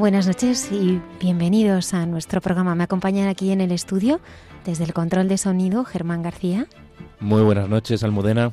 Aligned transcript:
Buenas 0.00 0.26
noches 0.26 0.72
y 0.72 0.98
bienvenidos 1.20 1.92
a 1.92 2.06
nuestro 2.06 2.40
programa. 2.40 2.74
Me 2.74 2.84
acompañan 2.84 3.28
aquí 3.28 3.50
en 3.50 3.60
el 3.60 3.70
estudio, 3.70 4.18
desde 4.64 4.84
el 4.84 4.94
control 4.94 5.28
de 5.28 5.36
sonido, 5.36 5.84
Germán 5.84 6.22
García, 6.22 6.66
Muy 7.20 7.42
buenas 7.42 7.68
noches, 7.68 8.02
Almudena. 8.02 8.50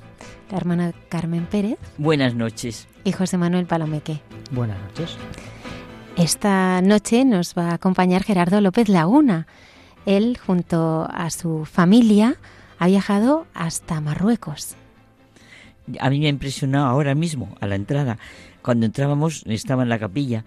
la 0.52 0.58
hermana 0.58 0.92
Carmen 1.08 1.46
Pérez 1.46 1.78
Buenas 1.98 2.36
noches. 2.36 2.90
y 3.06 3.14
José 3.14 3.38
Manuel 3.38 3.66
Palomeque. 3.66 4.20
Buenas 4.52 4.78
noches. 4.90 5.16
Esta 6.18 6.82
noche 6.82 7.24
nos 7.24 7.54
va 7.58 7.70
a 7.70 7.76
acompañar 7.76 8.24
Gerardo 8.24 8.60
López 8.60 8.90
Laguna. 8.90 9.48
Él, 10.06 10.38
junto 10.46 11.08
a 11.10 11.30
su 11.30 11.64
familia, 11.64 12.36
ha 12.78 12.88
viajado 12.88 13.48
hasta 13.54 14.02
Marruecos. 14.02 14.76
A 16.02 16.10
mí 16.10 16.20
me 16.20 16.26
ha 16.26 16.30
impresionado 16.30 16.88
ahora 16.88 17.16
mismo, 17.16 17.56
a 17.62 17.68
la 17.68 17.76
entrada. 17.76 18.18
Cuando 18.62 18.86
entrábamos, 18.86 19.44
estaba 19.48 19.84
en 19.84 19.90
la 19.90 19.98
capilla 19.98 20.44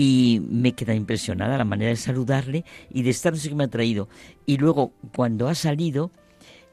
y 0.00 0.40
me 0.48 0.72
queda 0.72 0.94
impresionada 0.94 1.58
la 1.58 1.64
manera 1.64 1.90
de 1.90 1.96
saludarle 1.96 2.64
y 2.88 3.02
de 3.02 3.10
estar, 3.10 3.32
no 3.32 3.38
sé 3.38 3.48
qué 3.48 3.56
me 3.56 3.64
ha 3.64 3.68
traído. 3.68 4.08
Y 4.46 4.56
luego, 4.56 4.92
cuando 5.14 5.48
ha 5.48 5.56
salido, 5.56 6.12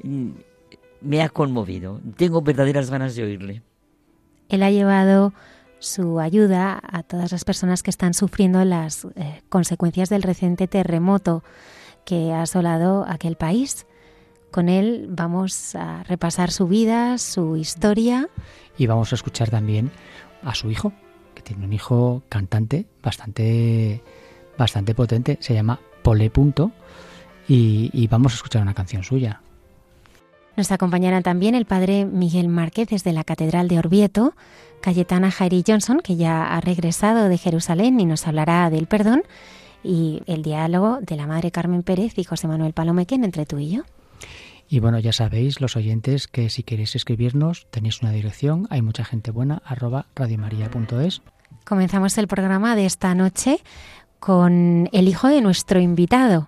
mm, 0.03 0.29
me 1.01 1.23
ha 1.23 1.29
conmovido. 1.29 1.99
Tengo 2.17 2.43
verdaderas 2.43 2.91
ganas 2.91 3.15
de 3.15 3.23
oírle. 3.23 3.63
Él 4.47 4.61
ha 4.61 4.69
llevado 4.69 5.33
su 5.79 6.19
ayuda 6.19 6.79
a 6.83 7.01
todas 7.01 7.31
las 7.31 7.45
personas 7.45 7.81
que 7.81 7.89
están 7.89 8.13
sufriendo 8.13 8.63
las 8.63 9.05
eh, 9.15 9.41
consecuencias 9.49 10.09
del 10.09 10.21
reciente 10.21 10.67
terremoto 10.67 11.43
que 12.05 12.31
ha 12.31 12.43
asolado 12.43 13.05
aquel 13.07 13.37
país. 13.37 13.87
Con 14.51 14.69
él 14.69 15.07
vamos 15.09 15.73
a 15.73 16.03
repasar 16.03 16.51
su 16.51 16.67
vida, 16.67 17.17
su 17.17 17.57
historia. 17.57 18.29
Y 18.77 18.85
vamos 18.85 19.11
a 19.13 19.15
escuchar 19.15 19.49
también 19.49 19.89
a 20.43 20.53
su 20.53 20.69
hijo, 20.69 20.93
tiene 21.45 21.65
un 21.65 21.71
hijo 21.71 22.23
cantante 22.27 22.85
bastante, 23.01 24.01
bastante 24.57 24.93
potente. 24.93 25.37
Se 25.39 25.53
llama 25.53 25.79
Pole 26.03 26.29
Punto. 26.29 26.71
Y, 27.47 27.91
y 27.93 28.07
vamos 28.07 28.33
a 28.33 28.35
escuchar 28.35 28.63
una 28.63 28.73
canción 28.73 29.03
suya. 29.03 29.41
Nos 30.57 30.71
acompañará 30.71 31.21
también 31.21 31.53
el 31.53 31.65
padre 31.65 32.05
Miguel 32.05 32.47
Márquez 32.47 32.89
desde 32.89 33.11
la 33.11 33.23
Catedral 33.23 33.67
de 33.67 33.77
Orvieto, 33.77 34.33
Cayetana 34.81 35.29
Jairi 35.29 35.63
Johnson, 35.67 35.99
que 36.03 36.15
ya 36.15 36.55
ha 36.55 36.61
regresado 36.61 37.29
de 37.29 37.37
Jerusalén 37.37 37.99
y 37.99 38.05
nos 38.05 38.25
hablará 38.25 38.69
del 38.69 38.87
perdón, 38.87 39.23
y 39.83 40.23
el 40.25 40.43
diálogo 40.43 40.99
de 41.01 41.17
la 41.17 41.27
Madre 41.27 41.51
Carmen 41.51 41.83
Pérez 41.83 42.17
y 42.17 42.23
José 42.23 42.47
Manuel 42.47 42.73
Palomequen 42.73 43.23
entre 43.23 43.45
tú 43.45 43.59
y 43.59 43.69
yo. 43.69 43.83
Y 44.67 44.79
bueno, 44.79 44.97
ya 44.99 45.13
sabéis, 45.13 45.61
los 45.61 45.75
oyentes, 45.75 46.27
que 46.27 46.49
si 46.49 46.63
queréis 46.63 46.95
escribirnos, 46.95 47.67
tenéis 47.69 48.01
una 48.01 48.11
dirección, 48.11 48.65
hay 48.71 48.81
mucha 48.81 49.05
gente 49.05 49.31
buena, 49.31 49.61
arroba 49.65 50.07
radiomaria.es. 50.15 51.21
Comenzamos 51.65 52.17
el 52.17 52.27
programa 52.27 52.75
de 52.75 52.85
esta 52.85 53.13
noche 53.15 53.59
con 54.19 54.87
el 54.91 55.07
hijo 55.07 55.27
de 55.27 55.41
nuestro 55.41 55.79
invitado. 55.79 56.47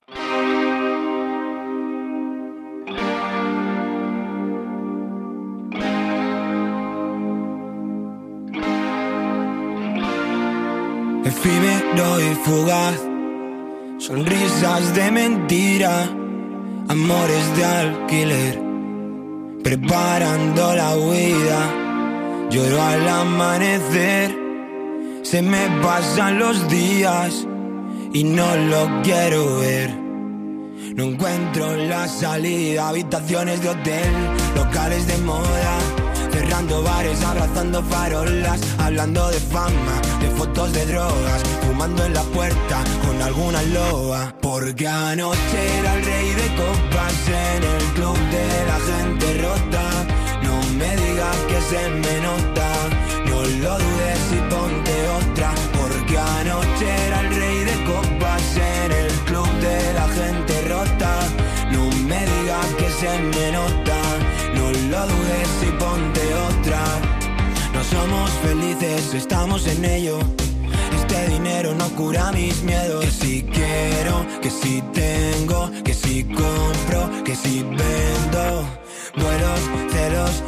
efímero 11.27 12.21
y 12.21 12.35
fugaz, 12.35 12.99
sonrisas 13.97 14.95
de 14.95 15.11
mentira, 15.11 16.03
amores 16.87 17.57
de 17.57 17.65
alquiler, 17.65 18.61
preparando 19.63 20.75
la 20.75 20.95
huida, 20.95 22.49
lloro 22.49 22.81
al 22.81 23.07
amanecer, 23.09 24.46
se 25.29 25.41
me 25.41 25.67
pasan 25.81 26.39
los 26.39 26.69
días 26.69 27.45
y 28.13 28.23
no 28.23 28.55
lo 28.55 29.01
quiero 29.03 29.57
ver. 29.57 29.89
No 30.95 31.03
encuentro 31.03 31.75
la 31.75 32.07
salida, 32.07 32.87
habitaciones 32.87 33.61
de 33.61 33.69
hotel, 33.69 34.09
locales 34.55 35.05
de 35.05 35.17
moda, 35.17 35.79
cerrando 36.31 36.81
bares, 36.81 37.21
abrazando 37.25 37.83
farolas, 37.83 38.61
hablando 38.77 39.27
de 39.29 39.39
fama, 39.39 40.01
de 40.21 40.29
fotos 40.29 40.71
de 40.71 40.85
drogas, 40.85 41.43
fumando 41.67 42.05
en 42.05 42.13
la 42.13 42.23
puerta 42.23 42.83
con 43.05 43.21
alguna 43.21 43.61
loba. 43.63 44.33
Porque 44.41 44.87
anoche 44.87 45.77
era 45.79 45.93
el 45.95 46.05
rey 46.05 46.29
de 46.35 46.55
copas 46.55 47.15
en 47.27 47.63
el 47.63 47.83
club 47.95 48.17
de 48.31 48.65
la 48.65 48.79
gente 48.89 49.41
rota. 49.43 49.89
No 50.43 50.55
me 50.77 50.95
digas 50.95 51.37
que 51.49 51.61
se 51.69 51.89
me 51.89 52.21
nota, 52.21 52.69
no 53.25 53.41
lo 53.41 53.77
dudes 53.77 54.19
y 54.31 54.49
ponte 54.49 55.06
era 56.81 57.21
el 57.21 57.35
rey 57.35 57.59
de 57.65 57.83
copas 57.85 58.43
en 58.55 58.91
el 58.91 59.11
club 59.25 59.49
de 59.59 59.93
la 59.93 60.07
gente 60.09 60.61
rota. 60.67 61.13
No 61.71 61.89
me 62.07 62.19
digas 62.25 62.67
que 62.77 62.89
se 62.89 63.19
me 63.19 63.51
nota, 63.51 63.99
no 64.55 64.71
lo 64.91 65.07
dudes 65.07 65.49
y 65.63 65.71
ponte 65.79 66.21
otra. 66.49 66.81
No 67.73 67.83
somos 67.83 68.29
felices, 68.43 69.13
estamos 69.13 69.67
en 69.67 69.85
ello. 69.85 70.19
Este 70.95 71.27
dinero 71.29 71.73
no 71.73 71.89
cura 71.95 72.31
mis 72.31 72.61
miedos. 72.63 73.03
Que 73.05 73.11
si 73.11 73.43
quiero, 73.43 74.25
que 74.41 74.49
si 74.49 74.81
tengo, 74.93 75.71
que 75.83 75.93
si 75.93 76.23
compro, 76.23 77.23
que 77.23 77.35
si 77.35 77.63
vendo. 77.63 78.65
Vuelos, 79.15 79.59
celos, 79.91 80.43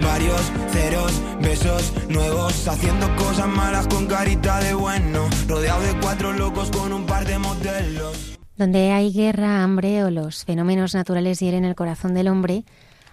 varios 0.00 0.52
ceros, 0.70 1.22
besos 1.40 1.92
nuevos, 2.08 2.68
haciendo 2.68 3.14
cosas 3.16 3.48
malas 3.48 3.86
con 3.88 4.06
carita 4.06 4.60
de 4.60 4.74
bueno, 4.74 5.28
rodeado 5.48 5.82
de 5.82 5.98
cuatro 6.00 6.32
locos 6.32 6.70
con 6.70 6.92
un 6.92 7.06
par 7.06 7.26
de 7.26 7.38
modelos. 7.38 8.38
Donde 8.56 8.92
hay 8.92 9.12
guerra, 9.12 9.62
hambre 9.62 10.04
o 10.04 10.10
los 10.10 10.44
fenómenos 10.44 10.94
naturales 10.94 11.40
hieren 11.40 11.64
el 11.64 11.74
corazón 11.74 12.14
del 12.14 12.28
hombre, 12.28 12.64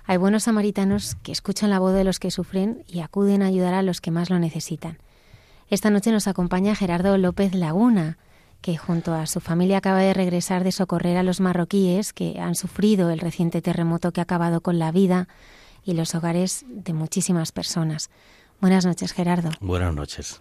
hay 0.06 0.18
buenos 0.18 0.44
samaritanos 0.44 1.16
que 1.24 1.32
escuchan 1.32 1.70
la 1.70 1.80
voz 1.80 1.94
de 1.94 2.04
los 2.04 2.20
que 2.20 2.32
sufren 2.32 2.84
y 2.88 3.00
acuden 3.00 3.42
a 3.42 3.48
ayudar 3.48 3.74
a 3.74 3.84
los 3.84 4.02
que 4.02 4.12
más 4.12 4.30
lo 4.30 4.40
necesitan. 4.40 4.98
Esta 5.70 5.90
noche 5.90 6.12
nos 6.12 6.28
acompaña 6.28 6.76
Gerardo 6.76 7.18
López 7.18 7.56
Laguna, 7.56 8.18
que 8.64 8.78
junto 8.78 9.14
a 9.14 9.28
su 9.28 9.42
familia 9.42 9.78
acaba 9.80 10.00
de 10.00 10.14
regresar 10.14 10.64
de 10.64 10.72
socorrer 10.72 11.18
a 11.18 11.24
los 11.24 11.42
marroquíes 11.42 12.14
que 12.14 12.40
han 12.40 12.56
sufrido 12.56 13.10
el 13.10 13.20
reciente 13.20 13.62
terremoto 13.62 14.14
que 14.14 14.22
ha 14.22 14.24
acabado 14.24 14.62
con 14.62 14.80
la 14.80 14.92
vida 14.94 15.28
y 15.84 15.94
los 15.94 16.16
hogares 16.16 16.66
de 16.70 16.94
muchísimas 16.94 17.52
personas. 17.52 18.10
Buenas 18.62 18.86
noches, 18.86 19.12
Gerardo. 19.12 19.52
Buenas 19.60 19.94
noches. 19.94 20.40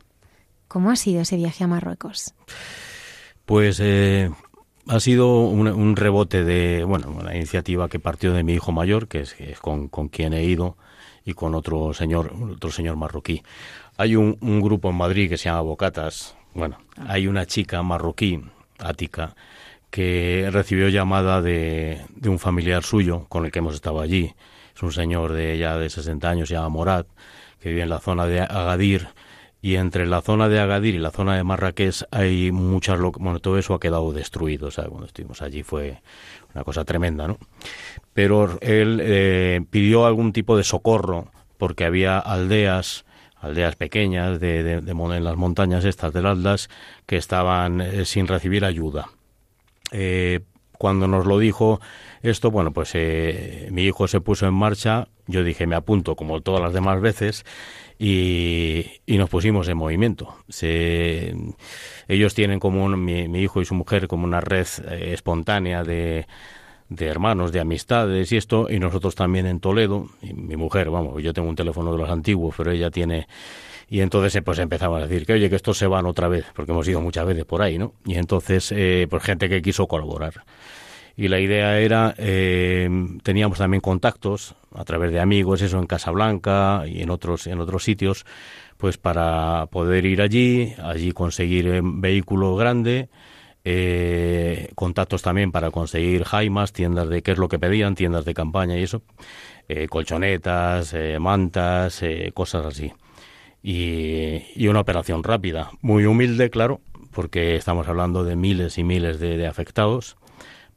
¿Cómo 0.68 0.92
ha 0.92 0.96
sido 0.96 1.22
ese 1.22 1.36
viaje 1.36 1.64
a 1.64 1.66
Marruecos? 1.66 2.32
Pues 3.44 3.80
eh, 3.82 4.30
ha 4.86 5.00
sido 5.00 5.40
un, 5.40 5.96
rebote 5.96 6.44
de, 6.44 6.84
bueno, 6.84 7.10
una 7.10 7.34
iniciativa 7.34 7.88
que 7.88 7.98
partió 7.98 8.32
de 8.32 8.44
mi 8.44 8.54
hijo 8.54 8.70
mayor, 8.70 9.08
que 9.08 9.22
es, 9.22 9.34
con, 9.60 9.88
quien 10.08 10.32
he 10.32 10.44
ido, 10.44 10.76
y 11.24 11.34
con 11.34 11.56
otro 11.56 11.92
señor, 11.92 12.32
otro 12.52 12.70
señor 12.70 12.94
marroquí. 12.94 13.42
Hay 13.96 14.14
un, 14.14 14.60
grupo 14.60 14.90
en 14.90 14.96
Madrid 14.96 15.28
que 15.28 15.38
se 15.38 15.46
llama 15.46 15.62
Bocatas. 15.62 16.36
Bueno, 16.54 16.78
hay 17.06 17.26
una 17.26 17.46
chica 17.46 17.82
marroquí, 17.82 18.42
Ática, 18.78 19.34
que 19.90 20.48
recibió 20.52 20.88
llamada 20.88 21.40
de, 21.40 22.02
de, 22.14 22.28
un 22.28 22.38
familiar 22.38 22.82
suyo 22.82 23.26
con 23.28 23.44
el 23.44 23.52
que 23.52 23.60
hemos 23.60 23.74
estado 23.74 24.00
allí. 24.00 24.34
Es 24.74 24.82
un 24.82 24.92
señor 24.92 25.32
de 25.32 25.58
ya 25.58 25.76
de 25.78 25.88
60 25.88 26.28
años, 26.28 26.48
se 26.48 26.54
llama 26.54 26.68
Morat, 26.68 27.06
que 27.60 27.70
vive 27.70 27.82
en 27.82 27.88
la 27.88 28.00
zona 28.00 28.26
de 28.26 28.40
Agadir 28.40 29.08
y 29.62 29.76
entre 29.76 30.06
la 30.06 30.20
zona 30.20 30.48
de 30.48 30.58
Agadir 30.58 30.96
y 30.96 30.98
la 30.98 31.12
zona 31.12 31.36
de 31.36 31.44
Marrakech 31.44 32.02
hay 32.10 32.50
muchas 32.50 32.98
bueno 33.00 33.38
todo 33.38 33.58
eso 33.58 33.74
ha 33.74 33.80
quedado 33.80 34.12
destruido 34.12 34.66
o 34.66 34.70
sea 34.72 34.84
cuando 34.86 35.06
estuvimos 35.06 35.40
allí 35.40 35.62
fue 35.62 36.02
una 36.52 36.64
cosa 36.64 36.84
tremenda 36.84 37.28
no 37.28 37.38
pero 38.12 38.58
él 38.60 38.98
eh, 39.00 39.64
pidió 39.70 40.04
algún 40.04 40.32
tipo 40.32 40.56
de 40.56 40.64
socorro 40.64 41.28
porque 41.58 41.84
había 41.84 42.18
aldeas 42.18 43.04
aldeas 43.42 43.76
pequeñas 43.76 44.40
de, 44.40 44.62
de, 44.62 44.90
en 44.90 45.24
las 45.24 45.36
montañas 45.36 45.84
estas 45.84 46.12
del 46.12 46.26
Atlas 46.26 46.70
que 47.06 47.16
estaban 47.16 47.80
eh, 47.80 48.04
sin 48.04 48.26
recibir 48.26 48.64
ayuda 48.64 49.10
eh, 49.90 50.40
cuando 50.78 51.06
nos 51.06 51.26
lo 51.26 51.38
dijo 51.38 51.80
esto, 52.22 52.50
bueno, 52.50 52.72
pues 52.72 52.92
mi 53.70 53.84
hijo 53.84 54.08
se 54.08 54.20
puso 54.20 54.48
en 54.48 54.54
marcha, 54.54 55.06
yo 55.28 55.44
dije, 55.44 55.68
me 55.68 55.76
apunto 55.76 56.16
como 56.16 56.40
todas 56.40 56.60
las 56.60 56.72
demás 56.72 57.00
veces, 57.00 57.44
y, 58.02 59.00
nos 59.06 59.30
pusimos 59.30 59.68
en 59.68 59.76
movimiento. 59.76 60.36
ellos 62.08 62.34
tienen 62.34 62.58
como 62.58 62.88
mi, 62.88 63.40
hijo 63.40 63.60
y 63.60 63.64
su 63.64 63.74
mujer 63.74 64.08
como 64.08 64.24
una 64.24 64.40
red 64.40 64.66
eh, 64.88 65.12
espontánea 65.12 65.84
de, 65.84 66.26
de 66.94 67.06
hermanos, 67.06 67.52
de 67.52 67.60
amistades 67.60 68.30
y 68.32 68.36
esto, 68.36 68.68
y 68.70 68.78
nosotros 68.78 69.14
también 69.14 69.46
en 69.46 69.60
Toledo, 69.60 70.08
y 70.22 70.32
mi 70.34 70.56
mujer, 70.56 70.90
vamos, 70.90 71.22
yo 71.22 71.32
tengo 71.32 71.48
un 71.48 71.56
teléfono 71.56 71.92
de 71.92 71.98
los 71.98 72.10
antiguos, 72.10 72.54
pero 72.56 72.70
ella 72.70 72.90
tiene 72.90 73.26
y 73.92 74.00
entonces 74.00 74.34
eh, 74.36 74.40
pues 74.40 74.58
empezamos 74.58 75.02
a 75.02 75.06
decir 75.06 75.26
que 75.26 75.34
oye 75.34 75.50
que 75.50 75.56
estos 75.56 75.76
se 75.76 75.86
van 75.86 76.06
otra 76.06 76.26
vez 76.26 76.46
porque 76.54 76.72
hemos 76.72 76.88
ido 76.88 77.02
muchas 77.02 77.26
veces 77.26 77.44
por 77.44 77.60
ahí 77.60 77.76
no 77.76 77.92
y 78.06 78.14
entonces 78.14 78.72
eh, 78.72 79.06
pues 79.10 79.22
gente 79.22 79.50
que 79.50 79.60
quiso 79.60 79.86
colaborar. 79.86 80.44
Y 81.14 81.28
la 81.28 81.38
idea 81.38 81.78
era, 81.78 82.14
eh, 82.16 82.88
teníamos 83.22 83.58
también 83.58 83.82
contactos 83.82 84.54
a 84.74 84.84
través 84.84 85.12
de 85.12 85.20
amigos, 85.20 85.60
eso 85.60 85.78
en 85.78 85.86
Casablanca 85.86 86.84
y 86.86 87.02
en 87.02 87.10
otros, 87.10 87.46
en 87.46 87.60
otros 87.60 87.84
sitios, 87.84 88.24
pues 88.78 88.96
para 88.96 89.66
poder 89.66 90.06
ir 90.06 90.22
allí, 90.22 90.72
allí 90.82 91.12
conseguir 91.12 91.68
un 91.68 92.00
vehículo 92.00 92.56
grande, 92.56 93.10
eh, 93.64 94.70
contactos 94.74 95.22
también 95.22 95.52
para 95.52 95.70
conseguir 95.70 96.24
jaimas, 96.24 96.72
tiendas 96.72 97.08
de 97.08 97.22
qué 97.22 97.32
es 97.32 97.38
lo 97.38 97.48
que 97.48 97.58
pedían, 97.58 97.94
tiendas 97.94 98.24
de 98.24 98.34
campaña 98.34 98.78
y 98.78 98.82
eso, 98.82 99.02
eh, 99.68 99.88
colchonetas, 99.88 100.94
mantas, 101.20 102.02
cosas 102.34 102.66
así. 102.66 102.92
Y, 103.62 104.42
y, 104.56 104.66
una 104.68 104.80
operación 104.80 105.22
rápida, 105.22 105.70
muy 105.82 106.04
humilde, 106.04 106.50
claro, 106.50 106.80
porque 107.12 107.54
estamos 107.54 107.86
hablando 107.86 108.24
de 108.24 108.34
miles 108.34 108.76
y 108.78 108.82
miles 108.82 109.20
de 109.20 109.46
afectados 109.46 110.16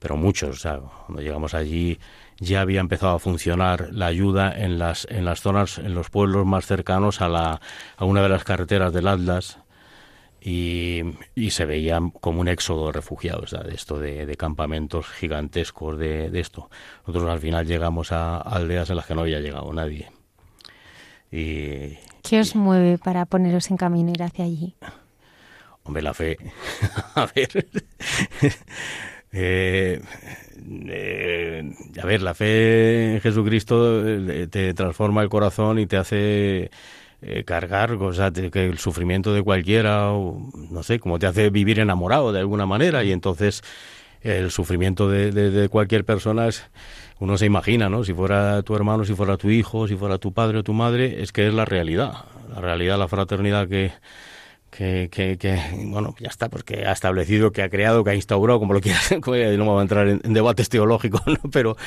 pero 0.06 0.18
muchos. 0.18 0.58
O 0.58 0.60
sea, 0.60 0.80
cuando 1.08 1.24
llegamos 1.24 1.56
allí 1.56 1.98
ya 2.38 2.62
había 2.62 2.82
empezado 2.82 3.16
a 3.16 3.20
funcionar 3.20 3.90
la 3.92 4.08
ayuda 4.08 4.54
en 4.56 4.78
las, 4.78 5.08
en 5.10 5.26
las 5.26 5.42
zonas, 5.42 5.80
en 5.80 5.96
los 5.96 6.12
pueblos 6.12 6.46
más 6.46 6.68
cercanos 6.68 7.22
a, 7.22 7.30
la, 7.30 7.62
a 7.98 8.06
una 8.06 8.22
de 8.22 8.30
las 8.30 8.44
carreteras 8.44 8.94
del 8.94 9.08
Atlas. 9.08 9.58
Y, 10.48 11.02
y 11.34 11.50
se 11.50 11.66
veía 11.66 12.00
como 12.22 12.40
un 12.40 12.48
éxodo 12.48 12.86
de 12.86 12.92
refugiados, 12.92 13.50
de 13.50 13.74
esto 13.74 13.98
de, 13.98 14.36
campamentos 14.38 15.08
gigantescos 15.08 15.98
de, 15.98 16.30
de, 16.30 16.40
esto. 16.40 16.70
Nosotros 17.08 17.32
al 17.32 17.40
final 17.40 17.66
llegamos 17.66 18.12
a 18.12 18.38
aldeas 18.38 18.92
en 18.92 18.98
las 18.98 19.08
que 19.08 19.16
no 19.16 19.22
había 19.22 19.40
llegado 19.40 19.74
nadie. 19.74 20.12
Y, 21.32 21.98
¿Qué 22.22 22.40
os 22.40 22.56
mueve 22.56 22.98
para 22.98 23.26
poneros 23.26 23.72
en 23.72 23.78
camino 23.78 24.12
ir 24.12 24.24
hacia 24.24 24.46
allí? 24.46 24.76
Hombre, 25.84 26.02
la 26.02 26.14
fe. 26.14 26.38
a 27.16 27.28
ver. 27.34 27.68
Eh, 29.38 30.02
eh, 30.88 31.74
a 32.02 32.06
ver, 32.06 32.22
la 32.22 32.34
fe 32.34 33.16
en 33.16 33.22
Jesucristo 33.22 34.08
eh, 34.08 34.48
te 34.50 34.74
transforma 34.74 35.22
el 35.24 35.28
corazón 35.28 35.78
y 35.78 35.88
te 35.88 35.98
hace 35.98 36.72
eh, 37.28 37.44
cargar, 37.44 37.94
o 37.94 38.14
sea, 38.14 38.32
que 38.32 38.66
el 38.66 38.78
sufrimiento 38.78 39.34
de 39.34 39.42
cualquiera, 39.42 40.12
o, 40.12 40.50
no 40.70 40.84
sé, 40.84 41.00
como 41.00 41.18
te 41.18 41.26
hace 41.26 41.50
vivir 41.50 41.80
enamorado 41.80 42.32
de 42.32 42.40
alguna 42.40 42.68
manera, 42.68 43.04
y 43.04 43.12
entonces 43.12 43.64
el 44.22 44.52
sufrimiento 44.52 45.10
de, 45.10 45.32
de, 45.32 45.70
cualquier 45.70 46.06
persona 46.06 46.48
es, 46.48 46.70
uno 47.20 47.38
se 47.38 47.46
imagina, 47.46 47.90
¿no? 47.90 48.04
Si 48.04 48.14
fuera 48.14 48.62
tu 48.62 48.76
hermano, 48.76 49.06
si 49.06 49.14
fuera 49.16 49.38
tu 49.38 49.50
hijo, 49.50 49.88
si 49.88 49.96
fuera 49.96 50.20
tu 50.20 50.34
padre 50.34 50.60
o 50.60 50.64
tu 50.64 50.74
madre, 50.74 51.24
es 51.24 51.32
que 51.32 51.48
es 51.48 51.54
la 51.54 51.66
realidad, 51.66 52.14
la 52.54 52.62
realidad, 52.62 53.00
la 53.00 53.08
fraternidad 53.08 53.68
que 53.68 53.92
que, 54.76 55.10
que, 55.40 55.60
bueno, 55.86 56.16
ya 56.20 56.28
está, 56.28 56.50
pues 56.50 56.64
que 56.64 56.86
ha 56.86 56.92
establecido, 56.92 57.52
que 57.52 57.62
ha 57.62 57.70
creado, 57.70 58.04
que 58.04 58.12
ha 58.12 58.16
instaurado, 58.16 58.60
como 58.60 58.74
lo 58.74 58.82
quieras, 58.82 59.12
no 59.26 59.66
vamos 59.66 59.80
a 59.80 59.82
entrar 59.82 60.08
en, 60.08 60.34
debates 60.34 60.70
teológicos, 60.70 61.22
pero, 61.52 61.78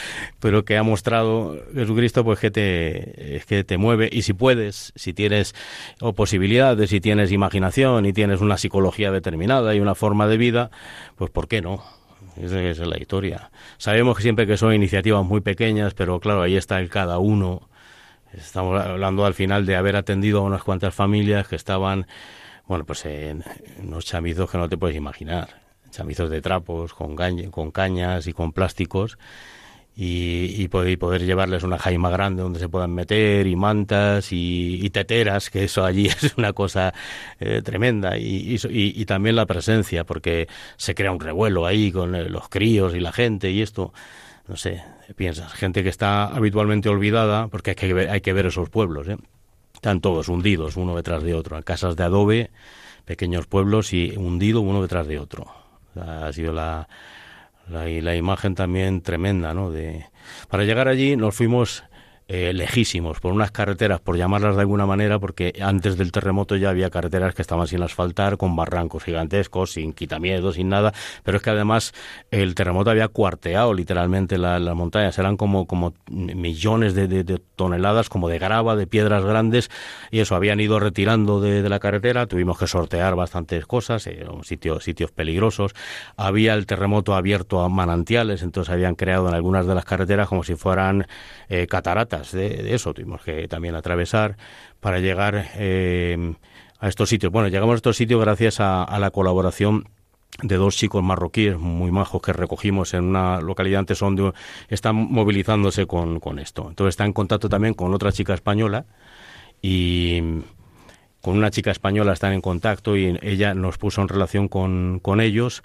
pero 0.40 0.64
que 0.64 0.76
ha 0.76 0.82
mostrado 0.82 1.56
Jesucristo, 1.74 2.24
pues 2.24 2.38
que 2.38 2.50
te, 2.50 3.42
que 3.46 3.64
te 3.64 3.78
mueve 3.78 4.08
y 4.10 4.22
si 4.22 4.32
puedes, 4.32 4.92
si 4.96 5.12
tienes 5.12 5.54
o 6.00 6.14
posibilidades, 6.14 6.90
si 6.90 7.00
tienes 7.00 7.30
imaginación 7.30 8.06
y 8.06 8.12
tienes 8.12 8.40
una 8.40 8.56
psicología 8.56 9.10
determinada 9.10 9.74
y 9.74 9.80
una 9.80 9.94
forma 9.94 10.26
de 10.26 10.38
vida, 10.38 10.70
pues 11.16 11.30
¿por 11.30 11.46
qué 11.46 11.60
no? 11.60 11.84
Esa 12.40 12.62
es 12.62 12.78
la 12.78 12.98
historia. 12.98 13.50
Sabemos 13.78 14.16
que 14.16 14.22
siempre 14.22 14.46
que 14.46 14.56
son 14.56 14.72
iniciativas 14.72 15.24
muy 15.24 15.40
pequeñas, 15.40 15.94
pero 15.94 16.20
claro, 16.20 16.42
ahí 16.42 16.56
está 16.56 16.78
el 16.78 16.88
cada 16.88 17.18
uno. 17.18 17.68
Estamos 18.32 18.80
hablando 18.80 19.26
al 19.26 19.34
final 19.34 19.66
de 19.66 19.76
haber 19.76 19.96
atendido 19.96 20.40
a 20.40 20.42
unas 20.42 20.62
cuantas 20.62 20.94
familias 20.94 21.48
que 21.48 21.56
estaban 21.56 22.06
bueno, 22.68 22.84
pues 22.84 23.06
en, 23.06 23.42
unos 23.82 24.04
chamizos 24.04 24.50
que 24.50 24.58
no 24.58 24.68
te 24.68 24.76
puedes 24.76 24.96
imaginar. 24.96 25.48
Chamizos 25.90 26.28
de 26.28 26.42
trapos, 26.42 26.92
con, 26.92 27.16
cañas 27.16 28.26
y 28.26 28.32
con 28.34 28.52
plásticos. 28.52 29.18
Y, 30.00 30.68
poder, 30.68 31.24
llevarles 31.24 31.64
una 31.64 31.76
jaima 31.76 32.08
grande 32.10 32.42
donde 32.42 32.60
se 32.60 32.68
puedan 32.68 32.94
meter 32.94 33.48
y 33.48 33.56
mantas 33.56 34.28
y, 34.30 34.88
teteras, 34.90 35.50
que 35.50 35.64
eso 35.64 35.84
allí 35.84 36.06
es 36.22 36.34
una 36.36 36.52
cosa 36.52 36.94
eh, 37.40 37.62
tremenda. 37.64 38.16
Y, 38.16 38.58
y, 38.68 39.04
también 39.06 39.34
la 39.34 39.46
presencia, 39.46 40.04
porque 40.04 40.46
se 40.76 40.94
crea 40.94 41.10
un 41.10 41.18
revuelo 41.18 41.66
ahí 41.66 41.90
con 41.90 42.14
eh, 42.14 42.28
los 42.28 42.48
críos 42.48 42.94
y 42.94 43.00
la 43.00 43.12
gente 43.12 43.50
y 43.50 43.62
esto. 43.62 43.92
No 44.46 44.56
sé, 44.56 44.82
piensas, 45.16 45.52
gente 45.52 45.82
que 45.82 45.88
está 45.88 46.26
habitualmente 46.26 46.88
olvidada, 46.88 47.48
porque 47.48 47.70
hay 47.70 47.76
que 47.76 47.92
ver, 47.92 48.10
hay 48.10 48.20
que 48.20 48.32
ver 48.32 48.46
esos 48.46 48.70
pueblos, 48.70 49.08
¿eh? 49.08 49.16
Están 49.78 50.00
todos 50.00 50.28
hundidos 50.28 50.76
uno 50.76 50.96
detrás 50.96 51.22
de 51.22 51.34
otro, 51.34 51.62
casas 51.62 51.94
de 51.94 52.02
adobe, 52.02 52.50
pequeños 53.04 53.46
pueblos 53.46 53.92
y 53.92 54.12
hundido 54.16 54.60
uno 54.60 54.82
detrás 54.82 55.06
de 55.06 55.20
otro. 55.20 55.46
ha 55.94 56.32
sido 56.32 56.52
la, 56.52 56.88
la, 57.68 57.84
la, 57.84 58.16
imagen 58.16 58.56
también 58.56 59.02
tremenda, 59.02 59.54
¿no? 59.54 59.70
De, 59.70 60.04
para 60.48 60.64
llegar 60.64 60.88
allí 60.88 61.14
nos 61.14 61.36
fuimos 61.36 61.84
eh, 62.30 62.52
lejísimos, 62.52 63.20
por 63.20 63.32
unas 63.32 63.50
carreteras, 63.50 64.00
por 64.00 64.18
llamarlas 64.18 64.54
de 64.54 64.60
alguna 64.60 64.84
manera, 64.84 65.18
porque 65.18 65.54
antes 65.62 65.96
del 65.96 66.12
terremoto 66.12 66.56
ya 66.56 66.68
había 66.68 66.90
carreteras 66.90 67.34
que 67.34 67.40
estaban 67.40 67.66
sin 67.66 67.82
asfaltar, 67.82 68.36
con 68.36 68.54
barrancos 68.54 69.04
gigantescos, 69.04 69.72
sin 69.72 69.94
quitamiedos, 69.94 70.56
sin 70.56 70.68
nada, 70.68 70.92
pero 71.22 71.38
es 71.38 71.42
que 71.42 71.48
además 71.48 71.94
el 72.30 72.54
terremoto 72.54 72.90
había 72.90 73.08
cuarteado 73.08 73.72
literalmente 73.72 74.36
las 74.36 74.60
montañas, 74.74 75.18
eran 75.18 75.38
como, 75.38 75.66
como 75.66 75.94
millones 76.10 76.94
de, 76.94 77.40
toneladas, 77.56 78.10
como 78.10 78.28
de 78.28 78.38
grava, 78.38 78.76
de 78.76 78.86
piedras 78.86 79.24
grandes, 79.24 79.70
y 80.10 80.20
eso, 80.20 80.36
habían 80.36 80.60
ido 80.60 80.78
retirando 80.80 81.40
de, 81.40 81.66
la 81.66 81.78
carretera, 81.78 82.26
tuvimos 82.26 82.58
que 82.58 82.66
sortear 82.66 83.14
bastantes 83.14 83.64
cosas, 83.64 84.06
eh, 84.06 84.26
sitios, 84.42 84.84
sitios 84.84 85.12
peligrosos, 85.12 85.72
había 86.18 86.52
el 86.52 86.66
terremoto 86.66 87.14
abierto 87.14 87.62
a 87.62 87.70
manantiales, 87.70 88.42
entonces 88.42 88.70
habían 88.70 88.96
creado 88.96 89.28
en 89.30 89.34
algunas 89.34 89.66
de 89.66 89.74
las 89.74 89.86
carreteras 89.86 90.28
como 90.28 90.44
si 90.44 90.56
fueran 90.56 91.06
eh, 91.48 91.66
cataratas, 91.66 92.17
de, 92.32 92.74
eso 92.74 92.94
tuvimos 92.94 93.22
que 93.22 93.48
también 93.48 93.74
atravesar 93.74 94.36
para 94.80 95.00
llegar 95.00 95.50
eh, 95.56 96.34
a 96.80 96.88
estos 96.88 97.08
sitios. 97.08 97.32
Bueno, 97.32 97.48
llegamos 97.48 97.74
a 97.74 97.76
estos 97.76 97.96
sitios 97.96 98.20
gracias 98.20 98.60
a, 98.60 98.98
la 98.98 99.10
colaboración 99.10 99.88
de 100.42 100.56
dos 100.56 100.76
chicos 100.76 101.02
marroquíes 101.02 101.58
muy 101.58 101.90
majos 101.90 102.22
que 102.22 102.32
recogimos 102.32 102.94
en 102.94 103.04
una 103.04 103.40
localidad 103.40 103.80
antes 103.80 103.98
donde 103.98 104.32
están 104.68 104.94
movilizándose 104.96 105.86
con, 105.86 106.20
con 106.20 106.38
esto. 106.38 106.66
Entonces 106.68 106.92
está 106.92 107.04
en 107.04 107.12
contacto 107.12 107.48
también 107.48 107.74
con 107.74 107.92
otra 107.94 108.12
chica 108.12 108.34
española 108.34 108.86
y 109.60 110.20
con 111.20 111.36
una 111.36 111.50
chica 111.50 111.70
española 111.70 112.12
están 112.12 112.32
en 112.32 112.40
contacto 112.40 112.96
y 112.96 113.18
ella 113.22 113.54
nos 113.54 113.78
puso 113.78 114.00
en 114.02 114.08
relación 114.08 114.48
con, 114.48 115.00
con 115.00 115.20
ellos 115.20 115.62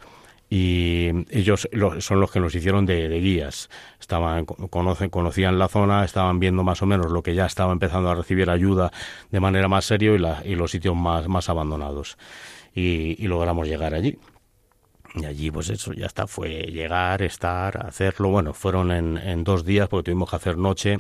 y 0.56 1.10
ellos 1.32 1.68
son 1.98 2.20
los 2.20 2.30
que 2.30 2.40
nos 2.40 2.54
hicieron 2.54 2.86
de, 2.86 3.10
guías. 3.20 3.72
Estaban, 4.00 4.46
conocen, 4.46 5.10
conocían 5.10 5.58
la 5.58 5.68
zona, 5.68 6.06
estaban 6.06 6.40
viendo 6.40 6.64
más 6.64 6.80
o 6.84 6.86
menos 6.86 7.12
lo 7.12 7.24
que 7.24 7.34
ya 7.34 7.48
estaba 7.48 7.74
empezando 7.74 8.12
a 8.12 8.14
recibir 8.14 8.52
ayuda 8.52 8.92
de 9.32 9.40
manera 9.40 9.68
más 9.68 9.86
seria 9.86 10.12
y, 10.46 10.52
y 10.52 10.56
los 10.56 10.70
sitios 10.70 10.96
más, 10.96 11.28
más 11.28 11.50
abandonados. 11.50 12.20
Y, 12.76 13.26
logramos 13.26 13.68
llegar 13.68 13.96
allí. 13.96 14.20
Y 15.16 15.26
allí, 15.26 15.50
pues 15.50 15.72
eso, 15.72 15.92
ya 15.92 16.06
está, 16.06 16.28
fue 16.28 16.50
llegar, 16.72 17.24
estar, 17.24 17.84
hacerlo. 17.88 18.30
Bueno, 18.30 18.54
fueron 18.54 18.92
en, 18.92 19.18
en 19.18 19.44
dos 19.44 19.66
días 19.66 19.90
porque 19.90 20.12
tuvimos 20.12 20.30
que 20.30 20.36
hacer 20.36 20.56
noche 20.60 21.00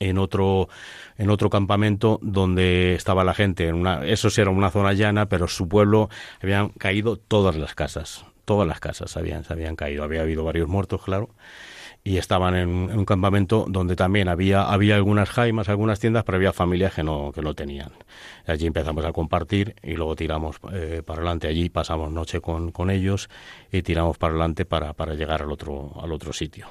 en 0.00 0.18
otro 0.18 0.68
en 1.16 1.30
otro 1.30 1.48
campamento 1.48 2.18
donde 2.20 2.94
estaba 2.94 3.24
la 3.24 3.32
gente 3.32 3.68
en 3.68 3.76
una 3.76 4.04
eso 4.04 4.28
sí 4.28 4.42
era 4.42 4.50
una 4.50 4.70
zona 4.70 4.92
llana 4.92 5.30
pero 5.30 5.48
su 5.48 5.66
pueblo 5.66 6.10
habían 6.42 6.68
caído 6.68 7.16
todas 7.16 7.56
las 7.56 7.74
casas 7.74 8.26
todas 8.46 8.66
las 8.66 8.80
casas 8.80 9.14
habían, 9.18 9.44
se 9.44 9.52
habían 9.52 9.76
caído. 9.76 10.02
Había 10.02 10.22
habido 10.22 10.44
varios 10.44 10.68
muertos, 10.68 11.02
claro, 11.02 11.28
y 12.06 12.18
estaban 12.18 12.54
en, 12.54 12.68
un 12.68 13.04
campamento 13.04 13.66
donde 13.68 13.96
también 13.96 14.28
había, 14.28 14.62
había 14.62 14.94
algunas 14.94 15.28
jaimas, 15.28 15.68
algunas 15.68 15.98
tiendas, 15.98 16.22
pero 16.22 16.36
había 16.36 16.52
familias 16.52 16.94
que 16.94 17.02
no, 17.02 17.32
que 17.32 17.42
no 17.42 17.52
tenían. 17.52 17.90
Allí 18.46 18.64
empezamos 18.64 19.04
a 19.04 19.12
compartir 19.12 19.74
y 19.82 19.94
luego 19.94 20.14
tiramos 20.14 20.56
eh, 20.72 21.02
para 21.04 21.18
adelante. 21.18 21.48
Allí 21.48 21.68
pasamos 21.68 22.12
noche 22.12 22.40
con, 22.40 22.70
con 22.70 22.90
ellos 22.90 23.28
y 23.72 23.82
tiramos 23.82 24.18
para 24.18 24.30
adelante 24.34 24.64
para, 24.64 24.92
para 24.92 25.14
llegar 25.14 25.42
al 25.42 25.50
otro, 25.50 25.94
al 26.00 26.12
otro 26.12 26.32
sitio. 26.32 26.68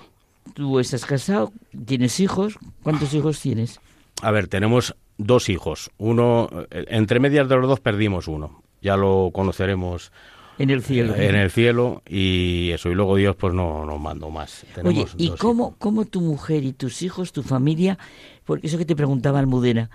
¿Tú 0.53 0.79
estás 0.79 1.05
casado? 1.05 1.51
¿Tienes 1.85 2.19
hijos? 2.21 2.57
¿Cuántos 2.81 3.13
hijos 3.13 3.41
tienes? 3.41 3.81
A 4.21 4.31
ver, 4.31 4.47
tenemos 4.47 4.95
dos 5.17 5.49
hijos. 5.49 5.91
Uno, 5.97 6.47
eh, 6.71 6.85
entre 6.87 7.19
medias 7.19 7.49
de 7.49 7.57
los 7.57 7.67
dos 7.67 7.81
perdimos 7.81 8.29
uno. 8.29 8.63
Ya 8.81 8.95
lo 8.95 9.31
conoceremos 9.33 10.13
en 10.57 10.69
el 10.69 10.83
cielo. 10.83 11.15
En 11.15 11.35
el 11.35 11.51
cielo 11.51 12.01
y 12.07 12.71
eso. 12.71 12.89
Y 12.89 12.95
luego 12.95 13.15
Dios 13.15 13.35
pues 13.35 13.53
no 13.53 13.85
nos 13.85 13.99
mandó 13.99 14.29
más. 14.29 14.65
Oye, 14.83 15.05
¿y 15.17 15.29
cómo, 15.31 15.75
cómo 15.77 16.05
tu 16.05 16.21
mujer 16.21 16.63
y 16.63 16.73
tus 16.73 17.01
hijos, 17.01 17.31
tu 17.31 17.43
familia, 17.43 17.97
porque 18.45 18.67
eso 18.67 18.77
que 18.77 18.85
te 18.85 18.95
preguntaba 18.95 19.39
Almudena, 19.39 19.89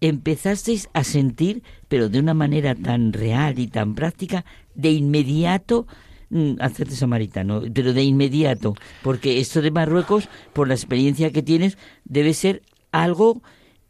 empezasteis 0.00 0.88
a 0.92 1.04
sentir, 1.04 1.62
pero 1.88 2.08
de 2.08 2.18
una 2.18 2.34
manera 2.34 2.74
tan 2.74 3.12
real 3.12 3.58
y 3.58 3.68
tan 3.68 3.94
práctica, 3.94 4.44
de 4.74 4.90
inmediato 4.90 5.86
mm, 6.30 6.54
hacerte 6.60 6.94
samaritano, 6.94 7.62
pero 7.72 7.92
de 7.92 8.02
inmediato, 8.02 8.74
porque 9.02 9.40
esto 9.40 9.62
de 9.62 9.70
Marruecos, 9.70 10.28
por 10.52 10.68
la 10.68 10.74
experiencia 10.74 11.30
que 11.30 11.42
tienes, 11.42 11.78
debe 12.04 12.34
ser 12.34 12.62
algo 12.90 13.42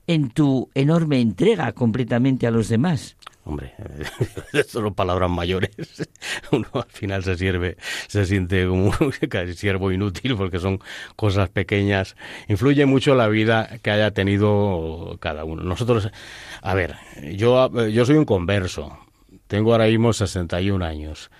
en 0.06 0.30
tu 0.30 0.68
enorme 0.74 1.20
entrega 1.20 1.72
completamente 1.72 2.46
a 2.46 2.50
los 2.50 2.68
demás. 2.68 3.16
Hombre, 3.44 3.74
son 4.68 4.94
palabras 4.94 5.28
mayores. 5.30 5.70
Uno 6.52 6.68
al 6.74 6.90
final 6.90 7.24
se 7.24 7.36
sirve, 7.36 7.76
se 8.06 8.24
siente 8.24 8.66
como 8.66 8.92
un 9.00 9.54
siervo 9.54 9.90
inútil 9.90 10.36
porque 10.36 10.60
son 10.60 10.80
cosas 11.16 11.48
pequeñas. 11.48 12.16
Influye 12.48 12.86
mucho 12.86 13.14
la 13.14 13.28
vida 13.28 13.78
que 13.82 13.90
haya 13.90 14.12
tenido 14.12 15.16
cada 15.20 15.44
uno. 15.44 15.62
Nosotros, 15.62 16.10
a 16.60 16.74
ver, 16.74 16.96
yo, 17.34 17.88
yo 17.88 18.04
soy 18.04 18.16
un 18.16 18.24
converso. 18.24 18.96
Tengo 19.48 19.72
ahora 19.72 19.86
mismo 19.86 20.12
61 20.12 20.84
años. 20.84 21.30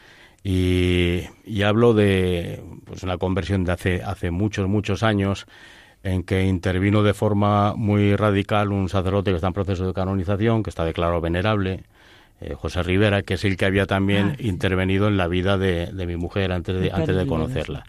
Y, 0.45 1.21
y 1.45 1.63
hablo 1.63 1.95
de 1.95 2.65
pues, 2.85 3.05
una 3.05 3.17
conversión 3.17 3.63
de 3.65 3.73
hace, 3.73 4.03
hace 4.03 4.33
muchos, 4.33 4.69
muchos 4.69 5.05
años 5.05 5.47
en 6.03 6.25
que 6.25 6.45
intervino 6.45 7.03
de 7.03 7.15
forma 7.15 7.75
muy 7.75 8.17
radical 8.17 8.73
un 8.73 8.89
sacerdote 8.89 9.31
que 9.31 9.37
está 9.37 9.49
en 9.49 9.53
proceso 9.53 9.87
de 9.87 9.95
canonización, 9.95 10.63
que 10.63 10.71
está 10.71 10.85
declarado 10.85 11.21
venerable, 11.21 11.85
eh, 12.41 12.55
José 12.55 12.83
Rivera, 12.83 13.23
que 13.23 13.35
es 13.35 13.45
el 13.45 13.57
que 13.57 13.67
había 13.67 13.87
también 13.87 14.33
ah, 14.33 14.43
intervenido 14.43 15.07
en 15.07 15.17
la 15.17 15.29
vida 15.29 15.59
de, 15.59 15.93
mi 16.07 16.17
mujer 16.17 16.51
antes 16.51 16.81
de, 16.81 16.91
antes 16.91 17.15
de 17.15 17.27
conocerla. 17.27 17.85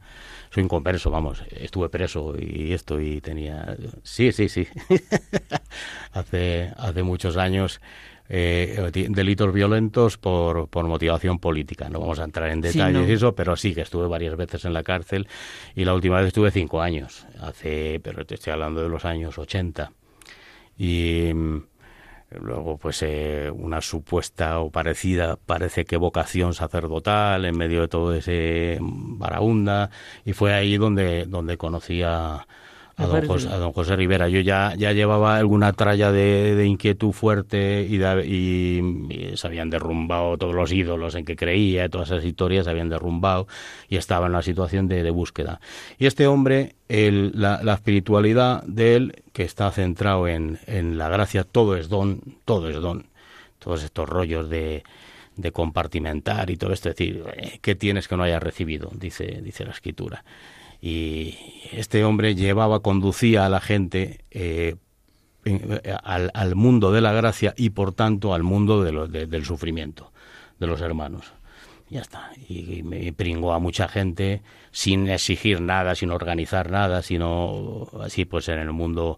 Soy 0.51 0.61
un 0.61 0.69
converso, 0.69 1.09
vamos, 1.09 1.43
estuve 1.49 1.89
preso 1.89 2.35
y 2.39 2.73
esto 2.73 3.01
y 3.01 3.21
tenía... 3.21 3.75
Sí, 4.03 4.31
sí, 4.31 4.49
sí. 4.49 4.67
hace, 6.13 6.71
hace 6.77 7.01
muchos 7.01 7.37
años. 7.37 7.81
Eh, 8.29 8.89
delitos 9.09 9.53
violentos 9.53 10.17
por, 10.17 10.67
por 10.69 10.85
motivación 10.87 11.39
política. 11.39 11.89
No 11.89 11.99
vamos 11.99 12.19
a 12.19 12.23
entrar 12.23 12.49
en 12.49 12.61
detalles 12.61 13.09
eso, 13.09 13.35
pero 13.35 13.55
sí 13.55 13.75
que 13.75 13.81
estuve 13.81 14.07
varias 14.07 14.35
veces 14.37 14.65
en 14.65 14.73
la 14.73 14.83
cárcel 14.83 15.27
y 15.75 15.85
la 15.85 15.93
última 15.93 16.17
vez 16.17 16.27
estuve 16.27 16.49
cinco 16.49 16.81
años, 16.81 17.27
hace, 17.41 17.99
pero 18.01 18.25
te 18.25 18.35
estoy 18.35 18.53
hablando 18.53 18.81
de 18.81 18.89
los 18.89 19.05
años 19.05 19.37
80. 19.37 19.91
Y 20.77 21.31
Luego, 22.41 22.77
pues 22.77 23.03
eh, 23.03 23.51
una 23.53 23.81
supuesta 23.81 24.59
o 24.59 24.71
parecida, 24.71 25.37
parece 25.37 25.85
que 25.85 25.97
vocación 25.97 26.53
sacerdotal 26.53 27.45
en 27.45 27.57
medio 27.57 27.81
de 27.81 27.87
todo 27.87 28.13
ese 28.13 28.77
baraunda. 28.81 29.89
Y 30.25 30.33
fue 30.33 30.53
ahí 30.53 30.77
donde, 30.77 31.25
donde 31.25 31.57
conocí 31.57 32.01
a, 32.01 32.47
a 33.03 33.07
don, 33.07 33.27
José, 33.27 33.47
a 33.49 33.57
don 33.57 33.71
José 33.71 33.95
Rivera. 33.95 34.29
Yo 34.29 34.39
ya, 34.39 34.73
ya 34.77 34.91
llevaba 34.93 35.37
alguna 35.37 35.73
tralla 35.73 36.11
de, 36.11 36.65
inquietud 36.65 37.11
fuerte 37.11 37.85
y, 37.89 38.01
y, 38.01 39.37
se 39.37 39.47
habían 39.47 39.69
derrumbado 39.69 40.37
todos 40.37 40.55
los 40.55 40.71
ídolos 40.71 41.15
en 41.15 41.25
que 41.25 41.35
creía, 41.35 41.89
todas 41.89 42.11
esas 42.11 42.25
historias 42.25 42.65
se 42.65 42.71
habían 42.71 42.89
derrumbado 42.89 43.47
y 43.89 43.97
estaba 43.97 44.27
en 44.27 44.33
la 44.33 44.41
situación 44.41 44.87
de, 44.87 45.09
búsqueda. 45.11 45.59
Y 45.99 46.05
este 46.05 46.27
hombre, 46.27 46.75
el, 46.87 47.31
la, 47.35 47.73
espiritualidad 47.73 48.63
de 48.63 48.95
él, 48.95 49.23
que 49.33 49.43
está 49.43 49.69
centrado 49.71 50.27
en, 50.27 50.59
en 50.65 50.97
la 50.97 51.09
gracia, 51.09 51.43
todo 51.43 51.75
es 51.75 51.89
don, 51.89 52.21
todo 52.45 52.69
es 52.69 52.75
don. 52.75 53.07
Todos 53.59 53.83
estos 53.83 54.09
rollos 54.09 54.49
de, 54.49 54.83
de 55.35 55.51
compartimentar 55.51 56.49
y 56.49 56.57
todo 56.57 56.73
esto, 56.73 56.89
es 56.89 56.95
decir, 56.95 57.23
eh, 57.35 57.59
¿qué 57.61 57.75
tienes 57.75 58.07
que 58.07 58.17
no 58.17 58.23
hayas 58.23 58.43
recibido? 58.43 58.91
Dice, 58.93 59.41
dice 59.41 59.65
la 59.65 59.71
escritura 59.71 60.23
y 60.85 61.37
este 61.71 62.03
hombre 62.03 62.35
llevaba, 62.35 62.81
conducía 62.81 63.45
a 63.45 63.49
la 63.49 63.61
gente 63.61 64.25
eh, 64.31 64.75
al, 66.03 66.55
mundo 66.55 66.91
de 66.91 66.99
la 66.99 67.13
gracia 67.13 67.53
y 67.55 67.69
por 67.69 67.93
tanto 67.93 68.33
al 68.33 68.43
mundo 68.43 68.83
de 68.83 69.25
del 69.25 69.45
sufrimiento 69.45 70.11
de 70.59 70.67
los 70.67 70.81
hermanos. 70.81 71.31
Ya 71.89 72.01
está. 72.01 72.31
Y, 72.49 72.83
me 72.83 73.13
pringó 73.13 73.53
a 73.53 73.59
mucha 73.59 73.87
gente 73.87 74.41
sin 74.71 75.07
exigir 75.07 75.61
nada, 75.61 75.95
sin 75.95 76.11
organizar 76.11 76.69
nada, 76.69 77.01
sino 77.01 77.87
así 78.01 78.25
pues 78.25 78.49
en 78.49 78.59
el 78.59 78.73
mundo 78.73 79.17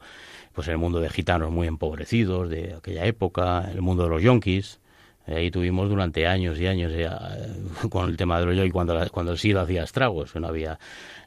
pues 0.54 0.68
en 0.68 0.74
el 0.74 0.78
mundo 0.78 1.00
de 1.00 1.10
gitanos 1.10 1.50
muy 1.50 1.66
empobrecidos 1.66 2.48
de 2.48 2.76
aquella 2.76 3.06
época, 3.06 3.72
el 3.72 3.82
mundo 3.82 4.04
de 4.04 4.10
los 4.10 4.22
yonkis, 4.22 4.82
Ahí 5.28 5.50
tuvimos 5.50 5.90
durante 5.90 6.28
años 6.28 6.60
y 6.60 6.68
años 6.68 6.92
eh, 6.94 7.10
con 7.90 8.10
el 8.10 8.18
tema 8.18 8.40
de 8.40 8.46
los 8.46 8.56
yonkis 8.56 8.74
cuando, 8.74 9.10
cuando 9.12 9.32
el 9.32 9.38
SIDA 9.38 9.62
hacía 9.62 9.84
estragos, 9.84 10.36
no 10.36 10.48
había 10.48 10.78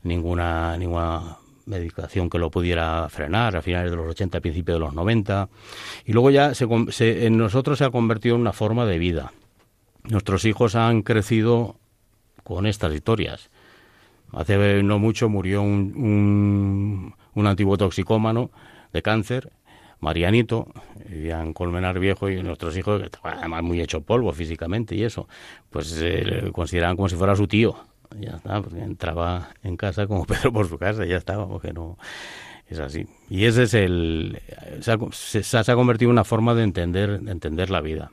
ninguna, 0.03 0.77
ninguna 0.77 1.39
medicación 1.67 2.31
que 2.31 2.39
lo 2.39 2.51
pudiera 2.51 3.09
frenar 3.09 3.57
a 3.57 3.63
finales 3.63 3.91
de 3.91 3.97
los 3.97 4.09
80, 4.09 4.41
principios 4.41 4.77
de 4.77 4.81
los 4.81 4.95
90. 4.95 5.49
Y 6.07 6.13
luego 6.13 6.31
ya 6.31 6.55
se, 6.55 6.67
en 7.27 7.37
nosotros 7.37 7.79
se 7.79 7.85
ha 7.85 7.91
convertido 7.91 8.35
en 8.37 8.43
una 8.43 8.53
forma 8.53 8.87
de 8.87 8.99
vida. 8.99 9.33
Nuestros 10.05 10.45
hijos 10.45 10.75
han 10.75 11.03
crecido 11.03 11.77
con 12.45 12.67
estas 12.67 12.95
historias. 12.95 13.51
Hace 14.33 14.83
no 14.83 14.99
mucho 14.99 15.29
murió 15.29 15.63
un, 15.63 15.95
un, 15.97 17.15
un 17.35 17.47
antiguo 17.47 17.77
toxicómano 17.77 18.51
de 18.93 19.03
cáncer, 19.03 19.53
Marianito, 20.01 20.69
vivían 21.09 21.53
Colmenar 21.53 21.99
Viejo 21.99 22.31
y 22.31 22.43
nuestros 22.43 22.77
hijos, 22.77 23.03
además 23.23 23.63
muy 23.63 23.81
hecho 23.81 24.01
polvo 24.03 24.33
físicamente 24.33 24.95
y 24.95 25.05
eso, 25.05 25.29
pues 25.71 26.01
eh, 26.01 26.23
le 26.25 26.53
consideraban 26.53 26.97
como 26.97 27.09
si 27.09 27.17
fuera 27.17 27.35
su 27.35 27.47
tío 27.47 27.77
ya 28.17 28.37
está, 28.37 28.63
porque 28.63 28.81
entraba 28.81 29.51
en 29.63 29.77
casa 29.77 30.07
como 30.07 30.25
Pedro 30.27 30.53
por 30.53 30.69
su 30.69 30.79
casa, 30.79 31.05
ya 31.05 31.17
estaba, 31.17 31.47
porque 31.49 31.73
no 31.73 31.99
es 32.69 32.79
así. 32.79 33.07
Y 33.29 33.45
ese 33.45 33.65
es 33.65 33.75
el 33.75 34.41
se 34.81 34.93
ha, 34.93 34.99
se, 35.65 35.73
ha 35.73 35.75
convertido 35.75 36.11
en 36.11 36.13
una 36.13 36.25
forma 36.25 36.55
de 36.55 36.63
entender 36.65 37.21
de 37.21 37.33
entender 37.33 37.71
la 37.71 37.81
vida. 37.81 38.11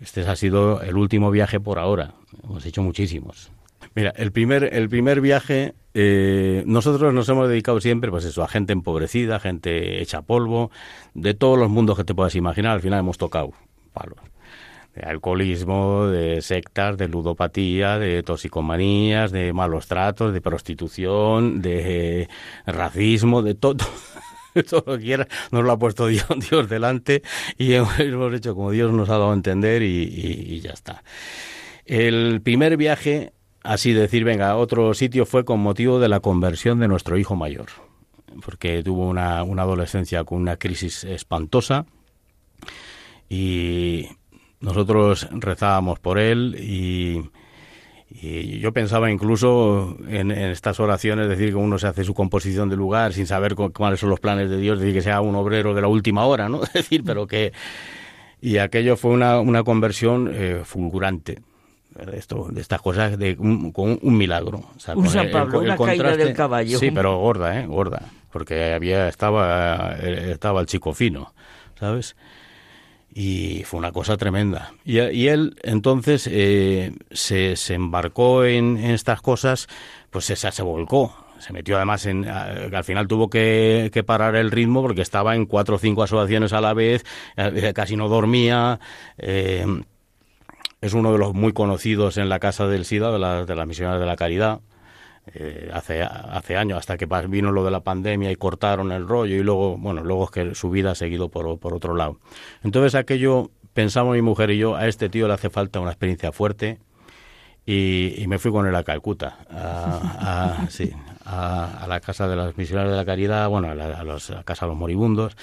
Este 0.00 0.22
ha 0.22 0.36
sido 0.36 0.82
el 0.82 0.96
último 0.96 1.30
viaje 1.30 1.60
por 1.60 1.78
ahora. 1.78 2.14
Hemos 2.42 2.66
hecho 2.66 2.82
muchísimos. 2.82 3.52
Mira, 3.94 4.12
el 4.16 4.32
primer 4.32 4.70
el 4.72 4.88
primer 4.88 5.20
viaje 5.20 5.74
eh, 5.94 6.64
nosotros 6.66 7.14
nos 7.14 7.28
hemos 7.28 7.48
dedicado 7.48 7.80
siempre, 7.80 8.10
pues 8.10 8.24
eso, 8.24 8.42
a 8.42 8.48
gente 8.48 8.72
empobrecida, 8.72 9.38
gente 9.38 10.02
hecha 10.02 10.22
polvo, 10.22 10.70
de 11.14 11.34
todos 11.34 11.58
los 11.58 11.70
mundos 11.70 11.96
que 11.96 12.04
te 12.04 12.14
puedas 12.14 12.34
imaginar. 12.34 12.72
Al 12.72 12.80
final 12.80 13.00
hemos 13.00 13.18
tocado 13.18 13.52
palos 13.92 14.18
de 14.94 15.02
alcoholismo, 15.02 16.06
de 16.06 16.40
sectas, 16.40 16.96
de 16.96 17.08
ludopatía, 17.08 17.98
de 17.98 18.22
toxicomanías, 18.22 19.32
de 19.32 19.52
malos 19.52 19.88
tratos, 19.88 20.32
de 20.32 20.40
prostitución, 20.40 21.62
de 21.62 22.28
racismo, 22.66 23.42
de 23.42 23.54
todo. 23.54 23.84
todo 24.70 24.84
lo 24.86 24.98
quiera, 24.98 25.26
nos 25.50 25.64
lo 25.64 25.72
ha 25.72 25.78
puesto 25.78 26.06
Dios 26.06 26.28
delante 26.68 27.22
y 27.58 27.72
hemos 27.72 27.98
hecho 28.34 28.54
como 28.54 28.70
Dios 28.70 28.92
nos 28.92 29.08
ha 29.08 29.14
dado 29.14 29.32
a 29.32 29.34
entender 29.34 29.82
y, 29.82 30.60
ya 30.60 30.70
está. 30.70 31.02
El 31.84 32.40
primer 32.40 32.76
viaje, 32.76 33.32
así 33.64 33.92
decir, 33.92 34.22
venga, 34.22 34.56
otro 34.56 34.94
sitio 34.94 35.26
fue 35.26 35.44
con 35.44 35.58
motivo 35.58 35.98
de 35.98 36.08
la 36.08 36.20
conversión 36.20 36.78
de 36.78 36.86
nuestro 36.86 37.18
hijo 37.18 37.34
mayor, 37.34 37.66
porque 38.44 38.82
tuvo 38.84 39.08
una, 39.08 39.42
una 39.42 39.62
adolescencia 39.62 40.22
con 40.22 40.40
una 40.40 40.56
crisis 40.56 41.02
espantosa 41.02 41.86
y 43.28 44.06
nosotros 44.60 45.28
rezábamos 45.32 45.98
por 45.98 46.18
él 46.18 46.56
y, 46.60 47.22
yo 48.60 48.72
pensaba 48.72 49.10
incluso 49.10 49.96
en, 50.08 50.30
estas 50.30 50.78
oraciones, 50.78 51.28
decir 51.28 51.48
que 51.48 51.56
uno 51.56 51.78
se 51.78 51.88
hace 51.88 52.04
su 52.04 52.14
composición 52.14 52.68
de 52.68 52.76
lugar 52.76 53.12
sin 53.12 53.26
saber 53.26 53.56
cuáles 53.56 53.98
son 53.98 54.08
los 54.08 54.20
planes 54.20 54.48
de 54.48 54.56
Dios, 54.56 54.78
decir 54.78 54.94
que 54.94 55.02
sea 55.02 55.20
un 55.20 55.34
obrero 55.34 55.74
de 55.74 55.80
la 55.82 55.88
última 55.88 56.24
hora, 56.24 56.48
¿no? 56.48 56.62
Es 56.64 56.72
decir, 56.74 57.02
pero 57.04 57.26
que... 57.26 57.52
Y 58.40 58.58
aquello 58.58 58.96
fue 58.96 59.10
una, 59.10 59.40
una 59.40 59.64
conversión 59.64 60.30
eh, 60.32 60.60
fulgurante. 60.64 61.40
Esto, 62.12 62.48
de 62.50 62.60
estas 62.60 62.80
cosas 62.80 63.16
de 63.18 63.36
un, 63.38 63.70
con 63.70 63.98
un 64.02 64.16
milagro. 64.16 64.62
un 64.94 65.08
San 65.08 65.30
Pablo, 65.30 65.60
una 65.60 65.76
caída 65.76 66.16
del 66.16 66.32
caballo. 66.34 66.78
Sí, 66.78 66.90
pero 66.90 67.18
gorda, 67.18 67.60
¿eh? 67.60 67.66
Gorda. 67.66 68.02
Porque 68.32 68.72
había, 68.72 69.08
estaba, 69.08 69.94
eh, 70.00 70.32
estaba 70.32 70.60
el 70.60 70.66
chico 70.66 70.92
fino, 70.92 71.32
¿sabes? 71.78 72.16
y 73.14 73.62
fue 73.64 73.78
una 73.78 73.92
cosa 73.92 74.16
tremenda. 74.16 74.74
Y, 74.84 74.98
él 74.98 75.56
entonces 75.62 76.28
eh, 76.30 76.92
se, 77.12 77.54
se, 77.54 77.74
embarcó 77.74 78.44
en, 78.44 78.76
estas 78.76 79.22
cosas, 79.22 79.68
pues 80.10 80.24
se, 80.24 80.34
se 80.34 80.62
volcó. 80.62 81.16
Se 81.38 81.52
metió 81.52 81.76
además 81.76 82.06
en. 82.06 82.26
al 82.26 82.84
final 82.84 83.06
tuvo 83.06 83.28
que, 83.28 83.90
que, 83.92 84.02
parar 84.02 84.34
el 84.34 84.50
ritmo 84.50 84.82
porque 84.82 85.02
estaba 85.02 85.36
en 85.36 85.46
cuatro 85.46 85.76
o 85.76 85.78
cinco 85.78 86.02
asociaciones 86.02 86.52
a 86.52 86.60
la 86.60 86.74
vez, 86.74 87.04
eh, 87.36 87.72
casi 87.74 87.96
no 87.96 88.08
dormía. 88.08 88.80
Eh, 89.18 89.66
es 90.84 90.92
uno 90.92 91.12
de 91.12 91.18
los 91.18 91.32
muy 91.32 91.54
conocidos 91.54 92.18
en 92.18 92.28
la 92.28 92.38
Casa 92.38 92.66
del 92.66 92.84
SIDA, 92.84 93.10
de, 93.10 93.18
la, 93.18 93.46
de 93.46 93.54
las 93.54 93.66
Misiones 93.66 93.98
de 93.98 94.04
la 94.04 94.16
Caridad. 94.16 94.60
Eh, 95.32 95.70
hace, 95.72 96.02
hace 96.02 96.58
años, 96.58 96.78
hasta 96.78 96.98
que 96.98 97.06
vino 97.26 97.50
lo 97.52 97.64
de 97.64 97.70
la 97.70 97.80
pandemia 97.80 98.30
y 98.30 98.36
cortaron 98.36 98.92
el 98.92 99.08
rollo 99.08 99.34
y 99.34 99.42
luego, 99.42 99.78
bueno, 99.78 100.04
luego 100.04 100.28
que 100.28 100.54
su 100.54 100.68
vida 100.68 100.90
ha 100.90 100.94
seguido 100.94 101.30
por, 101.30 101.58
por 101.58 101.72
otro 101.72 101.94
lado. 101.94 102.18
Entonces 102.62 102.94
aquello, 102.94 103.50
pensamos 103.72 104.14
mi 104.14 104.20
mujer 104.20 104.50
y 104.50 104.58
yo, 104.58 104.76
a 104.76 104.86
este 104.86 105.08
tío 105.08 105.26
le 105.26 105.32
hace 105.32 105.48
falta 105.48 105.80
una 105.80 105.92
experiencia 105.92 106.32
fuerte 106.32 106.78
y, 107.64 108.22
me 108.28 108.38
fui 108.38 108.52
con 108.52 108.66
él 108.66 108.74
a 108.74 108.82
Calcuta, 108.82 109.38
a, 109.48 110.66
sí, 110.68 110.92
a, 111.24 111.86
la 111.88 112.00
casa 112.00 112.28
de 112.28 112.36
las 112.36 112.54
misioneras 112.58 112.90
de 112.90 112.96
la 112.98 113.06
caridad, 113.06 113.48
bueno, 113.48 113.70
a 113.70 113.74
la, 113.74 113.86
a 113.98 114.04
los, 114.04 114.30
a 114.30 114.44
casa 114.44 114.66
de 114.66 114.72
los 114.72 114.78
moribundos 114.78 115.34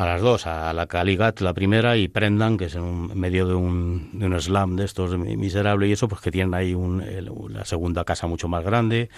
a 0.00 0.06
las 0.06 0.22
dos, 0.22 0.46
a 0.46 0.72
la 0.72 0.86
Caligat, 0.86 1.40
la 1.40 1.52
primera, 1.52 1.98
y 1.98 2.08
Prendan, 2.08 2.56
que 2.56 2.64
es 2.64 2.74
en, 2.74 3.18
medio 3.18 3.46
de 3.46 3.54
un, 3.54 4.18
de 4.18 4.24
un 4.24 4.40
slam 4.40 4.76
de 4.76 4.86
estos 4.86 5.18
miserable 5.18 5.88
y 5.88 5.92
eso, 5.92 6.08
pues 6.08 6.22
que 6.22 6.30
tienen 6.30 6.54
ahí 6.54 6.72
un, 6.72 7.04
la 7.50 7.66
segunda 7.66 8.02
casa 8.04 8.26
mucho 8.26 8.48
más 8.48 8.64
grande 8.64 9.10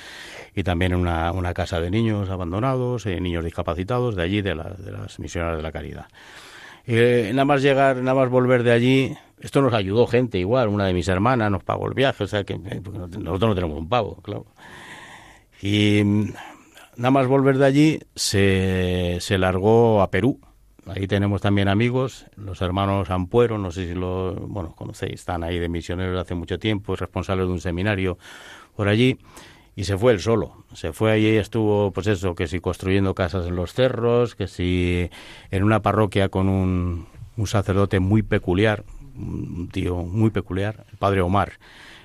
y 0.57 0.65
también 0.65 0.97
una, 0.97 1.31
una 1.31 1.55
casa 1.55 1.79
de 1.79 1.89
niños 1.89 2.31
abandonados, 2.31 3.07
eh, 3.07 3.21
niños 3.21 3.45
discapacitados, 3.45 4.17
de 4.17 4.23
allí, 4.23 4.43
de, 4.43 4.51
de 4.51 4.91
las 4.91 5.21
misioneras 5.21 5.57
de 5.57 5.63
la 5.63 5.71
caridad. 5.71 6.07
Eh, 6.85 7.31
nada 7.33 7.45
más 7.45 7.63
llegar, 7.63 7.99
nada 7.99 8.17
más 8.17 8.29
volver 8.29 8.65
de 8.65 8.73
allí, 8.73 9.17
esto 9.41 9.63
nos 9.63 9.75
ayudó 9.75 10.09
gente 10.09 10.39
igual, 10.39 10.67
una 10.67 10.87
de 10.87 10.95
mis 10.95 11.07
hermanas 11.07 11.49
nos 11.49 11.63
pagó 11.63 11.87
el 11.87 11.95
viaje, 11.95 12.25
o 12.25 12.27
sea 12.27 12.43
que 12.43 12.55
eh, 12.55 12.81
nosotros 13.21 13.51
no 13.51 13.55
tenemos 13.55 13.79
un 13.79 13.89
pago, 13.89 14.17
claro. 14.17 14.47
Y 15.61 16.03
mm, 16.03 16.33
nada 16.97 17.11
más 17.13 17.29
volver 17.29 17.59
de 17.59 17.67
allí 17.67 18.01
se, 18.17 19.19
se 19.21 19.39
largó 19.39 20.03
a 20.03 20.11
Perú 20.11 20.41
Ahí 20.87 21.07
tenemos 21.07 21.41
también 21.41 21.69
amigos, 21.69 22.27
los 22.37 22.61
hermanos 22.61 23.09
Ampuero, 23.11 23.57
no 23.57 23.71
sé 23.71 23.87
si 23.87 23.95
lo 23.95 24.35
bueno, 24.35 24.75
conocéis, 24.75 25.15
están 25.15 25.45
ahí 25.45 25.61
de 25.61 25.69
misioneros 25.69 26.21
hace 26.21 26.35
mucho 26.35 26.59
tiempo, 26.59 26.97
responsables 26.97 27.47
de 27.47 27.53
un 27.53 27.61
seminario 27.61 28.19
por 28.75 28.89
allí, 28.89 29.17
y 29.77 29.85
se 29.85 29.97
fue 29.97 30.13
él 30.13 30.21
solo. 30.21 30.65
Se 30.73 30.93
fue 30.93 31.13
allí 31.13 31.31
y 31.31 31.37
estuvo, 31.37 31.93
pues 31.93 32.09
eso, 32.09 32.35
que 32.35 32.49
si 32.49 32.59
construyendo 32.59 33.15
casas 33.15 33.47
en 33.47 33.55
los 33.55 33.73
cerros, 33.73 34.35
que 34.35 34.49
si 34.49 35.09
en 35.53 35.63
una 35.63 35.83
parroquia 35.83 36.29
con 36.31 36.49
un, 36.49 37.07
un 37.37 37.47
sacerdote 37.47 38.01
muy 38.01 38.23
peculiar, 38.23 38.85
un 39.17 39.69
tío 39.73 39.99
muy 39.99 40.31
peculiar, 40.31 40.85
el 40.91 40.99
padre 40.99 41.21
Omar 41.21 41.53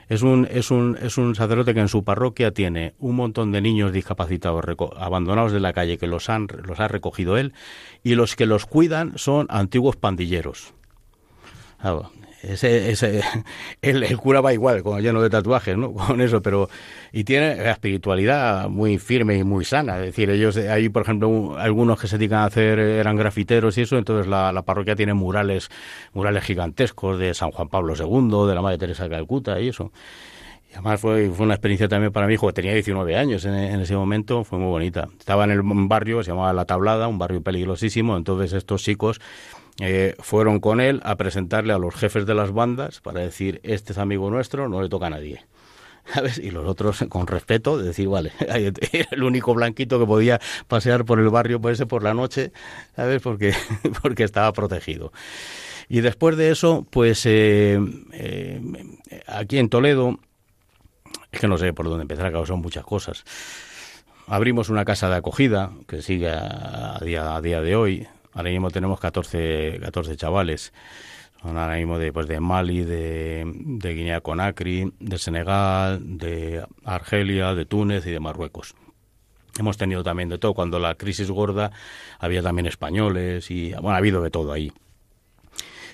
es 0.10 0.22
un, 0.22 0.48
es 0.50 0.72
un, 0.72 0.98
es 1.02 1.18
un 1.18 1.36
sacerdote 1.36 1.74
que 1.74 1.82
en 1.82 1.90
su 1.90 2.04
parroquia 2.04 2.52
tiene 2.52 2.96
un 3.00 3.16
montón 3.16 3.52
de 3.52 3.62
niños 3.62 3.92
discapacitados 3.92 4.64
abandonados 4.98 5.52
de 5.52 5.60
la 5.60 5.74
calle 5.74 5.98
que 5.98 6.08
los, 6.08 6.30
han, 6.30 6.48
los 6.64 6.80
ha 6.80 6.88
recogido 6.88 7.38
él 7.38 7.54
y 8.04 8.16
los 8.16 8.36
que 8.36 8.46
los 8.46 8.66
cuidan 8.66 9.18
son 9.18 9.48
antiguos 9.50 9.96
pandilleros. 9.98 10.74
Ese, 12.42 12.92
ese, 12.92 13.22
el, 13.82 14.18
cura 14.18 14.42
va 14.42 14.54
igual, 14.54 14.84
con 14.84 15.02
lleno 15.02 15.22
de 15.22 15.30
tatuajes, 15.30 15.78
¿no? 15.78 15.94
Con 15.94 16.22
eso, 16.22 16.42
pero. 16.42 16.70
Y 17.12 17.24
tiene 17.24 17.56
la 17.56 17.72
espiritualidad 17.72 18.70
muy 18.70 18.98
firme 19.00 19.38
y 19.38 19.44
muy 19.44 19.66
sana. 19.66 19.98
Es 19.98 20.06
decir, 20.08 20.30
ellos, 20.30 20.56
hay, 20.58 20.90
por 20.90 21.04
ejemplo, 21.04 21.58
algunos 21.58 22.00
que 22.00 22.08
se 22.08 22.18
dedican 22.18 22.40
a 22.40 22.46
hacer, 22.46 22.80
eran 22.80 23.16
grafiteros 23.16 23.78
y 23.78 23.82
eso, 23.82 23.98
entonces 23.98 24.28
la, 24.28 24.52
la 24.52 24.62
parroquia 24.62 24.96
tiene 24.96 25.14
murales, 25.14 25.70
murales 26.14 26.44
gigantescos 26.44 27.18
de 27.18 27.34
San 27.34 27.52
Juan 27.52 27.70
Pablo 27.70 27.96
II, 27.96 28.48
de 28.48 28.56
la 28.56 28.62
Madre 28.62 28.78
Teresa 28.78 29.04
de 29.06 29.10
Calcuta 29.10 29.60
y 29.60 29.70
eso. 29.70 29.92
Y 30.70 30.74
además 30.74 31.00
fue, 31.00 31.30
fue 31.30 31.46
una 31.46 31.56
experiencia 31.56 31.88
también 31.88 32.12
para 32.12 32.28
mí, 32.28 32.34
hijo, 32.34 32.54
tenía 32.54 32.74
19 32.74 33.16
años 33.16 33.46
en, 33.46 33.54
en, 33.54 33.80
ese 33.80 33.96
momento, 33.96 34.44
fue 34.44 34.60
muy 34.60 34.68
bonita. 34.68 35.08
Estaba 35.18 35.46
en 35.46 35.52
el 35.52 35.62
barrio, 35.64 36.22
se 36.24 36.32
llamaba 36.32 36.52
La 36.52 36.66
Tablada, 36.66 37.08
un 37.08 37.18
barrio 37.18 37.42
peligrosísimo, 37.42 38.18
entonces 38.18 38.52
estos 38.52 38.84
chicos 38.84 39.22
eh, 39.80 40.16
fueron 40.20 40.60
con 40.60 40.82
él 40.82 41.02
a 41.04 41.16
presentarle 41.16 41.74
a 41.74 41.78
los 41.78 41.96
jefes 41.96 42.26
de 42.26 42.34
las 42.34 42.52
bandas 42.52 43.00
para 43.02 43.22
decir, 43.22 43.60
este 43.64 43.94
es 43.94 44.00
amigo 44.00 44.30
nuestro, 44.30 44.68
no 44.70 44.82
le 44.82 44.90
toca 44.90 45.08
a 45.08 45.12
nadie. 45.12 45.46
¿Sabes? 46.14 46.38
Y 46.38 46.52
los 46.52 46.68
otros, 46.68 47.04
con 47.10 47.28
respeto, 47.28 47.78
de 47.78 47.86
decir, 47.86 48.08
vale, 48.08 48.32
el 49.12 49.24
único 49.24 49.54
blanquito 49.54 50.00
que 50.00 50.06
podía 50.06 50.40
pasear 50.68 51.06
por 51.06 51.20
el 51.20 51.30
barrio 51.30 51.60
por 51.62 51.72
ese 51.72 51.86
por 51.86 52.02
la 52.04 52.14
noche, 52.14 52.52
¿sabes? 52.96 53.22
Porque, 53.22 53.54
porque 54.02 54.24
estaba 54.24 54.52
protegido. 54.54 55.12
Y 55.90 56.02
después 56.02 56.36
de 56.38 56.52
eso, 56.52 56.86
pues 56.90 57.26
eh, 57.26 57.80
eh, 58.14 58.62
aquí 59.28 59.58
en 59.58 59.70
Toledo, 59.70 60.20
es 61.32 61.40
que 61.40 61.48
no 61.48 61.58
sé 61.58 61.72
por 61.74 61.88
dónde 61.88 62.02
empezar, 62.02 62.34
son 62.46 62.62
muchas 62.62 62.84
cosas. 62.84 63.24
Abrimos 64.28 64.70
una 64.70 64.84
casa 64.84 65.10
de 65.10 65.16
acogida 65.16 65.72
que 65.88 66.02
sigue 66.02 66.30
a 66.30 67.00
día, 67.02 67.36
a 67.36 67.42
día 67.42 67.62
de 67.62 67.78
hoy, 67.78 68.08
Ahora 68.38 68.52
mismo 68.52 68.70
tenemos 68.70 69.00
14, 69.00 69.80
14 69.82 70.16
chavales. 70.16 70.72
Son 71.42 71.58
ahora 71.58 71.78
mismo 71.78 71.98
de, 71.98 72.14
pues 72.14 72.28
de 72.28 72.40
Mali, 72.40 72.86
de, 72.86 73.52
de 73.52 73.94
Guinea 73.96 74.22
Conakry, 74.22 74.94
de 75.00 75.18
Senegal, 75.18 76.20
de 76.20 76.64
Argelia, 76.86 77.56
de 77.56 77.66
Túnez 77.66 78.06
y 78.06 78.12
de 78.12 78.20
Marruecos. 78.20 78.76
Hemos 79.58 79.78
tenido 79.78 80.04
también 80.04 80.30
de 80.30 80.38
todo. 80.38 80.54
Cuando 80.54 80.78
la 80.78 80.94
crisis 80.94 81.32
gorda 81.32 81.72
había 82.20 82.44
también 82.44 82.68
españoles 82.68 83.50
y 83.50 83.72
bueno, 83.72 83.94
ha 83.94 83.98
habido 83.98 84.22
de 84.22 84.30
todo 84.30 84.52
ahí. 84.52 84.72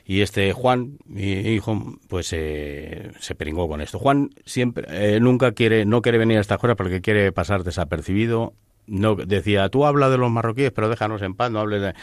Y 0.06 0.20
este 0.20 0.52
Juan, 0.52 0.98
mi 1.06 1.32
hijo, 1.32 1.98
pues 2.10 2.34
eh, 2.34 3.14
se 3.22 3.36
peringó 3.36 3.70
con 3.70 3.80
esto. 3.80 4.00
Juan 4.00 4.32
siempre, 4.44 4.86
eh, 4.90 5.22
nunca 5.22 5.54
quiere, 5.54 5.86
no 5.86 6.02
quiere 6.02 6.18
venir 6.18 6.40
a 6.40 6.42
esta 6.42 6.58
cosas 6.58 6.76
porque 6.76 7.00
quiere 7.00 7.32
pasar 7.32 7.64
desapercibido 7.64 8.54
no 8.88 9.16
decía, 9.16 9.70
tú 9.70 9.86
habla 9.86 10.10
de 10.10 10.18
los 10.18 10.32
marroquíes, 10.32 10.72
pero 10.72 10.90
déjanos 10.90 11.22
en 11.22 11.36
paz, 11.36 11.52
no 11.52 11.60
hables 11.60 11.82
de... 11.82 11.94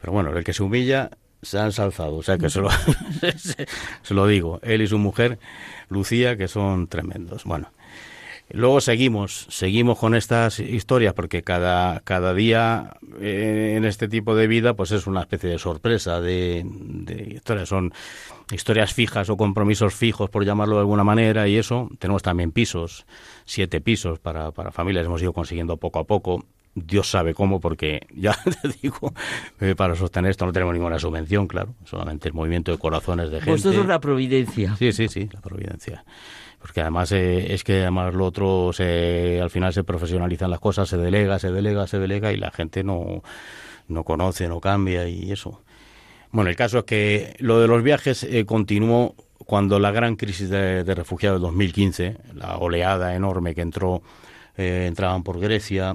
Pero 0.00 0.12
bueno, 0.12 0.36
el 0.36 0.44
que 0.44 0.52
se 0.52 0.62
humilla 0.62 1.10
se 1.42 1.58
ha 1.58 1.64
ensalzado, 1.64 2.16
o 2.16 2.22
sea 2.22 2.38
que 2.38 2.48
se 2.48 2.60
lo, 2.60 2.70
se 4.02 4.14
lo 4.14 4.26
digo, 4.26 4.60
él 4.62 4.82
y 4.82 4.86
su 4.86 4.98
mujer, 4.98 5.38
Lucía, 5.88 6.36
que 6.36 6.48
son 6.48 6.86
tremendos. 6.86 7.44
Bueno, 7.44 7.70
luego 8.50 8.80
seguimos, 8.80 9.46
seguimos 9.50 9.98
con 9.98 10.14
estas 10.14 10.60
historias, 10.60 11.14
porque 11.14 11.42
cada, 11.42 12.00
cada 12.00 12.32
día 12.32 12.96
eh, 13.20 13.74
en 13.76 13.84
este 13.84 14.08
tipo 14.08 14.36
de 14.36 14.46
vida, 14.46 14.74
pues 14.74 14.92
es 14.92 15.06
una 15.06 15.22
especie 15.22 15.50
de 15.50 15.58
sorpresa 15.58 16.20
de, 16.20 16.62
de 16.64 17.34
historias, 17.34 17.68
son 17.68 17.92
historias 18.52 18.94
fijas 18.94 19.28
o 19.28 19.36
compromisos 19.36 19.94
fijos, 19.94 20.30
por 20.30 20.44
llamarlo 20.44 20.76
de 20.76 20.82
alguna 20.82 21.04
manera, 21.04 21.48
y 21.48 21.56
eso, 21.56 21.90
tenemos 21.98 22.22
también 22.22 22.52
pisos 22.52 23.04
siete 23.44 23.80
pisos 23.80 24.18
para, 24.18 24.50
para 24.50 24.70
familias, 24.70 25.06
hemos 25.06 25.22
ido 25.22 25.32
consiguiendo 25.32 25.76
poco 25.76 25.98
a 25.98 26.04
poco. 26.04 26.44
Dios 26.74 27.10
sabe 27.10 27.34
cómo, 27.34 27.60
porque 27.60 28.06
ya 28.14 28.34
te 28.62 28.68
digo, 28.80 29.12
eh, 29.60 29.74
para 29.74 29.94
sostener 29.94 30.30
esto 30.30 30.46
no 30.46 30.52
tenemos 30.52 30.74
ninguna 30.74 30.98
subvención, 30.98 31.46
claro, 31.46 31.74
solamente 31.84 32.28
el 32.28 32.34
movimiento 32.34 32.72
de 32.72 32.78
corazones 32.78 33.30
de 33.30 33.38
gente. 33.38 33.50
Vosotros 33.50 33.86
la 33.86 34.00
providencia. 34.00 34.74
Sí, 34.76 34.92
sí, 34.92 35.08
sí, 35.08 35.28
la 35.32 35.40
providencia. 35.40 36.04
Porque 36.58 36.80
además 36.80 37.12
eh, 37.12 37.52
es 37.52 37.64
que 37.64 37.82
además 37.82 38.14
lo 38.14 38.24
otro, 38.24 38.72
se, 38.72 39.40
al 39.42 39.50
final 39.50 39.72
se 39.72 39.84
profesionalizan 39.84 40.50
las 40.50 40.60
cosas, 40.60 40.88
se 40.88 40.96
delega, 40.96 41.38
se 41.38 41.50
delega, 41.50 41.86
se 41.86 41.98
delega 41.98 42.32
y 42.32 42.36
la 42.36 42.52
gente 42.52 42.84
no, 42.84 43.22
no 43.88 44.04
conoce, 44.04 44.48
no 44.48 44.60
cambia 44.60 45.08
y 45.08 45.32
eso. 45.32 45.62
Bueno, 46.30 46.48
el 46.48 46.56
caso 46.56 46.78
es 46.78 46.84
que 46.84 47.36
lo 47.40 47.60
de 47.60 47.68
los 47.68 47.82
viajes 47.82 48.24
eh, 48.24 48.46
continuó 48.46 49.14
cuando 49.52 49.78
la 49.78 49.90
gran 49.90 50.16
crisis 50.16 50.48
de, 50.48 50.82
refugiados 50.82 51.38
de 51.38 51.44
2015, 51.44 52.16
la 52.36 52.56
oleada 52.56 53.14
enorme 53.14 53.54
que 53.54 53.60
entró, 53.60 54.00
eh, 54.56 54.86
entraban 54.88 55.22
por 55.22 55.38
Grecia, 55.38 55.94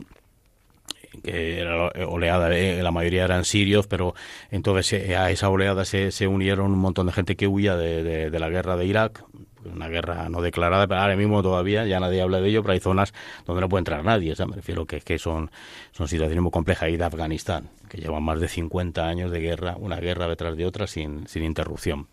que 1.24 1.62
era 1.62 1.88
oleada, 2.06 2.56
eh, 2.56 2.84
la 2.84 2.91
mayoría 2.91 3.24
eran 3.24 3.46
sirios, 3.46 3.88
pero 3.88 4.13
entonces 4.52 4.93
eh, 4.93 5.17
a 5.17 5.32
esa 5.32 5.50
oleada 5.50 5.86
se, 5.86 6.12
se 6.12 6.28
unieron 6.28 6.72
un 6.72 6.78
montón 6.78 7.08
de 7.08 7.13
gente 7.13 7.36
que 7.36 7.48
huía 7.48 7.76
de, 7.76 8.30
de, 8.30 8.39
la 8.39 8.50
guerra 8.50 8.78
de 8.78 8.86
Irak, 8.86 9.24
una 9.65 9.88
guerra 9.88 10.30
no 10.30 10.41
declarada, 10.41 10.86
pero 10.86 11.02
ahora 11.02 11.15
mismo 11.15 11.41
todavía 11.41 11.84
ya 11.88 12.00
nadie 12.00 12.22
habla 12.22 12.39
de 12.39 12.50
ello, 12.50 12.62
pero 12.62 12.74
hay 12.74 12.80
zonas 12.80 13.12
donde 13.48 13.62
no 13.62 13.70
puede 13.70 13.80
entrar 13.80 14.06
nadie, 14.06 14.36
me 14.48 14.56
refiero 14.56 14.86
que, 14.86 15.02
que 15.02 15.17
son, 15.17 15.50
son 15.93 16.08
situaciones 16.08 16.43
muy 16.43 16.52
complejas, 16.52 16.89
y 16.89 16.98
de 16.98 17.06
Afganistán, 17.06 17.72
que 17.89 17.98
llevan 17.98 18.22
más 18.22 18.39
de 18.39 18.50
50 18.50 19.04
años 19.04 19.32
de 19.32 19.39
guerra, 19.39 19.78
una 19.80 19.96
guerra 19.96 20.28
detrás 20.28 20.56
de 20.56 20.63
otra 20.67 20.86
sin, 20.86 21.28
sin 21.28 21.43
interrupción. 21.43 22.08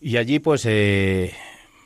Y 0.00 0.16
allí, 0.16 0.38
pues, 0.38 0.64
eh, 0.66 1.32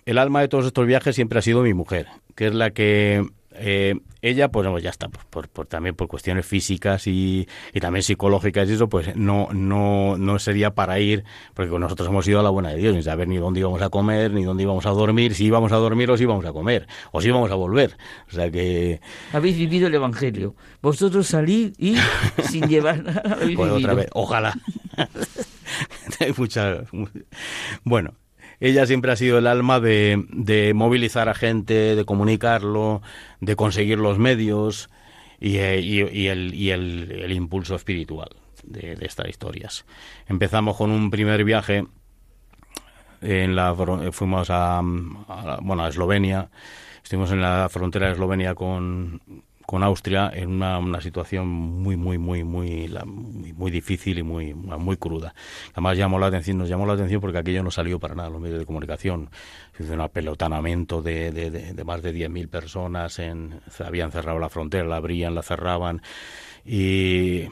el 0.05 0.19
alma 0.19 0.41
de 0.41 0.49
todos 0.49 0.67
estos 0.67 0.87
viajes 0.87 1.15
siempre 1.15 1.39
ha 1.39 1.43
sido 1.43 1.63
mi 1.63 1.75
mujer, 1.75 2.09
que 2.35 2.47
es 2.47 2.55
la 2.55 2.71
que 2.71 3.25
eh, 3.55 3.95
ella, 4.23 4.51
pues 4.51 4.83
ya 4.83 4.91
está, 4.91 5.09
por, 5.09 5.49
también 5.67 5.95
por 5.95 6.09
cuestiones 6.09 6.47
físicas 6.47 7.07
y, 7.07 7.47
también 7.81 8.03
psicológicas 8.03 8.69
y 8.69 8.75
eso, 8.75 8.89
pues 8.89 9.17
no, 9.17 9.49
no, 9.53 10.17
no 10.17 10.39
sería 10.39 10.75
para 10.75 10.99
ir, 11.01 11.25
porque 11.55 11.77
nosotros 11.79 12.09
hemos 12.09 12.27
ido 12.29 12.41
a 12.41 12.43
la 12.43 12.51
buena 12.51 12.71
de 12.71 12.77
Dios, 12.77 12.95
sin 12.95 13.03
saber 13.03 13.29
ni 13.29 13.37
dónde 13.37 13.61
íbamos 13.61 13.83
a 13.83 13.91
comer, 13.91 14.33
ni 14.33 14.45
dónde 14.45 14.63
íbamos 14.63 14.87
a 14.87 14.91
dormir, 14.91 15.35
si 15.35 15.47
íbamos 15.47 15.73
a 15.73 15.77
dormir 15.77 16.11
o 16.11 16.17
si 16.17 16.23
íbamos 16.23 16.45
a 16.45 16.53
comer, 16.53 16.87
o 17.11 17.21
si 17.21 17.29
íbamos 17.29 17.51
a 17.51 17.55
volver. 17.55 17.97
O 18.29 18.33
sea 18.33 18.51
que... 18.51 19.01
Habéis 19.33 19.57
vivido 19.57 19.89
el 19.89 19.95
Evangelio. 19.95 20.55
Vosotros 20.81 21.27
salid 21.27 21.75
y 21.79 21.97
sin 22.49 22.69
llevar 22.69 23.03
nada. 23.03 23.39
Pues 23.57 23.73
otra 23.73 23.95
vez, 23.95 24.09
ojalá. 24.13 24.55
Hay 26.21 26.33
muchas... 26.37 26.89
Bueno, 27.85 28.15
ella 28.61 28.87
siempre 28.87 29.11
ha 29.11 29.17
sido 29.17 29.39
el 29.39 29.47
alma 29.47 29.81
de, 29.81 30.25
de 30.29 30.73
movilizar 30.73 31.29
a 31.29 31.35
gente, 31.35 31.97
de 31.97 32.05
comunicarlo, 32.05 33.03
de 33.41 33.57
conseguir 33.57 33.99
los 33.99 34.19
medios 34.19 34.89
y, 35.41 35.57
eh, 35.57 35.81
y, 35.81 35.99
el, 36.29 36.55
y 36.55 36.71
el, 36.71 37.11
el, 37.11 37.33
impulso 37.33 37.75
espiritual 37.75 38.29
de, 38.63 38.95
de, 38.95 39.07
estas 39.07 39.29
historias. 39.29 39.85
Empezamos 40.29 40.77
con 40.77 40.93
un 40.93 41.11
primer 41.11 41.43
viaje, 41.43 41.85
en 43.21 43.57
la, 43.57 43.75
fuimos 44.13 44.51
a, 44.51 44.79
a, 44.79 45.59
bueno, 45.61 45.85
a 45.85 45.89
Eslovenia, 45.89 46.49
estuvimos 47.03 47.33
en 47.33 47.41
la 47.41 47.69
frontera 47.69 48.07
de 48.07 48.13
Eslovenia 48.13 48.55
con, 48.55 49.21
con 49.67 49.83
Austria 49.83 50.31
en 50.35 50.51
una, 50.51 50.79
una 50.79 51.01
situación 51.01 51.49
muy 51.49 51.97
muy 51.97 52.19
muy 52.19 52.45
muy 52.45 52.89
muy, 53.57 53.71
difícil 53.71 54.19
y 54.19 54.23
muy 54.23 54.55
muy 54.55 54.97
cruda. 54.97 55.35
Además 55.73 55.97
llamó 55.97 56.19
la 56.19 56.27
atención, 56.27 56.59
nos 56.59 56.69
llamó 56.69 56.87
la 56.87 56.95
atención 56.95 57.21
porque 57.21 57.39
aquello 57.39 57.63
no 57.63 57.71
salió 57.71 57.99
para 57.99 58.15
nada 58.15 58.31
los 58.31 58.41
medios 58.41 58.59
de 58.59 58.67
comunicación. 58.67 59.31
Se 59.77 59.85
hizo 59.85 59.95
un 59.95 60.01
apelotanamiento 60.01 61.03
de, 61.03 61.33
de, 61.33 61.51
de, 61.51 61.85
más 61.85 62.03
de 62.03 62.15
10.000 62.15 62.49
personas, 62.49 63.19
en, 63.19 63.61
habían 63.85 64.13
cerrado 64.13 64.39
la 64.39 64.49
frontera, 64.49 64.85
la 64.85 64.97
abrían, 64.97 65.35
la 65.35 65.43
cerraban 65.43 66.03
y 66.65 67.49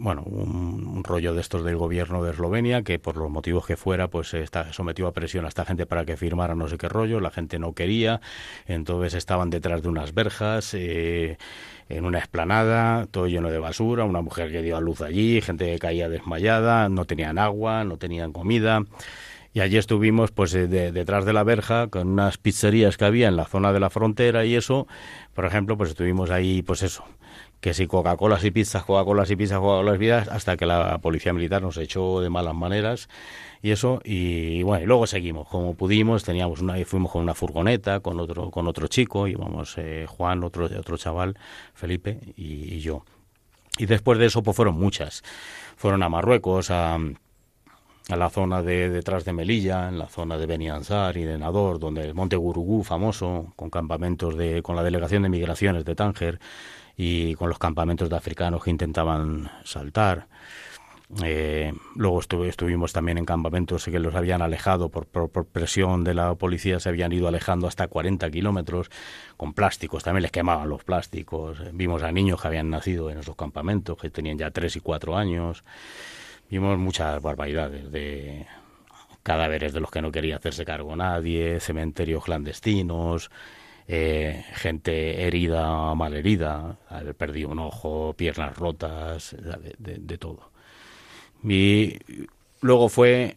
bueno, 0.00 0.22
un, 0.22 1.04
rollo 1.04 1.34
de 1.34 1.42
estos 1.42 1.62
del 1.62 1.76
gobierno 1.76 2.22
de 2.24 2.30
Eslovenia 2.30 2.82
que 2.82 2.98
por 2.98 3.16
los 3.16 3.30
motivos 3.30 3.66
que 3.66 3.76
fuera 3.76 4.08
pues 4.08 4.32
está, 4.32 4.72
sometió 4.72 5.06
a 5.06 5.12
presión 5.12 5.44
a 5.44 5.48
esta 5.48 5.66
gente 5.66 5.84
para 5.84 6.06
que 6.06 6.16
firmara 6.16 6.54
no 6.54 6.68
sé 6.68 6.78
qué 6.78 6.88
rollo, 6.88 7.20
la 7.20 7.30
gente 7.30 7.58
no 7.58 7.74
quería, 7.74 8.20
entonces 8.66 9.12
estaban 9.14 9.50
detrás 9.50 9.82
de 9.82 9.88
unas 9.88 10.14
verjas, 10.14 10.72
eh, 10.72 11.36
en 11.90 12.04
una 12.06 12.18
esplanada, 12.18 13.06
todo 13.10 13.26
lleno 13.26 13.50
de 13.50 13.58
basura, 13.58 14.04
una 14.04 14.22
mujer 14.22 14.50
que 14.50 14.62
dio 14.62 14.76
a 14.76 14.80
luz 14.80 15.02
allí, 15.02 15.40
gente 15.42 15.70
que 15.70 15.78
caía 15.78 16.08
desmayada, 16.08 16.88
no 16.88 17.04
tenían 17.04 17.38
agua, 17.38 17.84
no 17.84 17.98
tenían 17.98 18.32
comida. 18.32 18.84
Y 19.52 19.60
allí 19.60 19.76
estuvimos 19.76 20.30
pues 20.30 20.54
eh, 20.54 20.68
detrás 20.68 21.24
de 21.24 21.32
la 21.32 21.42
verja 21.42 21.88
con 21.88 22.08
unas 22.08 22.38
pizzerías 22.38 22.96
que 22.96 23.04
había 23.04 23.28
en 23.28 23.36
la 23.36 23.46
zona 23.46 23.72
de 23.72 23.80
la 23.80 23.90
frontera 23.90 24.44
y 24.44 24.54
eso, 24.54 24.86
por 25.34 25.44
ejemplo, 25.44 25.76
pues 25.76 25.90
estuvimos 25.90 26.30
ahí 26.30 26.62
pues 26.62 26.82
eso, 26.82 27.04
que 27.60 27.74
si 27.74 27.86
Coca-Colas 27.86 28.44
y 28.44 28.50
pizzas, 28.50 28.84
Coca-Colas 28.84 29.30
y 29.30 29.36
pizzas, 29.36 29.58
Coca-Colas 29.58 29.96
y 29.96 29.98
pizzas, 29.98 30.28
hasta 30.28 30.56
que 30.56 30.66
la 30.66 30.98
policía 30.98 31.32
militar 31.32 31.62
nos 31.62 31.76
echó 31.76 32.20
de 32.20 32.30
malas 32.30 32.54
maneras 32.54 33.08
y 33.62 33.70
eso 33.70 34.00
y 34.04 34.62
bueno 34.62 34.84
y 34.84 34.86
luego 34.86 35.06
seguimos. 35.06 35.48
Como 35.48 35.74
pudimos 35.74 36.24
teníamos 36.24 36.60
una 36.60 36.82
fuimos 36.84 37.12
con 37.12 37.22
una 37.22 37.34
furgoneta 37.34 38.00
con 38.00 38.18
otro 38.18 38.50
con 38.50 38.66
otro 38.66 38.86
chico 38.86 39.28
íbamos 39.28 39.76
eh, 39.76 40.06
Juan 40.08 40.42
otro 40.42 40.64
otro 40.66 40.96
chaval 40.96 41.36
Felipe 41.74 42.18
y, 42.36 42.74
y, 42.74 42.80
yo. 42.80 43.04
Y 43.78 43.86
después 43.86 44.18
de 44.18 44.26
eso 44.26 44.42
pues 44.42 44.56
fueron 44.56 44.76
muchas. 44.76 45.22
Fueron 45.76 46.02
a 46.02 46.08
Marruecos 46.08 46.70
a 46.70 46.98
a 48.10 48.16
la 48.16 48.30
zona 48.30 48.62
de 48.62 48.90
detrás 48.90 49.24
de 49.24 49.32
Melilla, 49.32 49.88
en 49.88 49.98
la 49.98 50.08
zona 50.08 50.36
de 50.36 50.46
Beniansar 50.46 51.16
y 51.16 51.24
de 51.24 51.38
Nador, 51.38 51.78
donde 51.78 52.02
el 52.02 52.14
Monte 52.14 52.36
Gurugú 52.36 52.82
famoso, 52.82 53.52
con 53.56 53.70
campamentos 53.70 54.36
de, 54.36 54.62
con 54.62 54.76
la 54.76 54.82
delegación 54.82 55.22
de 55.22 55.28
migraciones 55.28 55.84
de 55.84 55.94
Tánger, 55.94 56.40
y 56.96 57.34
con 57.36 57.48
los 57.48 57.58
campamentos 57.58 58.10
de 58.10 58.16
africanos 58.16 58.62
que 58.62 58.70
intentaban 58.70 59.50
saltar. 59.64 60.28
Eh, 61.24 61.72
luego 61.96 62.20
estuvimos 62.20 62.92
también 62.92 63.18
en 63.18 63.24
campamentos 63.24 63.84
que 63.84 63.98
los 63.98 64.14
habían 64.14 64.42
alejado 64.42 64.90
por, 64.90 65.06
presión 65.46 66.04
de 66.04 66.14
la 66.14 66.34
policía, 66.36 66.78
se 66.78 66.88
habían 66.88 67.12
ido 67.12 67.26
alejando 67.26 67.66
hasta 67.66 67.88
40 67.88 68.30
kilómetros 68.30 68.90
con 69.36 69.54
plásticos, 69.54 70.04
también 70.04 70.22
les 70.22 70.30
quemaban 70.30 70.68
los 70.68 70.84
plásticos. 70.84 71.58
Vimos 71.72 72.02
a 72.02 72.12
niños 72.12 72.40
que 72.40 72.48
habían 72.48 72.70
nacido 72.70 73.10
en 73.10 73.18
esos 73.18 73.34
campamentos, 73.34 73.96
que 73.98 74.10
tenían 74.10 74.38
ya 74.38 74.50
3 74.50 74.76
y 74.76 74.80
4 74.80 75.16
años. 75.16 75.64
Vimos 76.50 76.76
muchas 76.78 77.22
barbaridades 77.22 77.92
de 77.92 78.44
cadáveres 79.22 79.72
de 79.72 79.78
los 79.78 79.90
que 79.90 80.02
no 80.02 80.10
quería 80.10 80.36
hacerse 80.36 80.64
cargo 80.64 80.96
nadie, 80.96 81.60
cementerios 81.60 82.24
clandestinos, 82.24 83.30
eh, 83.86 84.44
gente 84.54 85.22
herida, 85.22 85.94
mal 85.94 86.12
herida, 86.14 86.78
haber 86.88 87.14
perdido 87.14 87.50
un 87.50 87.60
ojo, 87.60 88.14
piernas 88.16 88.56
rotas, 88.56 89.36
de, 89.78 90.18
todo. 90.18 90.50
Y 91.44 91.98
luego 92.62 92.88
fue 92.88 93.36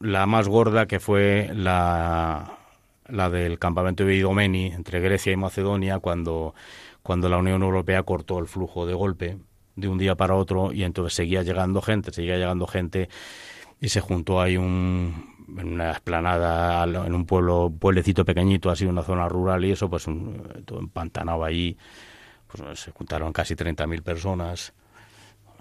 la 0.00 0.24
más 0.24 0.48
gorda, 0.48 0.86
que 0.86 1.00
fue 1.00 1.50
la, 1.54 2.58
la 3.06 3.28
del 3.28 3.58
campamento 3.58 4.06
de 4.06 4.14
Idomeni, 4.14 4.68
entre 4.68 5.00
Grecia 5.00 5.32
y 5.32 5.36
Macedonia, 5.36 5.98
cuando, 5.98 6.54
cuando 7.02 7.28
la 7.28 7.36
Unión 7.36 7.62
Europea 7.62 8.02
cortó 8.02 8.38
el 8.38 8.46
flujo 8.46 8.86
de 8.86 8.94
golpe 8.94 9.36
de 9.78 9.88
un 9.88 9.98
día 9.98 10.14
para 10.16 10.34
otro 10.34 10.72
y 10.72 10.82
entonces 10.82 11.14
seguía 11.14 11.42
llegando 11.42 11.80
gente, 11.80 12.12
seguía 12.12 12.36
llegando 12.36 12.66
gente 12.66 13.08
y 13.80 13.88
se 13.88 14.00
juntó 14.00 14.40
ahí 14.40 14.56
un, 14.56 15.36
en 15.56 15.74
una 15.74 15.92
esplanada, 15.92 16.84
en 16.84 17.14
un 17.14 17.24
pueblo, 17.26 17.72
pueblecito 17.78 18.24
pequeñito, 18.24 18.70
así 18.70 18.84
una 18.86 19.02
zona 19.02 19.28
rural 19.28 19.64
y 19.64 19.72
eso, 19.72 19.88
pues 19.88 20.06
un, 20.06 20.42
todo 20.64 20.80
empantanado 20.80 21.44
allí, 21.44 21.76
pues 22.48 22.80
se 22.80 22.90
juntaron 22.90 23.32
casi 23.32 23.54
30.000 23.54 24.02
personas, 24.02 24.72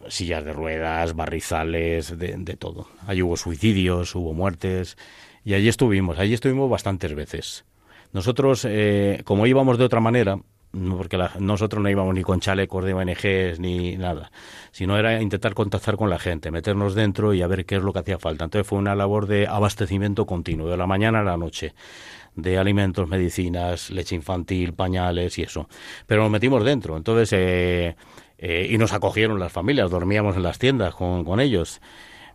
sillas 0.07 0.43
de 0.43 0.53
ruedas, 0.53 1.15
barrizales, 1.15 2.17
de, 2.17 2.35
de 2.37 2.55
todo. 2.55 2.87
Allí 3.05 3.21
hubo 3.21 3.37
suicidios, 3.37 4.15
hubo 4.15 4.33
muertes 4.33 4.97
y 5.45 5.53
allí 5.53 5.67
estuvimos, 5.67 6.17
allí 6.17 6.33
estuvimos 6.33 6.69
bastantes 6.69 7.13
veces. 7.13 7.65
Nosotros, 8.13 8.65
eh, 8.67 9.21
como 9.25 9.45
íbamos 9.45 9.77
de 9.77 9.83
otra 9.83 9.99
manera, 9.99 10.39
porque 10.71 11.17
nosotros 11.39 11.81
no 11.81 11.89
íbamos 11.89 12.13
ni 12.13 12.23
con 12.23 12.39
chalecos 12.39 12.83
de 12.83 12.93
ONGs 12.93 13.59
ni 13.59 13.97
nada, 13.97 14.31
sino 14.71 14.97
era 14.97 15.21
intentar 15.21 15.53
contactar 15.53 15.95
con 15.95 16.09
la 16.09 16.19
gente, 16.19 16.51
meternos 16.51 16.93
dentro 16.93 17.33
y 17.33 17.41
a 17.41 17.47
ver 17.47 17.65
qué 17.65 17.77
es 17.77 17.83
lo 17.83 17.93
que 17.93 17.99
hacía 17.99 18.19
falta. 18.19 18.45
Entonces 18.45 18.67
fue 18.67 18.77
una 18.77 18.95
labor 18.95 19.27
de 19.27 19.47
abastecimiento 19.47 20.25
continuo, 20.25 20.69
de 20.69 20.77
la 20.77 20.87
mañana 20.87 21.21
a 21.21 21.23
la 21.23 21.37
noche, 21.37 21.73
de 22.35 22.57
alimentos, 22.57 23.07
medicinas, 23.07 23.89
leche 23.89 24.15
infantil, 24.15 24.73
pañales 24.73 25.37
y 25.39 25.43
eso. 25.43 25.67
Pero 26.05 26.23
nos 26.23 26.31
metimos 26.31 26.63
dentro, 26.63 26.97
entonces, 26.97 27.33
eh, 27.33 27.95
eh, 28.37 28.67
y 28.69 28.77
nos 28.77 28.93
acogieron 28.93 29.39
las 29.39 29.51
familias, 29.51 29.89
dormíamos 29.89 30.35
en 30.35 30.43
las 30.43 30.59
tiendas 30.59 30.93
con, 30.93 31.23
con 31.23 31.39
ellos. 31.39 31.81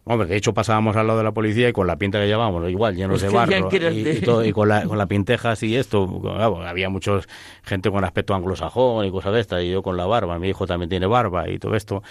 Hombre, 0.04 0.26
de 0.26 0.36
hecho 0.36 0.52
pasábamos 0.52 0.96
al 0.96 1.06
lado 1.06 1.18
de 1.18 1.24
la 1.24 1.30
policía 1.30 1.68
y 1.68 1.72
con 1.72 1.86
la 1.86 1.96
pinta 1.96 2.18
que 2.18 2.26
llevábamos, 2.26 2.68
igual, 2.68 2.96
llenos 2.96 3.22
de 3.22 3.28
barro 3.28 3.68
y, 3.70 4.20
todo, 4.20 4.44
y, 4.44 4.52
con, 4.52 4.68
la, 4.68 4.84
con 4.84 4.98
la 4.98 5.06
pinteja 5.06 5.52
así 5.52 5.76
esto, 5.76 6.20
había 6.66 6.88
muchos 6.88 7.28
gente 7.62 7.88
con 7.88 8.02
aspecto 8.02 8.34
anglosajón 8.34 9.06
y 9.06 9.12
cosas 9.12 9.32
de 9.32 9.40
estas, 9.40 9.62
y 9.62 9.70
yo 9.70 9.80
con 9.80 9.96
la 9.96 10.04
barba, 10.04 10.40
mi 10.40 10.48
hijo 10.48 10.66
también 10.66 10.88
tiene 10.88 11.06
barba 11.06 11.48
y 11.48 11.60
todo 11.60 11.76
esto, 11.76 12.02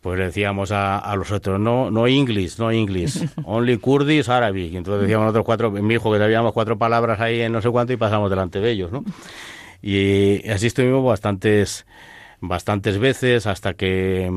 pues 0.00 0.18
decíamos 0.18 0.72
a, 0.72 0.98
a 0.98 1.14
los 1.14 1.30
otros, 1.30 1.60
no, 1.60 1.88
no 1.92 2.08
English, 2.08 2.58
no 2.58 2.72
English, 2.72 3.24
only 3.44 3.78
Kurdish, 3.78 4.28
Arabic, 4.28 4.72
y 4.72 4.76
entonces 4.78 5.02
decíamos 5.02 5.26
nosotros 5.26 5.44
cuatro, 5.44 5.70
mi 5.70 5.94
hijo 5.94 6.12
que 6.12 6.18
sabíamos 6.18 6.52
cuatro 6.52 6.76
palabras 6.76 7.20
ahí 7.20 7.42
en 7.42 7.52
no 7.52 7.62
sé 7.62 7.70
cuánto 7.70 7.92
y 7.92 7.96
pasamos 7.96 8.28
delante 8.28 8.60
de 8.60 8.72
ellos, 8.72 8.90
¿no? 8.90 9.04
Y 9.82 10.48
así 10.48 10.66
estuvimos 10.66 11.04
bastantes, 11.04 11.86
bastantes 12.40 12.98
veces 12.98 13.46
hasta 13.46 13.74
que 13.74 14.32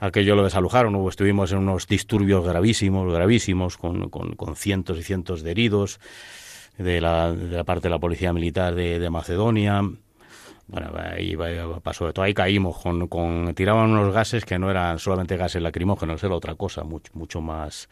aquello 0.00 0.36
lo 0.36 0.44
desalojaron, 0.44 0.94
o 0.94 1.08
estuvimos 1.08 1.52
en 1.52 1.58
unos 1.58 1.86
disturbios 1.86 2.44
gravísimos, 2.44 3.12
gravísimos, 3.12 3.76
con, 3.76 4.08
con, 4.08 4.56
cientos 4.56 4.98
y 4.98 5.02
cientos 5.02 5.42
de 5.42 5.50
heridos 5.50 6.00
de 6.76 7.00
la, 7.00 7.32
de 7.32 7.56
la 7.56 7.64
parte 7.64 7.84
de 7.84 7.90
la 7.90 7.98
policía 7.98 8.32
militar 8.32 8.74
de, 8.74 8.98
de 8.98 9.10
Macedonia. 9.10 9.82
Bueno, 10.68 10.92
ahí 10.98 11.34
pasó 11.82 12.06
de 12.06 12.12
todo. 12.12 12.24
Ahí 12.24 12.34
caímos 12.34 12.78
con, 12.78 13.08
con, 13.08 13.54
tiraban 13.54 13.90
unos 13.90 14.12
gases 14.12 14.44
que 14.44 14.58
no 14.58 14.70
eran 14.70 14.98
solamente 14.98 15.36
gases 15.36 15.62
lacrimógenos, 15.62 16.22
era 16.22 16.34
otra 16.34 16.54
cosa, 16.54 16.84
mucho, 16.84 17.10
mucho 17.14 17.40
más 17.40 17.88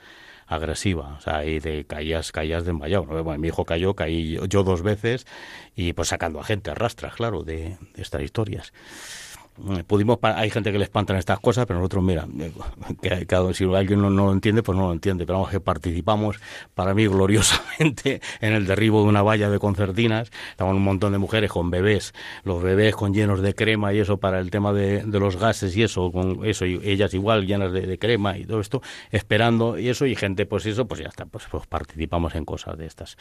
agresiva. 0.47 1.17
O 1.19 1.21
sea, 1.21 1.39
ahí 1.39 1.59
de 1.59 1.85
caías, 1.85 2.33
caías 2.33 2.65
desmayado. 2.65 3.05
Bueno, 3.05 3.39
mi 3.39 3.49
hijo 3.49 3.65
cayó, 3.65 3.95
caí 3.95 4.39
yo 4.49 4.63
dos 4.63 4.83
veces 4.83 5.27
y 5.75 5.93
pues 5.95 6.09
sacando 6.09 6.39
a 6.39 6.45
gente, 6.45 6.71
arrastras, 6.71 7.15
claro, 7.15 7.43
de 7.43 7.79
estas 7.97 8.23
historias. 8.23 8.73
Mm, 9.59 9.81
pudimos 9.87 10.19
hay 10.23 10.51
gente 10.51 10.71
que 10.71 10.79
le 10.79 10.85
espantan 10.85 11.17
estas 11.17 11.41
cosas 11.41 11.65
pero 11.65 11.79
nosotros 11.79 12.05
mira 12.05 12.27
eh, 13.03 13.25
que, 13.27 13.55
si 13.55 13.65
alguien 13.65 14.03
no, 14.03 14.11
lo 14.11 14.33
entiende 14.33 14.63
pues 14.63 14.77
no 14.77 14.89
lo 14.89 14.93
entiende 14.93 15.25
pero 15.25 15.39
vamos 15.39 15.51
que 15.51 15.61
participamos 15.61 16.39
para 16.75 16.93
mí 16.93 17.07
gloriosamente 17.07 18.21
en 18.41 18.53
el 18.53 18.67
derribo 18.67 19.03
de 19.03 19.09
una 19.09 19.23
valla 19.23 19.49
de 19.49 19.59
concertinas. 19.59 20.31
Estaban 20.51 20.77
un 20.77 20.83
montón 20.83 21.13
de 21.13 21.19
mujeres 21.19 21.51
con 21.51 21.71
bebés 21.71 22.13
los 22.45 22.63
bebés 22.63 22.95
con 22.95 23.15
llenos 23.15 23.41
de 23.41 23.55
crema 23.55 23.95
y 23.95 24.01
eso 24.01 24.19
para 24.19 24.41
el 24.41 24.51
tema 24.51 24.73
de, 24.73 25.05
los 25.07 25.37
gases 25.37 25.75
y 25.77 25.83
eso 25.83 26.13
con 26.13 26.45
eso 26.45 26.67
y 26.67 26.81
ellas 26.85 27.15
igual 27.15 27.47
llenas 27.47 27.73
de, 27.73 27.99
crema 27.99 28.37
y 28.37 28.45
todo 28.45 28.61
esto 28.61 28.83
esperando 29.11 29.79
y 29.79 29.89
eso 29.89 30.05
y 30.05 30.15
gente 30.15 30.45
pues 30.45 30.67
eso 30.67 30.87
pues 30.87 31.01
ya 31.01 31.09
está 31.09 31.25
pues, 31.25 31.45
pues 31.51 31.67
participamos 31.67 32.35
en 32.35 32.45
cosas 32.45 32.77
de 32.77 32.87
estas. 32.87 33.17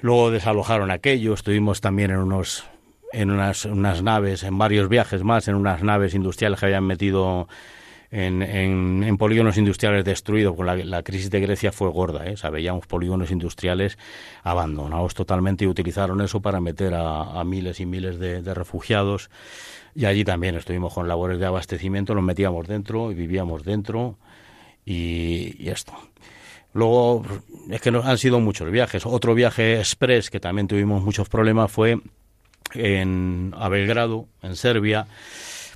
Luego 0.00 0.30
desalojaron 0.30 0.90
aquello 0.90 1.32
estuvimos 1.32 1.80
también 1.80 2.10
en 2.10 2.18
unos 2.18 2.64
en 3.14 3.30
unas, 3.30 3.64
unas 3.64 4.02
naves, 4.02 4.42
en 4.42 4.58
varios 4.58 4.88
viajes 4.88 5.22
más, 5.22 5.48
en 5.48 5.54
unas 5.54 5.82
naves 5.82 6.14
industriales 6.14 6.60
que 6.60 6.66
habían 6.66 6.84
metido 6.84 7.48
en, 8.10 8.42
en, 8.42 9.16
polígonos 9.18 9.56
industriales 9.56 10.04
destruidos, 10.04 10.54
con 10.54 10.66
la, 10.66 11.02
crisis 11.02 11.30
de 11.30 11.40
Grecia 11.40 11.72
fue 11.72 11.88
gorda, 11.90 12.24
¿eh? 12.26 12.36
veíamos 12.52 12.86
polígonos 12.86 13.32
industriales 13.32 13.98
abandonados 14.44 15.14
totalmente 15.14 15.64
y 15.64 15.66
utilizaron 15.66 16.20
eso 16.20 16.40
para 16.40 16.60
meter 16.60 16.94
a, 16.94 17.42
miles 17.44 17.80
y 17.80 17.86
miles 17.86 18.20
de, 18.20 18.54
refugiados. 18.54 19.30
Y 19.96 20.04
allí 20.04 20.24
también 20.24 20.54
estuvimos 20.54 20.94
con 20.94 21.08
labores 21.08 21.40
de 21.40 21.46
abastecimiento, 21.46 22.14
nos 22.14 22.22
metíamos 22.22 22.68
dentro 22.68 23.10
y 23.10 23.14
vivíamos 23.14 23.64
dentro 23.64 24.16
y, 24.84 25.68
esto. 25.68 25.92
Luego, 26.72 27.24
es 27.70 27.80
que 27.80 27.90
nos 27.90 28.04
han 28.04 28.18
sido 28.18 28.38
muchos 28.38 28.70
viajes. 28.70 29.06
Otro 29.06 29.34
viaje 29.34 29.78
express 29.78 30.30
que 30.30 30.40
también 30.40 30.68
tuvimos 30.68 31.02
muchos 31.02 31.28
problemas 31.28 31.70
fue 31.70 32.00
en, 32.74 33.54
a 33.56 33.68
Belgrado, 33.68 34.26
en 34.42 34.56
Serbia, 34.56 35.06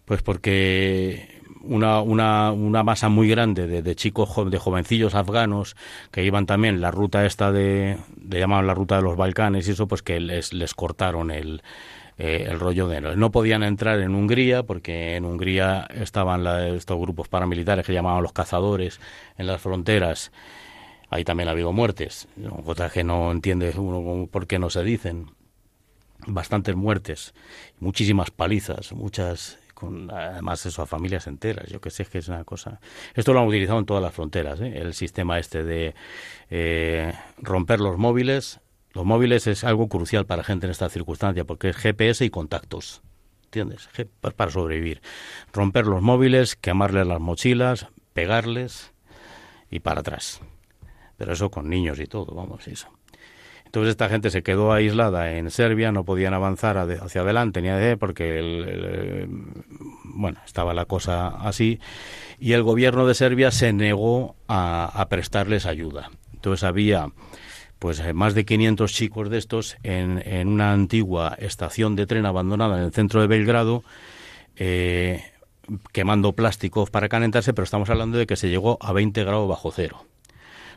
pues 0.04 0.22
porque 0.22 1.38
una, 1.62 2.00
una, 2.00 2.52
una 2.52 2.82
masa 2.82 3.08
muy 3.08 3.28
grande 3.28 3.66
de, 3.66 3.82
de, 3.82 3.94
chicos, 3.94 4.30
de 4.50 4.58
jovencillos 4.58 5.14
afganos 5.14 5.76
que 6.11 6.24
iban 6.24 6.46
también 6.46 6.80
la 6.80 6.90
ruta 6.90 7.26
esta 7.26 7.52
de, 7.52 7.98
de 8.16 8.38
llamaban 8.38 8.66
la 8.66 8.74
ruta 8.74 8.96
de 8.96 9.02
los 9.02 9.16
Balcanes 9.16 9.68
y 9.68 9.72
eso, 9.72 9.87
pues 9.87 10.02
que 10.02 10.20
les, 10.20 10.52
les 10.52 10.74
cortaron 10.74 11.30
el, 11.30 11.62
eh, 12.18 12.46
el 12.48 12.58
rollo 12.58 12.88
de 12.88 13.00
no 13.00 13.30
podían 13.30 13.62
entrar 13.62 14.00
en 14.00 14.14
Hungría 14.14 14.62
porque 14.62 15.16
en 15.16 15.24
Hungría 15.24 15.87
estaban 15.94 16.46
estos 16.74 16.98
grupos 16.98 17.28
paramilitares 17.28 17.87
que 17.87 17.92
llamaban 17.92 18.22
los 18.22 18.32
cazadores 18.32 19.00
en 19.37 19.46
las 19.46 19.61
fronteras. 19.61 20.32
Ahí 21.11 21.24
también 21.24 21.48
ha 21.48 21.52
habido 21.52 21.72
muertes, 21.72 22.28
cosas 22.66 22.92
que 22.92 23.02
no 23.02 23.30
entiende 23.32 23.72
uno 23.76 24.26
por 24.26 24.46
qué 24.46 24.58
no 24.58 24.68
se 24.68 24.82
dicen 24.82 25.30
bastantes 26.29 26.77
muertes, 26.77 27.35
muchísimas 27.81 28.31
palizas, 28.31 28.93
muchas 28.93 29.59
con 29.79 30.11
además 30.11 30.67
eso 30.67 30.83
a 30.83 30.87
familias 30.87 31.29
enteras. 31.29 31.69
Yo 31.69 31.81
que 31.81 31.91
sé 31.91 32.05
que 32.05 32.19
es 32.19 32.27
una 32.27 32.43
cosa. 32.43 32.81
Esto 33.14 33.33
lo 33.33 33.41
han 33.41 33.47
utilizado 33.47 33.79
en 33.79 33.87
todas 33.87 34.03
las 34.03 34.12
fronteras, 34.12 34.61
¿eh? 34.61 34.73
el 34.77 34.93
sistema 34.93 35.38
este 35.38 35.62
de 35.62 35.95
eh, 36.51 37.12
romper 37.37 37.81
los 37.81 37.97
móviles. 37.97 38.61
Los 38.93 39.05
móviles 39.05 39.47
es 39.47 39.62
algo 39.62 39.88
crucial 39.88 40.27
para 40.27 40.43
gente 40.43 40.67
en 40.67 40.73
esta 40.73 40.88
circunstancia 40.88 41.45
porque 41.45 41.69
es 41.69 41.77
GPS 41.77 42.25
y 42.25 42.31
contactos. 42.31 43.03
¿Entiendes? 43.45 43.88
Para 44.21 44.51
sobrevivir. 44.51 45.01
Romper 45.53 45.87
los 45.87 46.03
móviles, 46.03 46.57
quemarles 46.57 47.07
las 47.07 47.21
mochilas, 47.21 47.87
pegarles 48.14 48.93
y 49.71 49.79
para 49.79 50.01
atrás. 50.01 50.41
Pero 51.17 51.33
eso 51.33 51.51
con 51.51 51.69
niños 51.69 52.01
y 52.01 52.07
todo, 52.07 52.35
vamos, 52.35 52.67
eso. 52.67 52.97
Entonces 53.68 53.90
esta 53.90 54.09
gente 54.09 54.31
se 54.31 54.42
quedó 54.42 54.72
aislada 54.72 55.37
en 55.37 55.50
Serbia, 55.50 55.92
no 55.92 56.02
podían 56.02 56.33
avanzar 56.33 56.78
hacia 56.78 57.20
adelante 57.20 57.61
ni 57.61 57.68
de 57.68 57.98
porque 57.98 59.28
bueno, 60.04 60.40
estaba 60.46 60.72
la 60.72 60.87
cosa 60.87 61.28
así 61.28 61.78
y 62.40 62.52
el 62.52 62.62
gobierno 62.62 63.07
de 63.07 63.14
Serbia 63.14 63.50
se 63.50 63.74
negó 63.74 64.37
a, 64.48 65.07
prestarles 65.11 65.66
ayuda. 65.66 66.11
Entonces 66.33 66.64
había 66.64 67.12
pues 67.78 68.02
más 68.14 68.35
de 68.35 68.46
500 68.46 68.90
chicos 68.90 69.28
de 69.28 69.37
estos 69.37 69.76
en, 69.83 70.48
una 70.48 70.72
antigua 70.72 71.37
estación 71.38 71.94
de 71.94 72.07
tren 72.07 72.24
abandonada 72.24 72.78
en 72.78 72.85
el 72.85 72.92
centro 72.92 73.20
de 73.20 73.26
Belgrado 73.26 73.85
eh, 74.57 75.22
quemando 75.92 76.33
plásticos 76.33 76.88
para 76.88 77.11
calentarse, 77.11 77.52
pero 77.52 77.64
estamos 77.64 77.90
hablando 77.90 78.16
de 78.16 78.26
que 78.26 78.37
se 78.37 78.48
llegó 78.48 78.78
a 78.81 78.94
20 78.94 79.24
grados 79.24 79.46
bajo 79.46 79.70
cero. 79.72 80.07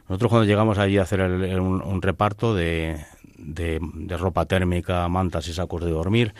Nosotros 0.08 0.30
cuando 0.30 0.46
llegamos 0.46 0.78
allí 0.78 0.98
a 0.98 1.04
hacer 1.04 1.22
un, 1.22 2.02
reparto 2.02 2.54
de, 2.54 2.98
de, 3.38 4.18
ropa 4.18 4.46
térmica, 4.46 5.08
mantas 5.08 5.48
y 5.48 5.54
sacos 5.54 5.84
de 5.84 5.92
dormir, 5.92 6.34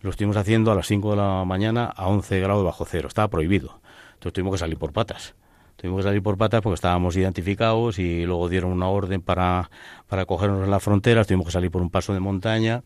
lo 0.00 0.10
estuvimos 0.10 0.36
haciendo 0.36 0.70
a 0.70 0.74
las 0.74 0.86
5 0.86 1.10
de 1.10 1.16
la 1.16 1.44
mañana 1.44 1.86
a 1.86 2.06
11 2.06 2.40
grados 2.40 2.64
bajo 2.64 2.84
cero. 2.84 3.08
Estaba 3.08 3.28
prohibido. 3.28 3.80
Entonces 4.14 4.32
tuvimos 4.34 4.54
que 4.54 4.58
salir 4.58 4.78
por 4.78 4.92
patas. 4.92 5.34
Tuvimos 5.76 5.98
que 5.98 6.04
salir 6.04 6.22
por 6.22 6.38
patas 6.38 6.62
porque 6.62 6.74
estábamos 6.74 7.16
identificados 7.16 7.98
y 7.98 8.24
luego 8.24 8.48
dieron 8.48 8.72
una 8.72 8.88
orden 8.88 9.20
para, 9.20 9.70
para 10.06 10.24
cogernos 10.24 10.64
en 10.64 10.70
la 10.70 10.80
frontera. 10.80 11.24
Tuvimos 11.24 11.46
que 11.46 11.52
salir 11.52 11.70
por 11.70 11.82
un 11.82 11.90
paso 11.90 12.14
de 12.14 12.20
montaña 12.20 12.82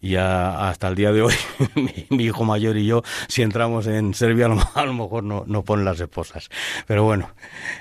y 0.00 0.16
hasta 0.16 0.88
el 0.88 0.94
día 0.94 1.12
de 1.12 1.22
hoy 1.22 1.34
mi, 2.10 2.24
hijo 2.24 2.44
mayor 2.44 2.76
y 2.76 2.86
yo 2.86 3.02
si 3.28 3.42
entramos 3.42 3.86
en 3.86 4.14
Serbia 4.14 4.46
a 4.46 4.84
lo, 4.86 4.94
mejor 4.94 5.24
no, 5.24 5.44
no 5.46 5.62
ponen 5.62 5.84
las 5.84 6.00
esposas 6.00 6.48
pero 6.86 7.04
bueno 7.04 7.30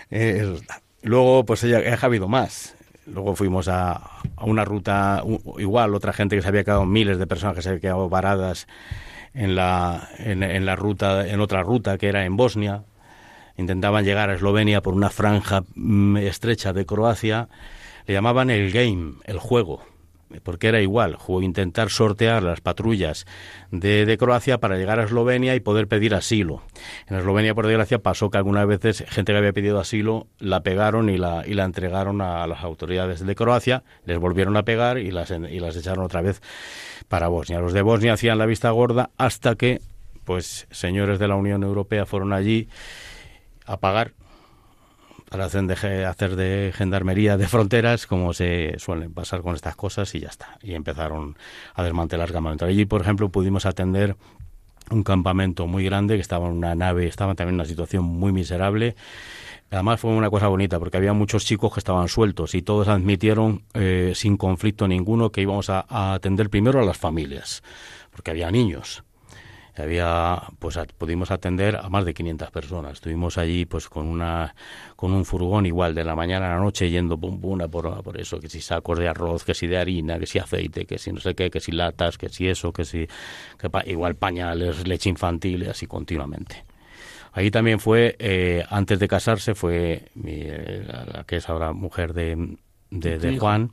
eh, 0.10 0.40
eso 0.42 0.56
está. 0.56 0.82
Luego, 1.02 1.46
pues 1.46 1.64
ella, 1.64 1.82
ha 2.00 2.06
habido 2.06 2.28
más. 2.28 2.76
Luego 3.06 3.36
fuimos 3.36 3.68
a, 3.68 4.22
una 4.42 4.66
ruta 4.66 5.24
igual, 5.58 5.96
otra 5.96 6.14
gente 6.14 6.36
que 6.36 6.42
se 6.42 6.48
había 6.48 6.64
quedado, 6.64 6.86
miles 6.86 7.18
de 7.18 7.28
personas 7.28 7.56
que 7.56 7.62
se 7.62 7.70
habían 7.70 7.82
quedado 7.82 8.10
varadas 8.10 8.68
en 9.34 9.56
la, 9.56 10.10
en, 10.18 10.66
la 10.66 10.76
ruta, 10.76 11.28
en 11.28 11.40
otra 11.40 11.64
ruta 11.64 11.98
que 11.98 12.08
era 12.08 12.26
en 12.26 12.38
Bosnia. 12.38 12.84
Intentaban 13.58 14.06
llegar 14.06 14.30
a 14.30 14.36
Eslovenia 14.36 14.82
por 14.82 14.94
una 14.94 15.10
franja 15.10 15.64
mm, 15.76 16.18
estrecha 16.18 16.72
de 16.72 16.86
Croacia. 16.86 17.50
Le 18.06 18.14
llamaban 18.14 18.50
el 18.50 18.72
game, 18.72 19.16
el 19.26 19.40
juego 19.40 19.84
porque 20.44 20.68
era 20.68 20.82
igual, 20.82 21.18
intentar 21.42 21.90
sortear 21.90 22.44
las 22.44 22.62
patrullas 22.62 23.26
de, 23.72 24.18
Croacia 24.20 24.60
para 24.60 24.78
llegar 24.78 25.00
a 25.00 25.06
Eslovenia 25.06 25.56
y 25.56 25.60
poder 25.60 25.88
pedir 25.88 26.14
asilo. 26.14 26.62
En 27.08 27.18
Eslovenia, 27.18 27.56
por 27.56 27.66
desgracia, 27.66 28.00
pasó 28.00 28.30
que 28.30 28.38
algunas 28.38 28.68
veces 28.68 29.04
gente 29.08 29.32
que 29.32 29.38
había 29.38 29.54
pedido 29.54 29.80
asilo 29.80 30.28
la 30.40 30.62
pegaron 30.62 31.10
y 31.10 31.18
la, 31.18 31.44
y 31.48 31.54
la 31.54 31.64
entregaron 31.64 32.22
a 32.22 32.46
las 32.48 32.64
autoridades 32.64 33.26
de 33.26 33.36
Croacia, 33.36 33.84
les 34.06 34.20
volvieron 34.20 34.58
a 34.58 34.64
pegar 34.64 34.98
y 35.00 35.12
las, 35.12 35.32
y 35.32 35.60
las 35.60 35.76
echaron 35.76 36.04
otra 36.04 36.22
vez 36.22 36.42
para 37.08 37.28
Bosnia. 37.28 37.60
Los 37.60 37.74
de 37.74 37.82
Bosnia 37.82 38.14
hacían 38.14 38.38
la 38.38 38.46
vista 38.46 38.70
gorda 38.72 39.10
hasta 39.18 39.56
que, 39.56 39.82
pues, 40.26 40.68
señores 40.70 41.20
de 41.20 41.28
la 41.28 41.36
Unión 41.36 41.64
Europea 41.64 42.06
fueron 42.06 42.34
allí 42.34 42.70
a 43.66 43.78
pagar 43.78 44.14
para 45.30 45.46
hacer 45.46 46.36
de, 46.36 46.74
gendarmería 46.76 47.38
de 47.38 47.48
fronteras, 47.48 48.08
como 48.08 48.34
se 48.34 48.76
suelen 48.80 49.14
pasar 49.14 49.42
con 49.42 49.56
estas 49.56 49.76
cosas, 49.76 50.14
y 50.16 50.22
ya 50.22 50.30
está. 50.30 50.58
Y 50.62 50.74
empezaron 50.74 51.38
a 51.76 51.84
desmantelar 51.84 52.32
campamentos. 52.32 52.68
Allí, 52.68 52.86
por 52.86 53.02
ejemplo, 53.02 53.30
pudimos 53.30 53.68
atender 53.68 54.16
un 54.90 55.04
campamento 55.04 55.68
muy 55.68 55.84
grande 55.86 56.16
que 56.16 56.22
estaba 56.22 56.48
en 56.48 56.54
una 56.54 56.74
nave, 56.74 57.06
estaba 57.06 57.36
también 57.36 57.54
en 57.54 57.62
una 57.62 57.66
situación 57.66 58.06
muy 58.06 58.32
miserable. 58.32 58.96
Además 59.70 60.00
fue 60.00 60.10
una 60.12 60.32
cosa 60.32 60.48
bonita 60.48 60.80
porque 60.80 60.98
había 60.98 61.14
muchos 61.14 61.46
chicos 61.46 61.72
que 61.72 61.80
estaban 61.80 62.08
sueltos 62.08 62.56
y 62.56 62.64
todos 62.64 62.88
admitieron 62.88 63.62
eh, 63.76 64.14
sin 64.16 64.36
conflicto 64.36 64.88
ninguno 64.88 65.32
que 65.32 65.42
íbamos 65.42 65.70
a 65.70 65.86
atender 66.16 66.50
primero 66.50 66.82
a 66.82 66.86
las 66.86 66.98
familias, 66.98 67.62
porque 68.10 68.32
había 68.32 68.50
niños 68.50 69.04
había 69.82 70.42
pues 70.60 70.80
pudimos 70.98 71.32
atender 71.32 71.76
a 71.76 71.90
más 71.90 72.06
de 72.06 72.14
500 72.14 72.52
personas. 72.52 72.94
Estuvimos 72.94 73.38
allí 73.38 73.66
pues 73.66 73.90
con 73.90 74.08
una 74.08 74.56
con 74.96 75.14
un 75.14 75.26
furgón 75.26 75.66
igual 75.66 75.96
de 75.96 76.04
la 76.04 76.16
mañana 76.16 76.48
a 76.48 76.56
la 76.56 76.62
noche 76.62 76.90
yendo 76.90 77.18
pum 77.18 77.40
pum 77.40 77.60
por, 77.70 78.04
por 78.04 78.20
eso 78.20 78.40
que 78.40 78.50
si 78.50 78.62
sacos 78.62 79.00
de 79.00 79.08
arroz 79.08 79.44
que 79.44 79.54
si 79.54 79.68
de 79.68 79.78
harina 79.78 80.20
que 80.20 80.26
si 80.26 80.40
aceite 80.40 80.86
que 80.86 80.98
si 80.98 81.12
no 81.12 81.20
sé 81.20 81.36
qué 81.36 81.50
que 81.50 81.60
si 81.60 81.72
latas 81.72 82.18
que 82.18 82.30
si 82.30 82.48
eso 82.48 82.72
que 82.74 82.86
si 82.86 83.08
igual 83.86 84.16
pañales 84.16 84.88
leche 84.88 85.10
infantil 85.10 85.64
y 85.64 85.68
así 85.68 85.88
continuamente. 85.88 86.66
Ahí 87.32 87.52
también 87.52 87.80
fue, 87.80 88.16
eh, 88.20 88.66
antes 88.70 89.00
de 89.00 89.08
casarse, 89.08 89.54
fue 89.54 90.10
mi, 90.16 90.42
la, 90.42 91.24
que 91.28 91.38
es 91.38 91.48
ahora 91.48 91.74
mujer 91.74 92.14
de, 92.14 92.58
de 92.90 93.38
Juan, 93.38 93.72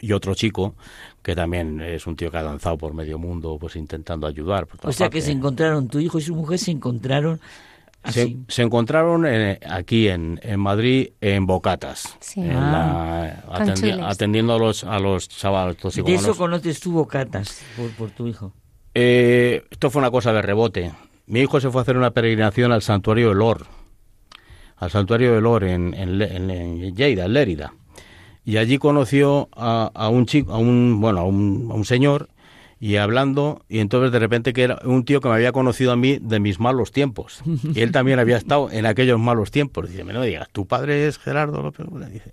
y 0.00 0.12
otro 0.12 0.34
chico 0.34 0.74
que 1.22 1.34
también 1.34 1.80
es 1.80 2.06
un 2.06 2.16
tío 2.16 2.30
que 2.30 2.38
ha 2.38 2.42
danzado 2.42 2.78
por 2.78 2.94
medio 2.94 3.18
mundo 3.18 3.56
pues 3.60 3.76
intentando 3.76 4.26
ayudar. 4.26 4.66
o 4.82 4.92
sea 4.92 5.10
que 5.10 5.20
se 5.20 5.32
encontraron, 5.32 5.88
tu 5.88 5.98
hijo 5.98 6.18
y 6.18 6.22
su 6.22 6.34
mujer 6.34 6.58
se 6.58 6.70
encontraron 6.70 7.40
Se, 8.04 8.36
se, 8.48 8.62
encontraron 8.62 9.26
eh, 9.26 9.60
aquí 9.68 10.08
en, 10.08 10.40
en, 10.42 10.58
Madrid 10.58 11.10
en 11.20 11.46
Bocatas, 11.46 12.16
ah, 12.38 13.34
atendiendo 14.04 14.54
a 14.54 14.58
los, 14.58 14.84
a 14.84 14.98
los 14.98 15.28
chavales. 15.28 15.76
¿De 16.02 16.14
eso 16.14 16.34
conoces 16.34 16.80
tú 16.80 16.92
Bocatas 16.92 17.62
por, 17.76 17.90
por 17.90 18.10
tu 18.10 18.26
hijo? 18.26 18.54
Eh, 18.94 19.64
esto 19.70 19.90
fue 19.90 20.00
una 20.00 20.10
cosa 20.10 20.32
de 20.32 20.40
rebote. 20.40 20.92
Mi 21.26 21.40
hijo 21.40 21.60
se 21.60 21.70
fue 21.70 21.80
a 21.80 21.82
hacer 21.82 21.98
una 21.98 22.10
peregrinación 22.10 22.72
al 22.72 22.80
santuario 22.80 23.28
de 23.28 23.34
Lor, 23.34 23.66
al 24.76 24.90
santuario 24.90 25.34
de 25.34 25.40
Lor 25.42 25.64
en, 25.64 25.92
en, 25.92 26.22
en, 26.22 26.50
en 26.50 26.96
Lleida, 26.96 27.26
en 27.26 27.32
Lérida 27.34 27.74
y 28.44 28.56
allí 28.56 28.78
conoció 28.78 29.48
a, 29.52 30.08
un 30.08 30.26
chico, 30.26 30.52
a 30.52 30.58
un, 30.58 31.00
bueno, 31.00 31.20
a 31.20 31.24
un, 31.24 31.84
señor 31.84 32.28
y 32.78 32.96
hablando, 32.96 33.62
y 33.68 33.80
entonces 33.80 34.10
de 34.10 34.18
repente 34.18 34.52
que 34.52 34.62
era 34.62 34.80
un 34.84 35.04
tío 35.04 35.20
que 35.20 35.28
me 35.28 35.34
había 35.34 35.52
conocido 35.52 35.92
a 35.92 35.96
mí 35.96 36.18
de 36.20 36.40
mis 36.40 36.58
malos 36.58 36.92
tiempos. 36.92 37.42
Y 37.74 37.80
él 37.80 37.92
también 37.92 38.18
había 38.18 38.38
estado 38.38 38.70
en 38.70 38.86
aquellos 38.86 39.18
malos 39.20 39.50
tiempos. 39.50 39.90
Dice, 39.90 40.04
no 40.04 40.22
digas, 40.22 40.48
tu 40.50 40.66
padre 40.66 41.06
es 41.06 41.18
Gerardo 41.18 41.62
López. 41.62 41.86
Dice. 42.10 42.30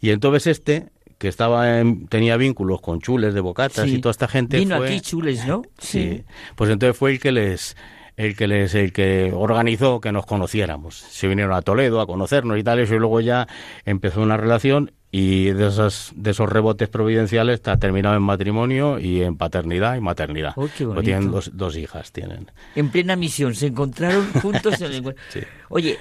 Y 0.00 0.10
entonces 0.10 0.46
este, 0.46 0.88
que 1.18 1.28
estaba 1.28 1.78
en, 1.78 2.08
tenía 2.08 2.36
vínculos 2.36 2.80
con 2.80 3.00
chules 3.00 3.32
de 3.32 3.40
bocatas 3.40 3.86
y 3.86 4.00
toda 4.00 4.10
esta 4.10 4.26
gente. 4.26 4.58
Vino 4.58 4.74
aquí 4.74 5.00
chules, 5.00 5.46
¿no? 5.46 5.62
Sí. 5.78 6.24
Pues 6.56 6.68
entonces 6.68 6.96
fue 6.96 7.12
el 7.12 7.20
que 7.20 7.30
les 7.30 7.76
el 8.16 8.36
que 8.36 8.46
les 8.46 8.74
el 8.74 8.92
que 8.92 9.32
organizó 9.34 10.00
que 10.00 10.12
nos 10.12 10.26
conociéramos. 10.26 10.96
Se 10.96 11.28
vinieron 11.28 11.54
a 11.54 11.62
Toledo 11.62 12.00
a 12.00 12.06
conocernos 12.06 12.58
y 12.58 12.62
tal, 12.62 12.80
y 12.80 12.86
luego 12.86 13.20
ya 13.20 13.46
empezó 13.84 14.22
una 14.22 14.36
relación 14.36 14.92
y 15.14 15.50
de 15.50 15.68
esos, 15.68 16.12
de 16.16 16.30
esos 16.30 16.48
rebotes 16.48 16.88
providenciales 16.88 17.56
está 17.56 17.76
terminado 17.76 18.16
en 18.16 18.22
matrimonio 18.22 18.98
y 18.98 19.22
en 19.22 19.36
paternidad 19.36 19.94
y 19.96 20.00
maternidad. 20.00 20.54
Oh, 20.56 20.68
tienen 21.02 21.30
dos, 21.30 21.50
dos, 21.52 21.76
hijas. 21.76 22.12
tienen 22.12 22.50
En 22.74 22.90
plena 22.90 23.14
misión, 23.14 23.54
se 23.54 23.66
encontraron 23.66 24.32
juntos 24.32 24.80
en 24.80 24.92
el... 24.92 25.16
Oye, 25.68 25.98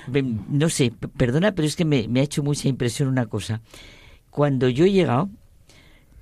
no 0.50 0.70
sé, 0.70 0.94
perdona, 1.18 1.52
pero 1.52 1.68
es 1.68 1.76
que 1.76 1.84
me, 1.84 2.08
me 2.08 2.22
ha 2.22 2.24
hecho 2.24 2.42
mucha 2.42 2.70
impresión 2.70 3.10
una 3.10 3.26
cosa. 3.26 3.60
Cuando 4.30 4.70
yo 4.70 4.86
he 4.86 4.92
llegado, 4.92 5.30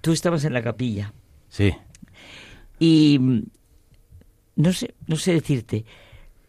tú 0.01 0.11
estabas 0.11 0.43
en 0.45 0.53
la 0.53 0.63
capilla. 0.63 1.13
Sí. 1.47 1.75
Y 2.79 3.19
no 4.59 4.73
sé, 4.73 4.93
no 5.07 5.15
sé 5.15 5.33
decirte, 5.33 5.85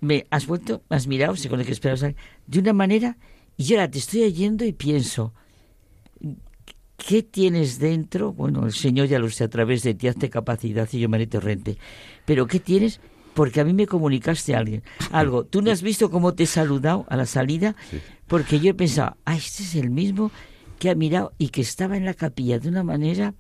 me 0.01 0.27
has 0.31 0.46
vuelto, 0.46 0.83
has 0.88 1.07
mirado, 1.07 1.37
sé 1.37 1.49
con 1.49 1.61
el 1.61 1.66
que 1.66 1.73
esperabas, 1.73 2.14
de 2.46 2.59
una 2.59 2.73
manera, 2.73 3.16
y 3.57 3.64
yo 3.64 3.77
ahora 3.77 3.90
te 3.90 3.99
estoy 3.99 4.25
oyendo 4.25 4.64
y 4.64 4.73
pienso, 4.73 5.33
¿Qué 7.07 7.23
tienes 7.23 7.79
dentro? 7.79 8.33
Bueno, 8.33 8.66
el 8.66 8.73
Señor 8.73 9.07
ya 9.07 9.18
lo 9.18 9.31
sé 9.31 9.44
a 9.44 9.49
través 9.49 9.83
de 9.83 9.94
ti, 9.94 10.07
hazte 10.07 10.29
capacidad 10.29 10.87
y 10.92 10.99
yo 11.01 11.09
me 11.09 11.27
torrente. 11.27 11.79
Pero 12.27 12.46
¿qué 12.46 12.61
tienes? 12.61 13.01
Porque 13.33 13.61
a 13.61 13.64
mí 13.64 13.73
me 13.73 13.87
comunicaste 13.87 14.55
a 14.55 14.59
alguien 14.59 14.83
algo. 15.11 15.44
Tú 15.44 15.62
no 15.62 15.70
has 15.70 15.81
visto 15.81 16.11
cómo 16.11 16.35
te 16.35 16.42
he 16.42 16.46
saludado 16.46 17.07
a 17.09 17.16
la 17.16 17.25
salida, 17.25 17.75
porque 18.27 18.61
yo 18.61 18.70
he 18.70 18.75
pensado, 18.75 19.16
ah, 19.25 19.35
este 19.35 19.62
es 19.62 19.77
el 19.77 19.88
mismo 19.88 20.31
que 20.79 20.90
ha 20.90 20.94
mirado 20.94 21.33
y 21.38 21.49
que 21.49 21.62
estaba 21.62 21.96
en 21.96 22.05
la 22.05 22.12
capilla 22.12 22.59
de 22.59 22.68
una 22.68 22.83
manera 22.83 23.35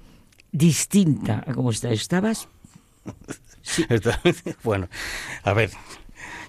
distinta 0.52 1.44
a 1.46 1.52
como 1.52 1.70
está. 1.70 1.90
Estabas. 1.90 2.48
bueno, 4.62 4.88
a 5.42 5.52
ver, 5.52 5.70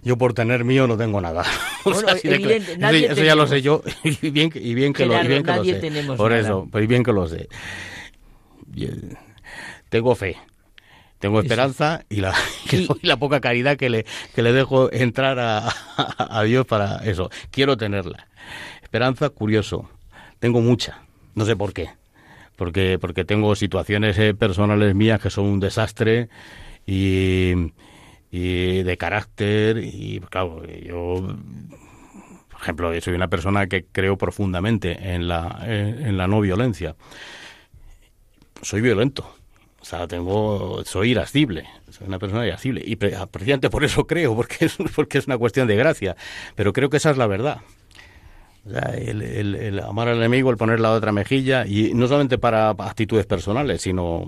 yo 0.04 0.18
por 0.18 0.34
tener 0.34 0.64
mío 0.64 0.88
no 0.88 0.98
tengo 0.98 1.22
nada. 1.22 1.44
eso, 1.86 3.24
ya 3.24 3.36
lo 3.36 3.48
sé 3.48 3.62
yo 3.62 3.84
y 4.04 4.30
bien, 4.30 4.52
y 4.56 4.74
bien 4.74 4.94
que, 4.94 5.06
lo, 5.06 5.20
bien 5.22 5.44
que 5.44 5.54
lo 5.54 5.64
sé. 5.64 6.18
por 6.18 6.34
eso, 6.34 6.68
pues 6.72 6.88
bien 6.88 7.04
que 7.04 7.14
lo 7.14 7.28
sé. 7.28 7.48
Tengo 9.90 10.16
fe, 10.16 10.38
tengo 11.20 11.40
esperanza 11.40 12.04
y 12.10 12.18
la, 12.18 12.34
y 12.72 13.08
la 13.08 13.18
poca 13.18 13.42
caridad 13.42 13.78
que 13.78 13.90
le, 13.90 14.06
que 14.34 14.42
le 14.42 14.54
dejo 14.54 14.92
entrar 14.92 15.40
a, 15.40 15.70
a, 16.18 16.44
Dios 16.44 16.66
para 16.66 16.98
eso. 17.06 17.30
Quiero 17.52 17.78
tenerla. 17.78 18.28
Esperanza, 18.82 19.30
curioso. 19.30 19.90
Tengo 20.40 20.62
mucha. 20.62 21.04
No 21.36 21.46
sé 21.46 21.56
por 21.56 21.74
qué. 21.74 22.01
Porque, 22.62 23.00
porque 23.02 23.26
tengo 23.26 23.56
situaciones 23.56 24.20
eh, 24.20 24.36
personales 24.36 24.94
mías 24.94 25.20
que 25.20 25.32
son 25.32 25.46
un 25.46 25.60
desastre 25.60 26.30
y, 26.86 27.54
y 28.30 28.84
de 28.84 28.98
carácter 29.00 29.80
y 29.80 30.20
claro, 30.30 30.62
yo 30.68 31.16
por 32.52 32.62
ejemplo, 32.62 33.02
soy 33.02 33.16
una 33.16 33.30
persona 33.30 33.66
que 33.66 33.86
creo 33.92 34.16
profundamente 34.16 35.16
en 35.16 35.28
la, 35.28 35.60
en, 35.66 36.16
la 36.18 36.28
no 36.28 36.40
violencia. 36.40 36.96
Soy 38.62 38.82
violento. 38.82 39.28
O 39.80 39.84
sea, 39.84 40.08
tengo, 40.08 40.84
soy 40.86 41.10
irascible, 41.10 41.66
soy 41.90 42.06
una 42.06 42.20
persona 42.20 42.46
irascible. 42.46 42.84
Y 42.86 42.96
precisamente 42.96 43.72
por 43.72 43.84
eso 43.84 44.06
creo, 44.06 44.36
porque 44.36 44.66
es, 44.66 44.78
porque 44.96 45.18
es 45.18 45.26
una 45.26 45.40
cuestión 45.40 45.68
de 45.68 45.78
gracia. 45.78 46.16
Pero 46.54 46.74
creo 46.74 46.92
que 46.92 46.98
esa 46.98 47.10
es 47.10 47.18
la 47.18 47.26
verdad. 47.26 47.62
El, 48.66 49.22
el 49.22 49.80
amar 49.80 50.08
al 50.08 50.18
enemigo, 50.18 50.52
el 50.52 50.58
poner 50.58 50.80
la 50.80 50.92
otra 50.92 51.12
mejilla, 51.12 51.66
y 51.66 51.94
no 51.94 52.08
solamente 52.08 52.38
para 52.38 52.70
actitudes 52.70 53.26
personales, 53.26 53.82
sino 53.82 54.26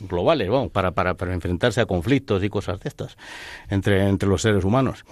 globales, 0.00 0.48
vamos, 0.48 0.70
para, 0.70 0.92
para, 0.92 1.14
para 1.14 1.34
enfrentarse 1.34 1.80
a 1.80 1.86
conflictos 1.86 2.42
y 2.42 2.48
cosas 2.48 2.80
de 2.80 2.88
estas 2.88 3.16
entre, 3.68 4.08
entre 4.08 4.28
los 4.28 4.42
seres 4.42 4.64
humanos. 4.64 5.04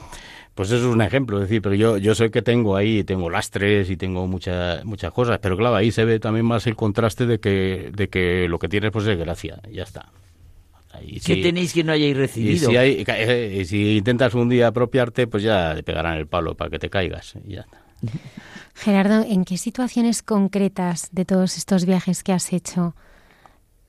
Pues 0.55 0.71
eso 0.73 0.89
es 0.89 0.93
un 0.93 1.03
ejemplo, 1.03 1.37
es 1.37 1.49
decir, 1.49 1.63
pero 1.63 1.77
yo, 1.77 1.99
yo 1.99 2.17
sé 2.17 2.33
que 2.33 2.43
tengo 2.43 2.75
ahí, 2.75 3.05
tengo 3.05 3.31
lastres 3.31 3.91
y 3.91 3.97
tengo 3.97 4.27
muchas 4.27 4.85
muchas 4.85 5.13
cosas, 5.13 5.39
pero 5.41 5.57
claro, 5.57 5.77
ahí 5.77 5.93
se 5.93 6.05
ve 6.05 6.19
también 6.19 6.47
más 6.47 6.67
el 6.67 6.75
contraste 6.75 7.27
de 7.27 7.39
que, 7.39 7.93
de 7.95 8.09
que 8.09 8.49
lo 8.49 8.59
que 8.59 8.69
tienes 8.69 8.91
pues 8.91 9.07
es 9.07 9.17
gracia, 9.17 9.61
ya 9.71 9.85
está. 9.85 10.11
¿Qué 11.25 11.37
tenéis 11.37 11.73
que 11.73 11.85
no 11.85 11.93
hayáis 11.93 12.17
recibido? 12.17 12.55
Y 12.55 12.59
si, 12.59 12.77
hay, 12.77 13.05
eh, 13.07 13.65
si 13.67 13.99
intentas 13.99 14.35
un 14.35 14.49
día 14.49 14.67
apropiarte, 14.67 15.29
pues 15.29 15.45
ya 15.45 15.77
te 15.77 15.85
pegarán 15.85 16.19
el 16.19 16.27
palo 16.27 16.57
para 16.57 16.71
que 16.71 16.81
te 16.81 16.91
caigas 16.91 17.35
y 17.47 17.53
ya 17.53 17.61
está. 17.61 17.88
Gerardo, 18.75 19.25
¿en 19.25 19.45
qué 19.45 19.57
situaciones 19.57 20.23
concretas 20.23 21.09
de 21.13 21.25
todos 21.25 21.57
estos 21.57 21.85
viajes 21.85 22.23
que 22.23 22.33
has 22.33 22.53
hecho 22.53 22.95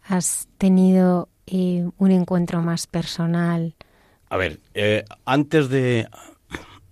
has 0.03 0.47
tenido 0.57 1.29
eh, 1.45 1.87
un 1.97 2.11
encuentro 2.11 2.61
más 2.61 2.87
personal? 2.87 3.75
A 4.29 4.37
ver, 4.37 4.59
eh, 4.73 5.05
antes 5.25 5.69
de 5.69 6.07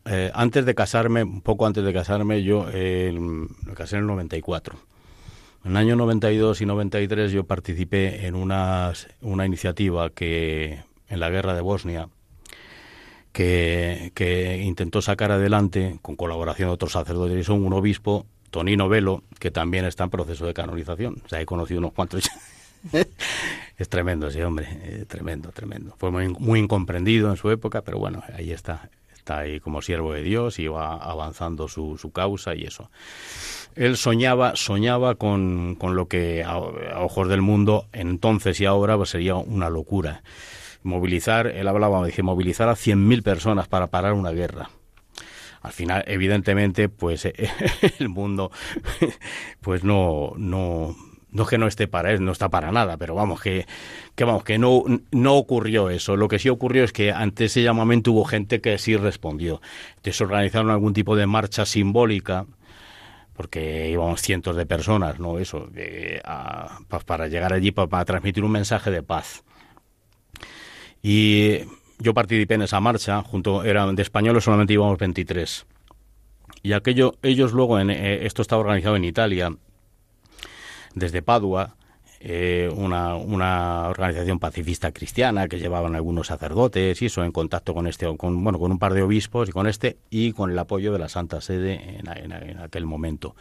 eh, 0.06 0.32
antes 0.34 0.66
de 0.66 0.76
casarme, 0.76 1.24
un 1.24 1.42
poco 1.42 1.66
antes 1.66 1.84
de 1.84 1.94
casarme, 1.94 2.44
yo 2.44 2.66
me 2.66 3.74
casé 3.74 3.96
en 3.96 4.02
el 4.04 4.08
94. 4.08 4.78
En 5.66 5.72
el 5.72 5.78
año 5.78 5.96
92 5.96 6.62
y 6.62 6.66
93 6.66 7.32
yo 7.32 7.44
participé 7.44 8.26
en 8.26 8.36
una, 8.36 8.94
una 9.22 9.46
iniciativa 9.46 10.10
que 10.12 10.84
en 11.10 11.20
la 11.20 11.30
guerra 11.30 11.54
de 11.54 11.62
Bosnia 11.62 12.08
que, 13.32 14.62
intentó 14.64 15.02
sacar 15.02 15.32
adelante 15.32 16.00
con 16.02 16.16
colaboración 16.16 16.70
de 16.70 16.74
otros 16.74 16.94
sacerdotes 16.94 17.38
y 17.38 17.44
son 17.44 17.66
un 17.66 17.74
obispo, 17.74 18.26
Tonino 18.50 18.90
Velo, 18.90 19.24
que 19.40 19.52
también 19.52 19.86
está 19.86 20.06
en 20.06 20.10
proceso 20.10 20.46
de 20.46 20.54
canonización. 20.54 21.22
O 21.26 21.30
sea, 21.30 21.42
he 21.42 21.46
conocido 21.46 21.80
unos 21.80 21.94
cuantos 21.94 22.30
es 23.78 23.90
tremendo 23.90 24.28
ese 24.28 24.44
hombre, 24.46 25.06
tremendo, 25.08 25.52
tremendo. 25.52 25.96
Fue 25.98 26.12
muy, 26.12 26.30
muy 26.30 26.60
incomprendido 26.60 27.30
en 27.30 27.38
su 27.38 27.50
época, 27.52 27.82
pero 27.82 28.00
bueno, 28.00 28.24
ahí 28.34 28.52
está, 28.52 28.90
está 29.16 29.40
ahí 29.40 29.60
como 29.60 29.82
siervo 29.82 30.14
de 30.14 30.24
Dios 30.24 30.58
y 30.60 30.68
va 30.68 30.96
avanzando 30.96 31.68
su, 31.68 31.98
su 31.98 32.12
causa 32.12 32.56
y 32.56 32.64
eso. 32.64 32.90
Él 33.76 33.98
soñaba, 33.98 34.56
soñaba 34.56 35.16
con, 35.16 35.76
con 35.76 35.96
lo 35.96 36.08
que 36.08 36.44
a, 36.44 36.58
ojos 36.58 37.28
del 37.28 37.42
mundo 37.42 37.88
entonces 37.94 38.60
y 38.60 38.66
ahora 38.66 38.98
pues 38.98 39.10
sería 39.10 39.36
una 39.36 39.70
locura. 39.70 40.24
Movilizar, 40.84 41.48
él 41.48 41.68
hablaba, 41.68 42.06
dije, 42.06 42.24
movilizar 42.24 42.70
a 42.70 42.74
100.000 42.74 43.24
personas 43.24 43.68
para 43.68 43.88
parar 43.88 44.14
una 44.14 44.32
guerra 44.32 44.70
al 45.64 45.74
final 45.74 46.04
evidentemente 46.08 46.88
pues 46.88 47.26
el 48.00 48.10
mundo 48.10 48.52
pues 49.60 49.84
no 49.84 50.34
no 50.38 50.96
no 51.38 51.44
es 51.44 51.50
que 51.50 51.58
no 51.58 51.68
esté 51.68 51.88
para 51.88 52.12
él, 52.12 52.24
no 52.24 52.32
está 52.32 52.50
para 52.50 52.72
nada, 52.72 52.98
pero 52.98 53.14
vamos, 53.14 53.42
que, 53.42 53.66
que 54.16 54.24
vamos, 54.24 54.44
que 54.44 54.58
no, 54.58 54.84
no 55.12 55.36
ocurrió 55.36 55.90
eso. 55.90 56.16
Lo 56.16 56.28
que 56.28 56.40
sí 56.40 56.50
ocurrió 56.50 56.84
es 56.84 56.94
que 56.94 57.12
ante 57.12 57.46
ese 57.46 57.64
llamamiento 57.64 58.12
hubo 58.12 58.26
gente 58.26 58.62
que 58.62 58.78
sí 58.78 58.96
respondió. 58.96 59.62
Entonces 59.98 60.22
organizaron 60.22 60.72
algún 60.72 60.94
tipo 60.94 61.16
de 61.16 61.28
marcha 61.28 61.66
simbólica, 61.66 62.46
porque 63.34 63.90
íbamos 63.90 64.22
cientos 64.22 64.56
de 64.56 64.66
personas, 64.66 65.20
¿no? 65.20 65.38
Eso, 65.38 65.70
para 67.06 67.28
llegar 67.28 67.54
allí 67.54 67.72
para, 67.72 68.06
transmitir 68.06 68.44
un 68.44 68.52
mensaje 68.52 68.90
de 68.90 69.04
paz. 69.04 69.44
Y 71.02 71.60
yo 72.00 72.14
participé 72.14 72.56
en 72.56 72.64
esa 72.64 72.80
marcha, 72.80 73.22
junto, 73.24 73.64
eran 73.64 73.96
de 73.96 74.04
españoles 74.04 74.44
solamente 74.44 74.74
íbamos 74.74 74.98
23. 74.98 75.66
Y 76.64 76.74
aquello, 76.74 77.16
ellos 77.22 77.54
luego, 77.54 77.80
en, 77.80 77.90
eh, 77.90 78.26
esto 78.26 78.42
estaba 78.42 78.62
organizado 78.62 78.96
en 78.96 79.04
Italia, 79.04 79.56
desde 80.96 81.22
Padua, 81.22 81.76
eh, 82.20 82.70
una, 82.76 83.16
una, 83.16 83.90
organización 83.90 84.40
pacifista 84.40 84.92
cristiana 84.92 85.48
que 85.48 85.60
llevaban 85.60 85.96
algunos 85.96 86.28
sacerdotes 86.28 87.00
y 87.02 87.06
eso 87.06 87.24
en 87.24 87.32
contacto 87.32 87.76
con 87.76 87.86
este 87.86 88.08
con 88.18 88.44
bueno 88.44 88.58
con 88.58 88.72
un 88.72 88.80
par 88.80 88.96
de 88.96 89.04
obispos 89.04 89.50
y 89.50 89.52
con 89.52 89.68
este 89.68 89.98
y 90.10 90.32
con 90.32 90.50
el 90.50 90.58
apoyo 90.58 90.92
de 90.92 90.98
la 90.98 91.10
Santa 91.10 91.42
Sede 91.42 92.00
en 92.00 92.60
aquel 92.60 92.88
momento 92.88 93.36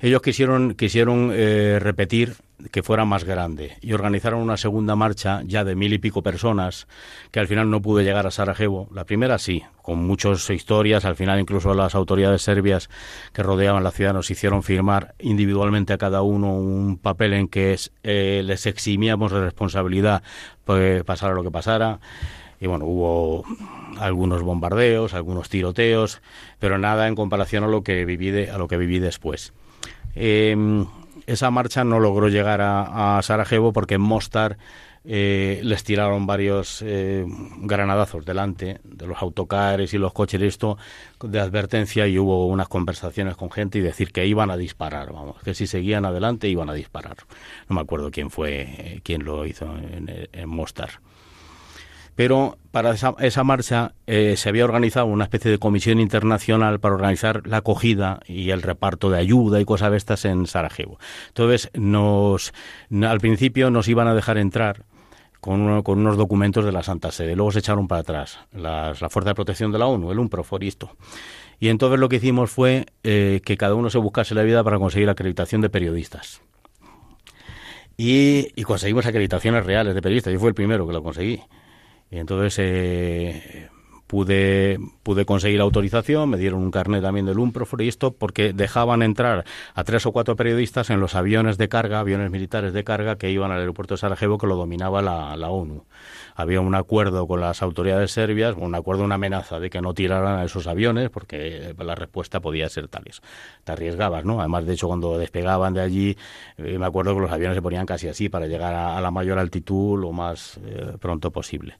ellos 0.00 0.22
quisieron, 0.22 0.74
quisieron 0.74 1.30
eh, 1.32 1.78
repetir 1.80 2.34
que 2.70 2.82
fuera 2.82 3.04
más 3.04 3.24
grande 3.24 3.76
y 3.80 3.92
organizaron 3.92 4.40
una 4.40 4.56
segunda 4.56 4.96
marcha 4.96 5.42
ya 5.44 5.64
de 5.64 5.74
mil 5.74 5.92
y 5.92 5.98
pico 5.98 6.22
personas 6.22 6.86
que 7.30 7.40
al 7.40 7.48
final 7.48 7.70
no 7.70 7.82
pudo 7.82 8.00
llegar 8.00 8.26
a 8.26 8.30
Sarajevo. 8.30 8.88
La 8.92 9.04
primera 9.04 9.38
sí, 9.38 9.62
con 9.82 10.04
muchas 10.06 10.48
historias, 10.50 11.04
al 11.04 11.16
final 11.16 11.38
incluso 11.38 11.74
las 11.74 11.94
autoridades 11.94 12.42
serbias 12.42 12.88
que 13.32 13.42
rodeaban 13.42 13.84
la 13.84 13.90
ciudad 13.90 14.14
nos 14.14 14.30
hicieron 14.30 14.62
firmar 14.62 15.14
individualmente 15.18 15.92
a 15.92 15.98
cada 15.98 16.22
uno 16.22 16.54
un 16.54 16.98
papel 16.98 17.34
en 17.34 17.48
que 17.48 17.76
eh, 18.02 18.42
les 18.44 18.66
eximíamos 18.66 19.32
de 19.32 19.40
responsabilidad 19.40 20.22
pues, 20.64 21.04
pasara 21.04 21.34
lo 21.34 21.42
que 21.42 21.50
pasara 21.50 22.00
y 22.58 22.66
bueno, 22.66 22.86
hubo 22.86 23.44
algunos 23.98 24.42
bombardeos, 24.42 25.12
algunos 25.12 25.50
tiroteos, 25.50 26.22
pero 26.58 26.78
nada 26.78 27.06
en 27.06 27.14
comparación 27.14 27.64
a 27.64 27.68
lo 27.68 27.82
que 27.82 28.06
viví, 28.06 28.46
a 28.46 28.56
lo 28.56 28.66
que 28.66 28.78
viví 28.78 28.98
después. 28.98 29.52
Eh, 30.16 30.56
esa 31.26 31.50
marcha 31.50 31.84
no 31.84 32.00
logró 32.00 32.28
llegar 32.28 32.60
a, 32.62 33.20
Sarajevo 33.22 33.72
porque 33.72 33.94
en 33.94 34.00
Mostar 34.00 34.58
eh, 35.04 35.60
les 35.62 35.84
tiraron 35.84 36.26
varios 36.26 36.82
eh, 36.82 37.24
granadazos 37.58 38.24
delante 38.24 38.80
de 38.82 39.06
los 39.06 39.22
autocares 39.22 39.94
y 39.94 39.98
los 39.98 40.12
coches 40.12 40.42
esto 40.42 40.78
de 41.22 41.38
advertencia 41.38 42.08
y 42.08 42.18
hubo 42.18 42.46
unas 42.46 42.68
conversaciones 42.68 43.36
con 43.36 43.50
gente 43.50 43.78
y 43.78 43.82
decir 43.82 44.12
que 44.12 44.26
iban 44.26 44.50
a 44.50 44.56
disparar, 44.56 45.12
vamos, 45.12 45.40
que 45.42 45.54
si 45.54 45.66
seguían 45.66 46.04
adelante 46.04 46.48
iban 46.48 46.70
a 46.70 46.74
disparar. 46.74 47.16
No 47.68 47.74
me 47.76 47.82
acuerdo 47.82 48.10
quién 48.10 48.30
fue, 48.30 48.62
eh, 48.62 49.00
quién 49.04 49.24
lo 49.24 49.46
hizo 49.46 49.66
en, 49.76 50.48
Mostar. 50.48 50.90
Pero 52.16 52.58
para 52.72 52.92
esa, 52.92 53.44
marcha 53.44 53.92
se 54.06 54.48
había 54.48 54.64
organizado 54.64 55.06
una 55.06 55.24
especie 55.24 55.50
de 55.50 55.58
comisión 55.58 56.00
internacional 56.00 56.80
para 56.80 56.94
organizar 56.94 57.46
la 57.46 57.58
acogida 57.58 58.20
y 58.26 58.50
el 58.50 58.62
reparto 58.62 59.10
de 59.10 59.18
ayuda 59.18 59.60
y 59.60 59.64
cosas 59.64 59.92
de 59.92 59.98
estas 59.98 60.24
en 60.24 60.46
Sarajevo. 60.46 60.98
Entonces, 61.28 61.70
nos, 61.74 62.52
al 62.90 63.20
principio 63.20 63.70
nos 63.70 63.86
iban 63.88 64.08
a 64.08 64.14
dejar 64.14 64.38
entrar 64.38 64.84
con, 65.40 65.82
con, 65.82 65.98
unos 66.00 66.16
documentos 66.16 66.64
de 66.64 66.72
la 66.72 66.82
Santa 66.82 67.12
Sede. 67.12 67.36
Luego 67.36 67.52
se 67.52 67.60
echaron 67.60 67.86
para 67.86 68.00
atrás 68.00 68.40
la 68.52 68.94
Fuerza 69.10 69.30
de 69.30 69.34
Protección 69.34 69.70
de 69.70 69.78
la 69.78 69.86
ONU, 69.86 70.10
el 70.10 70.18
UNPROFOR 70.18 70.64
y. 70.64 70.72
Y 71.58 71.68
entonces 71.68 71.98
lo 71.98 72.08
que 72.08 72.16
hicimos 72.16 72.50
fue 72.50 72.86
eh, 73.02 73.40
que 73.44 73.56
cada 73.56 73.74
uno 73.74 73.90
se 73.90 73.98
buscase 73.98 74.34
la 74.34 74.42
vida 74.42 74.62
para 74.62 74.78
conseguir 74.78 75.08
acreditación 75.08 75.60
de 75.60 75.70
periodistas. 75.70 76.42
Y, 77.96 78.62
conseguimos 78.64 79.06
acreditaciones 79.06 79.64
reales 79.64 79.94
de 79.94 80.02
periodistas. 80.02 80.32
Yo 80.32 80.38
fui 80.38 80.48
el 80.48 80.54
primero 80.54 80.86
que 80.86 80.92
lo 80.92 81.02
conseguí. 81.02 81.40
Entonces 82.10 82.56
eh, 82.58 83.68
pude, 84.06 84.78
pude 85.02 85.24
conseguir 85.24 85.60
autorización, 85.60 86.30
me 86.30 86.38
dieron 86.38 86.62
un 86.62 86.70
carnet 86.70 87.02
también 87.02 87.26
del 87.26 87.38
UNPROFOR 87.38 87.82
y 87.82 87.88
esto 87.88 88.12
porque 88.12 88.52
dejaban 88.52 89.02
entrar 89.02 89.44
a 89.74 89.84
tres 89.84 90.06
o 90.06 90.12
cuatro 90.12 90.36
periodistas 90.36 90.90
en 90.90 91.00
los 91.00 91.14
aviones 91.14 91.58
de 91.58 91.68
carga, 91.68 92.00
aviones 92.00 92.30
militares 92.30 92.72
de 92.72 92.84
carga 92.84 93.16
que 93.16 93.30
iban 93.30 93.50
al 93.50 93.60
aeropuerto 93.60 93.94
de 93.94 93.98
Sarajevo 93.98 94.38
que 94.38 94.46
lo 94.46 94.56
dominaba 94.56 95.02
la, 95.02 95.36
la 95.36 95.50
ONU. 95.50 95.84
Había 96.36 96.60
un 96.60 96.74
acuerdo 96.74 97.26
con 97.26 97.40
las 97.40 97.62
autoridades 97.62 98.12
serbias, 98.12 98.54
un 98.58 98.74
acuerdo, 98.74 99.04
una 99.04 99.14
amenaza 99.14 99.58
de 99.58 99.70
que 99.70 99.80
no 99.80 99.94
tiraran 99.94 100.38
a 100.38 100.44
esos 100.44 100.66
aviones 100.66 101.08
porque 101.08 101.74
la 101.78 101.94
respuesta 101.94 102.40
podía 102.40 102.68
ser 102.68 102.88
tales. 102.88 103.22
Te 103.64 103.72
arriesgabas, 103.72 104.24
¿no? 104.26 104.40
Además, 104.40 104.66
de 104.66 104.74
hecho, 104.74 104.86
cuando 104.86 105.18
despegaban 105.18 105.72
de 105.72 105.80
allí, 105.80 106.16
eh, 106.58 106.78
me 106.78 106.84
acuerdo 106.84 107.14
que 107.14 107.22
los 107.22 107.32
aviones 107.32 107.56
se 107.56 107.62
ponían 107.62 107.86
casi 107.86 108.08
así 108.08 108.28
para 108.28 108.46
llegar 108.46 108.74
a, 108.74 109.00
la 109.00 109.10
mayor 109.10 109.38
altitud 109.38 109.98
lo 109.98 110.12
más 110.12 110.60
eh, 110.66 110.92
pronto 111.00 111.30
posible. 111.30 111.78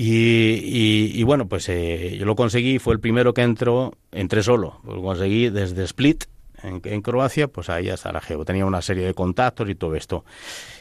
Y, 0.00 1.22
bueno, 1.24 1.48
pues 1.48 1.68
eh, 1.68 2.16
yo 2.16 2.24
lo 2.24 2.36
conseguí, 2.36 2.78
fue 2.78 2.94
el 2.94 3.00
primero 3.00 3.34
que 3.34 3.42
entró, 3.42 3.92
entré 4.12 4.44
solo, 4.44 4.80
lo 4.84 5.02
conseguí 5.02 5.50
desde 5.50 5.82
Split, 5.82 6.24
en, 6.62 7.02
Croacia, 7.02 7.48
pues 7.48 7.68
ahí 7.68 7.88
a 7.88 7.96
Sarajevo. 7.96 8.44
Tenía 8.44 8.66
una 8.66 8.82
serie 8.82 9.06
de 9.06 9.14
contactos 9.14 9.68
y 9.68 9.74
todo 9.74 9.94
esto. 9.94 10.24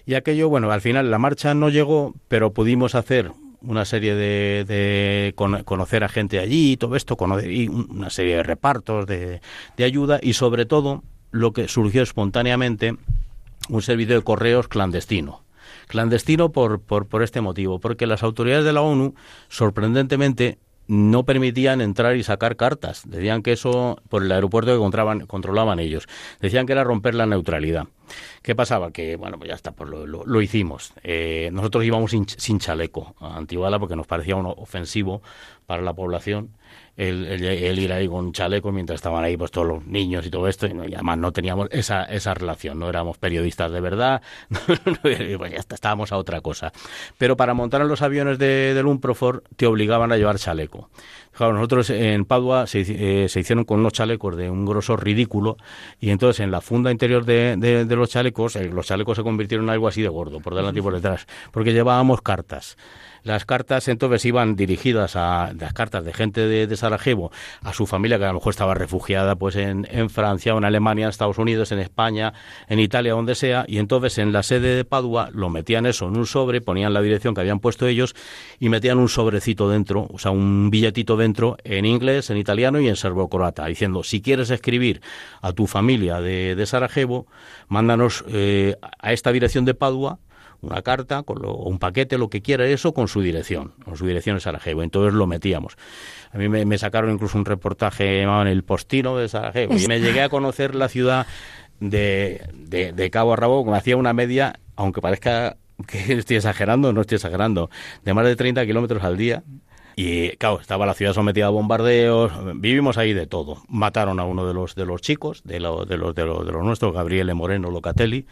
Y 0.08 0.16
aquello, 0.16 0.48
bueno, 0.48 0.72
al 0.72 0.80
final 0.80 1.12
la 1.12 1.20
marcha 1.20 1.54
no 1.54 1.68
llegó, 1.68 2.16
pero 2.30 2.54
pudimos 2.54 2.96
hacer 2.96 3.34
una 3.62 3.84
serie 3.84 4.16
de, 4.16 5.34
conocer 5.36 6.06
a 6.06 6.08
gente 6.08 6.40
allí 6.40 6.72
y 6.72 6.78
todo 6.78 6.96
esto, 6.96 7.18
y 7.46 7.68
una 7.68 8.10
serie 8.10 8.38
de 8.38 8.44
repartos 8.44 9.06
de, 9.06 9.42
de 9.76 9.84
ayuda 9.84 10.20
y 10.24 10.32
sobre 10.32 10.66
todo 10.66 11.04
lo 11.32 11.52
que 11.52 11.68
surgió 11.68 12.04
espontáneamente, 12.04 12.96
un 13.68 13.82
servicio 13.82 14.16
de 14.16 14.22
correos 14.22 14.70
clandestino. 14.70 15.44
Clandestino 15.88 16.54
por, 16.54 16.80
por, 16.80 17.08
por 17.08 17.22
este 17.22 17.42
motivo, 17.42 17.80
porque 17.80 18.08
las 18.08 18.24
autoridades 18.24 18.64
de 18.64 18.72
la 18.72 18.82
ONU, 18.82 19.14
sorprendentemente, 19.50 20.58
no 20.88 21.26
permitían 21.26 21.82
entrar 21.82 22.16
y 22.16 22.24
sacar 22.24 22.56
cartas. 22.56 23.04
Decían 23.06 23.44
que 23.44 23.52
eso, 23.52 24.02
por 24.10 24.24
el 24.24 24.32
aeropuerto 24.32 24.74
que 24.74 25.28
controlaban, 25.28 25.80
ellos, 25.80 26.08
decían 26.40 26.66
que 26.66 26.74
era 26.74 26.84
romper 26.84 27.16
la 27.16 27.26
neutralidad. 27.26 27.88
¿Qué 28.42 28.56
pasaba? 28.56 28.92
Que, 28.92 29.18
bueno, 29.18 29.38
pues 29.38 29.50
ya 29.50 29.56
está, 29.56 29.72
pues 29.72 29.90
lo, 29.90 30.06
lo, 30.06 30.42
hicimos. 30.42 30.94
Eh, 31.04 31.50
nosotros 31.52 31.84
íbamos 31.84 32.12
sin, 32.12 32.60
chaleco 32.60 33.16
a 33.20 33.38
Antiguala 33.38 33.80
porque 33.80 33.96
nos 33.96 34.08
parecía 34.08 34.36
uno 34.36 34.52
ofensivo 34.52 35.22
para 35.66 35.82
la 35.82 35.94
población 35.94 36.52
el, 36.98 37.80
ir 37.80 37.94
ahí 37.94 38.08
con 38.08 38.32
chaleco 38.32 38.72
mientras 38.72 38.96
estaban 38.96 39.24
ahí 39.24 39.38
pues 39.38 39.52
todos 39.52 39.68
los 39.68 39.86
niños 39.86 40.26
y 40.26 40.32
todo 40.32 40.48
esto 40.48 40.68
y, 40.68 40.72
además 40.72 41.18
no 41.20 41.32
teníamos 41.32 41.68
esa, 41.72 42.04
esa 42.06 42.34
relación, 42.34 42.80
no 42.80 42.90
éramos 42.90 43.18
periodistas 43.18 43.72
de 43.72 43.82
verdad, 43.82 44.22
pues 45.02 45.52
ya 45.52 45.60
estábamos 45.60 46.12
a 46.12 46.18
otra 46.18 46.42
cosa. 46.42 46.72
Pero 47.18 47.38
para 47.38 47.54
montar 47.54 47.82
en 47.82 47.88
los 47.88 48.02
aviones 48.02 48.40
de, 48.40 48.74
del 48.74 48.86
te 49.56 49.68
obligaban 49.68 50.12
a 50.12 50.18
llevar 50.18 50.38
chaleco. 50.38 50.90
Nosotros 51.40 51.92
en 51.92 52.26
Padua 52.26 52.66
se, 52.66 52.82
eh, 52.82 53.30
se, 53.30 53.40
hicieron 53.40 53.64
con 53.64 53.80
unos 53.80 53.94
chalecos 53.94 54.36
de 54.36 54.50
un 54.50 54.66
grosor 54.66 55.04
ridículo 55.04 55.58
y 56.00 56.10
entonces 56.10 56.40
en 56.40 56.50
la 56.50 56.62
funda 56.62 56.92
interior 56.92 57.26
de, 57.26 57.56
de, 57.58 57.96
los 57.96 58.10
chalecos, 58.10 58.56
eh, 58.56 58.70
los 58.70 58.88
chalecos 58.88 59.18
se 59.18 59.24
convirtieron 59.24 59.68
en 59.68 59.70
algo 59.70 59.88
así 59.88 60.02
de 60.02 60.08
gordo, 60.08 60.40
por 60.40 60.56
delante 60.56 60.80
y 60.80 60.82
por 60.82 60.96
detrás, 60.96 61.28
porque 61.52 61.74
llevábamos 61.74 62.22
cartas. 62.22 62.76
Las 63.28 63.44
cartas 63.44 63.90
entonces 63.90 64.24
iban 64.24 64.56
dirigidas 64.56 65.18
a 65.18 65.52
las 65.60 65.74
cartas 65.74 66.06
de 66.06 66.14
gente 66.14 66.48
de, 66.48 66.78
Sarajevo 66.78 67.30
a 67.62 67.74
su 67.74 67.86
familia 67.86 68.18
que 68.18 68.24
a 68.24 68.30
lo 68.30 68.36
mejor 68.36 68.52
estaba 68.52 68.74
refugiada 68.74 69.36
pues 69.36 69.58
en, 69.58 69.86
Francia 70.10 70.56
o 70.56 70.60
en 70.60 70.64
Alemania, 70.64 71.04
en 71.04 71.10
Estados 71.10 71.38
Unidos, 71.38 71.74
en 71.74 71.80
España, 71.80 72.32
en 72.70 72.80
Italia, 72.80 73.12
donde 73.12 73.36
sea, 73.36 73.66
y 73.68 73.80
entonces 73.80 74.18
en 74.20 74.32
la 74.32 74.44
sede 74.44 74.78
de 74.78 74.86
Padua 74.86 75.30
lo 75.34 75.50
metían 75.50 75.86
eso 75.86 76.08
en 76.08 76.16
un 76.16 76.26
sobre, 76.26 76.62
ponían 76.62 76.94
la 76.94 77.02
dirección 77.02 77.36
que 77.36 77.42
habían 77.42 77.60
puesto 77.60 77.86
ellos 77.86 78.16
y 78.62 78.70
metían 78.70 78.98
un 78.98 79.10
sobrecito 79.10 79.70
dentro, 79.70 80.08
o 80.10 80.20
sea, 80.20 80.32
un 80.32 80.70
billetito 80.70 81.18
dentro 81.18 81.58
en 81.66 81.84
inglés, 81.84 82.30
en 82.30 82.38
italiano 82.38 82.80
y 82.80 82.88
en 82.88 82.96
serbo-croata, 82.96 83.66
diciendo 83.66 84.04
si 84.04 84.22
quieres 84.22 84.52
escribir 84.52 85.02
a 85.42 85.52
tu 85.52 85.68
familia 85.68 86.22
de, 86.22 86.56
de 86.56 86.66
Sarajevo, 86.66 87.28
mándanos 87.68 88.24
eh, 88.30 88.78
a 89.00 89.12
esta 89.12 89.34
dirección 89.34 89.66
de 89.66 89.74
Padua 89.74 90.20
una 90.62 90.82
carta, 90.82 91.24
con 91.24 91.46
un 91.46 91.80
paquete, 91.80 92.18
lo 92.18 92.30
que 92.30 92.42
quiera, 92.42 92.66
eso 92.66 92.94
con 92.94 93.08
su 93.08 93.22
dirección, 93.22 93.74
con 93.86 93.98
su 93.98 94.06
dirección 94.06 94.38
en 94.38 94.42
Sarajevo. 94.42 94.84
Entonces 94.84 95.14
lo 95.14 95.28
metíamos. 95.28 95.78
A 96.32 96.38
mí 96.38 96.50
me, 96.50 96.78
sacaron 96.78 97.12
incluso 97.12 97.38
un 97.38 97.46
reportaje 97.46 98.22
llamado 98.22 98.42
en 98.44 98.48
el 98.50 98.64
Postino 98.64 99.18
de 99.18 99.30
Sarajevo 99.30 99.76
y 99.76 99.88
me 99.88 100.00
llegué 100.00 100.22
a 100.22 100.30
conocer 100.30 100.76
la 100.76 100.90
ciudad 100.90 101.28
de, 101.80 102.42
de, 102.60 103.10
Cabo 103.12 103.34
a 103.34 103.36
Rabo, 103.36 103.64
me 103.66 103.78
hacía 103.78 103.98
una 103.98 104.14
media, 104.14 104.60
aunque 104.76 105.02
parezca 105.02 105.58
que 105.88 106.14
estoy 106.14 106.38
exagerando, 106.38 106.92
no 106.92 107.02
estoy 107.02 107.16
exagerando, 107.18 107.70
de 108.04 108.14
más 108.14 108.26
de 108.26 108.36
30 108.36 108.66
kilómetros 108.66 109.04
al 109.04 109.18
día. 109.18 109.44
Y 110.00 110.30
claro, 110.38 110.60
estaba 110.62 110.86
la 110.86 110.94
ciudad 110.94 111.14
sometida 111.14 111.48
a 111.48 111.50
bombardeos, 111.50 112.32
vivimos 112.56 113.00
ahí 113.00 113.14
de 113.14 113.26
todo. 113.26 113.64
Mataron 113.68 114.20
a 114.20 114.26
uno 114.26 114.46
de 114.46 114.54
los 114.54 114.76
de 114.76 114.86
los 114.86 115.02
chicos, 115.02 115.42
de, 115.44 115.56
de, 115.56 115.60
los, 115.60 115.88
de, 115.88 115.98
los, 115.98 116.14
de 116.14 116.24
los 116.52 116.64
nuestros, 116.64 116.94
Gabriele 116.94 117.34
Moreno 117.34 117.72
Locatelli, 117.72 118.28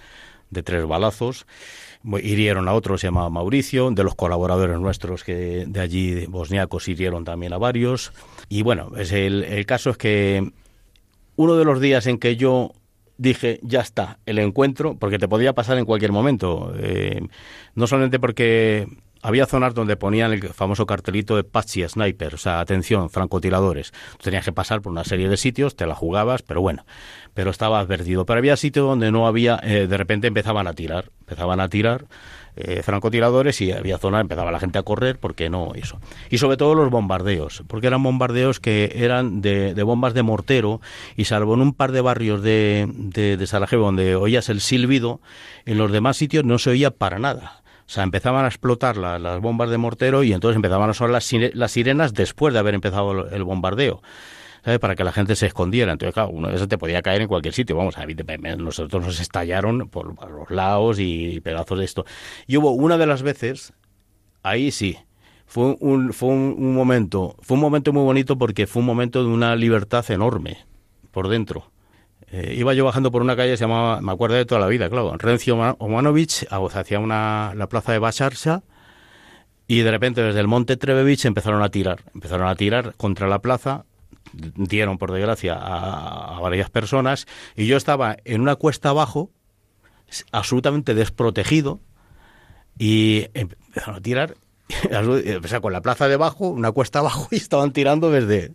de 0.51 0.61
tres 0.61 0.85
balazos 0.85 1.47
hirieron 2.21 2.67
a 2.67 2.73
otro, 2.73 2.97
se 2.97 3.07
llamaba 3.07 3.29
Mauricio, 3.29 3.91
de 3.91 4.03
los 4.03 4.15
colaboradores 4.15 4.79
nuestros 4.79 5.23
que 5.23 5.65
de 5.67 5.79
allí, 5.79 6.11
de 6.11 6.27
bosniacos, 6.27 6.87
hirieron 6.87 7.25
también 7.25 7.53
a 7.53 7.57
varios. 7.57 8.11
Y 8.49 8.61
bueno, 8.61 8.91
es 8.97 9.11
el, 9.11 9.43
el 9.43 9.65
caso 9.65 9.89
es 9.89 9.97
que 9.97 10.51
uno 11.35 11.55
de 11.55 11.65
los 11.65 11.81
días 11.81 12.07
en 12.07 12.17
que 12.17 12.35
yo 12.35 12.71
dije, 13.17 13.59
ya 13.63 13.81
está, 13.81 14.19
el 14.25 14.39
encuentro, 14.39 14.95
porque 14.95 15.19
te 15.19 15.27
podía 15.27 15.53
pasar 15.53 15.77
en 15.77 15.85
cualquier 15.85 16.11
momento, 16.11 16.73
eh, 16.77 17.21
no 17.73 17.87
solamente 17.87 18.19
porque 18.19 18.87
había 19.25 19.47
zonas 19.47 19.73
donde 19.73 19.97
ponían 19.97 20.33
el 20.33 20.49
famoso 20.49 20.85
cartelito 20.85 21.35
de 21.35 21.43
Patsy 21.43 21.87
Sniper, 21.87 22.35
o 22.35 22.37
sea, 22.37 22.59
atención, 22.59 23.09
francotiradores. 23.09 23.91
tenías 24.21 24.45
que 24.45 24.51
pasar 24.51 24.81
por 24.81 24.91
una 24.91 25.03
serie 25.03 25.27
de 25.29 25.35
sitios, 25.35 25.75
te 25.75 25.87
la 25.87 25.95
jugabas, 25.95 26.43
pero 26.43 26.61
bueno, 26.61 26.85
pero 27.33 27.49
estaba 27.49 27.79
advertido. 27.79 28.27
Pero 28.27 28.37
había 28.37 28.55
sitios 28.55 28.85
donde 28.85 29.11
no 29.11 29.25
había, 29.25 29.59
eh, 29.63 29.87
de 29.87 29.97
repente 29.97 30.27
empezaban 30.27 30.67
a 30.67 30.73
tirar, 30.73 31.09
empezaban 31.21 31.59
a 31.59 31.69
tirar 31.69 32.05
eh, 32.55 32.83
francotiradores 32.83 33.59
y 33.61 33.71
había 33.71 33.97
zonas, 33.97 34.21
empezaba 34.21 34.51
la 34.51 34.59
gente 34.59 34.77
a 34.77 34.83
correr, 34.83 35.17
porque 35.19 35.49
no 35.49 35.73
eso. 35.73 35.99
Y 36.29 36.37
sobre 36.37 36.57
todo 36.57 36.75
los 36.75 36.91
bombardeos, 36.91 37.63
porque 37.65 37.87
eran 37.87 38.03
bombardeos 38.03 38.59
que 38.59 38.91
eran 38.95 39.41
de, 39.41 39.73
bombas 39.81 40.13
de 40.13 40.21
mortero 40.21 40.81
y 41.15 41.25
salvo 41.25 41.55
en 41.55 41.61
un 41.61 41.73
par 41.73 41.91
de 41.93 42.01
barrios 42.01 42.43
de, 42.43 42.87
de 42.93 43.47
Sarajevo 43.47 43.85
donde 43.85 44.15
oías 44.15 44.49
el 44.49 44.61
silbido, 44.61 45.19
en 45.65 45.79
los 45.79 45.91
demás 45.91 46.15
sitios 46.15 46.45
no 46.45 46.59
se 46.59 46.69
oía 46.69 46.91
para 46.91 47.17
nada. 47.17 47.64
O 47.87 47.89
sea, 47.89 48.03
empezaban 48.03 48.45
a 48.45 48.47
explotar 48.47 48.97
las 48.97 49.39
bombas 49.41 49.69
de 49.69 49.77
mortero 49.77 50.23
y 50.23 50.33
entonces 50.33 50.55
empezaban 50.55 50.89
a 50.89 50.93
sonar 50.93 51.11
las, 51.11 51.31
las 51.53 51.71
sirenas 51.71 52.13
después 52.13 52.53
de 52.53 52.59
haber 52.59 52.73
empezado 52.73 53.29
el, 53.29 53.43
bombardeo. 53.43 54.01
¿sabes? 54.63 54.79
para 54.79 54.95
que 54.95 55.03
la 55.03 55.11
gente 55.11 55.35
se 55.35 55.45
escondiera. 55.45 55.91
Entonces, 55.91 56.15
claro, 56.15 56.29
uno 56.29 56.47
de 56.47 56.55
esos 56.55 56.67
te 56.67 56.79
podía 56.79 57.03
caer 57.03 57.21
en 57.21 57.27
cualquier 57.27 57.53
sitio. 57.53 57.75
Vamos, 57.75 57.97
a 57.99 58.05
nosotros 58.57 59.05
nos 59.05 59.19
estallaron 59.19 59.87
por, 59.89 60.15
los 60.31 60.49
lados 60.49 60.97
y 60.99 61.39
pedazos 61.41 61.77
de 61.77 61.85
esto. 61.85 62.05
Y 62.47 62.57
hubo 62.57 62.71
una 62.71 62.97
de 62.97 63.05
las 63.05 63.21
veces, 63.21 63.73
ahí 64.41 64.71
sí, 64.71 64.97
fue 65.45 65.75
un, 65.79 66.13
fue 66.13 66.29
un, 66.29 66.73
momento, 66.73 67.35
fue 67.41 67.55
un 67.55 67.61
momento 67.61 67.93
muy 67.93 68.03
bonito 68.03 68.37
porque 68.37 68.67
fue 68.67 68.79
un 68.81 68.87
momento 68.87 69.23
de 69.23 69.29
una 69.29 69.55
libertad 69.55 70.09
enorme 70.09 70.65
por 71.11 71.29
dentro. 71.29 71.71
Eh, 72.37 72.53
iba 72.57 72.73
yo 72.73 72.83
bajando 72.83 73.11
por 73.11 73.21
una 73.21 73.37
calle, 73.37 73.55
se 73.55 73.63
llamaba, 73.63 74.01
me 74.01 74.11
acuerdo 74.11 74.35
de 74.35 74.43
toda 74.43 74.59
la 74.59 74.67
vida, 74.67 74.89
claro, 74.89 75.15
Rencio 75.17 75.55
Omanovic, 75.55 76.45
hacia 76.51 76.99
una, 76.99 77.53
la 77.55 77.69
plaza 77.69 77.93
de 77.93 77.99
Basarsa, 77.99 78.61
y 79.67 79.79
de 79.79 79.89
repente 79.89 80.21
desde 80.21 80.41
el 80.41 80.47
monte 80.49 80.75
Trevevich 80.75 81.23
empezaron 81.23 81.63
a 81.63 81.69
tirar, 81.69 82.03
empezaron 82.13 82.49
a 82.49 82.55
tirar 82.55 82.93
contra 82.97 83.29
la 83.29 83.39
plaza, 83.39 83.85
dieron 84.33 84.97
por 84.97 85.13
desgracia 85.13 85.57
a, 85.57 86.37
varias 86.41 86.69
personas, 86.69 87.25
y 87.55 87.67
yo 87.67 87.77
estaba 87.77 88.17
en 88.25 88.41
una 88.41 88.57
cuesta 88.57 88.89
abajo, 88.89 89.31
absolutamente 90.33 90.93
desprotegido, 90.93 91.79
y 92.77 93.27
empezaron 93.33 93.95
a 93.95 94.01
tirar, 94.01 94.35
o 94.91 95.47
sea, 95.47 95.61
con 95.61 95.71
la 95.71 95.81
plaza 95.81 96.09
debajo, 96.09 96.49
una 96.49 96.73
cuesta 96.73 96.99
abajo, 96.99 97.29
y 97.31 97.37
estaban 97.37 97.71
tirando 97.71 98.11
desde... 98.11 98.51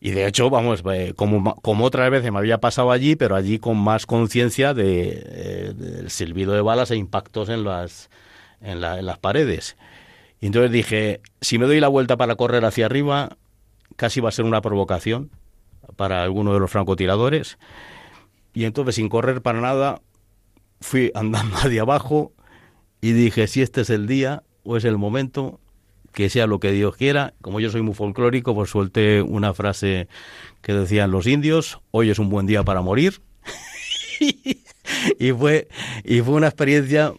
Y 0.00 0.10
de 0.10 0.26
hecho, 0.26 0.48
vamos, 0.48 0.82
eh, 0.92 1.12
como, 1.16 1.56
como 1.56 1.84
otras 1.84 2.10
veces 2.10 2.30
me 2.30 2.38
había 2.38 2.58
pasado 2.58 2.92
allí, 2.92 3.16
pero 3.16 3.34
allí 3.34 3.58
con 3.58 3.76
más 3.76 4.06
conciencia 4.06 4.72
de, 4.72 5.22
eh, 5.26 5.72
del 5.74 6.10
silbido 6.10 6.52
de 6.52 6.60
balas 6.60 6.90
e 6.90 6.96
impactos 6.96 7.48
en 7.48 7.64
las, 7.64 8.08
en, 8.60 8.80
la, 8.80 8.98
en 8.98 9.06
las 9.06 9.18
paredes. 9.18 9.76
Y 10.40 10.46
entonces 10.46 10.70
dije, 10.70 11.20
si 11.40 11.58
me 11.58 11.66
doy 11.66 11.80
la 11.80 11.88
vuelta 11.88 12.16
para 12.16 12.36
correr 12.36 12.64
hacia 12.64 12.86
arriba, 12.86 13.36
casi 13.96 14.20
va 14.20 14.28
a 14.28 14.32
ser 14.32 14.44
una 14.44 14.60
provocación 14.60 15.30
para 15.96 16.22
alguno 16.22 16.54
de 16.54 16.60
los 16.60 16.70
francotiradores. 16.70 17.58
Y 18.54 18.64
entonces, 18.64 18.94
sin 18.94 19.08
correr 19.08 19.42
para 19.42 19.60
nada, 19.60 20.00
fui 20.80 21.10
andando 21.14 21.56
hacia 21.62 21.82
abajo 21.82 22.32
y 23.00 23.12
dije, 23.12 23.48
si 23.48 23.62
este 23.62 23.80
es 23.80 23.90
el 23.90 24.06
día 24.06 24.44
o 24.62 24.76
es 24.76 24.84
el 24.84 24.96
momento, 24.96 25.60
que 26.12 26.30
sea 26.30 26.46
lo 26.46 26.60
que 26.60 26.72
Dios 26.72 26.96
quiera. 26.96 27.34
Como 27.40 27.60
yo 27.60 27.70
soy 27.70 27.82
muy 27.82 27.94
folclórico, 27.94 28.54
pues 28.54 28.70
suelté 28.70 29.22
una 29.22 29.54
frase 29.54 30.08
que 30.62 30.72
decían 30.72 31.10
los 31.10 31.26
indios, 31.26 31.80
hoy 31.90 32.10
es 32.10 32.18
un 32.18 32.28
buen 32.28 32.46
día 32.46 32.62
para 32.62 32.80
morir. 32.82 33.20
y, 35.18 35.32
fue, 35.32 35.68
y 36.04 36.20
fue 36.20 36.34
una 36.34 36.48
experiencia 36.48 37.12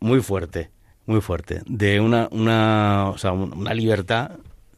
muy 0.00 0.20
fuerte, 0.20 0.70
muy 1.06 1.20
fuerte, 1.20 1.62
de 1.66 2.00
una, 2.00 2.28
una, 2.30 3.12
una 3.22 3.74
libertad, 3.74 4.32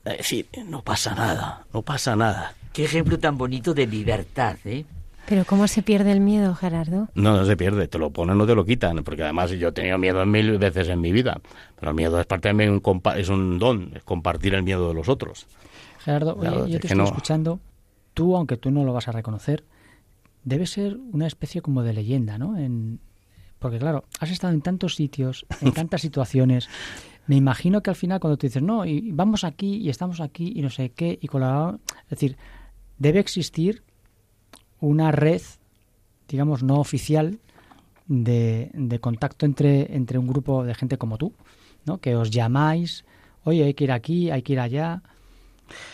de 0.05 0.17
decir, 0.17 0.49
no 0.67 0.83
pasa 0.83 1.15
nada, 1.15 1.65
no 1.73 1.83
pasa 1.83 2.17
nada. 2.17 2.55
Qué 2.73 2.85
ejemplo 2.85 3.19
tan 3.19 3.39
bonito 3.39 3.75
de 3.75 3.87
libertad, 3.87 4.57
¿eh? 4.65 4.85
Pero 5.27 5.45
¿cómo 5.45 5.69
se 5.69 5.83
pierde 5.83 6.13
el 6.13 6.21
miedo, 6.21 6.55
Gerardo? 6.55 7.09
No, 7.15 7.37
no 7.37 7.45
se 7.45 7.57
pierde, 7.57 7.89
te 7.89 7.99
lo 7.99 8.11
ponen, 8.11 8.37
no 8.37 8.47
te 8.47 8.55
lo 8.55 8.65
quitan, 8.65 9.05
porque 9.05 9.23
además 9.23 9.51
yo 9.53 9.69
he 9.69 9.73
tenido 9.73 9.97
miedo 9.99 10.25
mil 10.27 10.59
veces 10.59 10.89
en 10.89 11.01
mi 11.01 11.13
vida, 11.13 11.41
pero 11.79 11.91
el 11.91 11.97
miedo 11.97 12.21
es 12.21 12.27
parte 12.27 12.49
de 12.49 12.55
mí, 12.55 12.67
un 12.67 13.03
es 13.17 13.29
un 13.29 13.59
don, 13.59 13.93
es 13.95 14.03
compartir 14.03 14.55
el 14.55 14.63
miedo 14.63 14.89
de 14.89 14.95
los 14.95 15.09
otros. 15.09 15.47
Gerardo, 16.01 16.37
yo 16.67 16.81
te 16.81 16.89
estoy 16.89 17.05
escuchando, 17.05 17.61
tú, 18.15 18.37
aunque 18.37 18.57
tú 18.57 18.71
no 18.71 18.85
lo 18.85 18.93
vas 18.93 19.09
a 19.09 19.13
reconocer, 19.13 19.65
debe 20.45 20.67
ser 20.67 20.99
una 21.13 21.27
especie 21.27 21.63
como 21.63 21.83
de 21.83 21.93
leyenda, 21.93 22.39
¿no? 22.39 22.59
En, 22.59 23.01
porque 23.59 23.79
claro, 23.79 24.05
has 24.19 24.31
estado 24.31 24.53
en 24.53 24.61
tantos 24.61 24.97
sitios, 24.97 25.47
en 25.61 25.73
tantas 25.73 26.01
situaciones. 26.01 26.69
Me 27.29 27.37
imagino 27.37 27.83
que 27.83 27.91
al 27.91 27.97
final 27.97 28.19
cuando 28.19 28.37
tú 28.37 28.49
dices, 28.49 28.63
no, 28.63 28.85
y 28.85 29.13
vamos 29.13 29.45
aquí 29.45 29.77
y 29.77 29.89
estamos 29.89 30.21
aquí 30.21 30.53
y 30.57 30.63
no 30.63 30.71
sé 30.71 30.91
qué, 30.91 31.17
y 31.21 31.29
colaboramos, 31.29 31.81
es 32.05 32.11
decir, 32.11 32.37
debe 32.99 33.21
existir 33.21 33.85
una 34.83 35.13
red, 35.13 35.41
digamos, 36.29 36.63
no 36.63 36.81
oficial 36.81 37.39
de, 38.09 38.71
de, 38.75 38.99
contacto 38.99 39.47
entre, 39.47 39.95
entre 39.95 40.19
un 40.19 40.27
grupo 40.27 40.65
de 40.65 40.75
gente 40.75 40.99
como 40.99 41.17
tú, 41.17 41.33
¿no? 41.87 41.99
Que 41.99 42.17
os 42.17 42.31
llamáis, 42.31 43.05
oye, 43.45 43.65
hay 43.65 43.75
que 43.75 43.85
ir 43.85 43.93
aquí, 43.93 44.31
hay 44.31 44.43
que 44.43 44.55
ir 44.55 44.61
allá. 44.61 45.03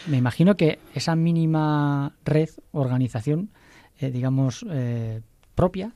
Me 0.06 0.16
imagino 0.16 0.56
que 0.56 0.78
esa 0.94 1.14
mínima 1.14 2.14
red, 2.24 2.48
organización, 2.72 3.50
eh, 4.00 4.10
digamos, 4.10 4.64
eh, 4.70 5.20
propia, 5.54 5.92